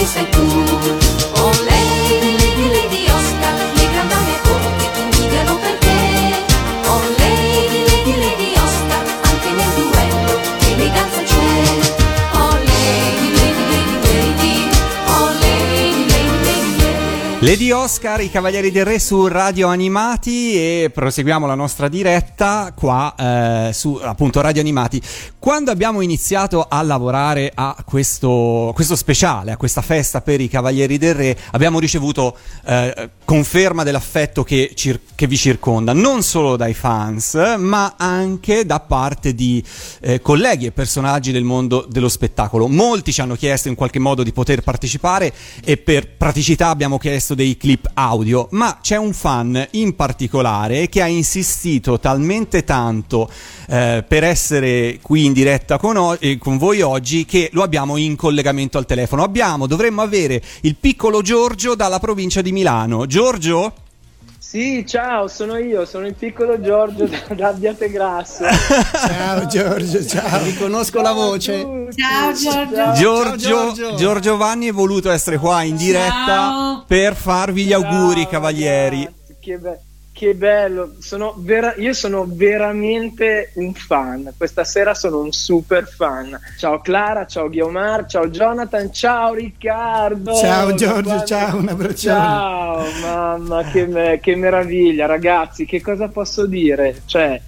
isso 0.03 0.19
é 0.19 0.25
tudo. 0.25 1.00
Lady 17.51 17.73
Oscar, 17.73 18.21
i 18.21 18.31
Cavalieri 18.31 18.71
del 18.71 18.85
Re 18.85 19.01
su 19.01 19.27
Radio 19.27 19.67
Animati 19.67 20.55
e 20.55 20.93
proseguiamo 20.95 21.49
la 21.49 21.57
nostra 21.57 21.89
diretta 21.89 22.73
qua 22.77 23.13
eh, 23.19 23.73
su 23.73 23.99
appunto 24.01 24.41
Radio 24.41 24.61
Animati. 24.61 25.03
Quando 25.37 25.73
abbiamo 25.73 26.01
iniziato 26.01 26.65
a 26.69 26.81
lavorare 26.83 27.51
a 27.53 27.75
questo, 27.85 28.71
questo 28.73 28.95
speciale, 28.95 29.51
a 29.51 29.57
questa 29.57 29.83
festa 29.83 30.21
per 30.21 30.41
i 30.41 30.47
Cavalieri 30.47 30.97
del 30.97 31.15
Re, 31.15 31.37
abbiamo 31.51 31.81
ricevuto 31.81 32.37
eh, 32.65 33.11
conferma 33.25 33.83
dell'affetto 33.83 34.45
che, 34.45 34.71
cir- 34.77 35.01
che 35.17 35.27
vi 35.27 35.37
circonda, 35.37 35.93
non 35.93 36.23
solo 36.23 36.57
dai 36.57 36.75
fans, 36.75 37.35
ma 37.59 37.95
anche 37.97 38.65
da 38.65 38.79
parte 38.79 39.35
di 39.35 39.61
eh, 40.03 40.21
colleghi 40.21 40.67
e 40.67 40.73
personaggi 40.73 41.33
del 41.33 41.43
mondo 41.43 41.85
dello 41.89 42.09
spettacolo. 42.09 42.69
Molti 42.69 43.13
ci 43.13 43.21
hanno 43.21 43.35
chiesto 43.35 43.67
in 43.67 43.75
qualche 43.75 43.99
modo 43.99 44.23
di 44.23 44.33
poter 44.33 44.61
partecipare 44.61 45.33
e 45.65 45.79
per 45.79 46.17
praticità 46.17 46.69
abbiamo 46.69 46.97
chiesto 46.99 47.35
dei 47.41 47.57
clip 47.57 47.89
audio, 47.95 48.49
ma 48.51 48.81
c'è 48.83 48.97
un 48.97 49.15
fan 49.15 49.67
in 49.71 49.97
particolare 49.97 50.91
che 50.91 51.01
ha 51.01 51.07
insistito 51.07 51.99
talmente 51.99 52.65
tanto 52.65 53.31
eh, 53.67 54.05
per 54.07 54.25
essere 54.25 54.99
qui 55.01 55.25
in 55.25 55.33
diretta 55.33 55.79
con, 55.79 55.97
o- 55.97 56.19
eh, 56.21 56.37
con 56.37 56.59
voi 56.59 56.83
oggi 56.83 57.25
che 57.25 57.49
lo 57.55 57.63
abbiamo 57.63 57.97
in 57.97 58.15
collegamento 58.15 58.77
al 58.77 58.85
telefono. 58.85 59.23
Abbiamo, 59.23 59.67
dovremmo 59.67 60.03
avere 60.03 60.43
il 60.63 60.77
piccolo 60.77 61.23
Giorgio 61.23 61.75
dalla 61.75 61.99
provincia 61.99 62.43
di 62.43 62.53
Milano. 62.53 63.07
Giorgio? 63.07 63.73
Sì, 64.51 64.85
ciao, 64.85 65.29
sono 65.29 65.59
io, 65.59 65.85
sono 65.85 66.09
il 66.09 66.17
piccolo 66.17 66.61
Giorgio 66.61 67.07
da, 67.07 67.35
da 67.37 67.49
Abbiategrasso. 67.51 68.43
Ciao 68.51 69.47
Giorgio, 69.47 70.05
ciao. 70.05 70.43
Riconosco 70.43 71.01
la 71.01 71.13
voce. 71.13 71.87
Ciao 71.95 72.33
Giorgio. 72.33 72.93
Giorgio, 73.39 73.95
Giorgio 73.95 74.37
Vanni 74.37 74.67
è 74.67 74.73
voluto 74.73 75.09
essere 75.13 75.39
qua 75.39 75.63
in 75.63 75.77
diretta 75.77 76.25
Ciao. 76.27 76.85
per 76.85 77.15
farvi 77.15 77.63
gli 77.63 77.73
auguri, 77.73 78.27
cavalieri. 78.27 79.09
Che, 79.39 79.57
be- 79.57 79.83
che 80.21 80.35
bello, 80.35 80.97
sono 80.99 81.35
vera- 81.39 81.75
io 81.77 81.95
sono 81.95 82.27
veramente 82.29 83.53
un 83.55 83.73
fan. 83.73 84.31
Questa 84.37 84.65
sera 84.65 84.93
sono 84.93 85.21
un 85.21 85.33
super 85.33 85.89
fan. 85.89 86.39
Ciao 86.59 86.83
Clara, 86.83 87.25
ciao 87.25 87.49
Guiomar, 87.49 88.05
ciao 88.05 88.29
Jonathan, 88.29 88.93
ciao 88.93 89.33
Riccardo. 89.33 90.35
Ciao 90.35 90.75
Giorgio, 90.75 91.25
ciao, 91.25 91.57
un 91.57 91.69
abbraccione. 91.69 92.19
Ciao, 92.19 92.85
mamma, 93.01 93.65
che, 93.71 93.87
me- 93.87 94.21
che 94.21 94.37
meraviglia, 94.37 95.07
ragazzi. 95.07 95.65
Che 95.65 95.81
cosa 95.81 96.09
posso 96.09 96.45
dire? 96.45 97.01
Cioè, 97.07 97.41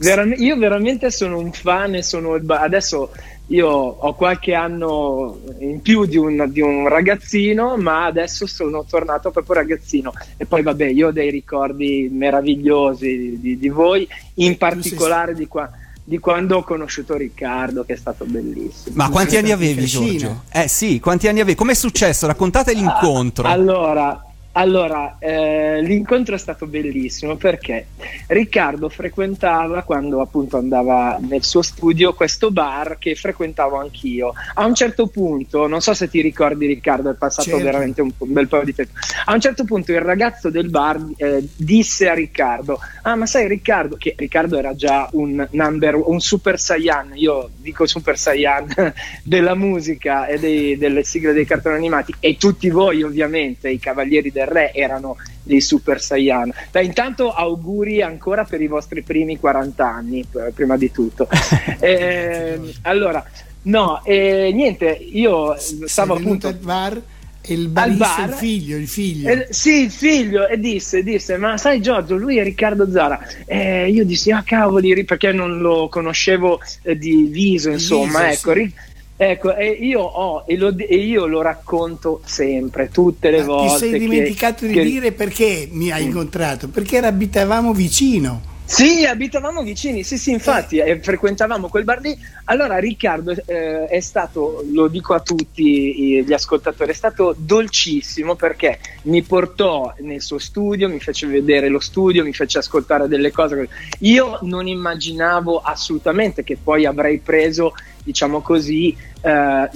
veram- 0.00 0.34
io 0.36 0.56
veramente 0.56 1.10
sono 1.10 1.38
un 1.38 1.52
fan 1.52 1.94
e 1.94 2.02
sono 2.02 2.34
il 2.34 2.42
ba- 2.42 2.60
adesso 2.60 3.10
io 3.48 3.68
ho 3.68 4.14
qualche 4.14 4.54
anno 4.54 5.40
in 5.58 5.82
più 5.82 6.04
di 6.04 6.16
un, 6.16 6.46
di 6.50 6.60
un 6.60 6.86
ragazzino, 6.88 7.76
ma 7.76 8.04
adesso 8.04 8.46
sono 8.46 8.84
tornato 8.88 9.30
proprio 9.32 9.56
ragazzino. 9.56 10.12
E 10.36 10.46
poi, 10.46 10.62
vabbè, 10.62 10.86
io 10.86 11.08
ho 11.08 11.10
dei 11.10 11.30
ricordi 11.30 12.08
meravigliosi 12.12 13.38
di, 13.40 13.58
di 13.58 13.68
voi, 13.68 14.06
in 14.34 14.56
particolare 14.56 15.34
di, 15.34 15.48
qua- 15.48 15.68
di 16.04 16.18
quando 16.18 16.58
ho 16.58 16.62
conosciuto 16.62 17.16
Riccardo, 17.16 17.82
che 17.82 17.94
è 17.94 17.96
stato 17.96 18.24
bellissimo. 18.24 18.94
Ma 18.94 19.10
quanti 19.10 19.36
anni 19.36 19.50
avevi, 19.50 19.84
Giorgio? 19.84 20.44
Eh 20.52 20.68
sì, 20.68 21.00
quanti 21.00 21.26
anni 21.26 21.40
avevi? 21.40 21.56
Com'è 21.56 21.74
successo? 21.74 22.28
Raccontate 22.28 22.72
l'incontro. 22.72 23.48
Allora, 23.48 24.29
allora 24.60 25.16
eh, 25.18 25.80
l'incontro 25.80 26.34
è 26.34 26.38
stato 26.38 26.66
bellissimo 26.66 27.36
perché 27.36 27.86
Riccardo 28.26 28.90
frequentava 28.90 29.82
quando 29.82 30.20
appunto 30.20 30.58
andava 30.58 31.18
nel 31.18 31.42
suo 31.42 31.62
studio 31.62 32.12
questo 32.12 32.50
bar 32.50 32.98
che 32.98 33.14
frequentavo 33.14 33.78
anch'io. 33.78 34.34
A 34.54 34.66
un 34.66 34.74
certo 34.74 35.06
punto, 35.06 35.66
non 35.66 35.80
so 35.80 35.94
se 35.94 36.10
ti 36.10 36.20
ricordi 36.20 36.66
Riccardo, 36.66 37.10
è 37.10 37.14
passato 37.14 37.48
Certo. 37.50 37.64
veramente 37.64 38.02
un, 38.02 38.12
bel 38.18 38.48
po' 38.48 38.62
di 38.62 38.74
tempo. 38.74 38.92
A 39.24 39.32
un 39.32 39.40
certo 39.40 39.64
punto 39.64 39.92
il 39.92 40.00
ragazzo 40.00 40.50
del 40.50 40.68
bar 40.68 41.00
eh, 41.16 41.42
disse 41.56 42.08
a 42.10 42.14
Riccardo: 42.14 42.78
Ah, 43.02 43.16
ma 43.16 43.24
sai 43.24 43.48
Riccardo, 43.48 43.96
che 43.96 44.14
Riccardo 44.16 44.58
era 44.58 44.74
già 44.74 45.08
un 45.12 45.46
number, 45.52 45.94
un 45.94 46.20
super 46.20 46.60
saiyan, 46.60 47.12
io 47.14 47.48
dico 47.56 47.86
super 47.86 48.18
saiyan 48.18 48.92
della 49.24 49.54
musica 49.54 50.26
e 50.26 50.38
dei- 50.38 50.76
delle 50.76 51.02
sigle 51.02 51.32
dei 51.32 51.46
cartoni 51.46 51.76
animati, 51.76 52.14
e 52.20 52.36
tutti 52.36 52.68
voi, 52.68 53.02
ovviamente, 53.02 53.70
i 53.70 53.78
Cavalieri 53.78 54.30
del 54.30 54.49
Re, 54.50 54.72
erano 54.74 55.16
dei 55.42 55.60
super 55.60 56.00
saiyan. 56.00 56.52
Beh, 56.70 56.84
intanto 56.84 57.32
auguri 57.32 58.02
ancora 58.02 58.44
per 58.44 58.60
i 58.60 58.66
vostri 58.66 59.02
primi 59.02 59.38
40 59.38 59.86
anni, 59.86 60.20
eh, 60.20 60.50
prima 60.52 60.76
di 60.76 60.90
tutto. 60.90 61.28
Ehm, 61.82 62.70
allora, 62.82 63.24
no, 63.62 64.02
eh, 64.04 64.50
niente, 64.52 64.88
io 64.88 65.56
stavo 65.58 66.14
appunto 66.14 66.48
al 66.48 66.54
bar 66.56 67.00
e 67.42 67.54
il 67.54 67.68
barista, 67.68 68.16
bar. 68.16 68.28
il 68.28 68.34
figlio, 68.34 68.76
il 68.76 68.88
figlio. 68.88 69.30
Eh, 69.30 69.46
sì, 69.50 69.84
il 69.84 69.90
figlio, 69.90 70.46
e 70.46 70.58
disse, 70.58 71.02
disse, 71.02 71.38
ma 71.38 71.56
sai 71.56 71.80
Giorgio, 71.80 72.16
lui 72.16 72.36
è 72.36 72.42
Riccardo 72.42 72.90
Zara. 72.90 73.18
Eh, 73.46 73.88
io 73.90 74.04
dissi, 74.04 74.30
ah 74.30 74.42
cavoli, 74.42 75.04
perché 75.04 75.32
non 75.32 75.58
lo 75.58 75.88
conoscevo 75.88 76.60
eh, 76.82 76.98
di 76.98 77.28
viso, 77.30 77.70
insomma, 77.70 78.26
viso, 78.26 78.38
ecco. 78.40 78.52
ri- 78.52 78.74
ecco, 79.22 79.54
e 79.54 79.68
io, 79.68 80.00
ho, 80.00 80.44
e, 80.46 80.56
lo, 80.56 80.74
e 80.76 80.96
io 80.96 81.26
lo 81.26 81.42
racconto 81.42 82.22
sempre, 82.24 82.88
tutte 82.90 83.30
le 83.30 83.40
Ti 83.40 83.44
volte. 83.44 83.76
sei 83.78 83.90
che- 83.92 83.98
dimenticato 83.98 84.64
di 84.66 84.72
che- 84.72 84.82
dire 84.82 85.12
perché 85.12 85.68
mi 85.70 85.90
hai 85.90 86.04
incontrato? 86.04 86.68
Perché 86.68 86.98
abitavamo 86.98 87.74
vicino. 87.74 88.40
Sì, 88.70 89.04
abitavamo 89.04 89.64
vicini, 89.64 90.04
sì, 90.04 90.16
sì, 90.16 90.30
infatti, 90.30 90.78
eh, 90.78 91.00
frequentavamo 91.00 91.68
quel 91.68 91.82
bar 91.82 92.00
lì. 92.00 92.16
Allora, 92.44 92.78
Riccardo 92.78 93.32
eh, 93.32 93.86
è 93.86 93.98
stato, 93.98 94.64
lo 94.70 94.86
dico 94.86 95.12
a 95.12 95.18
tutti 95.18 96.22
gli 96.22 96.32
ascoltatori, 96.32 96.92
è 96.92 96.94
stato 96.94 97.34
dolcissimo 97.36 98.36
perché 98.36 98.78
mi 99.02 99.22
portò 99.22 99.92
nel 99.98 100.22
suo 100.22 100.38
studio, 100.38 100.88
mi 100.88 101.00
fece 101.00 101.26
vedere 101.26 101.68
lo 101.68 101.80
studio, 101.80 102.22
mi 102.22 102.32
fece 102.32 102.58
ascoltare 102.58 103.08
delle 103.08 103.32
cose. 103.32 103.68
Io 103.98 104.38
non 104.42 104.68
immaginavo 104.68 105.58
assolutamente 105.58 106.44
che 106.44 106.56
poi 106.56 106.86
avrei 106.86 107.18
preso, 107.18 107.74
diciamo 108.04 108.40
così, 108.40 108.96
eh, 109.20 109.68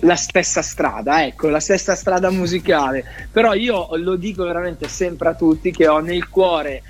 la 0.00 0.16
stessa 0.16 0.62
strada, 0.62 1.26
ecco, 1.26 1.48
la 1.48 1.58
stessa 1.58 1.96
strada 1.96 2.30
musicale. 2.30 3.28
Però 3.32 3.52
io 3.52 3.88
lo 3.96 4.14
dico 4.14 4.44
veramente 4.44 4.86
sempre 4.86 5.30
a 5.30 5.34
tutti 5.34 5.72
che 5.72 5.88
ho 5.88 5.98
nel 5.98 6.28
cuore 6.28 6.82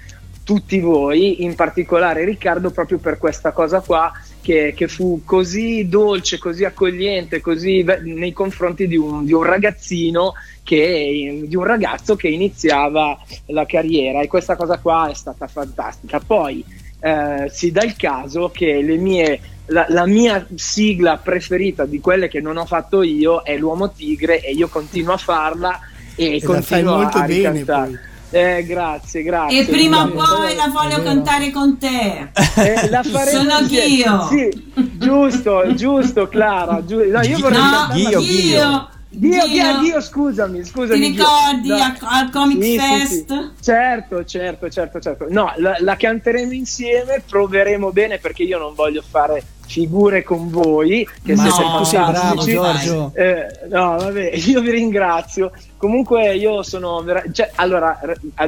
tutti 0.47 0.79
voi, 0.79 1.43
in 1.43 1.57
particolare 1.57 2.25
Riccardo, 2.25 2.71
proprio 2.71 2.99
per 2.99 3.19
questa 3.19 3.51
cosa 3.51 3.81
qua 3.81 4.13
che, 4.41 4.75
che 4.77 4.87
fu 4.87 5.23
così 5.25 5.89
dolce, 5.89 6.39
così 6.39 6.65
accogliente, 6.65 7.41
così 7.41 7.83
ve- 7.83 7.99
nei 8.05 8.33
confronti 8.33 8.87
di 8.87 8.97
un, 8.97 9.25
di 9.25 9.33
un 9.33 9.43
ragazzino 9.43 10.35
che, 10.63 11.43
di 11.45 11.57
un 11.57 11.65
ragazzo 11.65 12.15
che 12.15 12.29
iniziava 12.29 13.19
la 13.47 13.67
carriera 13.67 14.21
e 14.21 14.29
questa 14.29 14.55
cosa 14.55 14.79
qua 14.79 15.11
è 15.11 15.15
stata 15.15 15.49
fantastica. 15.49 16.21
Poi 16.25 16.65
eh, 17.01 17.51
si 17.51 17.73
dà 17.73 17.83
il 17.83 17.97
caso 17.97 18.49
che 18.51 18.83
le 18.83 18.99
mie, 18.99 19.41
la, 19.67 19.87
la 19.89 20.07
mia 20.07 20.47
sigla 20.55 21.17
preferita 21.17 21.87
di 21.87 21.99
quelle 21.99 22.29
che 22.29 22.41
non 22.41 22.57
ho 22.57 22.67
fatto 22.67 23.03
io 23.03 23.43
è 23.43 23.57
l'Uomo 23.57 23.91
Tigre 23.91 24.41
e 24.41 24.53
io 24.53 24.69
continuo 24.69 25.15
a 25.15 25.19
farla 25.19 25.81
e, 26.15 26.37
E 26.37 26.41
continuo 26.41 26.99
molto 26.99 27.19
a 27.19 27.27
bene. 27.27 28.15
Eh, 28.31 28.65
grazie, 28.67 29.23
grazie. 29.23 29.61
E 29.61 29.65
prima 29.67 30.03
o 30.03 30.09
poi 30.09 30.55
la 30.57 30.69
voglio 30.69 31.01
cantare 31.03 31.51
con 31.53 31.79
te. 31.79 32.31
Eh, 32.57 32.89
la 32.91 33.03
faremo 33.03 33.43
Sono 33.51 33.59
insieme. 33.61 33.87
Ghio. 33.97 34.27
Sì, 34.29 34.73
giusto, 34.99 35.75
giusto, 35.75 36.29
Clara. 36.29 36.85
giu- 36.85 37.05
no, 37.09 37.21
io 37.23 37.39
vorrei 37.39 37.59
No, 37.59 37.71
cantarla- 37.71 37.95
Ghio, 37.95 38.21
Ghio. 38.21 38.89
Dio. 39.19 39.47
Dio, 39.47 39.79
Dio, 39.81 40.01
scusami, 40.01 40.63
scusami. 40.65 41.01
Ti 41.01 41.07
ricordi 41.17 41.69
No. 41.69 41.77
al 42.03 42.31
Comic 42.31 42.63
Sì, 42.63 42.71
sì, 42.73 42.79
Fest? 42.79 43.27
sì. 43.27 43.51
Certo, 43.65 44.25
certo, 44.25 44.69
certo, 44.69 45.01
certo. 45.01 45.27
No, 45.31 45.53
la, 45.57 45.77
la 45.81 45.97
canteremo 45.97 46.53
insieme, 46.53 47.23
proveremo 47.27 47.91
bene 47.93 48.19
perché 48.19 48.43
io 48.43 48.59
non 48.59 48.75
voglio 48.75 49.03
fare 49.09 49.43
figure 49.69 50.23
con 50.23 50.49
voi 50.49 51.05
che 51.25 51.35
siete 51.37 51.59
no, 51.65 51.79
tu 51.79 51.85
sei 51.85 51.99
bravo, 51.99 52.15
fantastici. 52.15 52.53
Giorgio. 52.53 53.11
Eh, 53.15 53.47
no, 53.69 53.97
vabbè, 53.97 54.31
io 54.47 54.61
vi 54.61 54.71
ringrazio. 54.71 55.51
Comunque 55.79 56.35
io 56.37 56.63
sono 56.63 57.03
vera- 57.03 57.25
cioè, 57.33 57.51
allora 57.57 57.99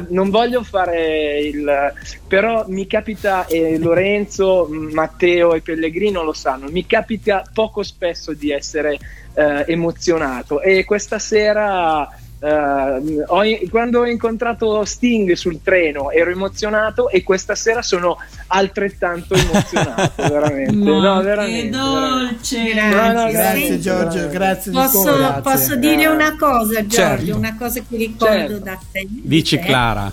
non 0.09 0.29
voglio 0.29 0.63
fare 0.63 1.39
il 1.41 1.93
però 2.27 2.63
mi 2.67 2.87
capita 2.87 3.45
e 3.47 3.77
Lorenzo, 3.77 4.67
Matteo 4.69 5.53
e 5.53 5.61
Pellegrino 5.61 6.23
lo 6.23 6.33
sanno, 6.33 6.67
mi 6.69 6.85
capita 6.85 7.43
poco 7.53 7.83
spesso 7.83 8.33
di 8.33 8.51
essere 8.51 8.97
eh, 9.39 9.63
emozionato 9.71 10.61
e 10.61 10.83
questa 10.83 11.17
sera 11.19 12.07
eh, 12.41 13.23
ho 13.27 13.41
quando 13.69 13.99
ho 13.99 14.05
incontrato 14.05 14.83
Sting 14.85 15.31
sul 15.33 15.61
treno 15.61 16.09
ero 16.11 16.29
emozionato 16.29 17.09
e 17.09 17.21
questa 17.23 17.53
sera 17.55 17.81
sono 17.81 18.17
altrettanto 18.47 19.33
emozionato 19.35 20.11
veramente 20.29 20.73
no 20.75 21.17
che 21.17 21.23
veramente, 21.23 21.77
dolce. 21.77 22.63
veramente. 22.73 22.95
No, 22.95 23.07
no, 23.07 23.11
Grazie 23.11 23.31
veramente, 23.31 23.79
Giorgio, 23.79 24.03
veramente. 24.09 24.37
grazie 24.37 24.71
di 24.71 24.77
Posso, 24.77 25.01
cuore. 25.01 25.17
grazie. 25.17 25.41
posso 25.41 25.75
dire 25.75 26.05
una 26.07 26.35
cosa, 26.37 26.85
Giorgio, 26.85 26.89
Certo. 26.95 27.35
una 27.37 27.55
cosa 27.57 27.79
che 27.87 27.97
ricordo 27.97 28.33
Certo. 28.35 28.57
da 28.59 28.79
te. 28.91 29.07
Dici 29.09 29.57
te. 29.57 29.65
Clara. 29.65 30.11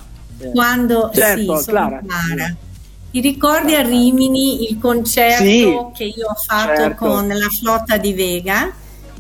Quando 0.52 1.10
Certo, 1.14 1.56
sì, 1.56 1.62
sono 1.64 1.78
Clara. 1.78 2.02
Clara. 2.06 2.56
Ti 3.10 3.20
ricordi 3.20 3.74
a 3.74 3.80
Rimini 3.82 4.68
il 4.68 4.78
concerto 4.78 5.42
Sì, 5.44 5.74
che 5.96 6.04
io 6.04 6.26
ho 6.26 6.34
fatto 6.34 6.76
certo. 6.82 7.06
con 7.06 7.28
la 7.28 7.48
flotta 7.48 7.96
di 7.96 8.12
Vega? 8.12 8.70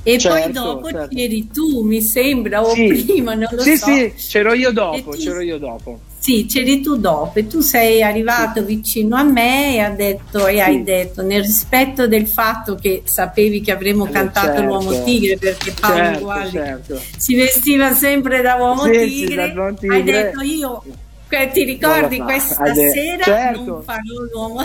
E 0.08 0.18
Certo, 0.20 0.38
poi 0.38 0.52
dopo 0.52 0.88
certo. 0.88 1.14
c'eri 1.16 1.50
tu, 1.52 1.82
mi 1.82 2.00
sembra, 2.00 2.62
o 2.62 2.72
Sì. 2.74 2.86
prima, 2.86 3.34
non 3.34 3.48
lo 3.50 3.60
sì, 3.62 3.76
so. 3.76 3.86
sì, 3.86 4.12
c'ero 4.16 4.52
io 4.52 4.70
dopo, 4.70 5.10
tu- 5.10 5.18
c'ero 5.18 5.40
io 5.40 5.58
dopo. 5.58 5.98
Sì, 6.20 6.46
c'eri 6.46 6.80
tu 6.80 6.96
dopo 6.96 7.40
e 7.40 7.48
tu 7.48 7.58
sei 7.60 8.04
arrivato 8.04 8.62
vicino 8.64 9.16
a 9.16 9.24
me 9.24 9.74
e, 9.74 9.78
ha 9.80 9.90
detto, 9.90 10.46
e 10.46 10.60
hai 10.60 10.84
detto, 10.84 11.22
nel 11.22 11.42
rispetto 11.42 12.06
del 12.06 12.28
fatto 12.28 12.76
che 12.76 13.02
sapevi 13.04 13.60
che 13.60 13.72
avremmo 13.72 14.06
Eh, 14.06 14.10
cantato 14.10 14.46
certo. 14.46 14.62
l'uomo 14.62 15.02
tigre 15.02 15.38
perché 15.38 15.72
Paolo 15.72 15.96
Certo, 15.96 16.18
Uguali 16.20 16.50
certo. 16.52 17.00
si 17.16 17.34
vestiva 17.34 17.92
sempre 17.92 18.42
da 18.42 18.54
uomo 18.54 18.84
Sì, 18.84 18.92
sì, 18.92 19.08
tigre, 19.26 19.34
da 19.34 19.60
uomo 19.60 19.68
hai 19.68 19.76
tigre. 19.76 20.22
detto 20.22 20.40
io, 20.42 20.82
ti 21.52 21.64
ricordi 21.64 22.16
fa, 22.18 22.24
questa 22.24 22.74
sera 22.74 23.24
certo. 23.24 23.64
non 23.64 23.82
farò 23.82 24.00
l'uomo, 24.32 24.60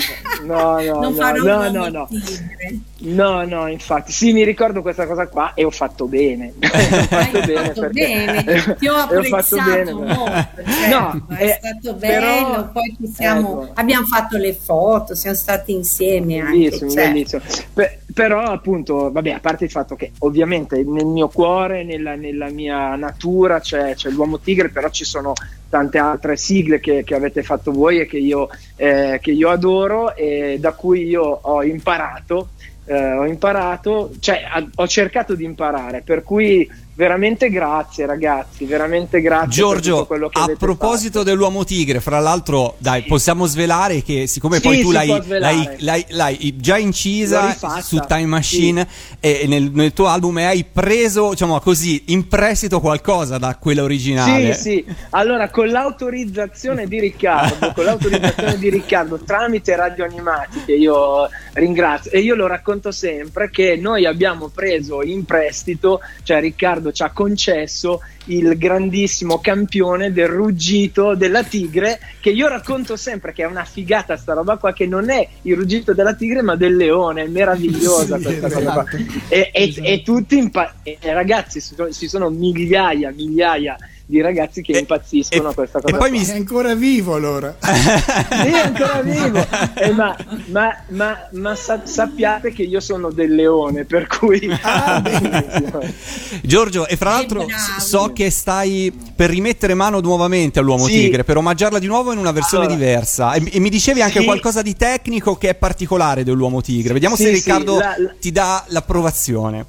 No, 0.46 0.82
no, 0.82 0.84
non 1.02 1.12
no, 1.14 1.14
farò 1.14 1.44
no, 1.44 1.58
l'uomo 1.58 1.70
no, 1.72 1.90
no. 1.90 2.08
tigre. 2.08 2.80
No, 3.04 3.44
no, 3.46 3.68
infatti, 3.68 4.12
sì, 4.12 4.32
mi 4.32 4.44
ricordo 4.44 4.82
questa 4.82 5.08
cosa 5.08 5.28
qua 5.28 5.54
e 5.56 5.64
ho 5.64 5.72
fatto 5.72 6.06
bene. 6.06 6.54
ho 6.62 6.68
fatto 6.68 7.40
bene, 7.40 7.74
fatto 7.74 7.90
bene, 7.90 8.76
ti 8.78 8.88
ho 8.88 8.96
apprezzato 8.96 9.56
bene, 9.64 9.94
molto, 9.94 10.24
cioè, 10.26 10.90
No, 10.90 11.26
è 11.30 11.44
eh, 11.44 11.60
stato 11.60 11.96
però- 11.96 12.44
bello, 12.52 12.70
poi 12.72 12.96
ci 13.00 13.12
siamo, 13.14 13.64
Ecco. 13.64 13.72
abbiamo 13.76 14.06
fatto 14.06 14.38
le 14.38 14.54
foto, 14.54 15.16
siamo 15.16 15.36
stati 15.36 15.72
insieme 15.74 16.40
anche, 16.40 16.52
Bellissimo, 16.52 16.92
cioè, 16.92 17.08
bellissimo. 17.08 17.42
Pe- 17.74 18.00
però 18.14 18.42
appunto, 18.44 19.12
vabbè, 19.12 19.32
a 19.32 19.40
parte 19.40 19.64
il 19.66 19.72
fatto 19.72 19.96
che 19.96 20.12
ovviamente 20.20 20.84
nel 20.84 21.06
mio 21.06 21.28
cuore, 21.30 21.84
nella, 21.84 22.16
nella 22.16 22.50
mia 22.50 22.96
natura 22.96 23.60
c'è, 23.60 23.96
c'è 23.96 24.10
l'uomo 24.10 24.40
tigre, 24.40 24.70
però 24.70 24.90
ci 24.90 25.06
sono 25.06 25.34
tante 25.70 25.98
altre 25.98 26.36
sigle 26.36 26.80
che, 26.82 27.04
che 27.06 27.16
avete 27.16 27.42
fatto 27.42 27.72
voi 27.72 28.00
e 28.02 28.06
che 28.06 28.18
io, 28.18 28.50
eh, 28.76 29.20
che 29.22 29.32
io 29.32 29.50
adoro 29.50 30.14
e 30.16 30.58
da 30.60 30.74
cui 30.74 31.08
io 31.08 31.24
ho 31.24 31.64
imparato. 31.64 32.50
Eh, 32.86 33.14
ho 33.14 33.26
imparato, 33.26 34.12
cioè 34.20 34.42
ho 34.76 34.88
cercato 34.88 35.36
di 35.36 35.44
imparare, 35.44 36.02
per 36.02 36.24
cui 36.24 36.70
veramente 36.94 37.50
grazie 37.50 38.06
ragazzi, 38.06 38.66
veramente 38.66 39.22
grazie 39.22 39.50
Giorgio, 39.50 40.08
a 40.34 40.52
proposito 40.58 41.24
dell'uomo 41.24 41.64
tigre, 41.64 42.00
fra 42.00 42.20
l'altro, 42.20 42.76
dai, 42.80 43.04
possiamo 43.04 43.46
svelare 43.46 44.02
che 44.04 44.28
siccome 44.28 44.58
Sì, 44.58 44.62
poi 44.62 44.82
tu 44.82 44.92
l'hai, 44.92 45.22
l'hai- 45.28 45.76
l'hai- 45.80 46.06
l'hai 46.10 46.56
già 46.58 46.78
incisa 46.78 47.56
su 47.82 47.98
Time 48.06 48.26
Machine 48.26 48.88
e 49.20 49.46
nel, 49.48 49.72
nel 49.72 49.94
tuo 49.94 50.08
album 50.08 50.40
e 50.40 50.46
hai 50.46 50.64
preso, 50.64 51.30
diciamo 51.32 51.60
così, 51.60 52.04
in 52.08 52.28
prestito 52.28 52.80
qualcosa 52.80 53.38
da 53.38 53.56
quella 53.56 53.84
originale. 53.84 54.54
Sì, 54.54 54.62
sì. 54.62 54.86
Allora, 55.12 55.50
con 55.50 55.68
l'autorizzazione 55.70 56.88
di 56.88 57.00
Riccardo, 57.00 57.72
con 57.74 57.86
l'autorizzazione 57.86 58.58
di 58.58 58.70
Riccardo 58.70 59.18
tramite 59.20 59.76
Radio 59.76 60.04
Animati, 60.04 60.64
che 60.66 60.74
io 60.74 61.30
ringrazio, 61.54 62.12
e 62.12 62.20
io 62.20 62.36
lo 62.36 62.48
racconto 62.48 62.92
sempre, 62.92 63.50
che 63.50 63.76
noi 63.76 64.06
abbiamo 64.06 64.50
preso 64.50 65.02
in 65.02 65.26
prestito, 65.26 66.00
cioè 66.24 66.40
Riccardo 66.40 66.81
ci 66.92 67.04
ha 67.04 67.12
concesso 67.12 68.02
il 68.26 68.58
grandissimo 68.58 69.40
campione 69.40 70.12
del 70.12 70.28
ruggito 70.28 71.14
della 71.16 71.44
tigre, 71.44 72.00
che 72.20 72.30
io 72.32 72.48
racconto 72.48 72.96
sempre 72.96 73.34
che 73.34 73.44
è 73.44 73.46
una 73.46 73.66
figata 73.66 74.18
sta 74.18 74.34
roba 74.34 74.58
qua, 74.58 74.74
che 74.74 74.88
non 74.88 75.10
è 75.12 75.28
il 75.44 75.56
ruggito 75.56 75.94
della 75.94 76.16
tigre, 76.16 76.42
ma 76.42 76.56
del 76.56 76.76
leone, 76.76 77.24
è 77.24 77.28
meravigliosa 77.28 78.18
Sì, 78.22 78.24
questa 78.24 78.48
cosa 78.50 78.72
qua. 78.72 78.86
esatto. 78.90 78.98
E, 79.30 79.50
e- 79.54 79.76
e 79.84 80.02
tutti 80.02 80.38
impa- 80.38 80.76
e- 80.82 80.98
ragazzi, 81.02 81.62
ci 81.62 82.08
sono 82.08 82.30
migliaia, 82.30 83.12
migliaia 83.12 83.78
di 84.12 84.20
ragazzi 84.20 84.62
che 84.62 84.78
impazziscono 84.78 85.48
a 85.48 85.54
questa 85.54 85.80
cosa. 85.80 85.94
Ma 85.94 86.00
poi 86.06 86.22
è 86.22 86.32
ancora 86.34 86.76
vivo 86.76 87.16
allora. 87.16 87.56
Sì, 87.64 88.48
è 88.50 88.60
ancora 88.60 89.02
vivo. 89.02 89.46
Eh, 89.76 89.92
ma 89.94 90.16
ma- 90.48 90.76
ma- 90.90 91.18
ma 91.32 91.56
sa- 91.56 91.82
sappiate 91.86 92.52
che 92.52 92.64
io 92.64 92.82
sono 92.82 93.10
del 93.12 93.34
leone, 93.34 93.86
per 93.86 94.08
cui. 94.08 94.50
Ah, 94.62 95.02
Giorgio, 96.44 96.88
e 96.88 96.98
fra 96.98 97.12
l'altro 97.12 97.46
so 97.80 98.12
che 98.14 98.30
stai 98.30 98.92
per 99.16 99.30
rimettere 99.30 99.74
mano 99.76 100.00
nuovamente 100.02 100.60
all'uomo 100.60 100.86
Sì. 100.88 100.92
tigre, 101.04 101.24
per 101.24 101.38
omaggiarla 101.38 101.80
di 101.80 101.88
nuovo 101.88 102.12
in 102.12 102.18
una 102.18 102.32
versione 102.32 102.66
Allora. 102.66 102.80
diversa. 102.80 103.34
E, 103.34 103.44
e 103.52 103.60
mi 103.60 103.70
dicevi 103.70 104.02
anche 104.02 104.20
Sì. 104.20 104.26
qualcosa 104.26 104.62
di 104.62 104.76
tecnico 104.76 105.36
che 105.38 105.50
è 105.50 105.56
particolare 105.56 106.24
dell'uomo 106.26 106.60
tigre. 106.62 106.92
Vediamo 106.94 107.16
Sì, 107.16 107.24
se 107.24 107.30
sì, 107.30 107.36
Riccardo 107.36 107.78
la- 107.78 107.96
la- 107.98 108.14
ti 108.20 108.32
dà 108.32 108.64
l'approvazione. 108.68 109.66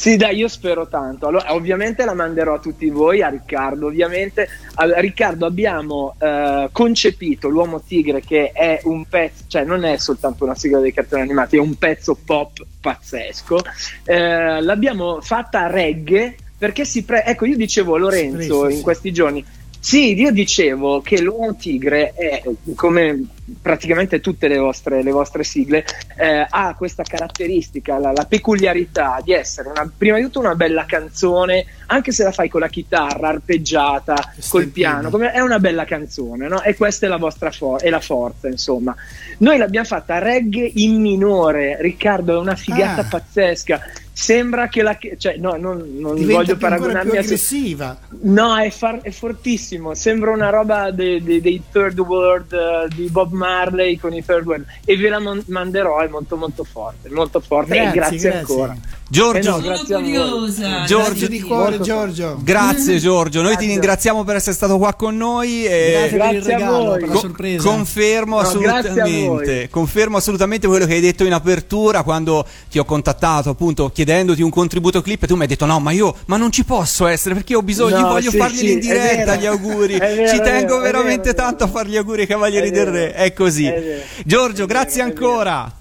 Sì, 0.00 0.16
dai, 0.16 0.36
io 0.36 0.48
spero 0.48 0.88
tanto. 0.88 1.26
Allora, 1.26 1.52
ovviamente 1.52 2.06
la 2.06 2.14
manderò 2.14 2.54
a 2.54 2.58
tutti 2.58 2.88
voi, 2.88 3.20
a 3.20 3.28
Riccardo. 3.28 3.88
Ovviamente, 3.88 4.48
a 4.76 4.98
Riccardo, 4.98 5.44
abbiamo 5.44 6.14
eh, 6.18 6.70
concepito 6.72 7.48
l'Uomo 7.48 7.82
Tigre, 7.82 8.22
che 8.22 8.50
è 8.52 8.80
un 8.84 9.04
pezzo, 9.04 9.44
cioè 9.48 9.64
non 9.64 9.84
è 9.84 9.98
soltanto 9.98 10.44
una 10.44 10.54
sigla 10.54 10.78
dei 10.78 10.94
cartoni 10.94 11.20
animati, 11.20 11.58
è 11.58 11.60
un 11.60 11.76
pezzo 11.76 12.16
pop 12.24 12.64
pazzesco. 12.80 13.58
Eh, 14.04 14.62
l'abbiamo 14.62 15.20
fatta 15.20 15.64
a 15.64 15.66
reggae 15.66 16.34
perché 16.56 16.86
si 16.86 17.04
pre- 17.04 17.26
Ecco, 17.26 17.44
io 17.44 17.56
dicevo 17.58 17.96
a 17.96 17.98
Lorenzo 17.98 18.60
presta, 18.60 18.76
in 18.78 18.80
questi 18.80 19.12
giorni. 19.12 19.44
Sì, 19.82 20.12
io 20.14 20.30
dicevo 20.30 21.00
che 21.00 21.22
l'uomo 21.22 21.56
tigre 21.56 22.12
è 22.12 22.42
come 22.74 23.24
praticamente 23.62 24.20
tutte 24.20 24.46
le 24.46 24.58
vostre, 24.58 25.02
le 25.02 25.10
vostre 25.10 25.42
sigle, 25.42 25.86
eh, 26.18 26.46
ha 26.48 26.74
questa 26.76 27.02
caratteristica, 27.02 27.98
la, 27.98 28.12
la 28.12 28.26
peculiarità 28.26 29.20
di 29.24 29.32
essere 29.32 29.70
una- 29.70 29.90
prima 29.96 30.16
di 30.18 30.22
tutto 30.24 30.38
una 30.40 30.54
bella 30.54 30.84
canzone, 30.84 31.64
anche 31.86 32.12
se 32.12 32.24
la 32.24 32.30
fai 32.30 32.50
con 32.50 32.60
la 32.60 32.68
chitarra 32.68 33.28
arpeggiata, 33.28 34.34
col 34.50 34.68
piano, 34.68 35.08
come- 35.08 35.32
è 35.32 35.40
una 35.40 35.58
bella 35.58 35.86
canzone, 35.86 36.46
no? 36.46 36.62
E 36.62 36.76
questa 36.76 37.06
è 37.06 37.08
la 37.08 37.16
vostra 37.16 37.50
for- 37.50 37.80
è 37.80 37.88
la 37.88 38.00
forza, 38.00 38.48
insomma. 38.48 38.94
Noi 39.38 39.56
l'abbiamo 39.56 39.86
fatta 39.86 40.18
reggae 40.18 40.70
in 40.74 41.00
minore, 41.00 41.78
Riccardo, 41.80 42.34
è 42.36 42.38
una 42.38 42.54
figata 42.54 43.00
Ah. 43.00 43.04
pazzesca. 43.08 43.80
Sembra 44.20 44.68
che 44.68 44.82
la. 44.82 44.98
cioè, 45.16 45.36
no, 45.38 45.56
non, 45.56 45.82
non 45.96 46.26
voglio 46.26 46.54
paragonarmi 46.56 47.08
più 47.10 47.18
a. 47.18 47.22
aggressiva. 47.22 47.98
No, 48.20 48.54
è, 48.58 48.68
far- 48.70 49.00
è 49.00 49.10
fortissimo. 49.10 49.94
Sembra 49.94 50.30
una 50.30 50.50
roba 50.50 50.90
dei, 50.90 51.22
dei- 51.22 51.40
dei 51.40 51.62
Third 51.72 51.98
World 51.98 52.52
eh, 52.52 52.88
di 52.94 53.08
Bob 53.08 53.32
Marley 53.32 53.96
con 53.96 54.12
i 54.12 54.22
Third 54.22 54.44
World. 54.46 54.66
E 54.84 54.94
ve 54.98 55.08
la 55.08 55.20
mon- 55.20 55.42
manderò, 55.46 56.00
è 56.00 56.08
molto, 56.08 56.36
molto 56.36 56.64
forte. 56.64 57.08
Molto 57.08 57.40
forte. 57.40 57.74
Grazie, 57.76 57.88
e 57.88 57.92
grazie, 57.94 58.18
grazie. 58.18 58.38
ancora. 58.40 58.76
Giorgio, 59.10 59.38
Eh 59.38 59.50
no, 59.50 59.60
grazie 59.60 59.94
a 59.96 59.98
voi. 59.98 60.52
Giorgio, 60.52 60.96
Grazie 61.08 61.28
di 61.28 61.40
cuore, 61.40 61.80
Giorgio. 61.80 62.38
Grazie 62.44 62.98
Giorgio, 62.98 63.38
noi 63.40 63.48
ti 63.50 63.56
Grazie. 63.56 63.72
ringraziamo 63.74 64.22
per 64.22 64.36
essere 64.36 64.54
stato 64.54 64.78
qua 64.78 64.94
con 64.94 65.16
noi. 65.16 65.64
E 65.66 65.90
Grazie, 66.10 66.16
per 66.18 66.26
il 66.34 66.42
Grazie 66.42 66.52
a 66.54 66.56
regalo, 66.58 66.84
voi. 66.84 66.98
per 67.00 67.08
la 67.08 67.14
Co- 67.14 67.20
sorpresa. 67.20 67.68
Confermo 67.68 68.34
No, 68.36 68.40
assolutamente, 68.46 69.26
voi. 69.26 69.68
confermo 69.68 70.16
assolutamente 70.16 70.68
quello 70.68 70.86
che 70.86 70.92
hai 70.94 71.00
detto 71.00 71.24
in 71.24 71.32
apertura 71.32 72.04
quando 72.04 72.46
ti 72.70 72.78
ho 72.78 72.84
contattato 72.84 73.50
appunto 73.50 73.90
chiedendoti 74.10 74.42
un 74.42 74.50
contributo 74.50 75.02
clip 75.02 75.22
e 75.22 75.26
tu 75.28 75.36
mi 75.36 75.42
hai 75.42 75.46
detto 75.46 75.66
no 75.66 75.78
ma 75.78 75.92
io 75.92 76.14
ma 76.26 76.36
non 76.36 76.50
ci 76.50 76.64
posso 76.64 77.06
essere 77.06 77.34
perché 77.34 77.54
ho 77.54 77.62
bisogno, 77.62 77.96
No, 77.96 78.00
io 78.00 78.08
voglio 78.08 78.30
sì, 78.30 78.38
farglieli 78.38 78.66
sì, 78.66 78.72
in 78.72 78.80
diretta 78.80 79.36
gli 79.36 79.46
auguri, 79.46 79.98
vero, 79.98 80.28
ci 80.28 80.40
tengo 80.40 80.78
vero, 80.78 80.98
veramente 80.98 81.30
vero, 81.30 81.42
tanto 81.42 81.64
a 81.64 81.68
fargli 81.68 81.90
gli 81.90 81.96
auguri 81.96 82.22
ai 82.22 82.26
Cavalieri 82.26 82.70
del. 82.70 82.86
Re, 82.86 83.12
è 83.12 83.32
così. 83.32 83.66
È 83.66 83.80
vero. 83.80 84.02
Giorgio, 84.24 84.64
È 84.64 84.66
grazie 84.66 85.02
vero, 85.04 85.14
è 85.14 85.18
vero. 85.18 85.28
ancora. 85.30 85.72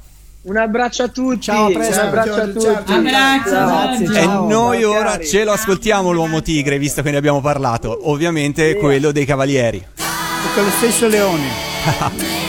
Un 0.41 0.57
abbraccio 0.57 1.03
a 1.03 1.07
tutti. 1.07 1.41
Ciao, 1.41 1.67
a 1.67 1.71
presto. 1.71 1.99
Un 2.01 2.07
abbraccio 2.07 2.33
a 2.33 2.35
Giorgio, 2.51 2.61
ciao. 2.61 2.77
tutti. 2.77 2.91
Abbraccio, 2.91 3.49
Grazie, 3.49 4.05
Giorgio. 4.05 4.19
E 4.19 4.23
ciao. 4.23 4.47
noi 4.47 4.81
Ciao, 4.81 4.89
ora 4.91 5.11
cari. 5.11 5.27
ce 5.27 5.43
lo 5.43 5.51
ascoltiamo 5.51 6.11
l'uomo 6.11 6.41
tigre, 6.41 6.77
visto 6.77 7.01
che 7.01 7.11
ne 7.11 7.17
abbiamo 7.17 7.41
parlato. 7.41 8.09
Ovviamente 8.09 8.75
quello 8.75 9.11
dei 9.11 9.25
Cavalieri. 9.25 9.77
E 9.77 10.53
con 10.53 10.63
lo 10.63 10.69
stesso 10.69 11.07
leone. 11.07 12.47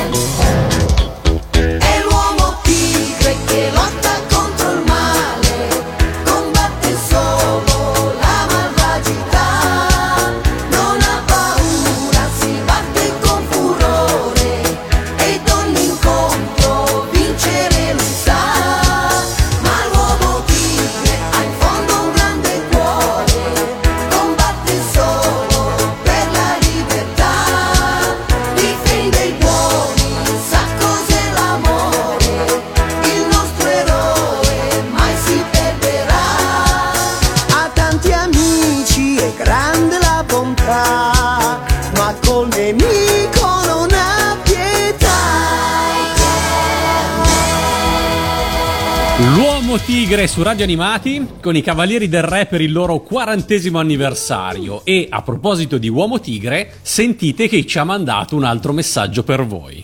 tigre 50.11 50.27
su 50.27 50.43
Radio 50.43 50.65
Animati 50.65 51.25
con 51.41 51.55
i 51.55 51.61
Cavalieri 51.61 52.09
del 52.09 52.23
Re 52.23 52.45
per 52.45 52.59
il 52.59 52.73
loro 52.73 52.99
quarantesimo 52.99 53.79
anniversario 53.79 54.83
e 54.83 55.07
a 55.09 55.21
proposito 55.21 55.77
di 55.77 55.87
Uomo 55.87 56.19
Tigre 56.19 56.79
sentite 56.81 57.47
che 57.47 57.65
ci 57.65 57.79
ha 57.79 57.85
mandato 57.85 58.35
un 58.35 58.43
altro 58.43 58.73
messaggio 58.73 59.23
per 59.23 59.45
voi. 59.45 59.81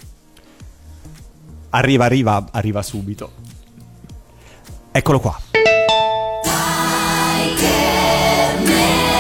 Arriva, 1.70 2.04
arriva, 2.04 2.45
arriva 2.52 2.82
subito. 2.82 3.32
Eccolo 4.91 5.22
qua. 5.22 5.40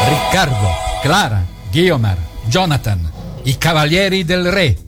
Riccardo, 0.09 0.67
Clara, 1.01 1.41
Guiomar, 1.71 2.17
Jonathan, 2.49 3.11
i 3.43 3.57
Cavalieri 3.57 4.25
del 4.25 4.51
Re. 4.51 4.86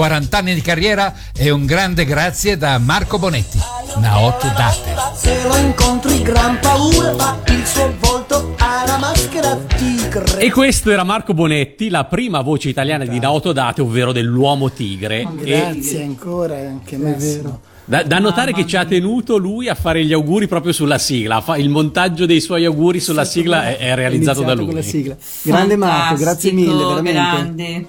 40 0.00 0.38
anni 0.38 0.54
di 0.54 0.62
carriera 0.62 1.12
e 1.36 1.50
un 1.50 1.66
grande 1.66 2.06
grazie 2.06 2.56
da 2.56 2.78
Marco 2.78 3.18
Bonetti. 3.18 3.58
Naot 3.98 4.50
Date. 4.54 4.94
Se 5.14 5.42
lo 5.46 5.54
incontri 5.56 6.22
gran 6.22 6.58
paura 6.58 7.14
fa 7.16 7.38
il 7.48 7.66
suo 7.66 7.94
volto 8.00 8.54
alla 8.60 8.96
maschera 8.96 9.54
tigre 9.76 10.38
E 10.38 10.50
questo 10.50 10.90
era 10.90 11.04
Marco 11.04 11.34
Bonetti, 11.34 11.90
la 11.90 12.04
prima 12.06 12.40
voce 12.40 12.70
italiana 12.70 13.04
di 13.04 13.18
Naoto 13.18 13.52
Date, 13.52 13.82
ovvero 13.82 14.12
dell'uomo 14.12 14.70
tigre. 14.70 15.28
E 15.44 15.70
Grazie 15.70 16.02
ancora, 16.02 16.56
anche 16.56 16.96
Massimo. 16.96 17.60
da, 17.84 18.02
da 18.02 18.18
notare 18.20 18.54
che 18.54 18.66
ci 18.66 18.76
ha 18.78 18.86
tenuto 18.86 19.36
lui 19.36 19.68
a 19.68 19.74
fare 19.74 20.02
gli 20.02 20.14
auguri 20.14 20.48
proprio 20.48 20.72
sulla 20.72 20.96
sigla. 20.96 21.42
Fa- 21.42 21.58
il 21.58 21.68
montaggio 21.68 22.24
dei 22.24 22.40
suoi 22.40 22.64
auguri 22.64 23.00
sulla 23.00 23.26
sigla 23.26 23.66
è, 23.66 23.76
è 23.76 23.94
realizzato 23.94 24.40
da 24.40 24.54
la 24.54 24.62
lui. 24.62 24.82
sigla. 24.82 25.14
Grande 25.42 25.76
Marco, 25.76 26.14
grazie 26.14 26.52
mille, 26.52 26.84
veramente. 26.84 27.12
grande. 27.12 27.86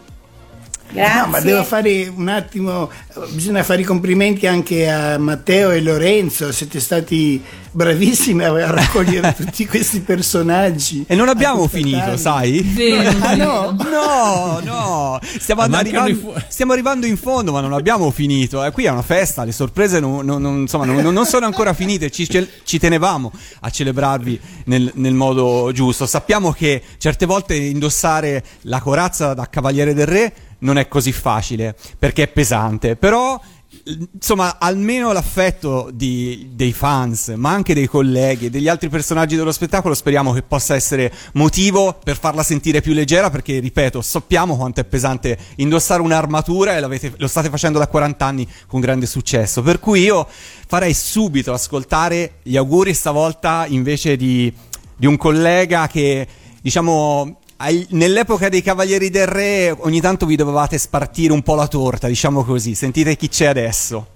No, 0.93 1.27
ma 1.27 1.39
devo 1.39 1.63
fare 1.63 2.11
un 2.13 2.27
attimo, 2.27 2.89
bisogna 3.31 3.63
fare 3.63 3.81
i 3.81 3.83
complimenti 3.85 4.45
anche 4.47 4.89
a 4.89 5.17
Matteo 5.17 5.71
e 5.71 5.81
Lorenzo, 5.81 6.51
siete 6.51 6.79
stati 6.79 7.41
bravissimi 7.73 8.43
a 8.43 8.69
raccogliere 8.69 9.33
tutti 9.39 9.65
questi 9.65 10.01
personaggi. 10.01 11.05
E 11.07 11.15
non 11.15 11.29
abbiamo 11.29 11.67
finito, 11.67 12.17
sai? 12.17 12.75
Ah, 13.21 13.35
no? 13.35 13.71
No, 13.89 14.59
no, 14.63 15.19
stiamo, 15.39 15.61
arrivando, 15.61 16.33
stiamo 16.49 16.73
arrivando 16.73 17.05
in 17.05 17.15
fondo, 17.15 17.51
ma 17.53 17.61
non 17.61 17.71
abbiamo 17.73 18.11
finito. 18.11 18.63
Eh, 18.65 18.71
qui 18.71 18.83
è 18.85 18.89
una 18.89 19.01
festa, 19.01 19.43
le 19.45 19.53
sorprese 19.53 19.99
non, 19.99 20.25
non- 20.25 20.41
non- 20.41 20.59
insomma, 20.61 20.83
non, 20.85 21.01
non 21.13 21.25
sono 21.25 21.45
ancora 21.45 21.73
finite. 21.73 22.09
Ci, 22.11 22.27
ci 22.63 22.79
tenevamo 22.79 23.31
a 23.61 23.69
celebrarvi 23.69 24.39
nel, 24.65 24.91
nel 24.95 25.13
modo 25.13 25.71
giusto. 25.73 26.05
Sappiamo 26.05 26.51
che 26.51 26.81
certe 26.97 27.25
volte 27.25 27.55
indossare 27.55 28.43
la 28.63 28.79
corazza 28.81 29.33
da 29.33 29.47
Cavaliere 29.49 29.93
del 29.93 30.07
Re 30.07 30.33
non 30.61 30.77
è 30.77 30.87
così 30.87 31.11
facile 31.11 31.75
perché 31.97 32.23
è 32.23 32.27
pesante, 32.27 32.95
però. 32.95 33.39
Insomma, 33.83 34.59
almeno 34.59 35.11
l'affetto 35.13 35.89
di- 35.91 36.49
dei 36.53 36.73
fans, 36.73 37.29
ma 37.29 37.51
anche 37.51 37.73
dei 37.73 37.87
colleghi 37.87 38.47
e 38.47 38.49
degli 38.49 38.67
altri 38.67 38.89
personaggi 38.89 39.35
dello 39.35 39.51
spettacolo, 39.51 39.95
speriamo 39.95 40.33
che 40.33 40.43
possa 40.43 40.75
essere 40.75 41.11
motivo 41.33 41.97
per 42.03 42.17
farla 42.17 42.43
sentire 42.43 42.81
più 42.81 42.93
leggera. 42.93 43.29
Perché, 43.29 43.59
ripeto, 43.59 44.01
sappiamo 44.01 44.57
quanto 44.57 44.81
è 44.81 44.83
pesante 44.83 45.37
indossare 45.55 46.01
un'armatura 46.01 46.75
e 46.77 47.11
lo 47.17 47.27
state 47.27 47.49
facendo 47.49 47.79
da 47.79 47.87
40 47.87 48.25
anni 48.25 48.47
con 48.67 48.81
grande 48.81 49.05
successo. 49.05 49.61
Per 49.61 49.79
cui 49.79 50.01
io 50.01 50.27
farei 50.67 50.93
subito 50.93 51.53
ascoltare 51.53 52.33
gli 52.43 52.57
auguri, 52.57 52.93
stavolta 52.93 53.65
invece 53.67 54.15
di, 54.17 54.53
di 54.95 55.05
un 55.07 55.17
collega 55.17 55.87
che, 55.87 56.27
diciamo. 56.61 57.39
Nell'epoca 57.89 58.49
dei 58.49 58.61
Cavalieri 58.61 59.09
del 59.09 59.27
Re 59.27 59.71
ogni 59.79 60.01
tanto 60.01 60.25
vi 60.25 60.35
dovevate 60.35 60.77
spartire 60.77 61.31
un 61.33 61.41
po' 61.43 61.55
la 61.55 61.67
torta, 61.67 62.07
diciamo 62.07 62.43
così. 62.43 62.73
Sentite 62.75 63.15
chi 63.15 63.29
c'è 63.29 63.45
adesso. 63.45 64.07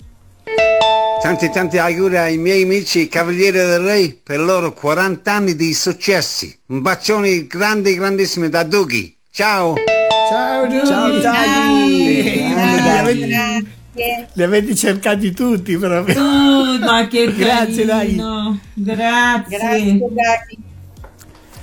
Tanti 1.22 1.50
tanti 1.50 1.78
auguri 1.78 2.18
ai 2.18 2.38
miei 2.38 2.64
amici 2.64 3.08
Cavalieri 3.08 3.58
del 3.58 3.80
Re 3.80 4.18
per 4.24 4.40
i 4.40 4.44
loro 4.44 4.74
40 4.74 5.32
anni 5.32 5.56
di 5.56 5.74
successi. 5.74 6.56
Un 6.68 6.82
bacione 6.82 7.48
grande, 7.48 7.96
grandissimo 7.96 8.48
da 8.50 8.64
Dughi. 8.64 9.16
Ciao! 9.32 9.74
Ciao 10.30 10.68
Giulio! 10.68 10.86
Ciao! 10.86 11.22
Ciao, 11.22 13.10
Li 14.34 14.44
avete- 14.44 14.76
cercati 14.76 15.32
tutti 15.32 15.78
proprio. 15.78 16.22
Oh, 16.22 16.78
ma 16.80 17.08
che 17.08 17.32
Grazie, 17.36 17.86
Daghi. 17.86 18.16
carino. 18.16 18.60
Grazie. 18.74 19.58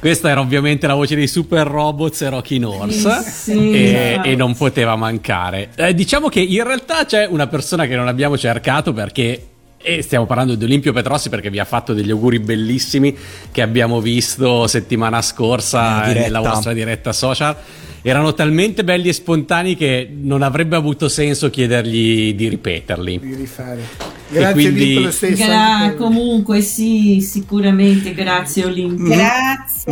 Questa 0.03 0.29
era 0.29 0.41
ovviamente 0.41 0.89
la 0.89 0.95
voce 0.95 1.15
dei 1.15 1.29
Super 1.29 1.65
Robots 1.65 2.23
e 2.23 2.29
Rocky 2.29 2.59
Norse 2.59 3.23
Sì. 3.23 3.71
e, 3.73 4.21
e 4.25 4.35
non 4.35 4.57
poteva 4.57 4.97
mancare. 4.97 5.69
Eh, 5.77 5.95
diciamo 5.95 6.29
che 6.29 6.41
in 6.41 6.65
realtà 6.65 7.05
c'è 7.07 7.25
una 7.25 7.47
persona 7.47 7.87
che 7.87 7.95
non 7.95 8.09
abbiamo 8.09 8.37
cercato 8.37 8.93
perché 8.93 9.47
e 9.81 10.03
stiamo 10.03 10.27
parlando 10.27 10.57
di 10.57 10.65
Olimpio 10.65 10.93
Petrossi 10.93 11.29
perché 11.29 11.51
vi 11.51 11.61
ha 11.61 11.65
fatto 11.65 11.93
degli 11.95 12.11
auguri 12.11 12.41
bellissimi 12.41 13.17
che 13.53 13.63
abbiamo 13.63 14.01
visto 14.01 14.67
settimana 14.67 15.23
scorsa 15.23 16.07
nella 16.13 16.41
vostra 16.41 16.73
diretta 16.73 17.13
social. 17.13 17.55
Erano 18.03 18.35
talmente 18.35 18.83
belli 18.83 19.09
e 19.09 19.13
spontanei 19.13 19.77
che 19.77 20.11
non 20.13 20.43
avrebbe 20.43 20.75
avuto 20.75 21.09
senso 21.09 21.49
chiedergli 21.49 22.35
di 22.35 22.49
ripeterli. 22.49 23.21
Di 23.21 23.35
rifare. 23.37 24.21
E 24.33 24.39
Grazie 24.39 24.53
quindi- 24.55 24.81
Olimpio, 24.83 25.01
lo 25.05 25.11
stesso. 25.11 25.45
Gra- 25.45 25.95
comunque 25.99 26.63
sì, 26.63 27.21
sicuramente, 27.21 28.15
grazie 28.15 28.65
Olimpio. 28.65 29.15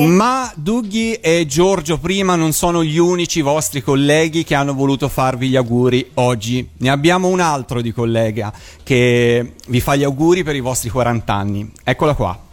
Ma 0.07 0.51
Dughi 0.55 1.13
e 1.15 1.45
Giorgio 1.47 1.99
prima 1.99 2.37
non 2.37 2.53
sono 2.53 2.83
gli 2.83 2.97
unici 2.97 3.43
vostri 3.43 3.83
colleghi 3.83 4.43
che 4.43 4.55
hanno 4.55 4.73
voluto 4.73 5.09
farvi 5.09 5.49
gli 5.49 5.57
auguri 5.57 6.11
oggi. 6.15 6.67
Ne 6.79 6.89
abbiamo 6.89 7.29
un 7.29 7.41
altro 7.41 7.83
di 7.83 7.93
collega 7.93 8.51
che 8.83 9.53
vi 9.67 9.81
fa 9.81 9.95
gli 9.97 10.05
auguri 10.05 10.43
per 10.43 10.57
i 10.57 10.61
vostri 10.61 10.89
40 10.89 11.35
anni. 11.35 11.71
Eccola 11.85 12.15
qua. 12.15 12.49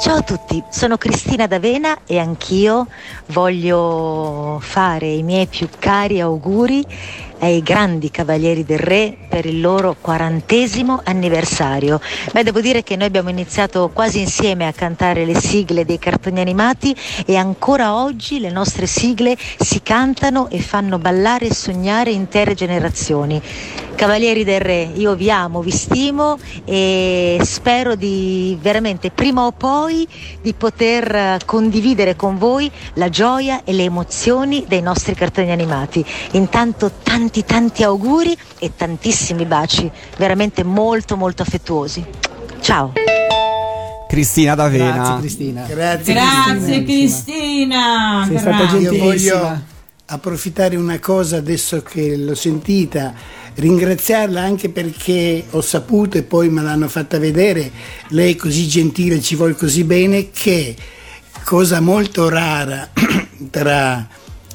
Ciao 0.00 0.18
a 0.18 0.22
tutti, 0.22 0.62
sono 0.70 0.96
Cristina 0.96 1.48
D'Avena 1.48 1.98
e 2.06 2.18
anch'io 2.20 2.86
voglio 3.30 4.60
fare 4.62 5.08
i 5.08 5.24
miei 5.24 5.48
più 5.48 5.68
cari 5.76 6.20
auguri 6.20 6.84
ai 7.40 7.62
grandi 7.62 8.10
cavalieri 8.10 8.64
del 8.64 8.78
re 8.78 9.16
per 9.28 9.46
il 9.46 9.60
loro 9.60 9.96
quarantesimo 10.00 11.02
anniversario. 11.04 12.00
Beh, 12.32 12.42
devo 12.42 12.60
dire 12.60 12.82
che 12.82 12.96
noi 12.96 13.06
abbiamo 13.06 13.30
iniziato 13.30 13.90
quasi 13.92 14.20
insieme 14.20 14.66
a 14.66 14.72
cantare 14.72 15.24
le 15.24 15.38
sigle 15.40 15.84
dei 15.84 15.98
cartoni 15.98 16.40
animati 16.40 16.94
e 17.26 17.36
ancora 17.36 17.94
oggi 17.94 18.40
le 18.40 18.50
nostre 18.50 18.86
sigle 18.86 19.36
si 19.58 19.82
cantano 19.82 20.48
e 20.50 20.60
fanno 20.60 20.98
ballare 20.98 21.46
e 21.46 21.54
sognare 21.54 22.10
intere 22.10 22.54
generazioni. 22.54 23.40
Cavalieri 23.98 24.44
del 24.44 24.60
Re, 24.60 24.92
io 24.94 25.16
vi 25.16 25.28
amo, 25.28 25.60
vi 25.60 25.72
stimo 25.72 26.38
e 26.64 27.40
spero 27.42 27.96
di 27.96 28.56
veramente 28.60 29.10
prima 29.10 29.44
o 29.44 29.50
poi 29.50 30.06
di 30.40 30.52
poter 30.52 31.38
condividere 31.44 32.14
con 32.14 32.38
voi 32.38 32.70
la 32.94 33.08
gioia 33.08 33.64
e 33.64 33.72
le 33.72 33.82
emozioni 33.82 34.64
dei 34.68 34.82
nostri 34.82 35.16
cartoni 35.16 35.50
animati. 35.50 36.04
Intanto 36.32 36.92
tanti 37.02 37.27
tanti 37.44 37.82
auguri 37.82 38.36
e 38.58 38.72
tantissimi 38.74 39.44
baci, 39.44 39.90
veramente 40.16 40.64
molto 40.64 41.16
molto 41.16 41.42
affettuosi. 41.42 42.04
Ciao! 42.60 42.92
Cristina 44.08 44.54
D'Avena. 44.54 44.92
Grazie 44.92 45.18
Cristina. 45.20 45.66
Grazie, 45.68 46.14
Grazie 46.14 46.82
Cristina. 46.82 48.24
Sei 48.26 48.38
stata 48.38 48.56
grazie. 48.56 48.78
Io 48.78 48.90
gentilissima. 48.90 49.38
voglio 49.38 49.62
approfittare 50.06 50.76
una 50.76 50.98
cosa 50.98 51.36
adesso 51.36 51.82
che 51.82 52.16
l'ho 52.16 52.34
sentita, 52.34 53.12
ringraziarla 53.54 54.40
anche 54.40 54.70
perché 54.70 55.44
ho 55.50 55.60
saputo 55.60 56.16
e 56.16 56.22
poi 56.22 56.48
me 56.48 56.62
l'hanno 56.62 56.88
fatta 56.88 57.18
vedere, 57.18 57.70
lei 58.08 58.32
è 58.32 58.36
così 58.36 58.66
gentile, 58.66 59.20
ci 59.20 59.36
vuole 59.36 59.54
così 59.54 59.84
bene 59.84 60.30
che 60.30 60.74
cosa 61.44 61.80
molto 61.80 62.30
rara 62.30 62.88
tra 63.50 64.08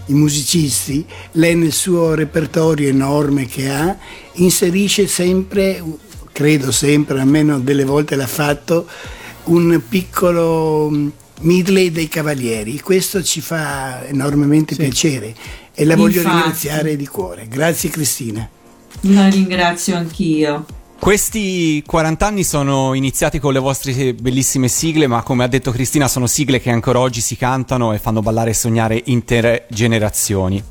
i 0.07 0.13
musicisti, 0.13 1.05
lei 1.34 1.55
nel 1.55 1.71
suo 1.71 2.13
repertorio 2.13 2.89
enorme 2.89 3.45
che 3.45 3.69
ha 3.69 3.97
inserisce 4.34 5.07
sempre, 5.07 5.81
credo 6.31 6.71
sempre, 6.71 7.19
almeno 7.19 7.59
delle 7.59 7.85
volte 7.85 8.15
l'ha 8.15 8.27
fatto, 8.27 8.88
un 9.45 9.81
piccolo 9.88 10.89
mm, 10.91 11.07
medley 11.41 11.91
dei 11.91 12.07
cavalieri. 12.07 12.80
Questo 12.80 13.23
ci 13.23 13.41
fa 13.41 14.05
enormemente 14.05 14.75
piacere 14.75 15.34
e 15.73 15.85
la 15.85 15.95
voglio 15.95 16.17
Infatti. 16.17 16.35
ringraziare 16.35 16.95
di 16.95 17.07
cuore. 17.07 17.47
Grazie 17.47 17.89
Cristina. 17.89 18.47
La 19.01 19.27
ringrazio 19.27 19.95
anch'io. 19.95 20.65
Questi 21.03 21.84
40 21.85 22.25
anni 22.25 22.45
sono 22.45 22.93
iniziati 22.93 23.38
con 23.38 23.51
le 23.51 23.59
vostre 23.59 24.13
bellissime 24.13 24.69
sigle, 24.69 25.05
ma 25.05 25.21
come 25.21 25.43
ha 25.43 25.47
detto 25.47 25.69
Cristina, 25.69 26.07
sono 26.07 26.27
sigle 26.27 26.61
che 26.61 26.69
ancora 26.69 26.99
oggi 26.99 27.19
si 27.19 27.35
cantano 27.35 27.91
e 27.91 27.99
fanno 27.99 28.21
ballare 28.21 28.51
e 28.51 28.53
sognare 28.53 29.01
intere 29.07 29.65
generazioni. 29.69 30.63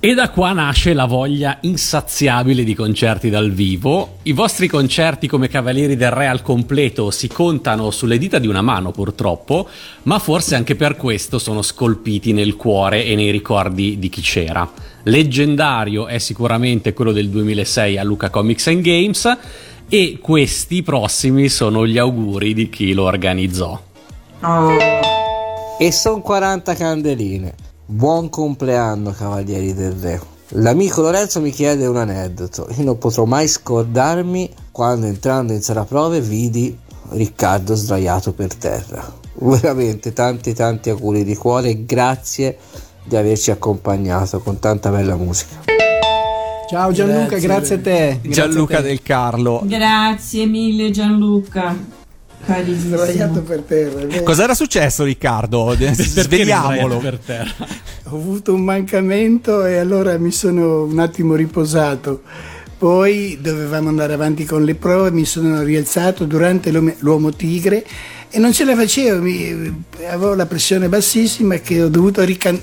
E 0.00 0.14
da 0.14 0.30
qua 0.30 0.52
nasce 0.52 0.92
la 0.92 1.06
voglia 1.06 1.58
insaziabile 1.62 2.62
di 2.62 2.72
concerti 2.72 3.30
dal 3.30 3.50
vivo. 3.50 4.18
I 4.22 4.32
vostri 4.32 4.68
concerti 4.68 5.26
come 5.26 5.48
Cavalieri 5.48 5.96
del 5.96 6.12
Re 6.12 6.28
al 6.28 6.40
completo 6.40 7.10
si 7.10 7.26
contano 7.26 7.90
sulle 7.90 8.16
dita 8.16 8.38
di 8.38 8.46
una 8.46 8.62
mano 8.62 8.92
purtroppo, 8.92 9.68
ma 10.04 10.20
forse 10.20 10.54
anche 10.54 10.76
per 10.76 10.94
questo 10.94 11.40
sono 11.40 11.62
scolpiti 11.62 12.32
nel 12.32 12.54
cuore 12.54 13.04
e 13.04 13.16
nei 13.16 13.32
ricordi 13.32 13.98
di 13.98 14.08
chi 14.08 14.20
c'era. 14.20 14.70
Leggendario 15.02 16.06
è 16.06 16.18
sicuramente 16.18 16.92
quello 16.92 17.10
del 17.10 17.28
2006 17.28 17.98
a 17.98 18.04
Luca 18.04 18.30
Comics 18.30 18.68
and 18.68 18.82
Games 18.82 19.36
E 19.88 20.18
questi 20.22 20.84
prossimi 20.84 21.48
sono 21.48 21.84
gli 21.84 21.98
auguri 21.98 22.54
di 22.54 22.68
chi 22.68 22.92
lo 22.92 23.02
organizzò. 23.02 23.82
E 25.80 25.90
son 25.90 26.22
40 26.22 26.74
candeline. 26.74 27.67
Buon 27.90 28.28
compleanno, 28.28 29.12
Cavalieri 29.12 29.72
del 29.72 29.92
Re. 29.92 30.20
L'amico 30.48 31.00
Lorenzo 31.00 31.40
mi 31.40 31.50
chiede 31.50 31.86
un 31.86 31.96
aneddoto. 31.96 32.68
Io 32.76 32.84
non 32.84 32.98
potrò 32.98 33.24
mai 33.24 33.48
scordarmi 33.48 34.50
quando 34.70 35.06
entrando 35.06 35.54
in 35.54 35.62
sala 35.62 35.84
prove 35.84 36.20
vidi 36.20 36.78
Riccardo 37.08 37.74
sdraiato 37.74 38.34
per 38.34 38.54
terra. 38.54 39.10
Veramente 39.40 40.12
tanti 40.12 40.52
tanti 40.52 40.90
auguri 40.90 41.24
di 41.24 41.34
cuore 41.34 41.70
e 41.70 41.86
grazie 41.86 42.58
di 43.04 43.16
averci 43.16 43.50
accompagnato 43.52 44.40
con 44.40 44.58
tanta 44.58 44.90
bella 44.90 45.16
musica. 45.16 45.56
Ciao 46.68 46.92
Gianluca, 46.92 47.38
grazie, 47.38 47.76
a 47.76 47.80
te. 47.80 48.18
Grazie 48.20 48.30
Gianluca 48.30 48.76
a 48.76 48.82
te. 48.82 48.88
del 48.88 49.00
Carlo. 49.00 49.62
Grazie 49.64 50.44
mille 50.44 50.90
Gianluca. 50.90 51.74
Carissimo. 52.44 52.96
Sdraiato 52.96 53.42
per 53.42 53.60
terra. 53.60 54.06
vero. 54.06 54.22
Cos'era 54.22 54.54
successo 54.54 55.04
Riccardo? 55.04 55.76
Svegliamolo. 55.76 56.98
Per 56.98 57.18
terra. 57.18 57.66
Ho 58.04 58.16
avuto 58.16 58.54
un 58.54 58.62
mancamento 58.62 59.64
e 59.66 59.76
allora 59.76 60.16
mi 60.18 60.30
sono 60.30 60.84
un 60.84 60.98
attimo 60.98 61.34
riposato. 61.34 62.22
Poi 62.78 63.38
dovevamo 63.40 63.88
andare 63.88 64.12
avanti 64.12 64.44
con 64.44 64.62
le 64.64 64.76
prove, 64.76 65.10
mi 65.10 65.24
sono 65.24 65.62
rialzato 65.62 66.24
durante 66.24 66.70
l'uomo 66.70 67.32
tigre 67.32 67.84
e 68.30 68.38
non 68.38 68.52
ce 68.52 68.64
la 68.64 68.74
facevo, 68.74 69.22
mi- 69.22 69.84
avevo 70.06 70.34
la 70.34 70.46
pressione 70.46 70.88
bassissima 70.88 71.56
che 71.56 71.82
ho 71.82 71.88
dovuto 71.88 72.22
rican- 72.24 72.60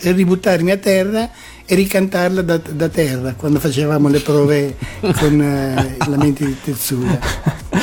ributtarmi 0.00 0.70
a 0.70 0.76
terra 0.76 1.30
e 1.64 1.74
ricantarla 1.74 2.42
da, 2.42 2.58
da 2.58 2.88
terra 2.88 3.34
quando 3.34 3.58
facevamo 3.58 4.08
le 4.08 4.20
prove 4.20 4.76
con 5.18 5.40
eh, 5.40 5.96
la 6.06 6.16
mente 6.16 6.44
di 6.44 6.56
Tetsuya. 6.62 7.18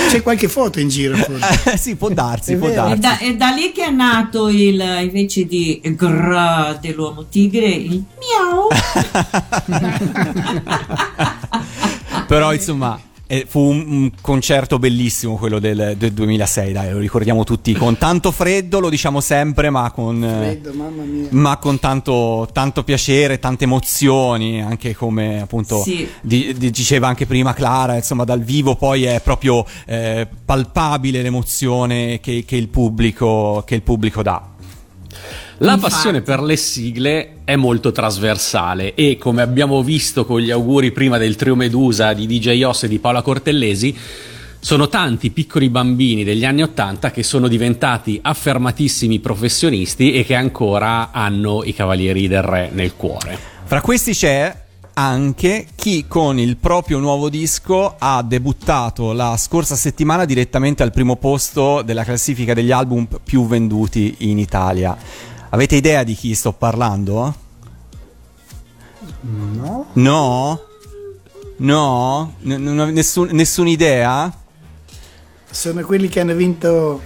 C'è 0.10 0.22
qualche 0.22 0.48
foto 0.48 0.80
in 0.80 0.90
giro 0.90 1.16
forse? 1.18 1.78
sì, 1.78 1.96
può 1.96 2.10
darsi, 2.10 2.54
È 2.54 2.58
può 2.58 2.68
vero. 2.68 2.86
È 2.88 2.98
darsi. 2.98 3.24
da, 3.24 3.30
è 3.32 3.36
da 3.36 3.50
lì 3.50 3.72
che 3.72 3.86
è 3.86 3.90
nato 3.92 4.50
il, 4.50 4.82
invece 5.02 5.46
di 5.46 5.82
grrr 5.84 6.78
dell'uomo 6.80 7.26
tigre, 7.28 7.68
il 7.68 8.04
miau. 8.20 8.68
Però 12.28 12.54
insomma 12.58 13.00
eh, 13.28 13.46
fu 13.48 13.60
un, 13.60 13.86
un 13.88 14.12
concerto 14.22 14.80
bellissimo 14.80 15.38
quello 15.38 15.60
del, 15.60 15.96
del 15.98 16.12
2006, 16.12 16.72
dai, 16.74 16.92
lo 16.92 17.00
ricordiamo 17.00 17.44
tutti 17.44 17.74
con 17.74 17.98
tanto 17.98 18.32
freddo, 18.32 18.80
lo 18.80 18.90
diciamo 18.90 19.22
sempre, 19.22 19.70
ma 19.70 19.92
con, 19.92 20.24
eh, 20.24 20.38
Freddo, 20.38 20.74
mamma 20.74 21.04
mia. 21.04 21.28
ma 21.32 21.58
con 21.58 21.80
tanto, 21.80 22.48
tanto 22.52 22.84
piacere, 22.84 23.40
tante 23.40 23.64
emozioni, 23.64 24.62
anche 24.62 24.94
come 24.96 25.42
appunto 25.42 25.82
Sì. 25.82 26.08
di- 26.22 26.54
di- 26.58 26.70
diceva 26.72 27.08
anche 27.08 27.26
prima 27.26 27.54
Clara, 27.54 27.96
insomma 27.96 28.24
dal 28.24 28.42
vivo 28.42 28.76
poi 28.76 29.04
è 29.06 29.22
proprio 29.22 29.66
eh, 29.86 30.28
palpabile 30.46 31.22
l'emozione 31.22 32.20
che, 32.20 32.44
che 32.46 32.56
il 32.56 32.68
pubblico, 32.68 33.64
che 33.66 33.76
il 33.76 33.82
pubblico 33.82 34.22
dà. 34.22 34.52
La 35.58 35.74
Infatti. 35.74 35.92
passione 35.92 36.22
per 36.22 36.42
le 36.42 36.56
sigle 36.58 37.36
è 37.44 37.56
molto 37.56 37.92
trasversale 37.92 38.96
e 38.96 39.18
come 39.18 39.42
abbiamo 39.42 39.84
visto 39.84 40.26
con 40.26 40.40
gli 40.40 40.50
auguri 40.50 40.92
prima 40.92 41.18
del 41.18 41.36
trio 41.36 41.56
Medusa 41.56 42.14
di 42.14 42.26
DJ 42.26 42.64
Oss 42.64 42.84
e 42.84 42.88
di 42.88 43.00
Paola 43.00 43.22
Cortellesi, 43.22 43.96
sono 44.60 44.88
tanti 44.88 45.30
piccoli 45.30 45.70
bambini 45.70 46.24
degli 46.24 46.46
anni 46.46 46.64
Ottanta 46.64 47.12
che 47.12 47.22
sono 47.22 47.48
diventati 47.48 48.20
affermatissimi 48.22 49.20
professionisti 49.20 50.14
e 50.14 50.24
che 50.24 50.36
ancora 50.36 51.12
hanno 51.12 51.64
i 51.64 51.74
Cavalieri 51.74 52.28
del 52.28 52.42
Re 52.42 52.70
nel 52.72 52.96
cuore. 52.96 53.38
Fra 53.66 53.82
questi 53.82 54.14
c'è 54.14 54.62
anche 54.96 55.68
chi 55.76 56.06
con 56.08 56.40
il 56.40 56.58
proprio 56.58 57.00
nuovo 57.00 57.30
disco 57.30 57.96
ha 57.98 58.24
debuttato 58.24 59.12
la 59.12 59.36
scorsa 59.38 59.76
settimana 59.76 60.26
direttamente 60.26 60.84
al 60.84 60.92
primo 60.92 61.16
posto 61.16 61.82
della 61.82 62.04
classifica 62.04 62.54
degli 62.54 62.72
album 62.72 63.08
più 63.24 63.46
venduti 63.48 64.16
in 64.20 64.38
Italia. 64.40 64.96
Avete 65.54 65.76
idea 65.76 66.04
di 66.04 66.16
chi 66.16 66.34
sto 66.34 66.52
parlando? 66.52 67.36
No? 69.22 69.86
No? 69.94 70.62
No? 71.58 72.34
N- 72.40 72.54
n- 72.54 72.90
nessun- 72.92 73.30
nessuna 73.34 73.70
idea? 73.70 74.34
Sono 75.48 75.82
quelli 75.84 76.08
che 76.10 76.22
hanno 76.22 76.34
vinto 76.34 77.00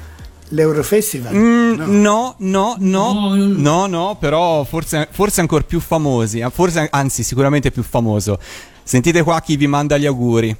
l'Eurofestival. 0.47 1.35
Mm, 1.35 1.73
no. 1.99 2.35
no, 2.37 2.75
no, 2.79 3.35
no, 3.35 3.85
no, 3.85 4.15
però 4.17 4.63
forse, 4.63 5.09
forse 5.11 5.41
ancora 5.41 5.65
più 5.65 5.81
famosi, 5.81 6.41
forse, 6.49 6.87
anzi 6.89 7.23
sicuramente 7.23 7.69
più 7.69 7.83
famoso. 7.83 8.39
Sentite 8.81 9.23
qua 9.23 9.41
chi 9.41 9.57
vi 9.57 9.67
manda 9.67 9.97
gli 9.97 10.05
auguri. 10.05 10.55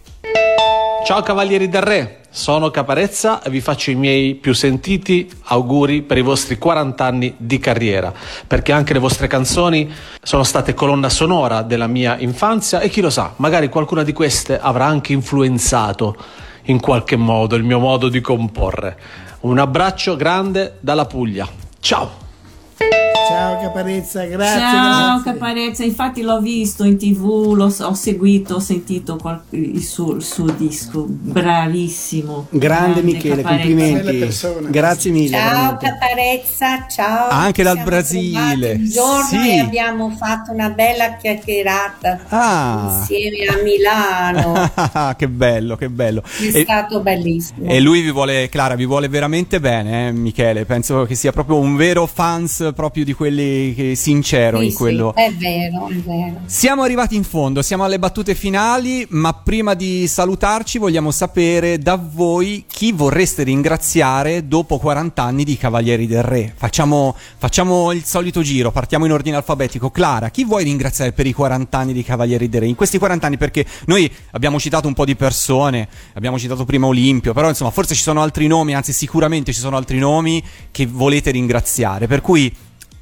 Ciao 1.08 1.22
Cavalieri 1.22 1.70
del 1.70 1.84
Re, 1.84 2.20
sono 2.30 2.70
Caparezza 2.70 3.42
e 3.42 3.50
vi 3.50 3.62
faccio 3.62 3.92
i 3.92 3.96
miei 3.96 4.36
più 4.36 4.54
sentiti 4.54 5.32
auguri 5.46 6.02
per 6.02 6.18
i 6.18 6.22
vostri 6.22 6.58
40 6.58 7.06
anni 7.06 7.34
di 7.38 7.60
carriera, 7.60 8.12
perché 8.46 8.74
anche 8.74 8.92
le 8.92 9.00
vostre 9.00 9.28
canzoni 9.28 9.90
sono 10.22 10.44
state 10.44 10.74
colonna 10.74 11.08
sonora 11.08 11.62
della 11.62 11.88
mia 11.88 12.18
infanzia 12.20 12.82
e 12.82 12.90
chi 12.90 13.00
lo 13.00 13.10
sa, 13.10 13.32
magari 13.38 13.70
qualcuna 13.70 14.04
di 14.04 14.12
queste 14.12 14.60
avrà 14.60 14.84
anche 14.84 15.14
influenzato 15.14 16.18
in 16.64 16.82
qualche 16.82 17.16
modo 17.16 17.56
il 17.56 17.64
mio 17.64 17.80
modo 17.80 18.10
di 18.10 18.20
comporre. 18.20 19.00
Un 19.40 19.60
abbraccio 19.60 20.18
grande 20.18 20.76
dalla 20.82 21.06
Puglia. 21.06 21.48
Ciao! 21.80 22.27
Ciao 23.28 23.60
Caparezza, 23.60 24.24
grazie. 24.26 24.60
Ciao 24.60 25.20
grazie. 25.22 25.32
Caparezza, 25.32 25.84
infatti 25.84 26.22
l'ho 26.22 26.40
visto 26.40 26.84
in 26.84 26.98
tv, 26.98 27.54
l'ho, 27.54 27.74
ho 27.80 27.94
seguito, 27.94 28.56
ho 28.56 28.60
sentito 28.60 29.18
qual- 29.18 29.42
il, 29.50 29.84
suo, 29.84 30.16
il 30.16 30.24
suo 30.24 30.46
disco, 30.52 31.06
bravissimo. 31.08 32.48
Grande 32.50 33.02
Michele, 33.02 33.42
Caparezza. 33.42 33.68
complimenti. 33.68 34.70
Grazie 34.70 35.12
mille. 35.12 35.38
Ciao 35.38 35.50
veramente. 35.52 35.86
Caparezza, 35.88 36.88
ciao. 36.88 37.30
Anche 37.30 37.64
dal 37.64 37.80
Brasile. 37.84 38.72
Un 38.74 38.90
giorno 38.90 39.24
Sì. 39.42 39.50
e 39.50 39.60
abbiamo 39.60 40.10
fatto 40.12 40.52
una 40.52 40.70
bella 40.70 41.16
chiacchierata 41.16 42.20
Ah. 42.30 42.98
insieme 43.00 43.46
a 43.48 43.62
Milano. 43.64 44.72
che 45.18 45.28
bello, 45.28 45.76
che 45.76 45.90
bello. 45.90 46.22
È 46.24 46.58
E, 46.58 46.62
stato 46.64 47.02
bellissimo. 47.02 47.70
e 47.70 47.80
lui 47.80 48.02
vi 48.02 48.12
vuole, 48.12 48.48
Clara, 48.50 48.76
vi 48.76 48.86
vuole 48.86 49.08
veramente 49.10 49.60
bene, 49.60 50.08
eh, 50.08 50.12
Michele. 50.12 50.66
Penso 50.66 51.04
che 51.06 51.16
sia 51.16 51.32
proprio 51.32 51.58
un 51.58 51.76
vero 51.76 52.06
fans 52.06 52.72
proprio 52.76 53.04
di 53.04 53.14
quelli 53.18 53.74
che 53.76 53.96
sincero 53.96 54.60
Sì, 54.60 54.66
in 54.66 54.72
sì, 54.72 54.78
quello. 54.78 55.14
è 55.16 55.34
vero, 55.34 55.88
è 55.90 55.94
vero. 55.96 56.40
Siamo 56.46 56.84
arrivati 56.84 57.16
in 57.16 57.24
fondo, 57.24 57.62
siamo 57.62 57.84
alle 57.84 58.00
battute 58.00 58.36
finali, 58.36 59.06
ma 59.10 59.34
prima 59.34 59.74
di 59.74 60.08
salutarci 60.08 60.78
vogliamo 60.78 61.12
sapere 61.12 61.80
da 61.80 61.96
voi 62.02 62.64
chi 62.68 62.92
vorreste 62.92 63.44
ringraziare 63.44 64.48
dopo 64.48 64.78
40 64.78 65.22
anni 65.24 65.44
di 65.44 65.58
Cavalieri 65.58 66.08
del 66.08 66.24
Re. 66.24 66.54
Facciamo, 66.56 67.16
facciamo 67.38 67.92
il 67.92 68.04
solito 68.06 68.42
giro, 68.42 68.72
partiamo 68.72 69.06
in 69.06 69.12
ordine 69.12 69.36
alfabetico. 69.36 69.90
Clara, 69.90 70.30
chi 70.30 70.46
vuoi 70.46 70.64
ringraziare 70.64 71.12
per 71.12 71.26
i 71.26 71.34
40 71.34 71.78
anni 71.78 71.94
di 71.94 72.04
Cavalieri 72.04 72.48
del 72.48 72.62
Re? 72.62 72.68
In 72.68 72.76
questi 72.76 72.98
40 73.00 73.26
anni, 73.26 73.38
perché 73.38 73.66
noi 73.88 74.10
abbiamo 74.32 74.60
citato 74.60 74.88
un 74.88 74.94
po' 74.94 75.06
di 75.06 75.16
persone, 75.16 75.88
abbiamo 76.14 76.38
citato 76.38 76.64
prima 76.66 76.86
Olimpio, 76.86 77.34
però 77.34 77.50
insomma 77.50 77.72
forse 77.72 77.96
ci 77.96 78.02
sono 78.04 78.22
altri 78.22 78.46
nomi, 78.48 78.76
anzi 78.76 78.94
sicuramente 78.94 79.52
ci 79.52 79.60
sono 79.60 79.76
altri 79.78 79.98
nomi 79.98 80.44
che 80.70 80.86
volete 80.86 81.32
ringraziare, 81.32 82.06
per 82.08 82.22
cui 82.22 82.54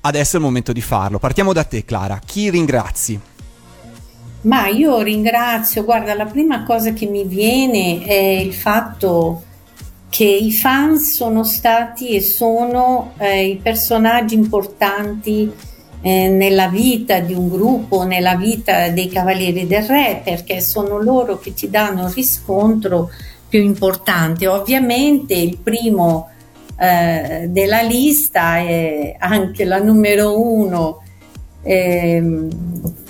adesso 0.06 0.36
è 0.36 0.40
il 0.40 0.46
momento 0.46 0.72
di 0.72 0.82
farlo. 0.82 1.20
Partiamo 1.20 1.54
da 1.54 1.64
te 1.64 1.84
Clara, 1.84 2.20
chi 2.24 2.50
ringrazi? 2.50 3.20
Ma 4.42 4.68
io 4.68 5.02
ringrazio, 5.02 5.84
guarda, 5.84 6.14
la 6.14 6.26
prima 6.26 6.64
cosa 6.64 6.94
che 6.94 7.08
mi 7.08 7.26
viene 7.26 8.04
è 8.06 8.14
il 8.14 8.54
fatto 8.54 9.44
che 10.10 10.24
i 10.24 10.54
fans 10.54 11.16
sono 11.16 11.44
stati 11.44 12.10
e 12.10 12.22
sono 12.22 13.14
eh, 13.18 13.48
i 13.48 13.56
personaggi 13.56 14.36
importanti 14.36 15.52
eh, 16.00 16.28
nella 16.30 16.68
vita 16.68 17.20
di 17.20 17.34
un 17.34 17.50
gruppo, 17.50 18.04
nella 18.04 18.36
vita 18.36 18.90
dei 18.90 19.10
Cavalieri 19.10 19.66
del 19.66 19.84
Re, 19.84 20.22
perché 20.24 20.62
sono 20.62 21.02
loro 21.02 21.40
che 21.40 21.54
ti 21.56 21.68
danno 21.68 22.06
il 22.06 22.14
riscontro 22.14 23.10
più 23.50 23.62
importante. 23.62 24.48
Ovviamente 24.48 25.34
il 25.34 25.58
primo 25.58 26.30
eh, 26.78 27.46
della 27.50 27.82
lista 27.82 28.58
è 28.58 29.16
anche 29.18 29.66
la 29.66 29.80
numero 29.80 30.42
uno 30.42 31.02
ehm, 31.66 32.48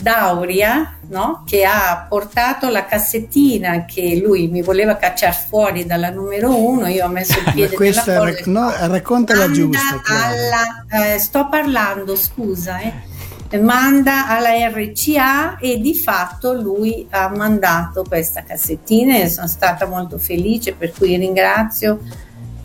Dauria, 0.02 0.98
no? 1.08 1.44
che 1.46 1.66
ha 1.66 2.06
portato 2.08 2.70
la 2.70 2.86
cassettina 2.86 3.86
che 3.86 4.22
lui 4.24 4.48
mi 4.48 4.62
voleva 4.62 4.96
cacciare 4.96 5.36
fuori 5.48 5.86
dalla 5.86 6.10
numero 6.10 6.56
uno, 6.56 6.88
io 6.88 7.06
ho 7.06 7.10
messo 7.10 7.38
il 7.40 7.52
piede 7.54 7.76
questa 7.76 8.20
rac- 8.20 8.46
no, 8.46 8.72
raccontala 8.78 9.52
giusta. 9.52 10.02
Alla, 10.06 11.14
eh, 11.14 11.20
sto 11.20 11.48
parlando, 11.50 12.16
scusa, 12.16 12.80
eh. 12.80 13.58
manda 13.60 14.28
alla 14.28 14.52
RCA 14.70 15.58
e 15.58 15.80
di 15.80 15.96
fatto 15.96 16.54
lui 16.54 17.08
ha 17.10 17.28
mandato 17.30 18.04
questa 18.08 18.44
cassettina 18.44 19.18
e 19.18 19.30
sono 19.30 19.48
stata 19.48 19.88
molto 19.88 20.18
felice, 20.18 20.74
per 20.74 20.92
cui 20.92 21.18
ringrazio 21.18 22.00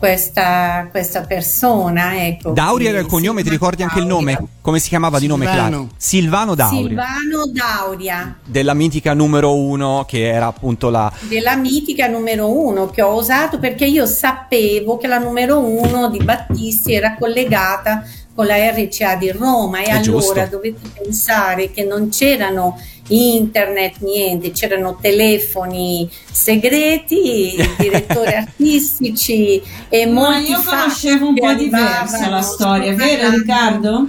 questa, 0.01 0.87
questa 0.89 1.21
persona. 1.21 2.25
Ecco, 2.25 2.53
Dauria 2.53 2.89
che 2.89 2.95
era 2.95 3.03
il 3.03 3.07
cognome, 3.07 3.43
ti 3.43 3.49
si 3.51 3.55
chiama 3.55 3.71
ricordi 3.71 3.83
anche 3.83 3.99
il 3.99 4.07
nome? 4.07 4.47
Come 4.61 4.79
si 4.79 4.89
chiamava 4.89 5.19
di 5.19 5.27
nome, 5.27 5.45
Silvano. 5.45 5.69
Clara? 5.69 5.87
Silvano 5.95 6.55
Dauria. 6.55 6.87
Silvano 6.87 7.51
Dauria. 7.53 8.37
Della 8.43 8.73
mitica 8.73 9.13
numero 9.13 9.55
uno, 9.55 10.03
che 10.07 10.27
era 10.27 10.47
appunto 10.47 10.89
la. 10.89 11.11
della 11.27 11.55
mitica 11.55 12.07
numero 12.07 12.49
uno 12.51 12.87
che 12.87 13.03
ho 13.03 13.15
usato 13.15 13.59
perché 13.59 13.85
io 13.85 14.07
sapevo 14.07 14.97
che 14.97 15.05
la 15.05 15.19
numero 15.19 15.59
uno 15.59 16.09
di 16.09 16.17
Battisti 16.17 16.93
era 16.93 17.15
collegata 17.15 18.03
con 18.33 18.47
la 18.47 18.55
RCA 18.71 19.15
di 19.17 19.29
Roma 19.31 19.81
e 19.81 19.83
È 19.83 19.89
allora 19.91 20.01
giusto. 20.01 20.47
dovete 20.49 20.79
pensare 20.99 21.69
che 21.69 21.83
non 21.83 22.09
c'erano 22.09 22.75
internet, 23.11 23.97
niente, 23.99 24.51
c'erano 24.51 24.97
telefoni 24.99 26.09
segreti, 26.31 27.55
direttori 27.77 28.33
artistici 28.33 29.61
e 29.89 30.05
Ma 30.05 30.29
molti 30.29 30.51
io 30.51 30.61
conoscevo 30.61 31.27
un 31.27 31.35
po' 31.35 31.53
diversa 31.53 32.29
la 32.29 32.41
storia, 32.41 32.93
vero 32.95 33.21
spontaneamente. 33.21 33.37
Riccardo? 33.37 34.07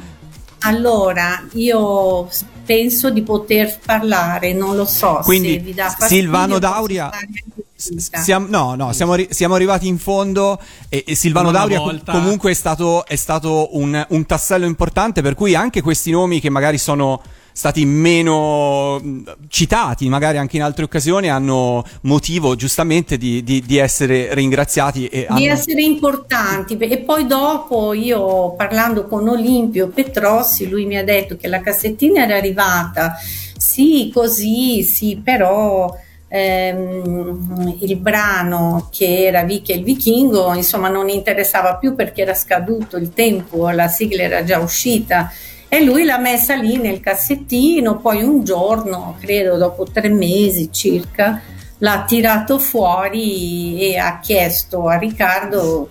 Allora, 0.64 1.44
io 1.54 2.28
penso 2.64 3.10
di 3.10 3.22
poter 3.22 3.78
parlare, 3.84 4.52
non 4.52 4.76
lo 4.76 4.84
so 4.84 5.16
se 5.18 5.24
Quindi 5.24 5.58
vi 5.58 5.74
dà 5.74 5.88
fastidio. 5.88 6.22
Silvano 6.22 6.58
Dauria. 6.58 7.10
Siamo, 7.74 8.46
no, 8.48 8.76
no, 8.76 8.92
siamo, 8.92 9.16
siamo 9.28 9.54
arrivati 9.56 9.88
in 9.88 9.98
fondo 9.98 10.60
e, 10.88 11.02
e 11.04 11.16
Silvano 11.16 11.48
Una 11.48 11.58
Dauria 11.58 11.80
volta- 11.80 12.12
comunque 12.12 12.52
è 12.52 12.54
stato, 12.54 13.04
è 13.04 13.16
stato 13.16 13.76
un, 13.76 14.06
un 14.10 14.24
tassello 14.24 14.66
importante 14.66 15.20
per 15.20 15.34
cui 15.34 15.56
anche 15.56 15.80
questi 15.80 16.12
nomi 16.12 16.38
che 16.38 16.48
magari 16.48 16.78
sono 16.78 17.20
stati 17.52 17.84
meno 17.84 18.98
mh, 18.98 19.22
citati, 19.48 20.08
magari 20.08 20.38
anche 20.38 20.56
in 20.56 20.62
altre 20.62 20.84
occasioni, 20.84 21.30
hanno 21.30 21.84
motivo 22.02 22.54
giustamente 22.56 23.16
di, 23.16 23.42
di- 23.42 23.62
di 23.64 23.76
essere 23.78 24.34
ringraziati. 24.34 25.06
E 25.06 25.26
di 25.30 25.46
hanno- 25.48 25.52
essere 25.52 25.82
importanti 25.82 26.76
e 26.76 26.98
poi 26.98 27.26
dopo 27.26 27.92
io 27.92 28.54
parlando 28.54 29.06
con 29.06 29.28
Olimpio 29.28 29.88
Petrossi 29.88 30.68
lui 30.68 30.84
mi 30.84 30.96
ha 30.96 31.04
detto 31.04 31.36
che 31.36 31.48
la 31.48 31.60
cassettina 31.60 32.24
era 32.24 32.36
arrivata 32.36 33.14
sì 33.56 34.10
così 34.12 34.82
sì 34.82 35.20
però 35.22 35.94
ehm, 36.28 37.76
il 37.80 37.96
brano 37.96 38.88
che 38.90 39.26
era 39.26 39.42
Vicky 39.44 39.72
e 39.72 39.76
il 39.76 39.84
vichingo 39.84 40.54
insomma 40.54 40.88
non 40.88 41.08
interessava 41.08 41.76
più 41.76 41.94
perché 41.94 42.22
era 42.22 42.34
scaduto 42.34 42.96
il 42.96 43.12
tempo 43.12 43.70
la 43.70 43.88
sigla 43.88 44.22
era 44.22 44.44
già 44.44 44.58
uscita 44.58 45.30
e 45.74 45.82
lui 45.82 46.04
l'ha 46.04 46.18
messa 46.18 46.54
lì 46.54 46.76
nel 46.76 47.00
cassettino 47.00 47.96
poi 47.96 48.22
un 48.22 48.44
giorno 48.44 49.16
credo 49.18 49.56
dopo 49.56 49.84
tre 49.84 50.10
mesi 50.10 50.68
circa 50.70 51.40
l'ha 51.78 52.04
tirato 52.06 52.58
fuori 52.58 53.80
e 53.80 53.96
ha 53.96 54.18
chiesto 54.20 54.86
a 54.88 54.98
Riccardo 54.98 55.88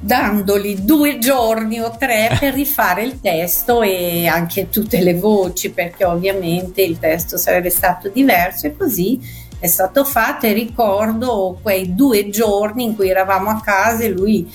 dandogli 0.00 0.78
due 0.78 1.18
giorni 1.18 1.78
o 1.78 1.94
tre 1.96 2.34
per 2.40 2.54
rifare 2.54 3.04
il 3.04 3.20
testo 3.20 3.80
e 3.82 4.26
anche 4.26 4.70
tutte 4.70 5.00
le 5.00 5.14
voci 5.14 5.70
perché 5.70 6.04
ovviamente 6.04 6.82
il 6.82 6.98
testo 6.98 7.36
sarebbe 7.36 7.70
stato 7.70 8.08
diverso 8.08 8.66
e 8.66 8.76
così 8.76 9.20
è 9.60 9.68
stato 9.68 10.04
fatto. 10.04 10.46
E 10.46 10.52
ricordo 10.52 11.60
quei 11.62 11.94
due 11.94 12.28
giorni 12.28 12.82
in 12.82 12.96
cui 12.96 13.08
eravamo 13.08 13.50
a 13.50 13.60
casa 13.60 14.02
e 14.02 14.08
lui 14.08 14.52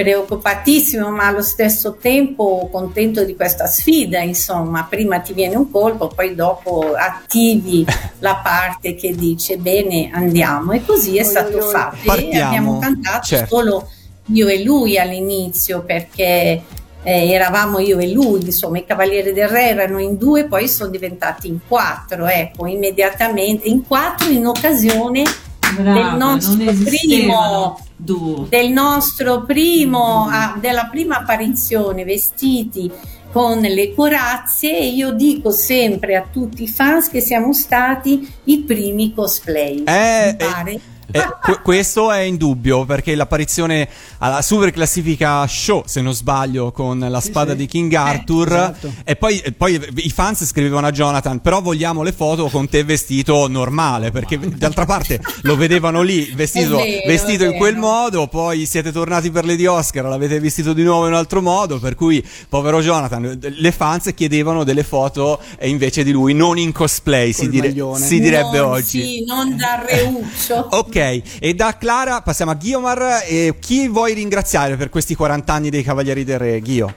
preoccupatissimo 0.00 1.10
ma 1.10 1.26
allo 1.26 1.42
stesso 1.42 1.96
tempo 2.00 2.70
contento 2.72 3.22
di 3.22 3.36
questa 3.36 3.66
sfida 3.66 4.20
insomma. 4.20 4.86
Prima 4.88 5.20
ti 5.20 5.34
viene 5.34 5.56
un 5.56 5.70
colpo 5.70 6.08
poi 6.08 6.34
dopo 6.34 6.94
attivi 6.94 7.84
la 8.20 8.40
parte 8.42 8.94
che 8.94 9.14
dice 9.14 9.58
bene 9.58 10.10
andiamo. 10.10 10.72
E 10.72 10.82
così 10.84 11.18
è 11.18 11.22
stato 11.22 11.60
fatto. 11.60 11.96
E 11.96 12.06
Partiamo, 12.06 12.46
abbiamo 12.46 12.78
cantato 12.78 13.26
certo. 13.26 13.56
solo 13.56 13.90
io 14.32 14.48
e 14.48 14.64
lui 14.64 14.98
all'inizio 14.98 15.82
perché 15.82 16.62
eh, 17.02 17.30
eravamo 17.30 17.78
io 17.78 17.98
e 17.98 18.10
lui, 18.10 18.42
insomma 18.44 18.78
i 18.78 18.86
Cavalieri 18.86 19.32
del 19.32 19.48
Re 19.48 19.68
erano 19.68 19.98
in 19.98 20.16
due, 20.16 20.46
poi 20.46 20.68
sono 20.68 20.90
diventati 20.90 21.48
in 21.48 21.58
quattro, 21.66 22.26
ecco, 22.26 22.66
immediatamente 22.66 23.68
in 23.68 23.86
quattro 23.86 24.28
in 24.28 24.46
occasione 24.46 25.24
Brava, 25.74 25.92
del 25.92 26.16
nostro 26.18 26.72
primo 26.84 27.78
del 28.48 28.70
nostro 28.70 29.44
primo 29.44 30.26
ah, 30.30 30.56
della 30.58 30.86
prima 30.86 31.18
apparizione 31.18 32.04
vestiti 32.04 32.90
con 33.30 33.60
le 33.60 33.94
corazze 33.94 34.76
e 34.76 34.88
io 34.88 35.12
dico 35.12 35.50
sempre 35.50 36.16
a 36.16 36.24
tutti 36.30 36.64
i 36.64 36.68
fans 36.68 37.08
che 37.08 37.20
siamo 37.20 37.52
stati 37.52 38.28
i 38.44 38.60
primi 38.60 39.14
cosplay. 39.14 39.84
Eh, 39.84 40.30
Mi 40.30 40.36
pare. 40.36 40.72
Eh, 40.72 40.80
que- 41.10 41.60
questo 41.62 42.10
è 42.10 42.20
indubbio 42.20 42.84
perché 42.84 43.14
l'apparizione 43.14 43.88
alla 44.18 44.42
super 44.42 44.70
classifica 44.70 45.46
show, 45.46 45.82
se 45.86 46.00
non 46.00 46.14
sbaglio, 46.14 46.72
con 46.72 46.98
la 46.98 47.20
spada 47.20 47.52
sì. 47.52 47.58
di 47.58 47.66
King 47.66 47.92
Arthur. 47.94 48.48
esatto. 48.52 48.92
E 49.04 49.16
poi, 49.16 49.38
e 49.40 49.52
poi 49.52 49.80
i 49.96 50.10
fans 50.10 50.44
scrivevano 50.44 50.86
a 50.86 50.90
Jonathan: 50.90 51.40
Però 51.40 51.60
vogliamo 51.60 52.02
le 52.02 52.12
foto 52.12 52.48
con 52.48 52.68
te 52.68 52.84
vestito 52.84 53.48
normale. 53.48 54.10
Perché 54.10 54.38
d'altra 54.38 54.84
parte 54.84 55.20
lo 55.42 55.56
vedevano 55.56 56.02
lì 56.02 56.30
vestito, 56.34 56.76
vero, 56.76 57.06
vestito 57.06 57.44
in 57.44 57.54
quel 57.56 57.76
modo. 57.76 58.26
Poi 58.26 58.66
siete 58.66 58.92
tornati 58.92 59.30
per 59.30 59.44
le 59.44 59.56
di 59.56 59.66
Oscar, 59.66 60.04
l'avete 60.04 60.38
vestito 60.40 60.72
di 60.72 60.82
nuovo 60.82 61.06
in 61.06 61.12
un 61.12 61.18
altro 61.18 61.40
modo. 61.42 61.78
Per 61.78 61.94
cui, 61.94 62.24
povero 62.48 62.80
Jonathan, 62.80 63.38
le 63.40 63.72
fans 63.72 64.12
chiedevano 64.14 64.64
delle 64.64 64.84
foto 64.84 65.40
e 65.58 65.68
invece 65.68 66.04
di 66.04 66.12
lui 66.12 66.34
non 66.34 66.58
in 66.58 66.72
cosplay, 66.72 67.32
si, 67.32 67.48
dire- 67.48 67.74
si 67.96 68.20
direbbe 68.20 68.58
Non- 68.58 68.70
oggi. 68.70 69.02
Sì, 69.02 69.24
non 69.24 69.56
da 69.56 69.84
reuccio. 69.86 70.68
Ok, 70.80 70.96
e 71.38 71.54
da 71.54 71.76
Clara 71.76 72.20
passiamo 72.20 72.50
a 72.50 72.54
Guiomar. 72.54 73.22
E 73.26 73.54
chi 73.58 73.88
vuoi 73.88 74.14
ringraziare 74.14 74.76
per 74.76 74.88
questi 74.90 75.14
40 75.14 75.52
anni 75.52 75.70
dei 75.70 75.82
Cavalieri 75.82 76.24
del 76.24 76.38
Re? 76.38 76.60
Ghio. 76.60 76.94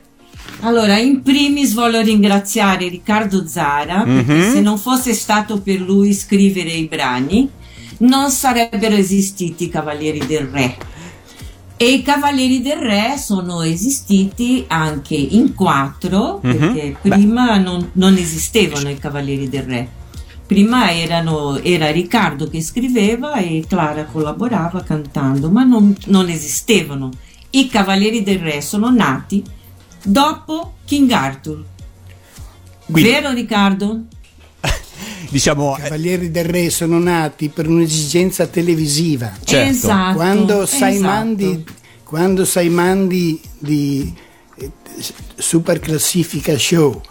Allora, 0.61 0.97
in 0.97 1.21
primis 1.21 1.73
voglio 1.73 2.01
ringraziare 2.01 2.87
Riccardo 2.87 3.47
Zara, 3.47 4.03
perché 4.03 4.33
Mhm. 4.33 4.51
se 4.53 4.61
non 4.61 4.77
fosse 4.77 5.13
stato 5.13 5.61
per 5.61 5.79
lui 5.79 6.13
scrivere 6.13 6.71
i 6.71 6.85
brani, 6.87 7.49
non 7.99 8.29
sarebbero 8.31 8.95
esistiti 8.95 9.65
i 9.65 9.69
Cavalieri 9.69 10.25
del 10.25 10.47
Re. 10.47 10.75
E 11.75 11.91
i 11.91 12.01
Cavalieri 12.01 12.61
del 12.61 12.77
Re 12.77 13.15
sono 13.17 13.61
esistiti 13.61 14.63
anche 14.67 15.15
in 15.15 15.53
quattro, 15.53 16.39
Mhm. 16.41 16.57
perché 16.57 16.95
prima 17.01 17.57
non, 17.57 17.89
non 17.93 18.15
esistevano 18.15 18.89
i 18.89 18.97
Cavalieri 18.97 19.49
del 19.49 19.63
Re. 19.63 19.87
Prima 20.53 20.93
erano, 20.93 21.59
era 21.63 21.89
Riccardo 21.89 22.47
che 22.47 22.61
scriveva 22.61 23.37
e 23.37 23.65
Clara 23.67 24.05
collaborava 24.05 24.83
cantando, 24.83 25.49
ma 25.49 25.63
non, 25.63 25.95
non 26.05 26.29
esistevano. 26.29 27.09
I 27.49 27.67
Cavalieri 27.67 28.21
del 28.21 28.37
Re 28.37 28.61
sono 28.61 28.91
nati 28.91 29.43
dopo 30.03 30.75
King 30.85 31.09
Arthur. 31.09 31.63
Quindi- 32.85 33.09
Vero 33.09 33.31
Riccardo? 33.31 34.01
Diciamo, 35.29 35.75
I 35.75 35.81
Cavalieri 35.81 36.29
del 36.29 36.45
Re 36.45 36.69
sono 36.69 36.99
nati 36.99 37.49
per 37.49 37.67
un'esigenza 37.67 38.45
televisiva. 38.45 39.31
Certo. 39.43 39.69
Esatto. 39.69 40.15
Quando 40.15 40.65
sai 40.67 40.97
esatto. 40.97 41.07
mandi, 41.07 41.65
quando 42.03 42.45
sai 42.45 42.69
mandi 42.69 43.41
di 43.57 44.13
eh, 44.57 44.71
Super 45.35 45.79
Classifica 45.79 46.55
Show 46.55 47.01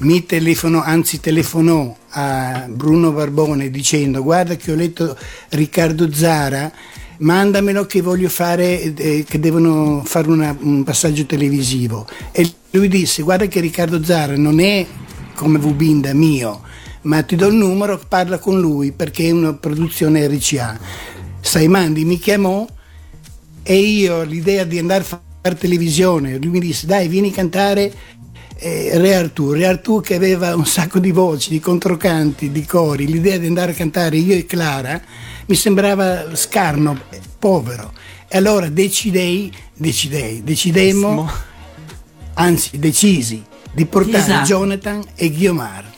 mi 0.00 0.24
telefono, 0.24 0.82
anzi 0.82 1.18
telefonò 1.18 1.96
a 2.10 2.66
Bruno 2.68 3.10
Barbone 3.10 3.70
dicendo 3.70 4.22
guarda 4.22 4.54
che 4.54 4.70
ho 4.70 4.76
letto 4.76 5.16
Riccardo 5.50 6.12
Zara, 6.12 6.70
mandamelo 7.18 7.84
che 7.86 8.00
voglio 8.00 8.28
fare, 8.28 8.94
eh, 8.94 9.24
che 9.28 9.40
devono 9.40 10.02
fare 10.04 10.28
una- 10.28 10.56
un 10.60 10.84
passaggio 10.84 11.26
televisivo. 11.26 12.06
E 12.30 12.48
lui 12.70 12.88
disse 12.88 13.22
guarda 13.22 13.46
che 13.46 13.60
Riccardo 13.60 14.02
Zara 14.04 14.36
non 14.36 14.60
è 14.60 14.86
come 15.34 15.58
Vubinda 15.58 16.14
mio, 16.14 16.62
ma 17.02 17.22
ti 17.22 17.34
do 17.34 17.48
il 17.48 17.54
numero, 17.54 18.00
parla 18.06 18.38
con 18.38 18.60
lui 18.60 18.92
perché 18.92 19.28
è 19.28 19.30
una 19.32 19.54
produzione 19.54 20.26
RCA. 20.28 20.78
Saimandi 21.40 22.04
mi 22.04 22.18
chiamò 22.18 22.66
e 23.62 23.76
io 23.76 24.22
l'idea 24.22 24.64
di 24.64 24.78
andare 24.78 25.02
a 25.02 25.04
fare 25.04 25.56
televisione, 25.56 26.36
lui 26.36 26.50
mi 26.50 26.60
disse 26.60 26.86
dai 26.86 27.08
vieni 27.08 27.30
a 27.30 27.32
cantare 27.32 27.92
eh, 28.58 28.90
Re 28.94 29.14
Artù, 29.14 29.52
Re 29.52 29.66
Artù 29.66 30.00
che 30.00 30.14
aveva 30.16 30.54
un 30.54 30.66
sacco 30.66 30.98
di 30.98 31.12
voci, 31.12 31.50
di 31.50 31.60
controcanti, 31.60 32.50
di 32.50 32.64
cori, 32.64 33.06
l'idea 33.06 33.38
di 33.38 33.46
andare 33.46 33.72
a 33.72 33.74
cantare 33.74 34.16
io 34.16 34.34
e 34.34 34.46
Clara 34.46 35.00
mi 35.46 35.54
sembrava 35.54 36.34
scarno, 36.34 36.98
povero. 37.38 37.92
E 38.26 38.36
allora 38.36 38.68
decidei, 38.68 39.50
decidei, 39.74 40.42
decidemmo, 40.42 41.30
anzi 42.34 42.78
decisi 42.78 43.42
di 43.72 43.86
portare 43.86 44.18
Esatto. 44.18 44.46
Jonathan 44.46 45.02
e 45.14 45.30
Guiomar. 45.30 45.96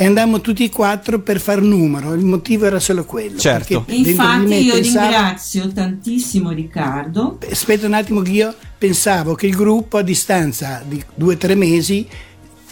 E 0.00 0.06
andammo 0.06 0.40
tutti 0.40 0.64
e 0.64 0.70
quattro 0.70 1.20
per 1.20 1.38
far 1.38 1.60
numero, 1.60 2.14
il 2.14 2.24
motivo 2.24 2.64
era 2.64 2.80
solo 2.80 3.04
quello. 3.04 3.38
Certo. 3.38 3.84
Infatti 3.88 4.54
io 4.64 4.72
pensavo- 4.72 5.06
ringrazio 5.10 5.70
tantissimo 5.70 6.50
Riccardo 6.52 7.36
Aspetta 7.50 7.84
un 7.86 7.92
attimo 7.92 8.22
che 8.22 8.30
io 8.30 8.54
pensavo 8.78 9.34
che 9.34 9.46
il 9.46 9.54
gruppo 9.54 9.98
a 9.98 10.02
distanza 10.02 10.82
di 10.88 11.04
due 11.14 11.34
o 11.34 11.36
tre 11.36 11.54
mesi 11.54 12.06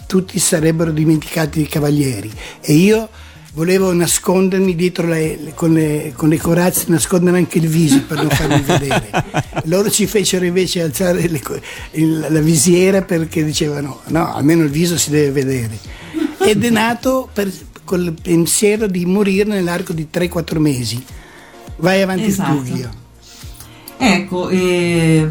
tutti 0.07 0.39
sarebbero 0.39 0.89
dimenticati 0.89 1.61
i 1.61 1.67
cavalieri 1.67 2.31
e 2.61 2.73
io 2.73 3.07
volevo 3.53 3.93
nascondermi 3.93 4.73
dietro 4.73 5.05
le, 5.05 5.37
le- 5.39 5.53
con, 5.53 5.71
le, 5.73 6.11
con 6.15 6.29
le 6.29 6.37
corazze, 6.39 6.85
nascondere 6.87 7.37
anche 7.37 7.59
il 7.59 7.67
viso 7.67 8.01
per 8.07 8.17
non 8.17 8.29
farmi 8.29 8.61
vedere. 8.61 9.09
Loro 9.65 9.91
ci 9.91 10.07
fecero 10.07 10.45
invece 10.45 10.81
alzare 10.81 11.21
il- 11.91 12.25
la 12.27 12.39
visiera 12.39 13.03
perché 13.03 13.43
dicevano 13.43 13.99
no, 14.07 14.33
almeno 14.33 14.63
il 14.63 14.71
viso 14.71 14.97
si 14.97 15.11
deve 15.11 15.29
vedere. 15.29 15.77
Ed 16.49 16.63
è 16.63 16.69
nato 16.69 17.29
per, 17.31 17.51
col 17.83 18.13
pensiero 18.21 18.87
di 18.87 19.05
morire 19.05 19.49
nell'arco 19.49 19.93
di 19.93 20.07
3-4 20.11 20.57
mesi. 20.59 21.03
Vai 21.77 22.01
avanti 22.01 22.25
Esatto. 22.25 22.55
tu, 22.57 22.63
Ghio. 22.63 22.89
Ecco, 23.97 24.49
eh, 24.49 25.29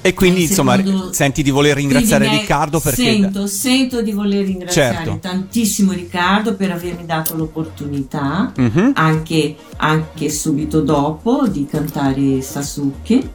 E 0.00 0.14
quindi, 0.14 0.42
insomma, 0.42 0.80
senti 1.10 1.42
di 1.42 1.50
voler 1.50 1.74
ringraziare 1.74 2.28
Riccardo 2.28 2.78
perché... 2.78 3.02
Sento, 3.02 3.46
sento 3.48 4.02
di 4.02 4.12
voler 4.12 4.44
ringraziare 4.44 4.94
Certo. 5.04 5.18
tantissimo 5.20 5.90
Riccardo 5.92 6.54
per 6.54 6.70
avermi 6.70 7.04
dato 7.04 7.34
l'opportunità, 7.34 8.52
Mhm. 8.56 8.92
anche, 8.94 9.56
anche 9.78 10.30
subito 10.30 10.80
dopo, 10.80 11.48
di 11.48 11.66
cantare 11.68 12.40
Sasuke. 12.40 13.30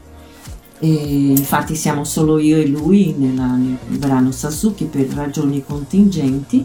E 0.78 0.88
infatti 0.88 1.76
siamo 1.76 2.04
solo 2.04 2.38
io 2.38 2.56
e 2.56 2.66
lui 2.66 3.14
nella- 3.18 3.54
nel 3.54 3.76
brano 3.98 4.32
Sasuke 4.32 4.86
per 4.86 5.08
ragioni 5.08 5.62
contingenti. 5.64 6.64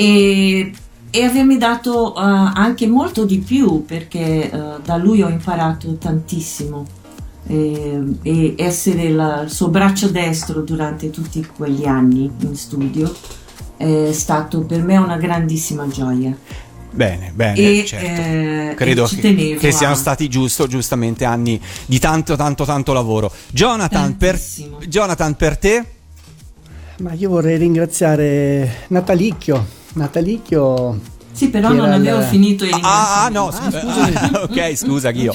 E, 0.00 0.72
e 1.10 1.24
avermi 1.24 1.58
dato 1.58 2.14
eh, 2.14 2.20
anche 2.20 2.86
molto 2.86 3.24
di 3.24 3.38
più 3.38 3.84
perché 3.84 4.48
eh, 4.48 4.60
da 4.84 4.96
lui 4.96 5.22
ho 5.22 5.28
imparato 5.28 5.96
tantissimo 5.96 6.86
eh, 7.48 8.00
e 8.22 8.54
essere 8.56 9.08
la- 9.10 9.40
il 9.42 9.50
suo 9.50 9.68
braccio 9.70 10.08
destro 10.08 10.60
durante 10.60 11.10
tutti 11.10 11.44
quegli 11.56 11.84
anni 11.84 12.30
in 12.40 12.54
studio 12.54 13.12
è 13.76 14.10
stato 14.12 14.60
per 14.60 14.82
me 14.82 14.96
una 14.98 15.16
grandissima 15.16 15.88
gioia. 15.88 16.36
Bene, 16.90 17.32
bene, 17.34 17.58
E, 17.58 17.84
certo. 17.84 18.06
eh, 18.06 18.74
Credo 18.76 19.04
e 19.04 19.16
che, 19.20 19.56
che 19.58 19.72
siano 19.72 19.94
stati 19.94 20.28
giusto, 20.28 20.66
giustamente 20.66 21.24
anni 21.24 21.60
di 21.86 21.98
tanto, 21.98 22.36
tanto, 22.36 22.64
tanto 22.64 22.92
lavoro. 22.92 23.32
Jonathan, 23.50 24.16
per, 24.16 24.40
Jonathan, 24.86 25.34
per 25.36 25.58
te? 25.58 25.84
Ma 27.00 27.12
io 27.12 27.28
vorrei 27.30 27.56
ringraziare 27.58 28.84
Natalicchio. 28.88 29.76
Natalicchio. 29.94 31.00
Sì, 31.32 31.50
però 31.50 31.72
non 31.72 31.92
avevo 31.92 32.18
il- 32.18 32.24
finito 32.24 32.64
i 32.64 32.70
Ah, 32.80 33.24
ah, 33.24 33.28
no, 33.28 33.50
ringraziamenti. 33.50 34.16
scusa. 34.16 34.42
ok, 34.70 34.76
scusa, 34.76 35.10
Ghio. 35.12 35.32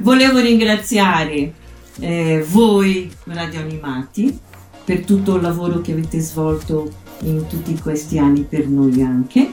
Volevo 0.00 0.38
ringraziare 0.40 1.52
eh, 1.98 2.44
voi 2.50 3.10
radioanimati 3.24 4.38
per 4.84 5.04
tutto 5.04 5.36
il 5.36 5.42
lavoro 5.42 5.80
che 5.80 5.92
avete 5.92 6.18
svolto 6.20 6.90
in 7.22 7.46
tutti 7.46 7.78
questi 7.78 8.18
anni 8.18 8.42
per 8.42 8.66
noi 8.66 9.00
anche. 9.02 9.50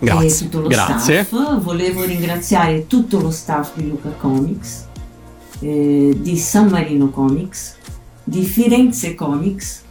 Grazie, 0.00 0.26
E 0.26 0.38
tutto 0.50 0.60
lo 0.62 0.68
grazie. 0.68 1.24
staff. 1.24 1.60
Volevo 1.62 2.02
ringraziare 2.04 2.86
tutto 2.88 3.20
lo 3.20 3.30
staff 3.30 3.70
di 3.76 3.88
Luca 3.88 4.10
Comics, 4.10 4.86
eh, 5.60 6.14
di 6.18 6.36
San 6.36 6.68
Marino 6.68 7.08
Comics, 7.10 7.76
di 8.24 8.42
Firenze 8.44 9.14
Comics, 9.14 9.82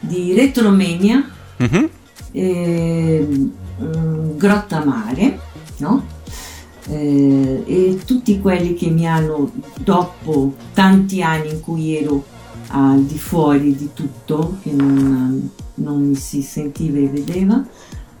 di 0.00 0.32
Retromania, 0.32 1.22
Mhm. 1.58 1.88
ehm, 2.32 3.52
mm, 3.82 4.36
Grotta 4.36 4.84
Mare, 4.84 5.38
no? 5.78 6.04
Eh, 6.88 7.62
e 7.66 7.98
tutti 8.04 8.40
quelli 8.40 8.74
che 8.74 8.88
mi 8.88 9.06
hanno, 9.06 9.50
dopo 9.80 10.54
tanti 10.72 11.22
anni 11.22 11.50
in 11.50 11.60
cui 11.60 11.96
ero 11.96 12.24
al 12.68 13.02
di 13.02 13.18
fuori 13.18 13.74
di 13.76 13.90
tutto, 13.94 14.58
che 14.62 14.72
non, 14.72 15.50
non 15.74 16.08
mi 16.08 16.14
si 16.14 16.42
sentiva 16.42 16.98
e 16.98 17.08
vedeva, 17.08 17.62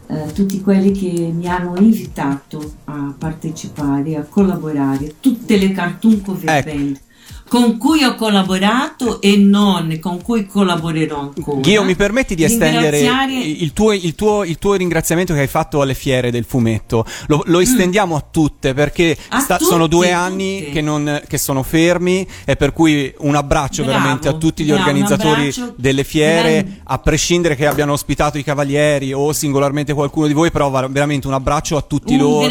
eh, 0.06 0.32
tutti 0.32 0.60
quelli 0.60 0.92
che 0.92 1.30
mi 1.34 1.46
hanno 1.48 1.76
invitato 1.76 2.72
a 2.84 3.14
partecipare, 3.16 4.16
a 4.16 4.22
collaborare, 4.22 5.14
tutte 5.20 5.56
le 5.56 5.72
cartoon 5.72 6.22
cover 6.22 6.56
Ecco. 6.58 6.70
band 6.70 7.00
con 7.48 7.78
cui 7.78 8.04
ho 8.04 8.14
collaborato 8.14 9.20
e 9.20 9.36
non 9.36 9.98
con 10.00 10.20
cui 10.22 10.46
collaborerò 10.46 11.20
ancora. 11.20 11.60
Ghio, 11.60 11.82
mi 11.82 11.96
permetti 11.96 12.34
di 12.34 12.44
estendere 12.44 12.98
Ringraziare- 12.98 13.34
il 13.38 13.72
tuo, 13.72 13.92
il 13.92 14.14
tuo- 14.14 14.44
il 14.44 14.58
tuo 14.58 14.74
ringraziamento 14.74 15.32
che 15.34 15.40
hai 15.40 15.46
fatto 15.46 15.80
alle 15.80 15.94
fiere 15.94 16.30
del 16.30 16.44
fumetto? 16.44 17.04
Lo, 17.26 17.42
lo 17.46 17.60
estendiamo 17.60 18.16
a 18.16 18.24
tutte 18.30 18.74
perché 18.74 19.16
Mm. 19.18 19.24
A 19.30 19.40
sta- 19.40 19.56
tutte, 19.56 19.70
sono 19.70 19.86
due 19.86 20.12
anni 20.12 20.68
che, 20.72 20.80
non- 20.80 21.22
che 21.26 21.38
sono 21.38 21.62
fermi 21.62 22.26
e 22.44 22.56
per 22.56 22.72
cui 22.72 23.12
un 23.18 23.34
abbraccio 23.34 23.82
Bravo, 23.82 23.98
veramente 23.98 24.28
a 24.28 24.32
tutti 24.34 24.62
gli 24.64 24.68
bravo, 24.68 24.80
organizzatori 24.82 25.54
delle 25.76 26.04
fiere, 26.04 26.80
a 26.84 26.98
prescindere 26.98 27.56
che 27.56 27.66
abbiano 27.66 27.92
ospitato 27.92 28.38
i 28.38 28.44
cavalieri 28.44 29.12
o 29.12 29.32
singolarmente 29.32 29.94
qualcuno 29.94 30.26
di 30.26 30.32
voi, 30.34 30.50
però 30.50 30.70
veramente 30.70 31.26
un 31.26 31.32
abbraccio 31.34 31.76
a 31.76 31.82
tutti 31.82 32.12
un 32.14 32.18
loro. 32.20 32.46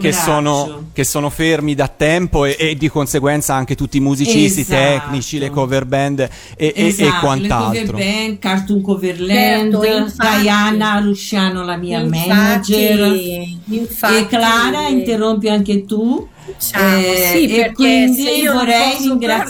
Perché 0.00 0.12
sono, 0.12 0.84
che 0.92 1.04
sono 1.04 1.30
fermi 1.30 1.74
da 1.74 1.88
tempo 1.88 2.44
e, 2.44 2.56
e 2.58 2.76
di 2.76 2.88
conseguenza 2.88 3.54
anche 3.54 3.73
tutti 3.74 3.96
i 3.96 4.00
musicisti, 4.00 4.60
Esatto. 4.60 4.80
tecnici, 4.80 5.38
le 5.38 5.50
cover 5.50 5.84
band 5.84 6.20
e, 6.20 6.28
e- 6.56 6.72
e 6.74 6.86
Esatto, 6.86 7.20
quant'altro. 7.26 7.72
Le 7.72 7.86
cover 7.86 8.04
band, 8.04 8.38
Cartoon 8.38 8.80
Coverland, 8.82 9.72
Certo. 9.82 10.40
Diana 10.40 10.98
Rusciano, 11.00 11.64
la 11.64 11.76
mia 11.76 12.00
Infatti, 12.00 12.28
manager. 12.28 13.46
infatti. 13.66 14.16
e 14.16 14.26
Clara, 14.26 14.88
interrompi 14.88 15.48
anche 15.48 15.84
tu. 15.84 16.28
Diciamo, 16.46 16.98
Eh, 16.98 17.30
sì, 17.32 17.56
e 17.56 17.72
quindi 17.72 18.46
vorrei 18.46 18.98
ringraziare 18.98 19.46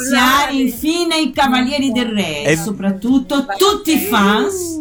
parlare- 0.47 0.57
infine 0.57 1.19
i 1.21 1.33
Cavalieri 1.33 1.91
del 1.91 2.07
Re 2.07 2.45
E- 2.45 2.53
e 2.53 2.57
soprattutto 2.57 3.45
tutti 3.59 3.95
i 3.95 3.99
fans, 3.99 4.79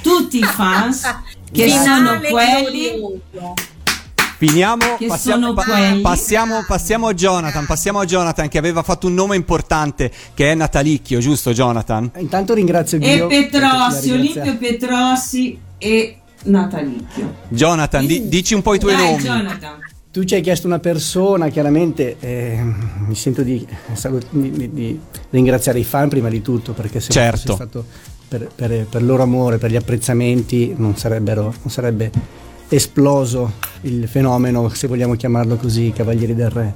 tutti 0.00 0.38
i 0.38 0.42
fans 0.44 1.02
che 1.50 1.64
Finale 1.68 1.84
sono 1.84 2.20
quelli 2.30 2.88
glorioso. 2.90 3.54
Finiamo, 4.40 4.96
passiamo, 5.06 5.52
pa- 5.52 5.64
passiamo, 6.00 6.64
passiamo 6.66 7.08
a 7.08 7.12
Jonathan, 7.12 7.66
passiamo 7.66 7.98
a 7.98 8.06
Jonathan 8.06 8.48
che 8.48 8.56
aveva 8.56 8.82
fatto 8.82 9.06
un 9.06 9.12
nome 9.12 9.36
importante 9.36 10.10
che 10.32 10.50
è 10.50 10.54
Natalicchio, 10.54 11.18
giusto 11.18 11.52
Jonathan? 11.52 12.10
Intanto 12.16 12.54
ringrazio 12.54 12.96
e 12.96 13.00
Ghio. 13.00 13.26
perché 13.26 13.48
Petrossi. 13.50 14.10
Olimpio 14.12 14.56
Petrossi 14.56 15.60
e 15.76 16.16
Natalicchio. 16.44 17.34
Jonathan, 17.48 18.06
di- 18.06 18.28
dici 18.28 18.54
un 18.54 18.62
po' 18.62 18.72
i 18.72 18.78
tuoi 18.78 18.96
Dai, 18.96 19.10
nomi. 19.10 19.22
Jonathan. 19.22 19.78
Tu 20.10 20.24
ci 20.24 20.34
hai 20.36 20.40
chiesto 20.40 20.66
una 20.66 20.78
persona, 20.78 21.48
chiaramente 21.48 22.16
eh, 22.18 22.58
mi 23.06 23.14
sento 23.14 23.42
di, 23.42 23.66
salut- 23.92 24.26
di- 24.30 24.50
di- 24.52 24.70
di 24.72 25.00
ringraziare 25.28 25.80
i 25.80 25.84
fan 25.84 26.08
prima 26.08 26.30
di 26.30 26.40
tutto, 26.40 26.72
perché 26.72 26.98
se 27.00 27.12
Certo. 27.12 27.36
fosse 27.36 27.54
stato 27.56 27.84
per, 28.26 28.48
per- 28.54 28.86
per 28.86 29.02
loro 29.02 29.22
amore, 29.22 29.58
per 29.58 29.70
gli 29.70 29.76
apprezzamenti, 29.76 30.72
non, 30.78 30.96
sarebbero, 30.96 31.42
non 31.60 31.68
sarebbe 31.70 32.10
esploso 32.70 33.52
il 33.82 34.06
fenomeno, 34.08 34.68
se 34.70 34.86
vogliamo 34.86 35.14
chiamarlo 35.14 35.56
così, 35.56 35.92
Cavalieri 35.94 36.34
del 36.34 36.50
Re. 36.50 36.74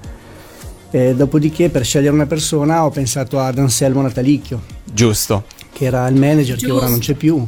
E 0.90 1.14
dopodiché 1.14 1.70
per 1.70 1.84
scegliere 1.84 2.14
una 2.14 2.26
persona 2.26 2.84
ho 2.84 2.90
pensato 2.90 3.40
ad 3.40 3.58
Anselmo 3.58 4.00
Natalicchio, 4.02 4.62
Giusto. 4.92 5.44
che 5.72 5.86
era 5.86 6.06
il 6.08 6.16
manager 6.16 6.56
che 6.56 6.70
ora 6.70 6.88
non 6.88 6.98
c'è 6.98 7.14
più. 7.14 7.44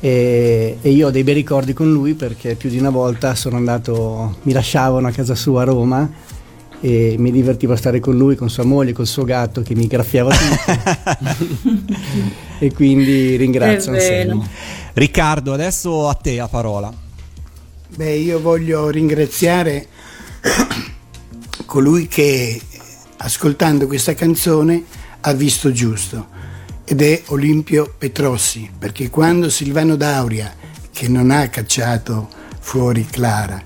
E, 0.00 0.78
e 0.80 0.90
io 0.90 1.08
ho 1.08 1.10
dei 1.10 1.24
bei 1.24 1.34
ricordi 1.34 1.72
con 1.72 1.90
lui 1.90 2.14
perché 2.14 2.54
più 2.56 2.68
di 2.68 2.78
una 2.78 2.90
volta 2.90 3.34
sono 3.34 3.56
andato, 3.56 4.38
mi 4.42 4.52
lasciavano 4.52 5.06
a 5.06 5.10
casa 5.10 5.34
sua 5.34 5.62
a 5.62 5.64
Roma 5.64 6.10
e 6.80 7.16
mi 7.18 7.30
divertivo 7.30 7.72
a 7.72 7.76
stare 7.76 8.00
con 8.00 8.16
lui, 8.16 8.34
con 8.34 8.50
sua 8.50 8.64
moglie, 8.64 8.92
col 8.92 9.06
suo 9.06 9.24
gatto 9.24 9.62
che 9.62 9.74
mi 9.74 9.86
graffiava 9.86 10.34
tutto. 10.34 11.68
e 12.60 12.72
quindi 12.72 13.36
ringrazio. 13.36 13.92
Anselmo. 13.92 14.46
Riccardo, 14.92 15.52
adesso 15.54 16.08
a 16.08 16.14
te 16.14 16.36
la 16.36 16.48
parola. 16.48 17.03
Beh, 17.96 18.16
io 18.16 18.40
voglio 18.40 18.90
ringraziare 18.90 19.86
colui 21.64 22.08
che 22.08 22.60
ascoltando 23.18 23.86
questa 23.86 24.14
canzone 24.14 24.82
ha 25.20 25.32
visto 25.32 25.70
giusto 25.70 26.26
ed 26.84 27.02
è 27.02 27.22
Olimpio 27.26 27.94
Petrossi, 27.96 28.68
perché 28.76 29.10
quando 29.10 29.48
Silvano 29.48 29.94
Dauria, 29.94 30.52
che 30.90 31.06
non 31.06 31.30
ha 31.30 31.48
cacciato 31.48 32.28
fuori 32.58 33.06
Clara, 33.06 33.62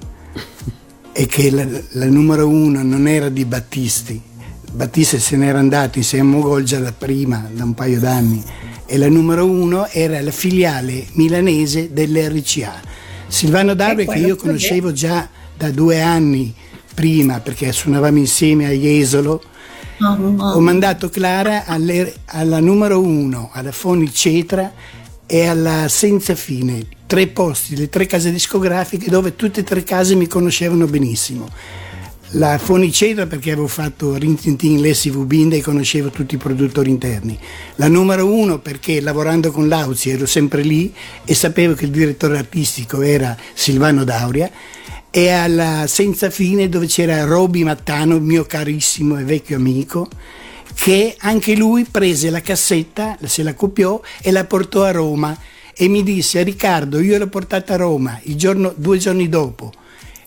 e 1.13 1.27
che 1.27 1.51
la, 1.51 1.67
la 1.93 2.07
numero 2.07 2.49
uno 2.49 2.83
non 2.83 3.09
era 3.09 3.31
di 3.31 3.47
Battisti, 3.47 4.21
Battisti 4.73 5.19
se 5.19 5.37
n'era 5.37 5.59
andato 5.59 5.97
insieme 5.97 6.29
a 6.29 6.33
Mogol 6.33 6.65
già 6.65 6.81
da 6.81 6.93
prima, 6.93 7.49
da 7.51 7.65
un 7.65 7.73
paio 7.73 7.99
d'anni, 7.99 8.45
e 8.85 8.99
la 8.99 9.09
numero 9.09 9.47
uno 9.47 9.87
era 9.87 10.21
la 10.21 10.31
filiale 10.31 11.07
milanese 11.13 11.95
dell'RCA. 11.95 12.98
Silvano 13.29 13.75
Dauria 13.75 14.05
che 14.07 14.19
io 14.19 14.37
conoscevo 14.37 14.93
già 14.93 15.29
da 15.57 15.71
due 15.71 16.01
anni 16.01 16.55
prima 16.95 17.41
perché 17.41 17.71
suonavamo 17.73 18.19
insieme 18.19 18.67
a 18.67 18.71
Jesolo. 18.71 19.43
Ho 20.57 20.61
mandato 20.61 21.09
Clara 21.09 21.65
alle- 21.67 22.15
alla 22.27 22.61
numero 22.61 23.01
uno, 23.01 23.51
alla 23.53 23.73
Foni 23.73 24.13
Cetra 24.13 24.73
e 25.27 25.47
alla 25.47 25.89
Senza 25.89 26.35
Fine, 26.35 26.87
tre 27.07 27.27
posti, 27.27 27.77
le 27.77 27.89
tre 27.89 28.07
case 28.07 28.31
discografiche 28.33 29.11
dove 29.11 29.37
tutte 29.37 29.61
e 29.61 29.65
tre 29.65 29.83
case 29.83 30.15
mi 30.15 30.27
conoscevano 30.27 30.87
benissimo. 30.87 31.49
La 32.33 32.59
Fonicedra 32.59 33.27
perché 33.27 33.53
avevo 33.53 33.69
fatto 33.69 34.15
Rintintin 34.17 34.83
l'SV 34.83 35.25
Bind 35.25 35.55
e 35.55 35.63
conoscevo 35.63 36.11
tutti 36.11 36.35
i 36.35 36.39
produttori 36.39 36.91
interni. 36.91 37.39
La 37.77 37.89
numero 37.89 38.31
uno 38.31 38.59
perché 38.59 39.01
lavorando 39.01 39.51
con 39.51 39.67
Lauzi 39.67 40.11
ero 40.11 40.27
sempre 40.27 40.61
lì 40.61 40.93
e 41.25 41.35
sapevo 41.35 41.73
che 41.73 41.87
il 41.87 41.91
direttore 41.91 42.37
artistico 42.37 43.01
era 43.01 43.35
Silvano 43.55 44.05
Dauria. 44.05 44.51
E 45.09 45.31
alla 45.31 45.87
Senza 45.87 46.29
Fine 46.29 46.69
dove 46.69 46.85
c'era 46.85 47.25
Roby 47.25 47.63
Mattano, 47.63 48.21
mio 48.21 48.45
carissimo 48.45 49.19
e 49.19 49.25
vecchio 49.25 49.57
amico, 49.57 50.07
che 50.75 51.17
anche 51.21 51.57
lui 51.57 51.87
prese 51.91 52.29
la 52.29 52.43
cassetta, 52.43 53.17
se 53.25 53.43
la 53.43 53.55
copiò 53.55 54.03
e 54.21 54.31
la 54.33 54.45
portò 54.45 54.83
a 54.83 54.91
Roma. 54.91 55.35
E 55.75 55.89
mi 55.89 56.03
disse 56.03 56.43
Riccardo 56.43 57.01
io 57.01 57.17
l'ho 57.17 57.29
portata 57.29 57.73
a 57.73 57.79
Roma 57.79 58.21
giorno, 58.23 58.75
due 58.77 58.99
giorni 58.99 59.31
dopo. 59.31 59.73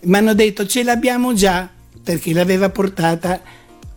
Mi 0.05 0.17
hanno 0.17 0.33
detto 0.33 0.65
ce 0.65 0.81
l'abbiamo 0.81 1.35
già 1.35 1.69
perché 2.03 2.33
l'aveva 2.33 2.69
portata 2.69 3.41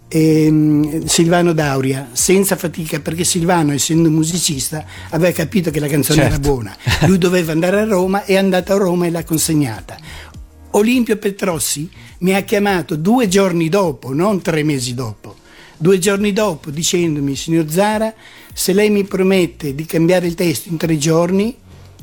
ehm, 0.08 1.04
Silvano 1.04 1.52
Dauria 1.52 2.10
senza 2.12 2.56
fatica 2.56 3.00
perché 3.00 3.24
Silvano 3.24 3.72
essendo 3.72 4.10
musicista 4.10 4.84
aveva 5.10 5.32
capito 5.32 5.70
che 5.70 5.80
la 5.80 5.88
canzone 5.88 6.20
Certo. 6.20 6.34
era 6.34 6.42
buona. 6.42 6.76
Lui 7.06 7.18
doveva 7.18 7.52
andare 7.52 7.80
a 7.80 7.84
Roma 7.84 8.24
è 8.24 8.36
andato 8.36 8.72
a 8.72 8.76
Roma 8.76 9.06
e 9.06 9.10
l'ha 9.10 9.24
consegnata. 9.24 9.96
Olimpio 10.72 11.16
Petrossi 11.16 11.88
mi 12.18 12.34
ha 12.34 12.42
chiamato 12.42 12.96
due 12.96 13.28
giorni 13.28 13.68
dopo 13.68 14.12
non 14.12 14.42
tre 14.42 14.62
mesi 14.62 14.94
dopo 14.94 15.36
due 15.76 15.98
giorni 15.98 16.32
dopo 16.32 16.70
dicendomi 16.70 17.36
signor 17.36 17.68
Zara 17.70 18.12
se 18.52 18.72
lei 18.72 18.90
mi 18.90 19.04
promette 19.04 19.74
di 19.74 19.84
cambiare 19.84 20.26
il 20.26 20.34
testo 20.34 20.68
in 20.68 20.76
tre 20.76 20.96
giorni 20.96 21.54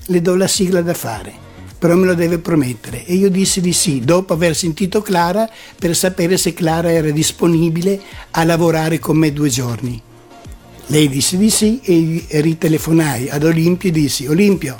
le 0.05 0.21
do 0.21 0.35
la 0.35 0.47
sigla 0.47 0.81
da 0.81 0.93
fare 0.93 1.49
però 1.81 1.95
me 1.95 2.05
lo 2.05 2.13
deve 2.13 2.37
promettere. 2.37 3.03
E 3.07 3.15
io 3.15 3.31
dissi 3.31 3.59
di 3.59 3.73
sì, 3.73 4.01
dopo 4.01 4.33
aver 4.33 4.55
sentito 4.55 5.01
Clara, 5.01 5.49
per 5.79 5.95
sapere 5.95 6.37
se 6.37 6.53
Clara 6.53 6.91
era 6.91 7.09
disponibile 7.09 7.99
a 8.29 8.43
lavorare 8.43 8.99
con 8.99 9.17
me 9.17 9.33
due 9.33 9.49
giorni. 9.49 9.99
Lei 10.85 11.09
disse 11.09 11.37
di 11.37 11.49
sì 11.49 11.79
e 11.81 12.39
ritelefonai 12.39 13.29
ad 13.29 13.43
Olimpio 13.45 13.89
e 13.89 13.93
dissi, 13.93 14.27
Olimpio, 14.27 14.77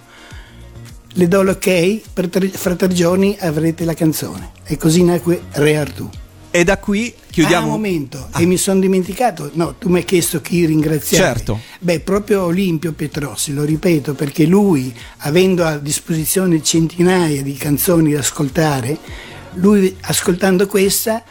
le 1.14 1.28
do 1.28 1.42
l'ok, 1.42 2.02
tre- 2.14 2.50
fra 2.50 2.76
tre 2.76 2.90
giorni 2.90 3.36
avrete 3.40 3.84
la 3.84 3.96
canzone. 3.96 4.52
E 4.64 4.78
così 4.78 5.04
nacque 5.04 5.42
Re 5.54 5.78
Artù. 5.78 6.08
E 6.54 6.66
da 6.66 6.78
qui 6.80 7.14
chiudiamo. 7.32 7.64
Ah, 7.64 7.66
un 7.68 7.72
momento, 7.72 8.28
e 8.38 8.46
mi 8.46 8.58
sono 8.58 8.82
dimenticato. 8.82 9.52
No, 9.54 9.76
tu 9.76 9.88
mi 9.88 10.00
hai 10.00 10.04
chiesto 10.04 10.42
chi 10.42 10.66
ringraziare. 10.66 11.38
Certo. 11.38 11.60
Beh, 11.80 12.02
proprio 12.02 12.44
Olimpio 12.44 12.92
Petrossi, 12.92 13.54
lo 13.54 13.64
ripeto, 13.64 14.14
perché 14.16 14.46
lui, 14.46 14.94
avendo 15.20 15.66
a 15.66 15.78
disposizione 15.78 16.62
centinaia 16.62 17.42
di 17.42 17.54
canzoni 17.54 18.12
da 18.12 18.20
ascoltare, 18.20 18.98
lui 19.54 19.96
ascoltando 20.02 20.68
questa 20.68 21.24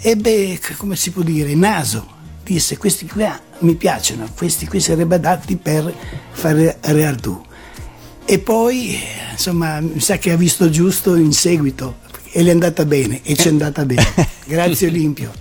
ebbe, 0.00 0.60
come 0.76 0.94
si 0.94 1.10
può 1.10 1.22
dire, 1.22 1.54
naso. 1.56 2.12
Disse, 2.44 2.76
questi 2.76 3.06
qua 3.06 3.40
mi 3.60 3.74
piacciono, 3.74 4.28
questi 4.36 4.68
qui 4.68 4.78
sarebbero 4.78 5.16
adatti 5.16 5.56
per 5.56 5.92
fare 6.30 6.78
Re 6.80 7.04
Artù. 7.04 7.42
E 8.24 8.38
poi, 8.38 8.96
insomma, 9.32 9.80
mi 9.80 9.98
sa 9.98 10.18
che 10.18 10.30
ha 10.30 10.36
visto 10.36 10.70
giusto 10.70 11.16
in 11.16 11.32
seguito 11.32 12.02
e 12.36 12.42
le 12.42 12.48
è 12.48 12.52
andata 12.52 12.84
bene 12.84 13.20
e 13.22 13.36
ci 13.36 13.46
è 13.46 13.50
andata 13.50 13.84
bene. 13.84 14.04
Grazie 14.44 14.88
Olimpio. 14.88 15.32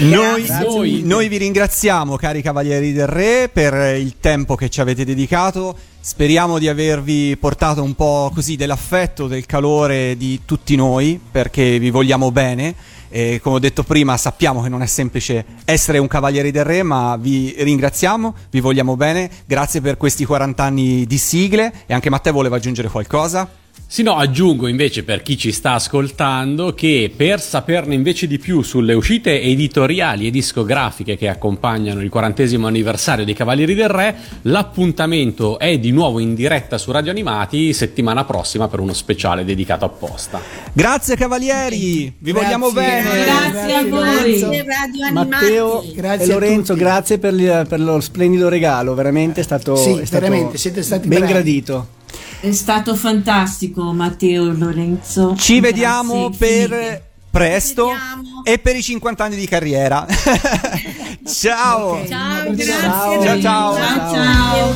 Noi, 0.00 0.44
Grazie. 0.44 1.02
noi 1.02 1.28
vi 1.28 1.38
ringraziamo, 1.38 2.16
cari 2.16 2.42
Cavalieri 2.42 2.92
del 2.92 3.06
Re, 3.06 3.48
per 3.50 3.96
il 3.96 4.16
tempo 4.20 4.54
che 4.54 4.68
ci 4.68 4.82
avete 4.82 5.06
dedicato. 5.06 5.74
Speriamo 5.98 6.58
di 6.58 6.68
avervi 6.68 7.38
portato 7.38 7.82
un 7.82 7.94
po' 7.94 8.30
così 8.34 8.56
dell'affetto, 8.56 9.26
del 9.28 9.46
calore 9.46 10.14
di 10.18 10.42
tutti 10.44 10.76
noi, 10.76 11.18
perché 11.30 11.78
vi 11.78 11.88
vogliamo 11.88 12.30
bene. 12.30 12.74
E 13.08 13.40
come 13.42 13.56
ho 13.56 13.58
detto 13.58 13.82
prima, 13.82 14.18
sappiamo 14.18 14.62
che 14.62 14.68
non 14.68 14.82
è 14.82 14.86
semplice 14.86 15.44
essere 15.64 15.96
un 15.96 16.06
Cavaliere 16.06 16.50
del 16.50 16.64
Re, 16.64 16.82
ma 16.82 17.16
vi 17.16 17.54
ringraziamo, 17.56 18.34
vi 18.50 18.60
vogliamo 18.60 18.94
bene. 18.94 19.30
Grazie 19.46 19.80
per 19.80 19.96
questi 19.96 20.26
40 20.26 20.62
anni 20.62 21.06
di 21.06 21.16
sigle. 21.16 21.72
E 21.86 21.94
anche 21.94 22.10
Matteo 22.10 22.34
voleva 22.34 22.56
aggiungere 22.56 22.88
qualcosa? 22.88 23.60
Sì, 23.92 24.02
no, 24.02 24.16
aggiungo 24.16 24.68
invece 24.68 25.02
per 25.04 25.20
chi 25.20 25.36
ci 25.36 25.52
sta 25.52 25.72
ascoltando 25.72 26.72
che 26.72 27.12
per 27.14 27.42
saperne 27.42 27.94
invece 27.94 28.26
di 28.26 28.38
più 28.38 28.62
sulle 28.62 28.94
uscite 28.94 29.38
editoriali 29.42 30.26
e 30.26 30.30
discografiche 30.30 31.18
che 31.18 31.28
accompagnano 31.28 32.00
il 32.00 32.08
quarantesimo 32.08 32.66
anniversario 32.66 33.26
dei 33.26 33.34
Cavalieri 33.34 33.74
del 33.74 33.90
Re, 33.90 34.16
l'appuntamento 34.44 35.58
è 35.58 35.76
di 35.78 35.90
nuovo 35.90 36.20
in 36.20 36.34
diretta 36.34 36.78
su 36.78 36.90
Radio 36.90 37.10
Animati 37.10 37.74
settimana 37.74 38.24
prossima 38.24 38.66
per 38.66 38.80
uno 38.80 38.94
speciale 38.94 39.44
dedicato 39.44 39.84
apposta. 39.84 40.40
Grazie 40.72 41.14
Cavalieri, 41.14 42.14
vi 42.16 42.32
Grazie. 42.32 42.32
vogliamo 42.32 42.72
bene. 42.72 43.24
Grazie 43.24 43.74
a 43.74 43.84
voi. 43.84 44.38
Grazie 44.38 44.64
Radio 44.64 45.04
Animati. 45.04 45.28
Matteo 45.28 45.84
Grazie 45.94 46.24
e 46.24 46.28
Lorenzo, 46.32 46.74
grazie 46.76 47.18
per, 47.18 47.66
per 47.68 47.78
lo 47.78 48.00
splendido 48.00 48.48
regalo, 48.48 48.94
veramente 48.94 49.42
è 49.42 49.44
stato, 49.44 49.76
Sì, 49.76 49.98
è 49.98 50.06
stato 50.06 50.24
veramente, 50.24 50.56
siete 50.56 50.80
stati 50.82 51.08
ben 51.08 51.18
bravi. 51.18 51.32
gradito. 51.34 52.00
È 52.42 52.50
stato 52.50 52.96
fantastico 52.96 53.92
Matteo 53.92 54.50
e 54.50 54.54
Lorenzo. 54.56 55.36
Ci 55.36 55.60
Grazie 55.60 55.60
vediamo 55.60 56.30
per 56.36 56.62
infinite. 56.70 57.04
presto 57.30 57.84
Vediamo. 57.86 58.42
e 58.42 58.58
per 58.58 58.74
i 58.74 58.82
50 58.82 59.24
anni 59.24 59.36
di 59.36 59.46
carriera. 59.46 60.04
ciao. 61.24 62.04
Ciao, 62.04 62.50
grazie. 62.50 62.64
Ciao, 62.64 63.40
ciao. 63.40 63.40
Ciao 63.40 64.12
ciao. 64.12 64.74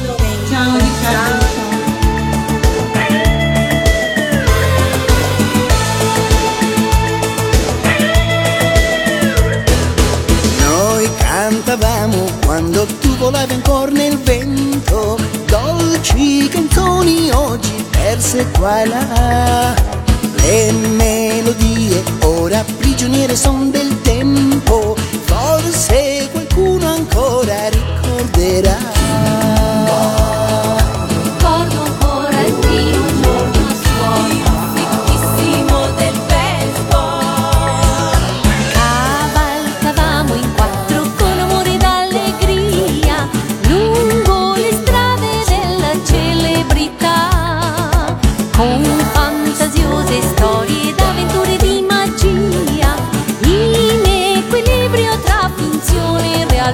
Ciao 0.49 0.77
Riccardo. 0.77 0.85
Ciao. 1.03 1.55
Noi 10.61 11.09
cantavamo 11.17 12.25
quando 12.45 12.87
tu 13.01 13.17
volavi 13.17 13.55
ancora 13.55 13.91
nel 13.91 14.19
vento, 14.19 14.56
dolci 16.07 16.49
canzoni 16.49 17.31
oggi 17.33 17.85
perse 17.91 18.47
qua 18.53 18.83
e 18.83 18.87
là. 18.87 19.75
Le 20.37 20.73
melodie 20.73 22.03
ora 22.23 22.65
prigioniere 22.79 23.35
son 23.35 23.71
del 23.71 24.01
tempo, 24.03 24.97
forse 25.25 26.29
qualcuno 26.31 26.87
ancora 26.87 27.69
ricorderà. 27.69 28.96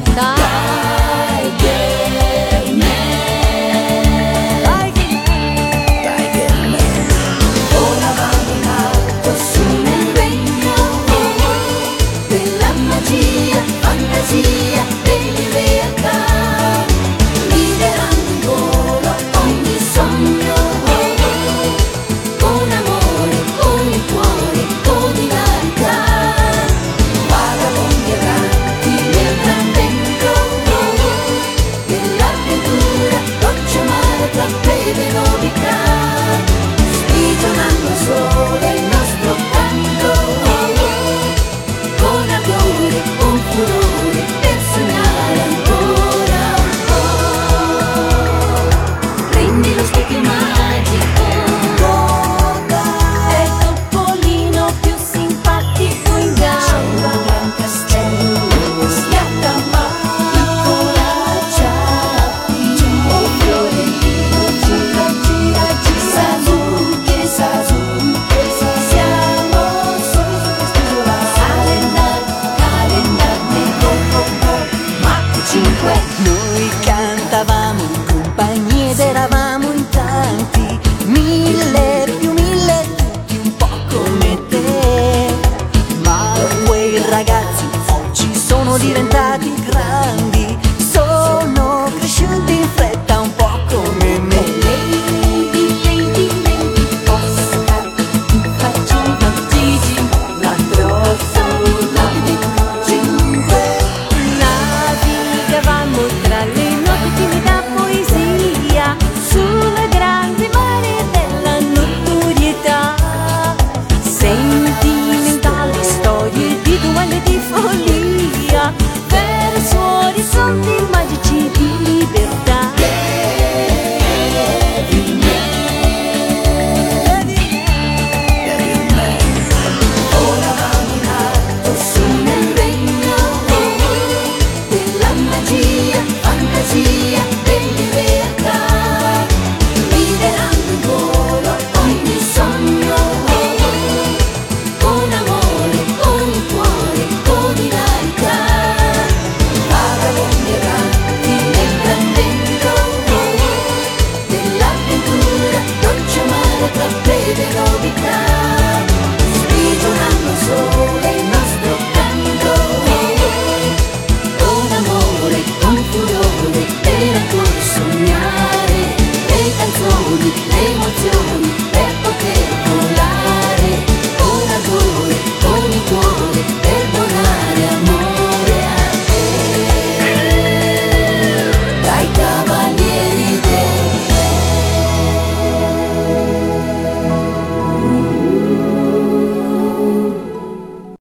Ta 0.04 0.34